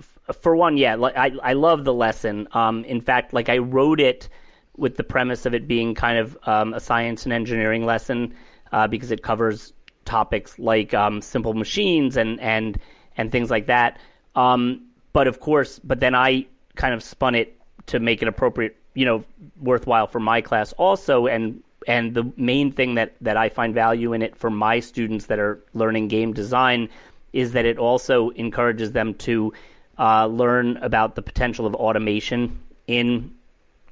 f- 0.00 0.36
for 0.36 0.56
one, 0.56 0.76
yeah, 0.76 0.96
like 0.96 1.16
I 1.16 1.32
I 1.42 1.52
love 1.54 1.84
the 1.84 1.94
lesson. 1.94 2.48
Um, 2.52 2.84
in 2.84 3.00
fact, 3.00 3.32
like 3.32 3.48
I 3.48 3.58
wrote 3.58 4.00
it 4.00 4.28
with 4.76 4.96
the 4.96 5.04
premise 5.04 5.46
of 5.46 5.54
it 5.54 5.66
being 5.66 5.94
kind 5.94 6.18
of 6.18 6.36
um, 6.44 6.74
a 6.74 6.80
science 6.80 7.24
and 7.24 7.32
engineering 7.32 7.86
lesson 7.86 8.34
uh, 8.72 8.86
because 8.86 9.10
it 9.10 9.22
covers 9.22 9.72
topics 10.04 10.58
like 10.58 10.94
um, 10.94 11.20
simple 11.20 11.54
machines 11.54 12.16
and 12.16 12.40
and 12.40 12.78
and 13.16 13.32
things 13.32 13.50
like 13.50 13.66
that. 13.66 13.98
Um, 14.34 14.88
but 15.12 15.28
of 15.28 15.40
course, 15.40 15.78
but 15.78 16.00
then 16.00 16.14
I 16.14 16.46
kind 16.74 16.94
of 16.94 17.02
spun 17.02 17.34
it 17.34 17.58
to 17.86 18.00
make 18.00 18.22
it 18.22 18.28
appropriate 18.28 18.76
you 18.96 19.04
know 19.04 19.24
worthwhile 19.60 20.06
for 20.06 20.18
my 20.18 20.40
class 20.40 20.72
also 20.72 21.26
and 21.26 21.62
and 21.86 22.14
the 22.14 22.32
main 22.36 22.72
thing 22.72 22.96
that 22.96 23.14
that 23.20 23.36
I 23.36 23.48
find 23.48 23.74
value 23.74 24.12
in 24.12 24.22
it 24.22 24.36
for 24.36 24.50
my 24.50 24.80
students 24.80 25.26
that 25.26 25.38
are 25.38 25.62
learning 25.74 26.08
game 26.08 26.32
design 26.32 26.88
is 27.32 27.52
that 27.52 27.66
it 27.66 27.78
also 27.78 28.30
encourages 28.30 28.92
them 28.92 29.14
to 29.14 29.52
uh, 29.98 30.26
learn 30.26 30.78
about 30.78 31.14
the 31.14 31.22
potential 31.22 31.66
of 31.66 31.74
automation 31.74 32.58
in 32.86 33.34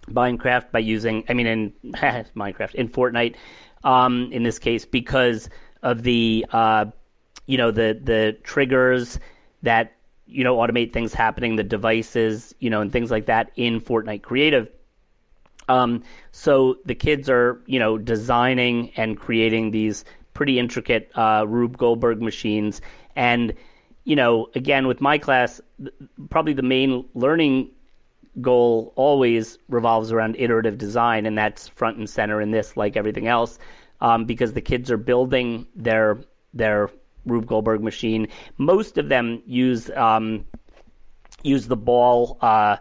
Minecraft 0.09 0.71
by 0.73 0.81
using 0.81 1.25
I 1.29 1.35
mean 1.35 1.47
in 1.47 1.73
Minecraft 2.35 2.75
in 2.75 2.89
Fortnite 2.89 3.37
um, 3.85 4.31
in 4.33 4.43
this 4.43 4.59
case 4.59 4.85
because 4.87 5.51
of 5.83 6.03
the 6.03 6.47
uh, 6.51 6.87
you 7.47 7.57
know 7.57 7.71
the 7.71 7.99
the 8.03 8.37
triggers 8.43 9.19
that 9.63 9.93
you 10.27 10.45
know 10.45 10.57
automate 10.57 10.93
things 10.93 11.13
happening 11.13 11.57
the 11.57 11.65
devices 11.65 12.55
you 12.61 12.71
know 12.71 12.81
and 12.81 12.93
things 12.93 13.11
like 13.11 13.27
that 13.27 13.51
in 13.57 13.81
Fortnite 13.81 14.23
Creative 14.23 14.69
um, 15.69 16.03
so 16.33 16.77
the 16.85 16.95
kids 16.95 17.29
are, 17.29 17.63
you 17.67 17.79
know, 17.79 17.99
designing 17.99 18.91
and 18.97 19.19
creating 19.19 19.71
these 19.71 20.05
pretty 20.35 20.59
intricate 20.59 21.11
uh, 21.15 21.45
Rube 21.49 21.77
Goldberg 21.77 22.21
machines. 22.21 22.81
And, 23.17 23.55
you 24.05 24.17
know, 24.17 24.49
again, 24.55 24.87
with 24.87 25.01
my 25.01 25.19
class, 25.19 25.61
probably 26.31 26.53
the 26.53 26.63
main 26.63 27.05
learning 27.15 27.71
goal 28.41 28.93
always 28.97 29.59
revolves 29.69 30.11
around 30.13 30.37
iterative 30.39 30.77
design, 30.77 31.25
and 31.25 31.39
that's 31.39 31.69
front 31.69 31.97
and 31.97 32.11
center 32.11 32.41
in 32.41 32.51
this, 32.51 32.77
like 32.77 32.97
everything 32.97 33.29
else, 33.29 33.59
um, 34.01 34.25
because 34.25 34.53
the 34.53 34.61
kids 34.61 34.91
are 34.91 34.97
building 34.97 35.67
their 35.75 36.19
their 36.53 36.89
Rube 37.27 37.47
Goldberg 37.47 37.83
machine. 37.83 38.29
Most 38.59 38.99
of 38.99 39.09
them 39.09 39.43
use 39.47 39.91
um, 39.91 40.45
use 41.43 41.67
the 41.67 41.77
ball. 41.77 42.39
Uh, 42.41 42.77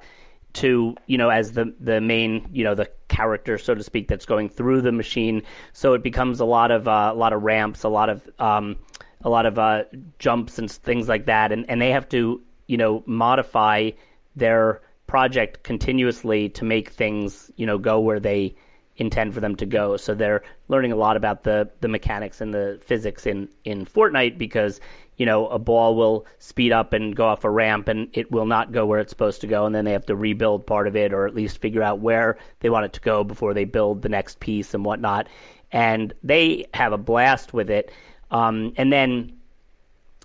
to 0.54 0.96
you 1.08 1.18
know 1.18 1.30
as 1.30 1.54
the 1.54 1.74
the 1.80 2.00
main 2.00 2.48
you 2.52 2.64
know 2.64 2.76
the 2.76 2.90
character 3.08 3.58
so 3.58 3.74
to 3.74 3.84
speak 3.84 4.08
that's 4.08 4.26
going 4.26 4.50
through 4.50 4.82
the 4.82 4.92
machine 4.92 5.42
so 5.74 5.94
it 5.94 6.04
becomes 6.04 6.40
a 6.40 6.46
lot 6.46 6.72
of 6.72 6.88
uh, 6.88 7.12
a 7.12 7.16
lot 7.16 7.34
of 7.34 7.42
ramps 7.42 7.84
a 7.84 7.90
lot 7.90 8.10
of 8.10 8.30
um, 8.40 8.78
a 9.24 9.30
lot 9.30 9.46
of 9.46 9.58
uh, 9.58 9.84
jumps 10.20 10.60
and 10.60 10.72
things 10.72 11.08
like 11.10 11.26
that 11.26 11.52
and 11.52 11.66
and 11.70 11.82
they 11.82 11.90
have 11.90 12.08
to 12.08 12.42
you 12.68 12.78
know 12.78 13.04
modify 13.06 13.90
their 14.36 14.82
project 15.08 15.64
continuously 15.64 16.50
to 16.50 16.64
make 16.64 16.90
things 16.90 17.52
you 17.56 17.66
know 17.66 17.78
go 17.78 18.00
where 18.00 18.20
they 18.20 18.56
intend 18.98 19.34
for 19.34 19.40
them 19.40 19.56
to 19.56 19.66
go. 19.66 19.98
So 19.98 20.14
they're 20.14 20.44
learning 20.68 20.92
a 20.92 20.96
lot 20.96 21.18
about 21.18 21.44
the 21.44 21.70
the 21.82 21.88
mechanics 21.88 22.42
and 22.42 22.54
the 22.54 22.80
physics 22.84 23.26
in 23.26 23.50
in 23.64 23.86
Fortnite 23.86 24.38
because 24.38 24.80
you 25.18 25.26
know 25.26 25.48
a 25.48 25.60
ball 25.60 25.96
will 25.96 26.26
speed 26.40 26.72
up 26.72 26.94
and 26.94 27.16
go 27.16 27.26
off 27.26 27.44
a 27.44 27.50
ramp 27.50 27.88
and 27.88 28.10
it 28.14 28.32
will 28.32 28.46
not 28.46 28.72
go 28.72 28.86
where 28.86 29.00
it's 29.00 29.10
supposed 29.10 29.42
to 29.42 29.48
go 29.48 29.66
and 29.66 29.74
then 29.74 29.86
they 29.86 29.92
have 29.92 30.06
to 30.06 30.16
rebuild 30.16 30.68
part 30.68 30.88
of 30.88 30.96
it 30.96 31.14
or 31.14 31.26
at 31.26 31.36
least 31.36 31.58
figure 31.58 31.82
out 31.84 32.00
where 32.00 32.38
they 32.60 32.70
want 32.70 32.86
it 32.86 32.94
to 32.94 33.02
go 33.02 33.24
before 33.24 33.54
they 33.54 33.66
build 33.66 34.02
the 34.02 34.10
next 34.10 34.40
piece 34.40 34.74
and 34.74 34.86
whatnot. 34.86 35.28
And 35.72 36.14
they 36.24 36.68
have 36.74 36.94
a 36.94 36.98
blast 36.98 37.52
with 37.54 37.70
it. 37.72 37.92
Um, 38.30 38.74
and 38.78 38.92
then 38.94 39.34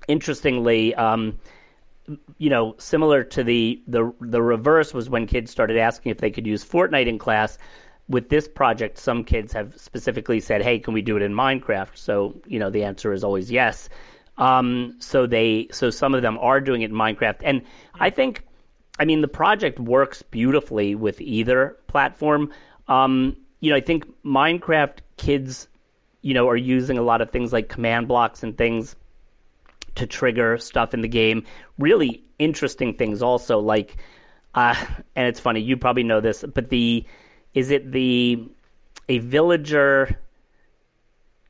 interestingly. 0.08 0.94
Um, 0.94 1.38
you 2.38 2.48
know, 2.48 2.74
similar 2.78 3.22
to 3.22 3.44
the, 3.44 3.82
the 3.86 4.10
the 4.20 4.40
reverse 4.40 4.94
was 4.94 5.10
when 5.10 5.26
kids 5.26 5.50
started 5.50 5.76
asking 5.76 6.10
if 6.10 6.18
they 6.18 6.30
could 6.30 6.46
use 6.46 6.64
Fortnite 6.64 7.06
in 7.06 7.18
class 7.18 7.58
with 8.08 8.30
this 8.30 8.48
project, 8.48 8.98
some 8.98 9.22
kids 9.24 9.52
have 9.52 9.78
specifically 9.78 10.40
said, 10.40 10.62
"Hey, 10.62 10.78
can 10.78 10.94
we 10.94 11.02
do 11.02 11.16
it 11.16 11.22
in 11.22 11.34
Minecraft?" 11.34 11.96
So 11.96 12.40
you 12.46 12.58
know, 12.58 12.70
the 12.70 12.84
answer 12.84 13.12
is 13.12 13.24
always 13.24 13.50
yes. 13.50 13.88
Um, 14.38 14.94
so 15.00 15.26
they, 15.26 15.68
so 15.72 15.90
some 15.90 16.14
of 16.14 16.22
them 16.22 16.38
are 16.38 16.60
doing 16.60 16.82
it 16.82 16.90
in 16.90 16.96
Minecraft, 16.96 17.40
and 17.42 17.62
I 17.98 18.10
think, 18.10 18.44
I 18.98 19.04
mean, 19.04 19.20
the 19.20 19.28
project 19.28 19.80
works 19.80 20.22
beautifully 20.22 20.94
with 20.94 21.20
either 21.20 21.76
platform. 21.88 22.52
Um, 22.86 23.36
you 23.60 23.70
know, 23.70 23.76
I 23.76 23.80
think 23.80 24.06
Minecraft 24.24 24.98
kids, 25.16 25.66
you 26.22 26.34
know, 26.34 26.48
are 26.48 26.56
using 26.56 26.98
a 26.98 27.02
lot 27.02 27.20
of 27.20 27.30
things 27.30 27.52
like 27.52 27.68
command 27.68 28.06
blocks 28.06 28.44
and 28.44 28.56
things 28.56 28.94
to 29.96 30.06
trigger 30.06 30.56
stuff 30.58 30.94
in 30.94 31.00
the 31.00 31.08
game. 31.08 31.44
Really 31.78 32.22
interesting 32.38 32.94
things 32.94 33.22
also, 33.22 33.58
like, 33.58 33.96
uh, 34.54 34.76
and 35.16 35.26
it's 35.26 35.40
funny, 35.40 35.60
you 35.60 35.76
probably 35.76 36.04
know 36.04 36.20
this, 36.20 36.44
but 36.54 36.70
the 36.70 37.04
is 37.54 37.70
it 37.70 37.92
the 37.92 38.48
a 39.08 39.18
villager 39.18 40.18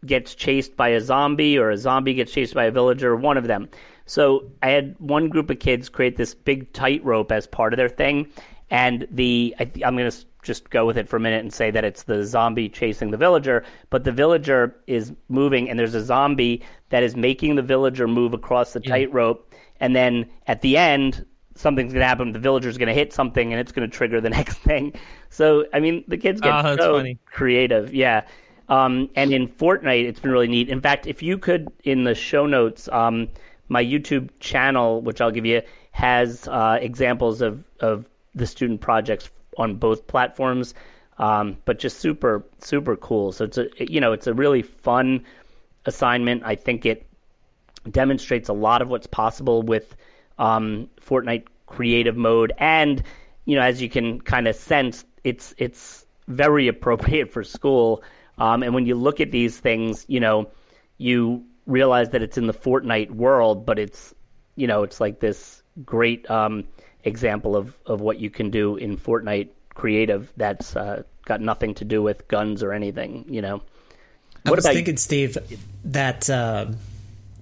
gets 0.07 0.35
chased 0.35 0.77
by 0.77 0.89
a 0.89 1.01
zombie 1.01 1.59
or 1.59 1.71
a 1.71 1.77
zombie 1.77 2.15
gets 2.15 2.33
chased 2.33 2.55
by 2.55 2.65
a 2.65 2.71
villager, 2.71 3.17
one 3.17 3.37
of 3.37 3.47
them. 3.47 3.69
So 4.07 4.51
I 4.63 4.71
had 4.71 4.95
one 4.99 5.29
group 5.29 5.51
of 5.51 5.59
kids 5.59 5.89
create 5.89 6.17
this 6.17 6.35
big 6.35 6.73
tightrope 6.73 7.31
as 7.33 7.47
part 7.47 7.73
of 7.73 7.77
their 7.77 7.89
thing, 7.89 8.29
and 8.71 9.07
the 9.11 9.55
I, 9.59 9.71
am 9.83 9.97
going 9.97 10.11
to 10.11 10.17
just 10.43 10.71
go 10.71 10.87
with 10.87 10.97
it 10.97 11.09
for 11.09 11.17
a 11.17 11.21
minute 11.21 11.41
and 11.41 11.53
say 11.53 11.71
that 11.71 11.85
it's 11.85 12.05
the 12.05 12.25
zombie 12.25 12.69
chasing 12.69 13.11
the 13.11 13.17
villager, 13.17 13.65
but 13.91 14.05
the 14.05 14.13
villager 14.13 14.75
is 14.87 15.13
moving, 15.29 15.69
and 15.69 15.79
there's 15.79 15.95
a 15.95 16.05
zombie 16.05 16.63
that 16.89 17.03
is 17.03 17.17
making 17.17 17.57
the 17.57 17.63
villager 17.63 18.09
move 18.09 18.33
across 18.33 18.73
the 18.73 18.81
yeah. 18.83 18.91
tightrope, 18.91 19.53
and 19.81 19.95
then 19.95 20.27
at 20.47 20.63
the 20.63 20.77
end, 20.77 21.27
something's 21.59 21.93
going 21.93 22.03
to 22.03 22.07
happen. 22.07 22.33
The 22.33 22.39
villager's 22.39 22.79
going 22.79 22.89
to 22.89 22.95
hit 22.95 23.13
something, 23.13 23.53
and 23.53 23.61
it's 23.61 23.73
going 23.73 23.89
to 23.89 23.95
trigger 23.95 24.21
the 24.21 24.31
next 24.39 24.59
thing. 24.59 24.95
So, 25.29 25.67
I 25.73 25.81
mean, 25.81 26.05
the 26.07 26.17
kids 26.17 26.41
get 26.41 26.65
oh, 26.65 26.77
so 26.77 26.97
funny. 26.99 27.19
creative. 27.27 27.93
Yeah. 27.93 28.27
Um, 28.69 29.11
and 29.17 29.33
in 29.33 29.49
Fortnite, 29.49 30.07
it's 30.07 30.21
been 30.21 30.31
really 30.31 30.49
neat. 30.49 30.69
In 30.69 30.81
fact, 30.81 31.07
if 31.07 31.23
you 31.23 31.37
could, 31.39 31.69
in 31.85 32.05
the 32.05 32.15
show 32.15 32.47
notes, 32.47 32.89
um, 32.93 33.29
my 33.69 33.85
YouTube 33.85 34.31
channel, 34.41 35.01
which 35.01 35.21
I'll 35.21 35.31
give 35.31 35.47
you, 35.47 35.63
has 35.91 36.47
uh, 36.47 36.79
examples 36.81 37.41
of, 37.41 37.65
of 37.81 38.09
the 38.35 38.47
student 38.47 38.81
projects 38.81 39.31
on 39.57 39.77
both 39.77 40.07
platforms. 40.07 40.75
Um, 41.19 41.57
but 41.65 41.81
just 41.81 41.99
super, 41.99 42.45
super 42.61 42.95
cool. 42.95 43.33
So 43.33 43.45
it's 43.45 43.59
a, 43.59 43.69
you 43.79 44.01
know, 44.01 44.13
it's 44.13 44.29
a 44.29 44.35
really 44.35 44.63
fun 44.63 45.25
assignment. 45.87 46.43
I 46.45 46.55
think 46.55 46.87
it 46.87 47.05
demonstrates 47.91 48.49
a 48.49 48.53
lot 48.53 48.83
of 48.83 48.89
what's 48.89 49.09
possible 49.09 49.63
with 49.63 49.97
um, 50.39 50.89
Fortnite 51.01 51.47
creative 51.67 52.17
mode, 52.17 52.53
and 52.59 53.03
you 53.45 53.57
know, 53.57 53.63
as 53.63 53.81
you 53.81 53.89
can 53.89 54.21
kind 54.21 54.49
of 54.49 54.57
sense, 54.57 55.05
it's 55.25 55.55
it's 55.59 56.07
very 56.27 56.69
appropriate 56.69 57.33
for 57.33 57.45
school. 57.45 58.03
Um, 58.39 58.63
and 58.63 58.75
when 58.75 58.87
you 58.87 58.95
look 58.95 59.21
at 59.21 59.31
these 59.31 59.59
things, 59.59 60.05
you 60.09 60.21
know, 60.21 60.51
you 60.99 61.45
realize 61.67 62.11
that 62.11 62.23
it's 62.23 62.39
in 62.39 62.47
the 62.47 62.55
Fortnite 62.55 63.11
world, 63.11 63.67
but 63.67 63.79
it's 63.79 64.15
you 64.57 64.67
know, 64.67 64.83
it's 64.83 65.01
like 65.01 65.21
this 65.21 65.63
great 65.85 66.29
um, 66.31 66.65
example 67.05 67.57
of 67.57 67.79
of 67.87 68.01
what 68.01 68.19
you 68.19 68.31
can 68.31 68.51
do 68.51 68.77
in 68.77 68.97
Fortnite 68.97 69.51
creative 69.75 70.33
that's 70.37 70.75
uh, 70.77 71.03
got 71.25 71.41
nothing 71.41 71.75
to 71.75 71.85
do 71.85 72.03
with 72.03 72.27
guns 72.29 72.63
or 72.63 72.73
anything. 72.73 73.25
You 73.29 73.43
know. 73.43 73.63
What 74.43 74.53
I 74.53 74.57
was 74.57 74.67
thinking, 74.67 74.95
you? 74.95 74.99
Steve, 74.99 75.37
that 75.85 76.31
uh, 76.31 76.67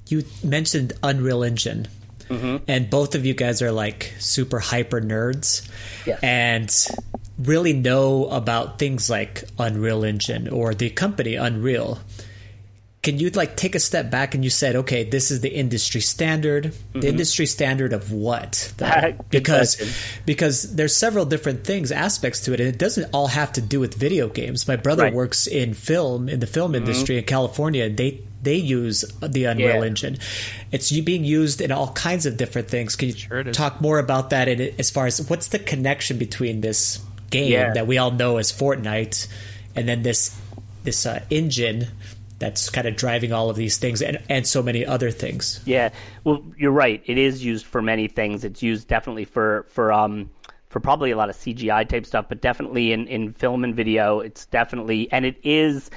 you 0.08 0.24
mentioned 0.42 0.94
Unreal 1.02 1.44
Engine 1.44 1.88
Mm-hmm. 2.28 2.64
And 2.68 2.90
both 2.90 3.14
of 3.14 3.24
you 3.24 3.34
guys 3.34 3.62
are 3.62 3.72
like 3.72 4.14
super 4.18 4.58
hyper 4.58 5.00
nerds 5.00 5.68
yes. 6.06 6.20
and 6.22 6.86
really 7.38 7.72
know 7.72 8.26
about 8.26 8.78
things 8.78 9.10
like 9.10 9.44
Unreal 9.58 10.04
Engine 10.04 10.48
or 10.48 10.74
the 10.74 10.90
company 10.90 11.34
Unreal. 11.34 12.00
Can 13.02 13.20
you 13.20 13.30
like 13.30 13.56
take 13.56 13.76
a 13.76 13.78
step 13.78 14.10
back 14.10 14.34
and 14.34 14.42
you 14.42 14.50
said, 14.50 14.74
okay, 14.74 15.04
this 15.04 15.30
is 15.30 15.40
the 15.40 15.48
industry 15.48 16.00
standard. 16.00 16.64
Mm-hmm. 16.64 17.00
The 17.00 17.08
industry 17.08 17.46
standard 17.46 17.92
of 17.92 18.10
what? 18.10 18.72
because 19.30 19.96
because 20.26 20.74
there's 20.74 20.96
several 20.96 21.24
different 21.24 21.62
things, 21.62 21.92
aspects 21.92 22.40
to 22.46 22.52
it, 22.52 22.58
and 22.58 22.68
it 22.68 22.78
doesn't 22.78 23.08
all 23.12 23.28
have 23.28 23.52
to 23.52 23.60
do 23.60 23.78
with 23.78 23.94
video 23.94 24.28
games. 24.28 24.66
My 24.66 24.74
brother 24.74 25.04
right. 25.04 25.14
works 25.14 25.46
in 25.46 25.74
film 25.74 26.28
in 26.28 26.40
the 26.40 26.48
film 26.48 26.72
mm-hmm. 26.72 26.82
industry 26.82 27.16
in 27.16 27.24
California. 27.24 27.88
They 27.88 28.22
they 28.46 28.54
use 28.54 29.04
the 29.20 29.44
Unreal 29.44 29.80
yeah. 29.80 29.82
Engine. 29.82 30.18
It's 30.70 30.90
being 31.00 31.24
used 31.24 31.60
in 31.60 31.72
all 31.72 31.92
kinds 31.92 32.26
of 32.26 32.36
different 32.36 32.68
things. 32.68 32.94
Can 32.94 33.08
you 33.08 33.14
sure 33.14 33.42
talk 33.44 33.80
more 33.80 33.98
about 33.98 34.30
that? 34.30 34.48
As 34.48 34.88
far 34.88 35.06
as 35.06 35.28
what's 35.28 35.48
the 35.48 35.58
connection 35.58 36.16
between 36.16 36.60
this 36.60 37.00
game 37.28 37.50
yeah. 37.50 37.72
that 37.72 37.88
we 37.88 37.98
all 37.98 38.12
know 38.12 38.36
as 38.36 38.52
Fortnite 38.52 39.26
and 39.74 39.88
then 39.88 40.02
this 40.02 40.40
this 40.84 41.04
uh, 41.04 41.24
engine 41.28 41.88
that's 42.38 42.70
kind 42.70 42.86
of 42.86 42.94
driving 42.94 43.32
all 43.32 43.50
of 43.50 43.56
these 43.56 43.78
things 43.78 44.00
and, 44.00 44.22
and 44.28 44.46
so 44.46 44.62
many 44.62 44.86
other 44.86 45.10
things. 45.10 45.60
Yeah, 45.64 45.88
well, 46.22 46.44
you're 46.56 46.70
right. 46.70 47.02
It 47.04 47.18
is 47.18 47.44
used 47.44 47.66
for 47.66 47.82
many 47.82 48.06
things. 48.06 48.44
It's 48.44 48.62
used 48.62 48.86
definitely 48.86 49.24
for 49.24 49.66
for 49.70 49.92
um 49.92 50.30
for 50.68 50.78
probably 50.78 51.10
a 51.10 51.16
lot 51.16 51.30
of 51.30 51.36
CGI 51.36 51.88
type 51.88 52.06
stuff, 52.06 52.26
but 52.28 52.40
definitely 52.40 52.92
in 52.92 53.08
in 53.08 53.32
film 53.32 53.64
and 53.64 53.74
video. 53.74 54.20
It's 54.20 54.46
definitely 54.46 55.10
and 55.10 55.24
it 55.24 55.36
is 55.42 55.90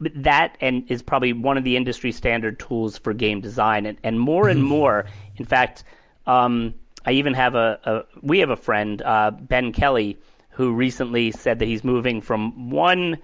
that 0.00 0.56
and 0.60 0.90
is 0.90 1.02
probably 1.02 1.32
one 1.32 1.56
of 1.56 1.64
the 1.64 1.76
industry 1.76 2.12
standard 2.12 2.58
tools 2.58 2.98
for 2.98 3.12
game 3.12 3.40
design, 3.40 3.86
and, 3.86 3.98
and 4.02 4.20
more 4.20 4.48
and 4.48 4.60
mm-hmm. 4.60 4.68
more. 4.68 5.06
In 5.36 5.44
fact, 5.44 5.84
um, 6.26 6.74
I 7.04 7.12
even 7.12 7.34
have 7.34 7.54
a, 7.54 7.78
a, 7.84 8.18
we 8.22 8.38
have 8.40 8.50
a 8.50 8.56
friend 8.56 9.00
uh, 9.02 9.30
Ben 9.30 9.72
Kelly 9.72 10.18
who 10.50 10.72
recently 10.72 11.30
said 11.30 11.60
that 11.60 11.66
he's 11.66 11.84
moving 11.84 12.20
from 12.20 12.70
one 12.70 13.18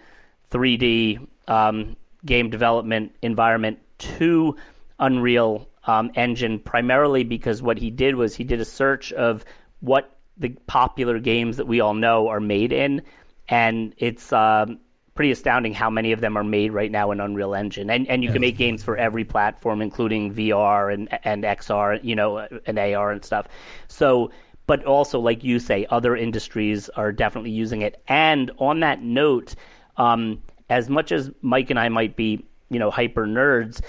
3D 0.50 1.26
um, 1.48 1.96
game 2.24 2.50
development 2.50 3.14
environment 3.22 3.78
to 3.98 4.56
Unreal 4.98 5.68
um, 5.86 6.10
Engine, 6.14 6.58
primarily 6.58 7.24
because 7.24 7.60
what 7.60 7.78
he 7.78 7.90
did 7.90 8.14
was 8.14 8.34
he 8.34 8.44
did 8.44 8.60
a 8.60 8.64
search 8.64 9.12
of 9.12 9.44
what 9.80 10.16
the 10.36 10.50
popular 10.66 11.18
games 11.18 11.56
that 11.58 11.66
we 11.66 11.80
all 11.80 11.94
know 11.94 12.28
are 12.28 12.40
made 12.40 12.72
in, 12.72 13.02
and 13.48 13.94
it's 13.98 14.32
um, 14.32 14.78
pretty 15.14 15.30
astounding 15.30 15.72
how 15.72 15.90
many 15.90 16.12
of 16.12 16.20
them 16.20 16.36
are 16.36 16.44
made 16.44 16.72
right 16.72 16.90
now 16.90 17.10
in 17.12 17.20
Unreal 17.20 17.54
Engine, 17.54 17.90
and 17.90 18.08
and 18.08 18.24
you 18.24 18.32
can 18.32 18.40
make 18.40 18.56
games 18.56 18.82
for 18.82 18.96
every 18.96 19.24
platform, 19.24 19.80
including 19.80 20.34
VR 20.34 20.92
and 20.92 21.08
and 21.24 21.44
XR, 21.44 22.02
you 22.02 22.16
know, 22.16 22.46
and 22.66 22.78
AR 22.78 23.12
and 23.12 23.24
stuff. 23.24 23.46
So, 23.88 24.30
but 24.66 24.84
also 24.84 25.20
like 25.20 25.44
you 25.44 25.58
say, 25.58 25.86
other 25.88 26.16
industries 26.16 26.88
are 26.90 27.12
definitely 27.12 27.52
using 27.52 27.82
it. 27.82 28.02
And 28.08 28.50
on 28.58 28.80
that 28.80 29.02
note, 29.02 29.54
um, 29.96 30.42
as 30.68 30.88
much 30.88 31.12
as 31.12 31.30
Mike 31.42 31.70
and 31.70 31.78
I 31.78 31.88
might 31.88 32.16
be, 32.16 32.44
you 32.70 32.78
know, 32.78 32.90
hyper 32.90 33.26
nerds, 33.26 33.80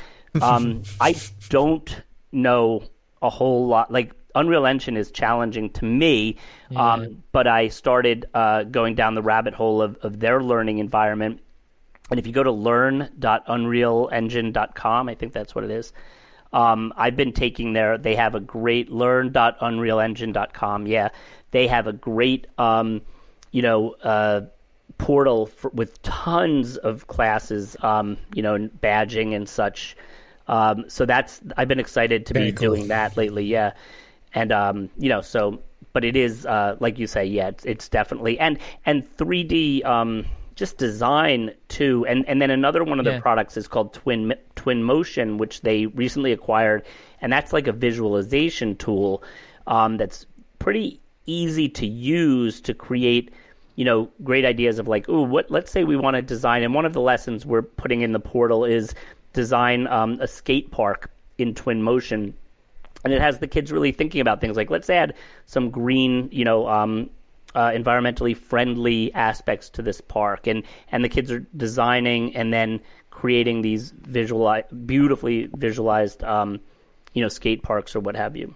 um, 0.41 0.83
I 1.01 1.15
don't 1.49 2.03
know 2.31 2.83
a 3.21 3.29
whole 3.29 3.67
lot. 3.67 3.91
Like 3.91 4.13
Unreal 4.35 4.65
Engine 4.65 4.97
is 4.97 5.11
challenging 5.11 5.69
to 5.71 5.85
me, 5.85 6.37
yeah. 6.69 6.93
um, 6.93 7.23
but 7.31 7.47
I 7.47 7.69
started 7.69 8.25
uh, 8.33 8.63
going 8.63 8.95
down 8.95 9.15
the 9.15 9.21
rabbit 9.21 9.53
hole 9.53 9.81
of, 9.81 9.95
of 10.01 10.19
their 10.19 10.43
learning 10.43 10.79
environment. 10.79 11.39
And 12.11 12.19
if 12.19 12.27
you 12.27 12.33
go 12.33 12.43
to 12.43 12.51
learn.unrealengine.com, 12.51 15.09
I 15.09 15.15
think 15.15 15.33
that's 15.33 15.55
what 15.55 15.63
it 15.63 15.71
is. 15.71 15.91
Um, 16.53 16.93
I've 16.95 17.15
been 17.15 17.31
taking 17.31 17.73
their, 17.73 17.97
they 17.97 18.13
have 18.15 18.35
a 18.35 18.39
great 18.39 18.91
learn.unrealengine.com. 18.91 20.85
Yeah, 20.87 21.09
they 21.51 21.67
have 21.67 21.87
a 21.87 21.93
great, 21.93 22.47
um, 22.57 23.01
you 23.51 23.61
know, 23.61 23.91
uh, 24.03 24.41
portal 24.97 25.45
for, 25.47 25.69
with 25.71 26.01
tons 26.03 26.77
of 26.77 27.07
classes, 27.07 27.75
um, 27.81 28.15
you 28.33 28.41
know, 28.41 28.57
badging 28.57 29.35
and 29.35 29.49
such. 29.49 29.97
Um, 30.47 30.89
so 30.89 31.05
that's 31.05 31.41
I've 31.57 31.67
been 31.67 31.79
excited 31.79 32.27
to 32.27 32.33
Very 32.33 32.51
be 32.51 32.57
cool. 32.57 32.75
doing 32.75 32.87
that 32.89 33.17
lately. 33.17 33.45
Yeah 33.45 33.71
and 34.35 34.51
um, 34.51 34.89
you 34.97 35.09
know, 35.09 35.21
so 35.21 35.61
but 35.93 36.03
it 36.03 36.15
is 36.15 36.45
uh, 36.45 36.75
like 36.79 36.99
you 36.99 37.07
say, 37.07 37.25
yeah, 37.25 37.47
it's, 37.47 37.65
it's 37.65 37.89
definitely 37.89 38.37
and 38.39 38.59
and 38.85 39.03
3D 39.17 39.83
um, 39.85 40.25
just 40.55 40.77
design 40.77 41.51
too, 41.69 42.05
and 42.07 42.27
and 42.27 42.41
then 42.41 42.51
another 42.51 42.83
one 42.83 42.99
of 42.99 43.05
their 43.05 43.21
products 43.21 43.57
is 43.57 43.67
called 43.67 43.93
Twin 43.93 44.33
Twin 44.55 44.83
Motion, 44.83 45.37
which 45.37 45.61
they 45.61 45.87
recently 45.87 46.31
acquired, 46.31 46.83
and 47.21 47.33
that's 47.33 47.53
like 47.53 47.67
a 47.67 47.73
visualization 47.73 48.75
tool 48.75 49.23
um, 49.65 49.97
that's 49.97 50.25
pretty 50.59 50.99
easy 51.25 51.67
to 51.69 51.87
use 51.87 52.61
to 52.61 52.73
create 52.73 53.31
you 53.75 53.83
know, 53.83 54.09
great 54.23 54.45
ideas 54.45 54.79
of 54.79 54.87
like, 54.87 55.07
ooh, 55.09 55.23
what? 55.23 55.51
Let's 55.51 55.69
say 55.69 55.83
we 55.83 55.97
want 55.97 56.15
to 56.15 56.21
design, 56.21 56.63
and 56.63 56.73
one 56.73 56.85
of 56.85 56.93
the 56.93 57.01
lessons 57.01 57.45
we're 57.45 57.61
putting 57.61 58.01
in 58.01 58.13
the 58.13 58.19
portal 58.19 58.63
is 58.63 58.95
design 59.33 59.85
um, 59.87 60.17
a 60.21 60.27
skate 60.27 60.71
park 60.71 61.11
in 61.37 61.53
Twinmotion, 61.53 62.33
and 63.05 63.13
it 63.13 63.21
has 63.21 63.37
the 63.39 63.47
kids 63.47 63.71
really 63.71 63.91
thinking 63.91 64.19
about 64.19 64.41
things 64.41 64.57
like, 64.57 64.69
let's 64.69 64.89
add 64.89 65.13
some 65.45 65.69
green, 65.69 66.27
you 66.31 66.43
know, 66.43 66.67
um, 66.67 67.09
uh, 67.53 67.69
environmentally 67.69 68.35
friendly 68.35 69.13
aspects 69.13 69.69
to 69.69 69.81
this 69.81 70.01
park, 70.01 70.47
and 70.47 70.63
and 70.91 71.05
the 71.05 71.09
kids 71.09 71.31
are 71.31 71.45
designing 71.55 72.35
and 72.35 72.51
then 72.51 72.81
creating 73.11 73.61
these 73.61 73.91
visual, 73.91 74.61
beautifully 74.85 75.47
visualized, 75.55 76.21
um, 76.23 76.59
you 77.13 77.21
know, 77.21 77.29
skate 77.29 77.63
parks 77.63 77.95
or 77.95 78.01
what 78.01 78.15
have 78.15 78.35
you. 78.35 78.53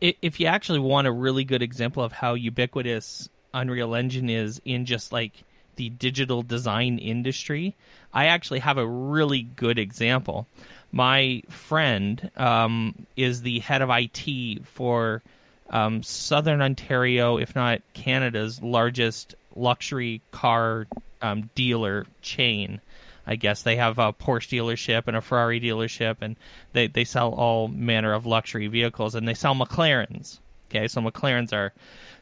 If 0.00 0.38
you 0.38 0.46
actually 0.46 0.80
want 0.80 1.06
a 1.06 1.12
really 1.12 1.44
good 1.44 1.62
example 1.62 2.02
of 2.02 2.12
how 2.12 2.34
ubiquitous 2.34 3.28
Unreal 3.54 3.94
Engine 3.94 4.30
is 4.30 4.60
in 4.64 4.84
just 4.84 5.12
like 5.12 5.44
the 5.76 5.88
digital 5.90 6.42
design 6.42 6.98
industry, 6.98 7.76
I 8.12 8.26
actually 8.26 8.60
have 8.60 8.78
a 8.78 8.86
really 8.86 9.42
good 9.42 9.78
example. 9.78 10.46
My 10.92 11.42
friend 11.48 12.30
um, 12.36 13.06
is 13.16 13.42
the 13.42 13.60
head 13.60 13.80
of 13.80 13.90
IT 13.90 14.66
for 14.66 15.22
um, 15.70 16.02
Southern 16.02 16.60
Ontario, 16.60 17.38
if 17.38 17.54
not 17.54 17.80
Canada's 17.94 18.62
largest 18.62 19.34
luxury 19.56 20.20
car 20.30 20.86
um, 21.22 21.50
dealer 21.54 22.06
chain. 22.20 22.80
I 23.26 23.36
guess 23.36 23.62
they 23.62 23.76
have 23.76 23.98
a 23.98 24.12
Porsche 24.12 24.58
dealership 24.58 25.04
and 25.06 25.16
a 25.16 25.20
Ferrari 25.20 25.60
dealership, 25.60 26.16
and 26.20 26.36
they, 26.72 26.88
they 26.88 27.04
sell 27.04 27.32
all 27.32 27.68
manner 27.68 28.12
of 28.12 28.26
luxury 28.26 28.66
vehicles, 28.66 29.14
and 29.14 29.26
they 29.26 29.34
sell 29.34 29.54
McLarens. 29.54 30.40
Okay, 30.70 30.88
so 30.88 31.00
McLarens 31.00 31.52
are 31.52 31.72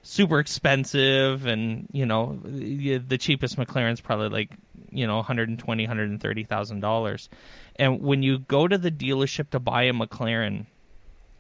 super 0.02 0.40
expensive, 0.40 1.47
and 1.47 1.88
you 1.92 2.05
know 2.05 2.38
the 2.42 3.18
cheapest 3.18 3.56
McLaren's 3.56 4.01
probably 4.01 4.28
like 4.28 4.51
you 4.91 5.07
know 5.07 5.17
120 5.17 5.85
130,000 5.85 6.81
dollars. 6.81 7.29
And 7.77 8.01
when 8.01 8.23
you 8.23 8.39
go 8.39 8.69
to 8.69 8.79
the 8.79 8.91
dealership 8.91 9.51
to 9.51 9.61
buy 9.61 9.85
a 9.85 9.93
McLaren, 9.93 10.67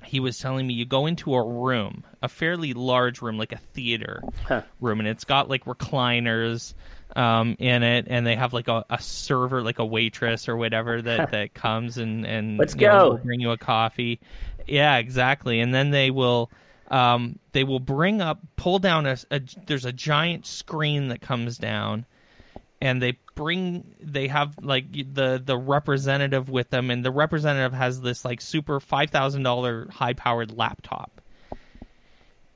he 0.04 0.20
was 0.20 0.38
telling 0.38 0.66
me 0.66 0.74
you 0.74 0.86
go 0.86 1.06
into 1.06 1.34
a 1.34 1.46
room, 1.46 2.04
a 2.22 2.28
fairly 2.28 2.72
large 2.72 3.20
room, 3.20 3.38
like 3.38 3.52
a 3.52 3.58
theater 3.58 4.22
huh. 4.46 4.62
room, 4.80 5.00
and 5.00 5.08
it's 5.08 5.24
got 5.24 5.48
like 5.48 5.64
recliners 5.64 6.74
um, 7.16 7.56
in 7.58 7.82
it, 7.82 8.06
and 8.08 8.26
they 8.26 8.36
have 8.36 8.52
like 8.52 8.68
a, 8.68 8.84
a, 8.88 9.00
server, 9.00 9.62
like 9.62 9.78
a 9.78 9.84
waitress 9.84 10.48
or 10.48 10.56
whatever 10.56 11.02
that, 11.02 11.32
that 11.32 11.54
comes 11.54 11.98
and 11.98 12.24
and 12.24 12.58
let's 12.58 12.74
go 12.74 12.86
know, 12.86 13.16
bring 13.18 13.40
you 13.40 13.50
a 13.50 13.58
coffee. 13.58 14.20
Yeah, 14.66 14.96
exactly. 14.96 15.60
And 15.60 15.74
then 15.74 15.90
they 15.90 16.10
will 16.10 16.50
um, 16.90 17.38
they 17.52 17.64
will 17.64 17.80
bring 17.80 18.20
up, 18.20 18.40
pull 18.56 18.78
down 18.78 19.06
a, 19.06 19.16
a 19.30 19.40
there's 19.66 19.84
a 19.84 19.92
giant 19.92 20.46
screen 20.46 21.08
that 21.08 21.20
comes 21.20 21.58
down 21.58 22.06
and 22.80 23.02
they 23.02 23.18
bring 23.40 23.94
they 24.02 24.28
have 24.28 24.54
like 24.60 24.92
the 24.92 25.42
the 25.42 25.56
representative 25.56 26.50
with 26.50 26.68
them 26.68 26.90
and 26.90 27.02
the 27.02 27.10
representative 27.10 27.72
has 27.72 27.98
this 28.02 28.22
like 28.22 28.38
super 28.38 28.80
$5000 28.80 29.90
high 29.90 30.12
powered 30.12 30.54
laptop. 30.54 31.22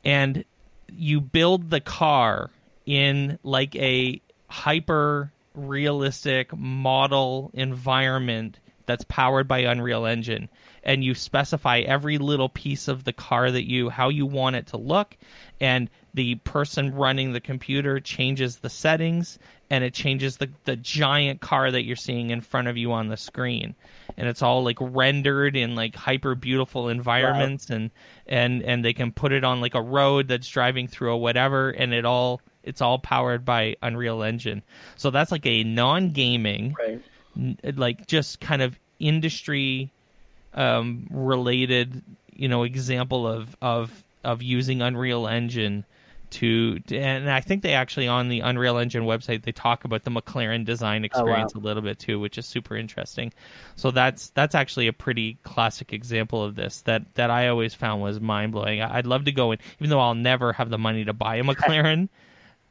And 0.04 0.44
you 0.92 1.22
build 1.22 1.70
the 1.70 1.80
car 1.80 2.50
in 2.84 3.38
like 3.42 3.74
a 3.76 4.20
hyper 4.46 5.32
realistic 5.54 6.54
model 6.54 7.50
environment 7.54 8.58
that's 8.84 9.04
powered 9.04 9.48
by 9.48 9.60
Unreal 9.60 10.04
Engine 10.04 10.50
and 10.84 11.02
you 11.02 11.14
specify 11.14 11.78
every 11.80 12.18
little 12.18 12.48
piece 12.48 12.88
of 12.88 13.04
the 13.04 13.12
car 13.12 13.50
that 13.50 13.68
you 13.68 13.88
how 13.88 14.10
you 14.10 14.26
want 14.26 14.54
it 14.54 14.68
to 14.68 14.76
look 14.76 15.16
and 15.60 15.90
the 16.12 16.36
person 16.36 16.94
running 16.94 17.32
the 17.32 17.40
computer 17.40 17.98
changes 17.98 18.58
the 18.58 18.70
settings 18.70 19.38
and 19.70 19.82
it 19.82 19.94
changes 19.94 20.36
the, 20.36 20.48
the 20.64 20.76
giant 20.76 21.40
car 21.40 21.70
that 21.70 21.84
you're 21.84 21.96
seeing 21.96 22.30
in 22.30 22.40
front 22.40 22.68
of 22.68 22.76
you 22.76 22.92
on 22.92 23.08
the 23.08 23.16
screen 23.16 23.74
and 24.16 24.28
it's 24.28 24.42
all 24.42 24.62
like 24.62 24.78
rendered 24.80 25.56
in 25.56 25.74
like 25.74 25.96
hyper 25.96 26.34
beautiful 26.34 26.88
environments 26.88 27.70
wow. 27.70 27.76
and 27.76 27.90
and 28.26 28.62
and 28.62 28.84
they 28.84 28.92
can 28.92 29.10
put 29.10 29.32
it 29.32 29.42
on 29.42 29.60
like 29.60 29.74
a 29.74 29.82
road 29.82 30.28
that's 30.28 30.48
driving 30.48 30.86
through 30.86 31.12
or 31.12 31.20
whatever 31.20 31.70
and 31.70 31.94
it 31.94 32.04
all 32.04 32.40
it's 32.62 32.80
all 32.80 32.98
powered 32.98 33.44
by 33.44 33.74
unreal 33.82 34.22
engine 34.22 34.62
so 34.96 35.10
that's 35.10 35.32
like 35.32 35.46
a 35.46 35.64
non-gaming 35.64 36.74
right. 36.78 37.76
like 37.76 38.06
just 38.06 38.40
kind 38.40 38.62
of 38.62 38.78
industry 38.98 39.92
um, 40.54 41.06
related 41.10 42.02
you 42.32 42.48
know 42.48 42.62
example 42.62 43.26
of 43.26 43.56
of 43.60 44.04
of 44.22 44.42
using 44.42 44.82
unreal 44.82 45.26
engine 45.26 45.84
to, 46.34 46.80
and 46.90 47.30
I 47.30 47.40
think 47.40 47.62
they 47.62 47.74
actually 47.74 48.08
on 48.08 48.28
the 48.28 48.40
Unreal 48.40 48.78
Engine 48.78 49.04
website 49.04 49.42
they 49.42 49.52
talk 49.52 49.84
about 49.84 50.02
the 50.02 50.10
McLaren 50.10 50.64
design 50.64 51.04
experience 51.04 51.52
oh, 51.54 51.60
wow. 51.60 51.62
a 51.62 51.64
little 51.64 51.82
bit 51.82 52.00
too, 52.00 52.18
which 52.18 52.38
is 52.38 52.46
super 52.46 52.76
interesting. 52.76 53.32
So 53.76 53.92
that's 53.92 54.30
that's 54.30 54.54
actually 54.56 54.88
a 54.88 54.92
pretty 54.92 55.38
classic 55.44 55.92
example 55.92 56.42
of 56.42 56.56
this 56.56 56.80
that 56.82 57.14
that 57.14 57.30
I 57.30 57.48
always 57.48 57.72
found 57.72 58.02
was 58.02 58.20
mind 58.20 58.52
blowing. 58.52 58.82
I'd 58.82 59.06
love 59.06 59.26
to 59.26 59.32
go 59.32 59.52
in, 59.52 59.58
even 59.78 59.90
though 59.90 60.00
I'll 60.00 60.16
never 60.16 60.52
have 60.52 60.70
the 60.70 60.78
money 60.78 61.04
to 61.04 61.12
buy 61.12 61.36
a 61.36 61.42
McLaren, 61.44 62.08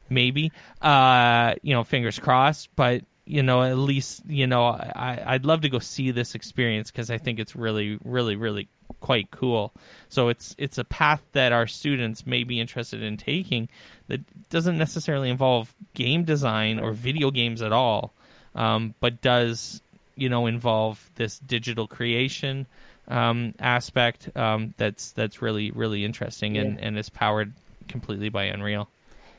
maybe. 0.10 0.52
Uh, 0.82 1.56
you 1.62 1.74
know, 1.74 1.86
fingers 1.86 2.20
crossed, 2.20 2.70
but 2.76 3.04
you 3.26 3.42
know, 3.42 3.64
at 3.64 3.78
least 3.78 4.24
you 4.28 4.48
know, 4.48 4.66
I 4.66 5.22
I'd 5.26 5.46
love 5.46 5.62
to 5.62 5.70
go 5.70 5.80
see 5.80 6.12
this 6.12 6.36
experience 6.36 6.92
because 6.92 7.10
I 7.10 7.18
think 7.18 7.40
it's 7.40 7.56
really, 7.56 7.98
really, 8.04 8.36
really 8.36 8.68
quite 9.00 9.32
cool. 9.32 9.74
So 10.10 10.30
it's 10.30 10.56
it's 10.58 10.78
a 10.78 10.84
path 10.84 11.24
that 11.34 11.52
our 11.52 11.68
students 11.68 12.26
may 12.26 12.44
be 12.44 12.60
interested 12.60 13.02
in 13.02 13.18
taking 13.18 13.70
that 14.08 14.22
doesn't 14.50 14.78
necessarily 14.78 15.30
involve 15.30 15.74
game 15.94 16.24
design 16.24 16.80
or 16.80 16.92
video 16.92 17.32
games 17.32 17.62
at 17.62 17.72
all, 17.72 18.14
um, 18.56 18.94
but 19.00 19.22
does 19.22 19.82
you 20.16 20.30
know 20.30 20.46
involve 20.46 21.10
this 21.16 21.40
digital 21.40 21.88
creation 21.88 22.66
um, 23.08 23.54
aspect 23.60 24.36
um, 24.38 24.74
that's 24.78 25.12
that's 25.12 25.42
really 25.42 25.72
really 25.72 26.04
interesting 26.04 26.56
yeah. 26.56 26.62
and, 26.62 26.80
and 26.80 26.98
is 26.98 27.10
powered 27.10 27.54
completely 27.88 28.30
by 28.30 28.44
Unreal. 28.46 28.90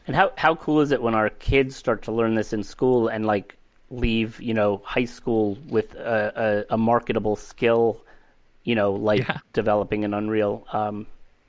And 0.07 0.17
how 0.17 0.33
how 0.37 0.55
cool 0.55 0.81
is 0.81 0.91
it 0.91 1.03
when 1.03 1.15
our 1.15 1.31
kids 1.31 1.77
start 1.77 2.03
to 2.03 2.13
learn 2.13 2.35
this 2.35 2.53
in 2.53 2.63
school 2.63 3.09
and 3.09 3.27
like 3.27 3.57
leave 3.91 4.41
you 4.41 4.55
know 4.55 4.81
high 4.85 5.05
school 5.05 5.57
with 5.69 5.95
a, 5.95 6.65
a, 6.71 6.75
a 6.75 6.79
marketable 6.79 7.37
skill 7.37 8.05
you 8.65 8.75
know, 8.75 8.93
like 8.93 9.21
yeah. 9.21 9.39
developing 9.53 10.05
an 10.05 10.15
Unreal. 10.15 10.67
Um, 10.73 11.07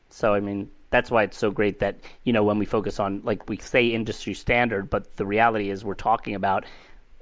so 0.09 0.33
I 0.33 0.41
mean, 0.41 0.69
that's 0.89 1.09
why 1.09 1.23
it's 1.23 1.37
so 1.37 1.49
great 1.49 1.79
that 1.79 1.95
you 2.23 2.33
know 2.33 2.43
when 2.43 2.59
we 2.59 2.65
focus 2.65 2.99
on 2.99 3.21
like 3.23 3.49
we 3.49 3.57
say 3.57 3.87
industry 3.87 4.33
standard, 4.33 4.89
but 4.89 5.15
the 5.15 5.25
reality 5.25 5.69
is 5.69 5.83
we're 5.83 5.95
talking 5.95 6.35
about 6.35 6.65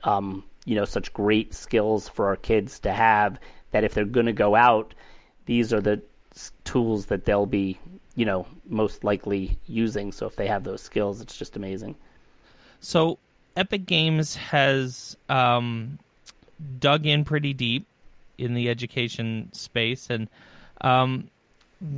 um, 0.03 0.43
you 0.65 0.75
know 0.75 0.85
such 0.85 1.13
great 1.13 1.53
skills 1.53 2.09
for 2.09 2.27
our 2.27 2.35
kids 2.35 2.79
to 2.79 2.91
have 2.91 3.39
that 3.71 3.83
if 3.83 3.93
they're 3.93 4.05
going 4.05 4.25
to 4.25 4.33
go 4.33 4.55
out, 4.55 4.93
these 5.45 5.71
are 5.71 5.81
the 5.81 6.01
tools 6.65 7.05
that 7.07 7.25
they'll 7.25 7.45
be 7.45 7.79
you 8.15 8.25
know 8.25 8.45
most 8.67 9.03
likely 9.03 9.57
using. 9.67 10.11
So 10.11 10.25
if 10.25 10.35
they 10.35 10.47
have 10.47 10.63
those 10.63 10.81
skills, 10.81 11.21
it's 11.21 11.37
just 11.37 11.55
amazing. 11.55 11.95
So 12.81 13.19
Epic 13.55 13.85
Games 13.85 14.35
has 14.35 15.15
um, 15.29 15.99
dug 16.79 17.05
in 17.05 17.23
pretty 17.23 17.53
deep 17.53 17.85
in 18.37 18.53
the 18.53 18.69
education 18.69 19.49
space, 19.53 20.09
and 20.09 20.27
um, 20.81 21.29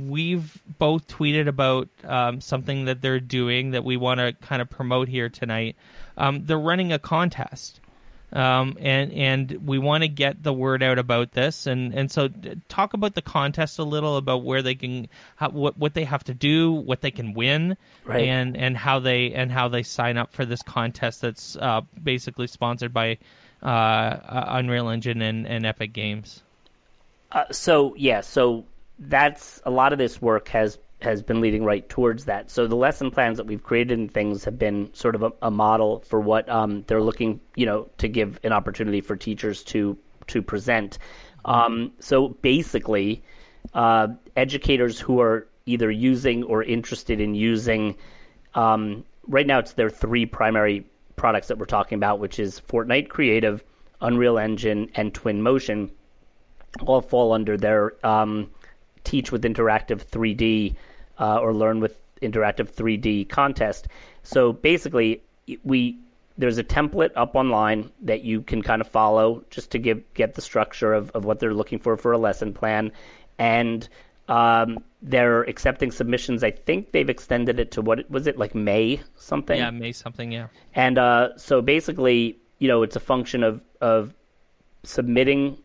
we've 0.06 0.60
both 0.78 1.06
tweeted 1.08 1.46
about 1.48 1.88
um, 2.04 2.40
something 2.40 2.86
that 2.86 3.00
they're 3.00 3.20
doing 3.20 3.70
that 3.70 3.84
we 3.84 3.96
want 3.96 4.20
to 4.20 4.32
kind 4.46 4.60
of 4.60 4.68
promote 4.68 5.08
here 5.08 5.28
tonight. 5.28 5.76
Um, 6.16 6.44
they're 6.44 6.58
running 6.58 6.92
a 6.92 6.98
contest. 6.98 7.80
Um, 8.32 8.76
and 8.80 9.12
and 9.12 9.50
we 9.66 9.78
want 9.78 10.02
to 10.02 10.08
get 10.08 10.42
the 10.42 10.52
word 10.52 10.82
out 10.82 10.98
about 10.98 11.30
this, 11.30 11.66
and, 11.66 11.94
and 11.94 12.10
so 12.10 12.28
talk 12.68 12.92
about 12.92 13.14
the 13.14 13.22
contest 13.22 13.78
a 13.78 13.84
little 13.84 14.16
about 14.16 14.42
where 14.42 14.62
they 14.62 14.74
can, 14.74 15.08
how, 15.36 15.50
what 15.50 15.78
what 15.78 15.94
they 15.94 16.04
have 16.04 16.24
to 16.24 16.34
do, 16.34 16.72
what 16.72 17.02
they 17.02 17.12
can 17.12 17.34
win, 17.34 17.76
right. 18.04 18.24
and 18.24 18.56
and 18.56 18.76
how 18.76 18.98
they 18.98 19.32
and 19.32 19.52
how 19.52 19.68
they 19.68 19.84
sign 19.84 20.18
up 20.18 20.32
for 20.32 20.44
this 20.44 20.60
contest 20.62 21.20
that's 21.20 21.56
uh, 21.56 21.82
basically 22.02 22.48
sponsored 22.48 22.92
by 22.92 23.18
uh, 23.62 23.66
uh, 23.66 24.44
Unreal 24.48 24.88
Engine 24.88 25.22
and, 25.22 25.46
and 25.46 25.64
Epic 25.64 25.92
Games. 25.92 26.42
Uh, 27.30 27.44
so 27.52 27.94
yeah, 27.96 28.20
so 28.22 28.64
that's 28.98 29.62
a 29.64 29.70
lot 29.70 29.92
of 29.92 29.98
this 29.98 30.20
work 30.20 30.48
has 30.48 30.78
has 31.02 31.22
been 31.22 31.40
leading 31.40 31.64
right 31.64 31.86
towards 31.88 32.24
that. 32.24 32.50
So 32.50 32.66
the 32.66 32.76
lesson 32.76 33.10
plans 33.10 33.36
that 33.36 33.46
we've 33.46 33.62
created 33.62 33.98
and 33.98 34.12
things 34.12 34.44
have 34.44 34.58
been 34.58 34.92
sort 34.94 35.14
of 35.14 35.22
a, 35.22 35.32
a 35.42 35.50
model 35.50 36.00
for 36.00 36.20
what 36.20 36.48
um, 36.48 36.84
they're 36.86 37.02
looking, 37.02 37.40
you 37.54 37.66
know, 37.66 37.88
to 37.98 38.08
give 38.08 38.40
an 38.42 38.52
opportunity 38.52 39.00
for 39.00 39.16
teachers 39.16 39.62
to 39.64 39.98
to 40.28 40.42
present. 40.42 40.98
Um, 41.44 41.92
so 42.00 42.28
basically, 42.28 43.22
uh, 43.74 44.08
educators 44.36 44.98
who 44.98 45.20
are 45.20 45.46
either 45.66 45.90
using 45.90 46.42
or 46.44 46.62
interested 46.62 47.20
in 47.20 47.34
using, 47.34 47.96
um, 48.54 49.04
right 49.28 49.46
now 49.46 49.58
it's 49.58 49.74
their 49.74 49.90
three 49.90 50.26
primary 50.26 50.86
products 51.14 51.48
that 51.48 51.58
we're 51.58 51.66
talking 51.66 51.96
about, 51.96 52.18
which 52.18 52.38
is 52.38 52.60
Fortnite 52.60 53.08
Creative, 53.08 53.62
Unreal 54.00 54.38
Engine, 54.38 54.90
and 54.94 55.12
Twinmotion, 55.12 55.90
all 56.84 57.00
fall 57.00 57.32
under 57.32 57.56
their 57.56 57.94
um, 58.04 58.50
Teach 59.04 59.30
with 59.30 59.44
Interactive 59.44 60.04
3D 60.04 60.74
uh, 61.18 61.38
or 61.38 61.52
Learn 61.54 61.80
with 61.80 61.98
Interactive 62.22 62.70
3D 62.70 63.28
contest. 63.28 63.88
So 64.22 64.52
basically, 64.52 65.22
we 65.64 65.98
there's 66.38 66.58
a 66.58 66.64
template 66.64 67.10
up 67.16 67.34
online 67.34 67.90
that 68.02 68.22
you 68.22 68.42
can 68.42 68.62
kind 68.62 68.80
of 68.80 68.88
follow 68.88 69.42
just 69.50 69.70
to 69.70 69.78
give 69.78 70.02
get 70.14 70.34
the 70.34 70.42
structure 70.42 70.92
of, 70.92 71.10
of 71.12 71.24
what 71.24 71.40
they're 71.40 71.54
looking 71.54 71.78
for 71.78 71.96
for 71.96 72.12
a 72.12 72.18
lesson 72.18 72.52
plan, 72.52 72.92
and 73.38 73.88
um, 74.28 74.78
they're 75.02 75.42
accepting 75.42 75.90
submissions. 75.90 76.42
I 76.42 76.50
think 76.50 76.92
they've 76.92 77.08
extended 77.08 77.58
it 77.58 77.70
to 77.72 77.82
what 77.82 78.10
was 78.10 78.26
it 78.26 78.38
like 78.38 78.54
May 78.54 79.00
something? 79.16 79.58
Yeah, 79.58 79.70
May 79.70 79.92
something. 79.92 80.32
Yeah. 80.32 80.48
And 80.74 80.98
uh, 80.98 81.36
so 81.36 81.62
basically, 81.62 82.38
you 82.58 82.68
know, 82.68 82.82
it's 82.82 82.96
a 82.96 83.00
function 83.00 83.42
of 83.42 83.64
of 83.80 84.14
submitting 84.82 85.58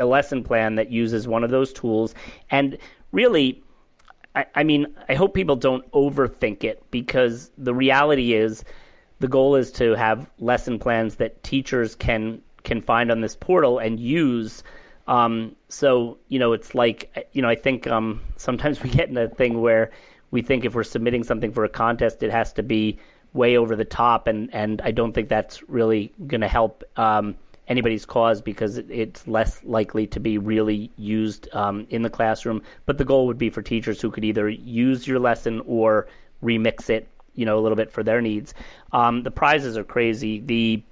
a 0.00 0.06
lesson 0.06 0.42
plan 0.42 0.74
that 0.76 0.90
uses 0.90 1.28
one 1.28 1.44
of 1.44 1.50
those 1.50 1.72
tools, 1.72 2.14
and 2.50 2.78
really. 3.12 3.62
I, 4.34 4.46
I 4.54 4.64
mean, 4.64 4.86
I 5.08 5.14
hope 5.14 5.34
people 5.34 5.56
don't 5.56 5.88
overthink 5.92 6.64
it 6.64 6.82
because 6.90 7.50
the 7.58 7.74
reality 7.74 8.34
is 8.34 8.64
the 9.20 9.28
goal 9.28 9.54
is 9.54 9.70
to 9.72 9.94
have 9.94 10.30
lesson 10.38 10.78
plans 10.78 11.16
that 11.16 11.42
teachers 11.42 11.94
can 11.94 12.42
can 12.64 12.80
find 12.80 13.10
on 13.10 13.20
this 13.20 13.34
portal 13.34 13.78
and 13.78 13.98
use. 13.98 14.62
Um, 15.06 15.56
so 15.68 16.18
you 16.28 16.38
know, 16.38 16.52
it's 16.52 16.74
like 16.74 17.28
you 17.32 17.42
know, 17.42 17.48
I 17.48 17.54
think 17.54 17.86
um, 17.86 18.20
sometimes 18.36 18.82
we 18.82 18.90
get 18.90 19.08
in 19.08 19.16
a 19.16 19.28
thing 19.28 19.60
where 19.60 19.90
we 20.30 20.42
think 20.42 20.64
if 20.64 20.74
we're 20.74 20.82
submitting 20.82 21.22
something 21.24 21.52
for 21.52 21.64
a 21.64 21.68
contest, 21.68 22.22
it 22.22 22.30
has 22.30 22.52
to 22.54 22.62
be 22.62 22.98
way 23.34 23.56
over 23.56 23.76
the 23.76 23.84
top, 23.84 24.26
and 24.26 24.52
and 24.54 24.80
I 24.82 24.90
don't 24.90 25.12
think 25.12 25.28
that's 25.28 25.62
really 25.68 26.12
going 26.26 26.40
to 26.40 26.48
help. 26.48 26.84
Um, 26.96 27.36
anybody's 27.68 28.04
cause 28.04 28.42
because 28.42 28.78
it's 28.78 29.26
less 29.26 29.62
likely 29.64 30.06
to 30.08 30.20
be 30.20 30.38
really 30.38 30.90
used 30.96 31.48
um, 31.54 31.86
in 31.90 32.02
the 32.02 32.10
classroom. 32.10 32.62
But 32.86 32.98
the 32.98 33.04
goal 33.04 33.26
would 33.26 33.38
be 33.38 33.50
for 33.50 33.62
teachers 33.62 34.00
who 34.00 34.10
could 34.10 34.24
either 34.24 34.48
use 34.48 35.06
your 35.06 35.18
lesson 35.18 35.62
or 35.66 36.08
remix 36.42 36.90
it, 36.90 37.06
you 37.34 37.46
know, 37.46 37.58
a 37.58 37.60
little 37.60 37.76
bit 37.76 37.90
for 37.90 38.02
their 38.02 38.20
needs. 38.20 38.52
Um, 38.92 39.22
the 39.22 39.30
prizes 39.30 39.76
are 39.76 39.84
crazy. 39.84 40.40
the 40.40 40.82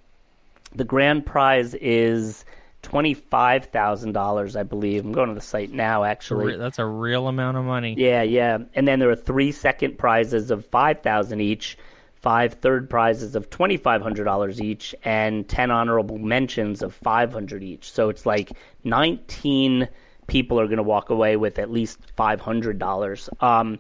The 0.77 0.85
grand 0.85 1.27
prize 1.27 1.75
is 1.75 2.45
twenty-five 2.83 3.67
thousand 3.67 4.13
dollars, 4.13 4.57
I 4.57 4.63
believe. 4.63 5.05
I'm 5.05 5.13
going 5.13 5.29
to 5.29 5.35
the 5.35 5.41
site 5.41 5.73
now. 5.73 6.05
Actually, 6.05 6.57
that's 6.57 6.79
a 6.79 6.87
real 6.87 7.29
amount 7.29 7.57
of 7.57 7.65
money. 7.65 7.95
Yeah, 7.99 8.23
yeah. 8.23 8.59
And 8.75 8.87
then 8.87 9.01
there 9.01 9.11
are 9.11 9.17
three 9.17 9.53
second 9.53 9.99
prizes 9.99 10.51
of 10.51 10.65
five 10.65 11.03
thousand 11.03 11.41
each, 11.41 11.77
five 12.21 12.55
third 12.55 12.89
prizes 12.89 13.35
of 13.35 13.51
twenty-five 13.51 14.03
hundred 14.03 14.25
dollars 14.25 14.61
each, 14.61 14.95
and 15.05 15.49
ten 15.49 15.71
honorable 15.71 16.19
mentions 16.19 16.83
of 16.83 16.95
five 16.95 17.33
hundred 17.33 17.63
each. 17.63 17.91
So 17.91 18.09
it's 18.09 18.27
like 18.27 18.53
nineteen 18.85 19.89
people 20.27 20.61
are 20.61 20.67
going 20.67 20.77
to 20.77 20.83
walk 20.83 21.11
away 21.11 21.37
with 21.37 21.59
at 21.59 21.71
least 21.71 21.99
five 22.15 22.41
hundred 22.41 22.79
dollars. 22.79 23.29
Um, 23.41 23.79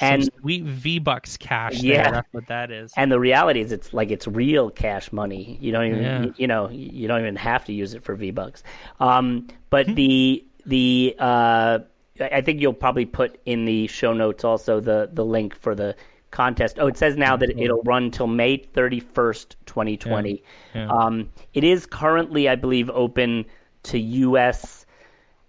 and 0.00 0.30
we 0.42 0.60
V 0.60 1.00
Bucks 1.00 1.36
cash. 1.36 1.82
Yeah, 1.82 2.02
there. 2.02 2.12
that's 2.12 2.28
what 2.32 2.46
that 2.46 2.70
is. 2.70 2.92
And 2.96 3.10
the 3.10 3.18
reality 3.18 3.60
is, 3.60 3.72
it's 3.72 3.92
like 3.92 4.10
it's 4.10 4.28
real 4.28 4.70
cash 4.70 5.10
money. 5.12 5.58
You 5.60 5.72
don't 5.72 5.86
even, 5.86 6.02
yeah. 6.02 6.22
you, 6.22 6.34
you, 6.36 6.46
know, 6.46 6.68
you 6.70 7.08
don't 7.08 7.20
even 7.20 7.36
have 7.36 7.64
to 7.64 7.72
use 7.72 7.94
it 7.94 8.04
for 8.04 8.14
V 8.14 8.30
Bucks. 8.30 8.62
Um, 9.00 9.48
but 9.70 9.86
hmm. 9.86 9.94
the 9.94 10.46
the 10.66 11.16
uh, 11.18 11.78
I 12.20 12.40
think 12.42 12.60
you'll 12.60 12.74
probably 12.74 13.06
put 13.06 13.40
in 13.44 13.64
the 13.64 13.86
show 13.88 14.12
notes 14.12 14.44
also 14.44 14.78
the 14.80 15.10
the 15.12 15.24
link 15.24 15.56
for 15.56 15.74
the 15.74 15.96
contest. 16.30 16.78
Oh, 16.78 16.86
it 16.86 16.96
says 16.96 17.16
now 17.16 17.36
that 17.36 17.58
it'll 17.58 17.82
run 17.82 18.10
till 18.10 18.26
May 18.26 18.58
thirty 18.58 19.00
first, 19.00 19.56
twenty 19.66 19.96
twenty. 19.96 20.42
Yeah. 20.74 20.88
Um, 20.88 21.30
it 21.54 21.64
is 21.64 21.86
currently, 21.86 22.48
I 22.48 22.56
believe, 22.56 22.90
open 22.90 23.46
to 23.84 23.98
U.S 23.98 24.86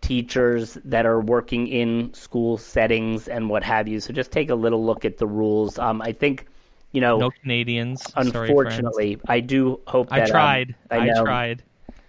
teachers 0.02 0.78
that 0.86 1.06
are 1.06 1.20
working 1.20 1.68
in 1.68 2.14
school 2.14 2.58
settings 2.58 3.28
and 3.28 3.50
what 3.50 3.64
have 3.64 3.88
you. 3.88 4.00
So 4.00 4.14
just 4.14 4.32
take 4.32 4.50
a 4.50 4.56
little 4.56 4.84
look 4.84 5.06
at 5.06 5.18
the 5.18 5.28
rules. 5.28 5.78
Um, 5.78 6.02
I 6.02 6.14
think, 6.14 6.46
you 6.92 7.02
know, 7.02 7.18
no 7.18 7.32
Canadians. 7.42 8.02
Unfortunately, 8.16 9.16
Sorry, 9.16 9.22
I 9.28 9.40
do 9.40 9.80
hope 9.88 10.10
that 10.10 10.24
I 10.24 10.30
tried. 10.30 10.76
Um, 10.90 11.02
I, 11.02 11.10
I, 11.10 11.22
tried. 11.22 11.64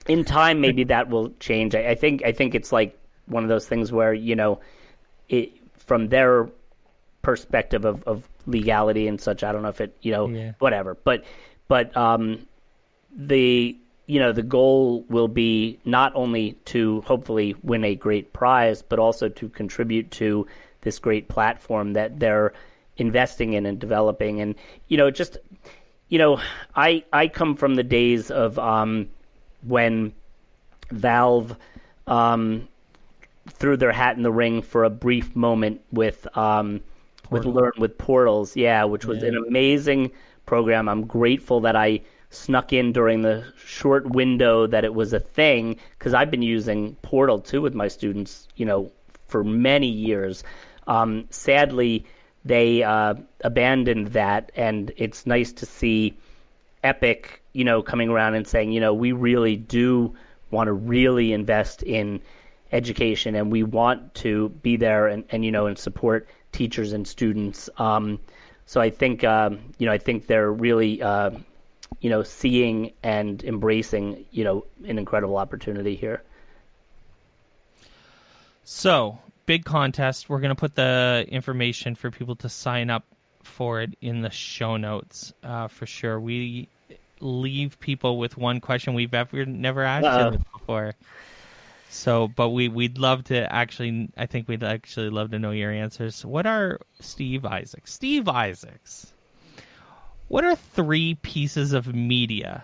In 0.09 0.25
time, 0.25 0.61
maybe 0.61 0.85
that 0.85 1.09
will 1.09 1.31
change. 1.41 1.75
I, 1.75 1.91
I, 1.91 1.95
think. 1.95 2.25
I 2.25 2.33
think 2.33 2.55
it's 2.55 2.73
like 2.73 2.99
one 3.27 3.43
of 3.43 3.49
those 3.49 3.67
things 3.67 3.93
where 3.93 4.15
you 4.15 4.37
know, 4.37 4.61
it 5.29 5.53
from 5.77 6.09
their 6.09 6.49
perspective 7.23 7.85
of, 7.85 8.03
of 8.05 8.29
legality 8.51 9.09
and 9.09 9.21
such. 9.21 9.43
I 9.43 9.53
don't 9.53 9.63
know 9.63 9.69
if 9.69 9.81
it, 9.81 9.97
you 10.03 10.13
know, 10.13 10.29
yeah. 10.29 10.53
whatever. 10.59 10.95
But 10.95 11.25
but 11.69 11.97
um, 11.97 12.47
the 13.17 13.77
you 14.11 14.19
know, 14.19 14.33
the 14.33 14.43
goal 14.43 15.05
will 15.09 15.29
be 15.29 15.79
not 15.85 16.11
only 16.17 16.55
to 16.65 17.01
hopefully 17.03 17.55
win 17.63 17.85
a 17.85 17.95
great 17.95 18.33
prize, 18.33 18.83
but 18.83 18.99
also 18.99 19.29
to 19.29 19.49
contribute 19.49 20.11
to 20.11 20.49
this 20.81 20.99
great 20.99 21.29
platform 21.29 21.93
that 21.93 22.19
they're 22.19 22.53
investing 22.97 23.53
in 23.53 23.67
and 23.67 23.79
developing. 23.79 24.41
And, 24.41 24.57
you 24.89 24.97
know, 24.97 25.13
just, 25.13 25.39
you 26.09 26.19
know, 26.19 26.41
I, 26.75 27.05
I 27.13 27.29
come 27.29 27.55
from 27.55 27.77
the 27.77 27.85
days 27.85 28.33
of 28.33 28.59
um, 28.59 29.09
when 29.63 30.13
Valve 30.91 31.57
um, 32.09 32.67
threw 33.49 33.77
their 33.77 33.93
hat 33.93 34.17
in 34.17 34.25
the 34.25 34.33
ring 34.33 34.61
for 34.61 34.83
a 34.83 34.91
brief 34.91 35.37
moment 35.37 35.83
with, 35.93 36.27
um, 36.37 36.81
with 37.31 37.45
Learn 37.47 37.73
with 37.79 37.97
Portals. 37.99 38.57
Yeah, 38.57 38.85
which 38.85 39.05
was 39.05 39.23
yeah. 39.23 39.29
an 39.29 39.45
amazing 39.49 40.11
program. 40.47 40.89
I'm 40.89 41.07
grateful 41.07 41.61
that 41.61 41.77
I 41.77 42.01
snuck 42.31 42.73
in 42.73 42.93
during 42.93 43.23
the 43.23 43.45
short 43.65 44.07
window 44.11 44.67
that 44.67 44.85
it 44.85 44.95
was 44.95 45.13
a 45.13 45.21
thing 45.21 45.77
because 45.99 46.15
I've 46.15 46.31
been 46.31 46.43
using 46.43 46.95
Portal 47.03 47.41
2 47.41 47.61
with 47.61 47.75
my 47.75 47.89
students, 47.89 48.49
you 48.57 48.65
know, 48.65 48.91
for 49.27 49.45
many 49.45 49.89
years. 49.89 50.45
Um, 50.87 51.27
sadly, 51.31 52.07
they 52.45 52.83
uh, 52.83 53.15
abandoned 53.43 54.09
that, 54.09 54.51
and 54.55 54.93
it's 54.97 55.27
nice 55.27 55.53
to 55.53 55.67
see 55.67 56.17
Epic, 56.83 57.43
you 57.53 57.65
know, 57.65 57.83
coming 57.83 58.09
around 58.09 58.35
and 58.35 58.47
saying, 58.47 58.73
you 58.73 58.81
know, 58.81 58.95
we 58.95 59.13
really 59.13 59.57
do 59.57 60.15
want 60.51 60.69
to 60.69 60.73
really 60.73 61.33
invest 61.33 61.83
in 61.83 62.21
education, 62.73 63.35
and 63.35 63.53
we 63.53 63.63
want 63.63 64.15
to 64.15 64.49
be 64.63 64.77
there 64.77 65.09
and, 65.09 65.25
and 65.31 65.45
you 65.45 65.51
know, 65.51 65.67
and 65.67 65.79
support 65.79 66.29
teachers 66.53 66.93
and 66.93 67.07
students. 67.07 67.69
Um, 67.77 68.19
so 68.67 68.81
I 68.81 68.91
think, 68.91 69.25
um, 69.25 69.61
you 69.79 69.87
know, 69.87 69.93
I 69.93 69.99
think 69.99 70.27
they're 70.27 70.53
really 70.53 71.03
uh, 71.03 71.31
you 72.01 72.09
know, 72.09 72.23
seeing 72.23 72.93
and 73.03 73.43
embracing, 73.43 74.25
you 74.31 74.45
know, 74.45 74.65
an 74.87 74.99
incredible 74.99 75.37
opportunity 75.37 75.97
here. 75.97 76.23
So, 78.65 79.19
big 79.47 79.65
contest. 79.65 80.29
We're 80.29 80.41
going 80.41 80.51
to 80.51 80.55
put 80.55 80.77
the 80.77 81.27
information 81.29 81.95
for 81.97 82.11
people 82.11 82.37
to 82.37 82.49
sign 82.49 82.89
up 82.89 83.05
for 83.43 83.81
it 83.81 83.97
in 84.01 84.23
the 84.23 84.31
show 84.31 84.77
notes 84.77 85.33
uh, 85.43 85.69
for 85.69 85.87
sure. 85.87 86.21
We 86.21 86.69
leave 87.21 87.79
people 87.81 88.19
with 88.19 88.37
one 88.39 88.61
question 88.61 88.95
we've 88.95 89.13
ever 89.13 89.45
never 89.45 89.83
asked 89.83 90.07
uh 90.07 90.31
before. 90.31 90.95
So, 91.91 92.29
but 92.29 92.51
we 92.51 92.69
we'd 92.69 92.99
love 92.99 93.25
to 93.25 93.53
actually. 93.53 94.11
I 94.17 94.27
think 94.27 94.49
we'd 94.49 94.63
actually 94.63 95.11
love 95.11 95.33
to 95.33 95.39
know 95.39 95.51
your 95.51 95.73
answers. 95.73 96.25
What 96.25 96.47
are 96.47 96.81
Steve 97.01 97.45
Isaacs? 97.45 97.93
Steve 97.93 98.29
Isaacs 98.29 99.13
what 100.31 100.45
are 100.45 100.55
three 100.55 101.17
pieces 101.17 101.73
of 101.73 101.93
media, 101.93 102.63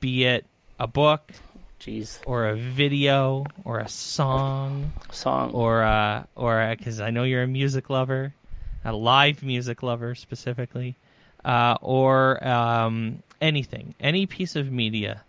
be 0.00 0.26
it 0.26 0.44
a 0.78 0.86
book, 0.86 1.32
Jeez. 1.80 2.18
or 2.26 2.48
a 2.48 2.54
video, 2.54 3.46
or 3.64 3.78
a 3.78 3.88
song, 3.88 4.92
song, 5.10 5.52
or 5.52 5.82
uh, 5.82 6.24
or 6.36 6.74
because 6.76 7.00
I 7.00 7.08
know 7.08 7.24
you're 7.24 7.44
a 7.44 7.46
music 7.46 7.88
lover, 7.88 8.34
a 8.84 8.92
live 8.92 9.42
music 9.42 9.82
lover 9.82 10.14
specifically, 10.14 10.94
uh, 11.42 11.78
or 11.80 12.46
um, 12.46 13.22
anything, 13.40 13.94
any 13.98 14.26
piece 14.26 14.54
of 14.54 14.70
media 14.70 15.22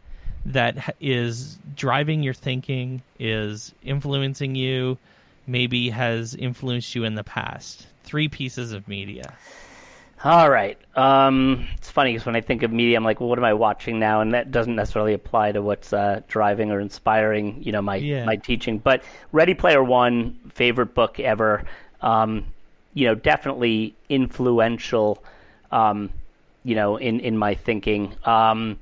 that 0.46 0.96
is 1.00 1.60
driving 1.76 2.24
your 2.24 2.34
thinking, 2.34 3.02
is 3.20 3.74
influencing 3.84 4.56
you, 4.56 4.98
maybe 5.48 5.90
has 5.90 6.36
influenced 6.36 6.96
you 6.96 7.04
in 7.04 7.16
the 7.16 7.24
past. 7.24 7.88
Three 8.04 8.28
pieces 8.28 8.72
of 8.72 8.88
media. 8.88 9.34
All 10.24 10.52
right. 10.52 10.78
Um, 10.96 11.68
it's 11.78 11.90
funny 11.90 12.14
because 12.14 12.28
when 12.28 12.36
I 12.36 12.42
think 12.42 12.62
of 12.62 12.72
media, 12.72 12.96
I'm 12.96 13.04
like, 13.04 13.20
well, 13.20 13.30
what 13.30 13.40
am 13.40 13.46
I 13.46 13.54
watching 13.54 14.00
now? 14.00 14.22
And 14.22 14.34
that 14.36 14.52
doesn't 14.52 14.76
necessarily 14.76 15.14
apply 15.14 15.52
to 15.54 15.62
what's 15.64 15.94
uh, 15.94 16.22
driving 16.28 16.72
or 16.72 16.80
inspiring, 16.80 17.62
you 17.64 17.72
know, 17.72 17.82
my 17.82 17.96
yeah. 17.96 18.26
my 18.26 18.36
teaching. 18.36 18.78
But 18.78 19.04
Ready 19.32 19.56
Player 19.56 19.84
One, 19.84 20.38
favorite 20.50 20.94
book 20.94 21.20
ever. 21.20 21.64
Um, 22.02 22.46
you 22.94 23.08
know, 23.08 23.16
definitely 23.16 23.96
influential. 24.10 25.24
Um, 25.72 26.12
you 26.64 26.76
know, 26.76 26.98
in 26.98 27.20
in 27.20 27.36
my 27.36 27.56
thinking. 27.56 28.14
Um, 28.24 28.78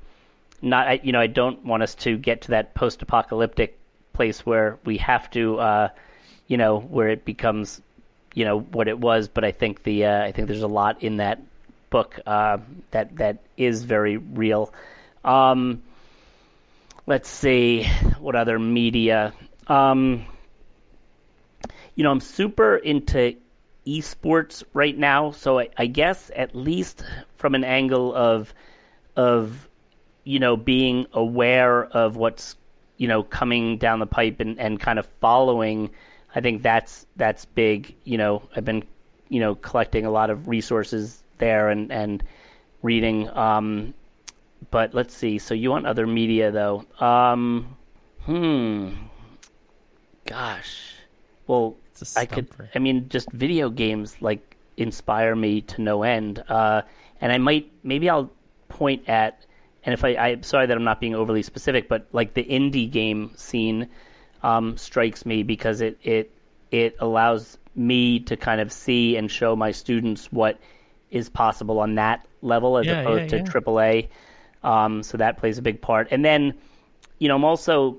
not, 0.62 1.04
you 1.04 1.12
know, 1.12 1.20
I 1.20 1.26
don't 1.26 1.64
want 1.64 1.82
us 1.82 1.94
to 1.96 2.16
get 2.16 2.42
to 2.42 2.48
that 2.52 2.74
post-apocalyptic 2.74 3.78
place 4.12 4.44
where 4.44 4.78
we 4.84 4.98
have 4.98 5.30
to, 5.30 5.58
uh, 5.58 5.88
you 6.46 6.56
know, 6.56 6.78
where 6.78 7.08
it 7.08 7.24
becomes 7.24 7.80
you 8.34 8.44
know 8.44 8.60
what 8.60 8.88
it 8.88 8.98
was, 8.98 9.28
but 9.28 9.44
I 9.44 9.52
think 9.52 9.82
the 9.82 10.06
uh, 10.06 10.22
I 10.22 10.32
think 10.32 10.48
there's 10.48 10.62
a 10.62 10.68
lot 10.68 11.02
in 11.02 11.16
that 11.16 11.40
book 11.90 12.20
uh, 12.26 12.58
that 12.90 13.16
that 13.16 13.38
is 13.56 13.84
very 13.84 14.16
real. 14.16 14.72
Um, 15.24 15.82
let's 17.06 17.28
see 17.28 17.84
what 18.18 18.36
other 18.36 18.58
media. 18.58 19.32
Um, 19.66 20.26
you 21.94 22.04
know, 22.04 22.10
I'm 22.10 22.20
super 22.20 22.76
into 22.76 23.36
esports 23.86 24.62
right 24.72 24.96
now, 24.96 25.32
so 25.32 25.58
I, 25.58 25.68
I 25.76 25.86
guess 25.86 26.30
at 26.34 26.54
least 26.54 27.04
from 27.36 27.54
an 27.54 27.64
angle 27.64 28.14
of 28.14 28.54
of 29.16 29.68
you 30.24 30.38
know 30.38 30.56
being 30.56 31.06
aware 31.12 31.84
of 31.86 32.16
what's 32.16 32.56
you 32.96 33.08
know 33.08 33.22
coming 33.22 33.78
down 33.78 33.98
the 33.98 34.06
pipe 34.06 34.40
and, 34.40 34.58
and 34.58 34.78
kind 34.80 34.98
of 34.98 35.06
following 35.06 35.90
i 36.34 36.40
think 36.40 36.62
that's 36.62 37.06
that's 37.16 37.44
big. 37.44 37.94
You 38.04 38.18
know 38.18 38.42
i've 38.54 38.64
been 38.64 38.84
you 39.28 39.40
know 39.40 39.54
collecting 39.54 40.04
a 40.04 40.10
lot 40.10 40.30
of 40.30 40.48
resources 40.48 41.22
there 41.38 41.70
and 41.70 41.90
and 41.90 42.22
reading 42.82 43.28
um 43.30 43.94
but 44.70 44.94
let's 44.94 45.16
see. 45.16 45.38
So 45.38 45.54
you 45.54 45.70
want 45.70 45.86
other 45.86 46.06
media 46.06 46.50
though. 46.50 46.84
Um 47.00 47.76
hmm. 48.22 48.90
Gosh. 50.26 50.94
Well 51.46 51.76
i 52.16 52.24
could 52.24 52.48
i 52.74 52.78
mean 52.78 53.08
just 53.08 53.30
video 53.32 53.68
games 53.68 54.16
like 54.22 54.56
inspire 54.76 55.34
me 55.34 55.60
to 55.62 55.82
no 55.82 56.02
end. 56.02 56.42
Uh 56.48 56.82
and 57.20 57.32
i 57.32 57.38
might 57.38 57.70
maybe 57.82 58.08
i'll 58.08 58.30
point 58.68 59.08
at 59.08 59.44
and 59.84 59.92
if 59.92 60.04
I, 60.04 60.16
I'm 60.16 60.42
sorry 60.42 60.66
that 60.66 60.76
I'm 60.76 60.84
not 60.84 61.00
being 61.00 61.14
overly 61.14 61.42
specific, 61.42 61.88
but 61.88 62.06
like 62.12 62.34
the 62.34 62.44
indie 62.44 62.90
game 62.90 63.32
scene 63.36 63.88
um, 64.42 64.76
strikes 64.76 65.24
me 65.24 65.42
because 65.42 65.80
it 65.80 65.98
it 66.02 66.30
it 66.70 66.96
allows 67.00 67.58
me 67.74 68.20
to 68.20 68.36
kind 68.36 68.60
of 68.60 68.72
see 68.72 69.16
and 69.16 69.30
show 69.30 69.56
my 69.56 69.70
students 69.70 70.30
what 70.32 70.58
is 71.10 71.28
possible 71.28 71.78
on 71.80 71.94
that 71.96 72.26
level 72.42 72.78
as 72.78 72.86
Yeah, 72.86 73.00
opposed 73.00 73.32
yeah, 73.32 73.38
to 73.42 73.44
yeah. 73.44 73.50
AAA. 73.60 74.08
Um, 74.62 75.02
so 75.02 75.16
that 75.18 75.38
plays 75.38 75.58
a 75.58 75.62
big 75.62 75.80
part. 75.80 76.08
And 76.10 76.24
then, 76.24 76.54
you 77.18 77.28
know, 77.28 77.36
I'm 77.36 77.44
also 77.44 77.98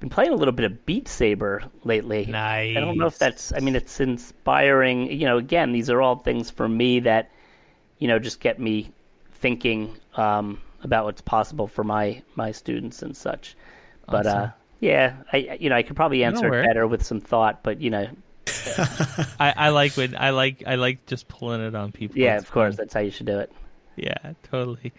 been 0.00 0.08
playing 0.10 0.32
a 0.32 0.36
little 0.36 0.52
bit 0.52 0.64
of 0.64 0.84
Beat 0.86 1.08
Saber 1.08 1.62
lately. 1.84 2.26
Nice. 2.26 2.76
I 2.76 2.80
don't 2.80 2.98
know 2.98 3.06
if 3.06 3.18
that's. 3.18 3.52
I 3.52 3.60
mean, 3.60 3.76
it's 3.76 4.00
inspiring. 4.00 5.10
You 5.10 5.26
know, 5.26 5.38
again, 5.38 5.72
these 5.72 5.90
are 5.90 6.00
all 6.00 6.16
things 6.16 6.50
for 6.50 6.68
me 6.68 7.00
that, 7.00 7.30
you 7.98 8.08
know, 8.08 8.18
just 8.18 8.40
get 8.40 8.58
me 8.58 8.92
thinking 9.42 9.94
um, 10.16 10.60
about 10.82 11.04
what's 11.04 11.20
possible 11.20 11.66
for 11.66 11.84
my 11.84 12.22
my 12.36 12.52
students 12.52 13.02
and 13.02 13.14
such. 13.14 13.56
But 14.06 14.26
uh, 14.26 14.48
yeah, 14.80 15.16
I 15.32 15.58
you 15.60 15.68
know 15.68 15.76
I 15.76 15.82
could 15.82 15.96
probably 15.96 16.24
answer 16.24 16.48
worry. 16.48 16.64
it 16.64 16.66
better 16.66 16.86
with 16.86 17.04
some 17.04 17.20
thought. 17.20 17.62
But 17.62 17.82
you 17.82 17.90
know, 17.90 18.06
I, 19.38 19.52
I 19.56 19.68
like 19.68 19.96
when 19.96 20.16
I 20.16 20.30
like 20.30 20.62
I 20.66 20.76
like 20.76 21.04
just 21.06 21.28
pulling 21.28 21.60
it 21.60 21.74
on 21.74 21.92
people. 21.92 22.16
yeah, 22.18 22.36
It's 22.36 22.44
of 22.44 22.52
course, 22.52 22.76
that's 22.76 22.94
how 22.94 23.00
you 23.00 23.10
should 23.10 23.26
do 23.26 23.38
it. 23.40 23.52
Yeah, 23.96 24.32
totally. 24.44 24.92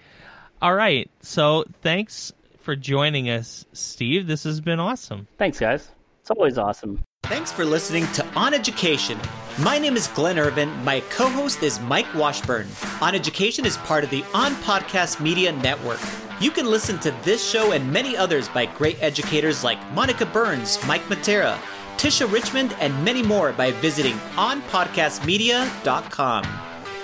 All 0.62 0.76
right. 0.76 1.10
So 1.22 1.66
thanks 1.82 2.32
for 2.60 2.76
joining 2.76 3.30
us, 3.30 3.66
Steve. 3.74 4.28
This 4.28 4.44
has 4.44 4.62
been 4.62 4.80
awesome. 4.80 5.28
Thanks, 5.38 5.60
guys. 5.60 5.90
It's 6.22 6.32
always 6.32 6.58
awesome. 6.58 7.04
Thanks 7.24 7.52
for 7.52 7.66
listening 7.66 8.06
to 8.14 8.26
On 8.36 8.54
Education. 8.54 9.18
My 9.60 9.78
name 9.80 9.96
is 9.96 10.08
Glenn 10.10 10.38
Irvin. 10.38 10.70
My 10.84 11.00
co 11.10 11.28
host 11.30 11.64
is 11.64 11.80
Mike 11.80 12.14
Washburn. 12.14 12.68
On 13.02 13.16
Education 13.16 13.66
is 13.66 13.78
part 13.78 14.04
of 14.04 14.10
the 14.10 14.26
On 14.34 14.52
Podcast 14.56 15.22
Media 15.22 15.50
Network. 15.52 16.00
You 16.42 16.52
can 16.52 16.66
listen 16.66 17.00
to 17.00 17.12
this 17.24 17.48
show 17.48 17.72
and 17.72 17.92
many 17.94 18.18
others 18.18 18.50
by 18.50 18.66
great 18.66 19.02
educators 19.02 19.64
like 19.64 19.80
Monica 19.94 20.26
Burns, 20.26 20.78
Mike 20.86 21.04
Matera, 21.04 21.56
Tisha 21.98 22.30
Richmond, 22.32 22.76
and 22.80 23.04
many 23.06 23.24
more 23.24 23.54
by 23.54 23.72
visiting 23.72 24.16
onpodcastmedia.com. 24.36 26.46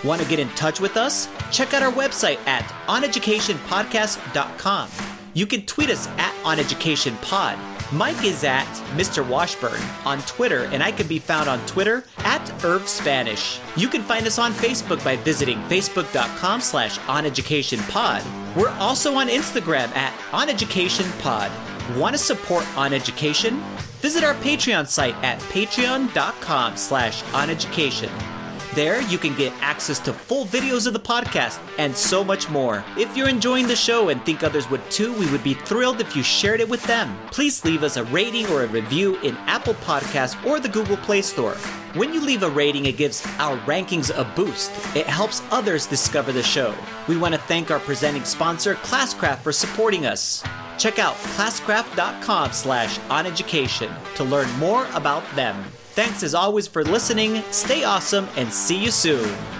Want 0.03 0.21
to 0.21 0.27
get 0.27 0.39
in 0.39 0.49
touch 0.49 0.81
with 0.81 0.97
us? 0.97 1.29
Check 1.51 1.73
out 1.73 1.81
our 1.83 1.91
website 1.93 2.39
at 2.45 2.63
oneducationpodcast.com. 2.87 4.89
You 5.33 5.45
can 5.45 5.65
tweet 5.65 5.89
us 5.89 6.07
at 6.17 6.33
oneducationpod. 6.43 7.78
Mike 7.91 8.24
is 8.24 8.44
at 8.44 8.68
Mr. 8.95 9.28
Washburn 9.28 9.82
on 10.06 10.20
Twitter, 10.22 10.66
and 10.66 10.84
I 10.84 10.91
can 10.91 11.07
be 11.07 11.18
found 11.18 11.49
on 11.49 11.60
Twitter 11.66 12.06
at 12.20 12.64
Irv 12.64 12.88
Spanish. 12.88 13.60
You 13.76 13.88
can 13.88 14.03
find 14.03 14.28
us 14.28 14.38
on 14.38 14.53
Facebook 14.53 15.03
by 15.03 15.16
visiting 15.16 15.57
facebook.com 15.64 16.61
slash 16.61 16.99
oneducationpod. 16.99 18.56
We're 18.56 18.70
also 18.78 19.16
on 19.16 19.28
Instagram 19.28 19.95
at 19.95 20.14
oneducationpod. 20.32 21.98
Want 21.98 22.14
to 22.14 22.20
support 22.22 22.66
On 22.78 22.94
Education? 22.94 23.60
Visit 24.02 24.24
our 24.24 24.36
Patreon 24.36 24.88
site 24.88 25.16
at 25.24 25.40
patreon.com 25.40 26.78
slash 26.78 27.24
oneducation. 27.24 28.39
There, 28.75 29.01
you 29.03 29.17
can 29.17 29.35
get 29.35 29.51
access 29.61 29.97
to 30.01 30.13
full 30.13 30.45
videos 30.45 30.85
of 30.85 30.93
the 30.93 30.99
podcast 30.99 31.59
and 31.79 31.95
so 31.95 32.23
much 32.23 32.49
more. 32.49 32.83
If 32.97 33.17
you're 33.17 33.27
enjoying 33.27 33.67
the 33.67 33.75
show 33.75 34.09
and 34.09 34.23
think 34.23 34.43
others 34.43 34.69
would 34.69 34.87
too, 34.91 35.11
we 35.13 35.29
would 35.31 35.43
be 35.43 35.55
thrilled 35.55 35.99
if 35.99 36.15
you 36.15 36.21
shared 36.21 36.59
it 36.59 36.69
with 36.69 36.83
them. 36.83 37.17
Please 37.31 37.65
leave 37.65 37.81
us 37.81 37.97
a 37.97 38.03
rating 38.05 38.45
or 38.47 38.63
a 38.63 38.67
review 38.67 39.15
in 39.21 39.35
Apple 39.47 39.73
Podcasts 39.75 40.45
or 40.45 40.59
the 40.59 40.69
Google 40.69 40.97
Play 40.97 41.23
Store. 41.23 41.55
When 41.95 42.13
you 42.13 42.21
leave 42.21 42.43
a 42.43 42.49
rating, 42.49 42.85
it 42.85 42.95
gives 42.95 43.25
our 43.39 43.57
rankings 43.59 44.15
a 44.15 44.23
boost. 44.35 44.71
It 44.95 45.07
helps 45.07 45.41
others 45.49 45.87
discover 45.87 46.31
the 46.31 46.43
show. 46.43 46.75
We 47.07 47.17
want 47.17 47.33
to 47.33 47.41
thank 47.41 47.71
our 47.71 47.79
presenting 47.79 48.23
sponsor, 48.23 48.75
Classcraft, 48.75 49.39
for 49.39 49.51
supporting 49.51 50.05
us. 50.05 50.43
Check 50.77 50.99
out 50.99 51.15
classcraft.com 51.15 52.51
slash 52.51 52.99
oneducation 52.99 53.91
to 54.13 54.23
learn 54.23 54.49
more 54.59 54.87
about 54.93 55.23
them. 55.35 55.65
Thanks 55.99 56.23
as 56.23 56.34
always 56.34 56.65
for 56.65 56.85
listening, 56.85 57.43
stay 57.51 57.84
awesome, 57.84 58.30
and 58.38 58.53
see 58.53 58.81
you 58.81 58.89
soon. 58.89 59.59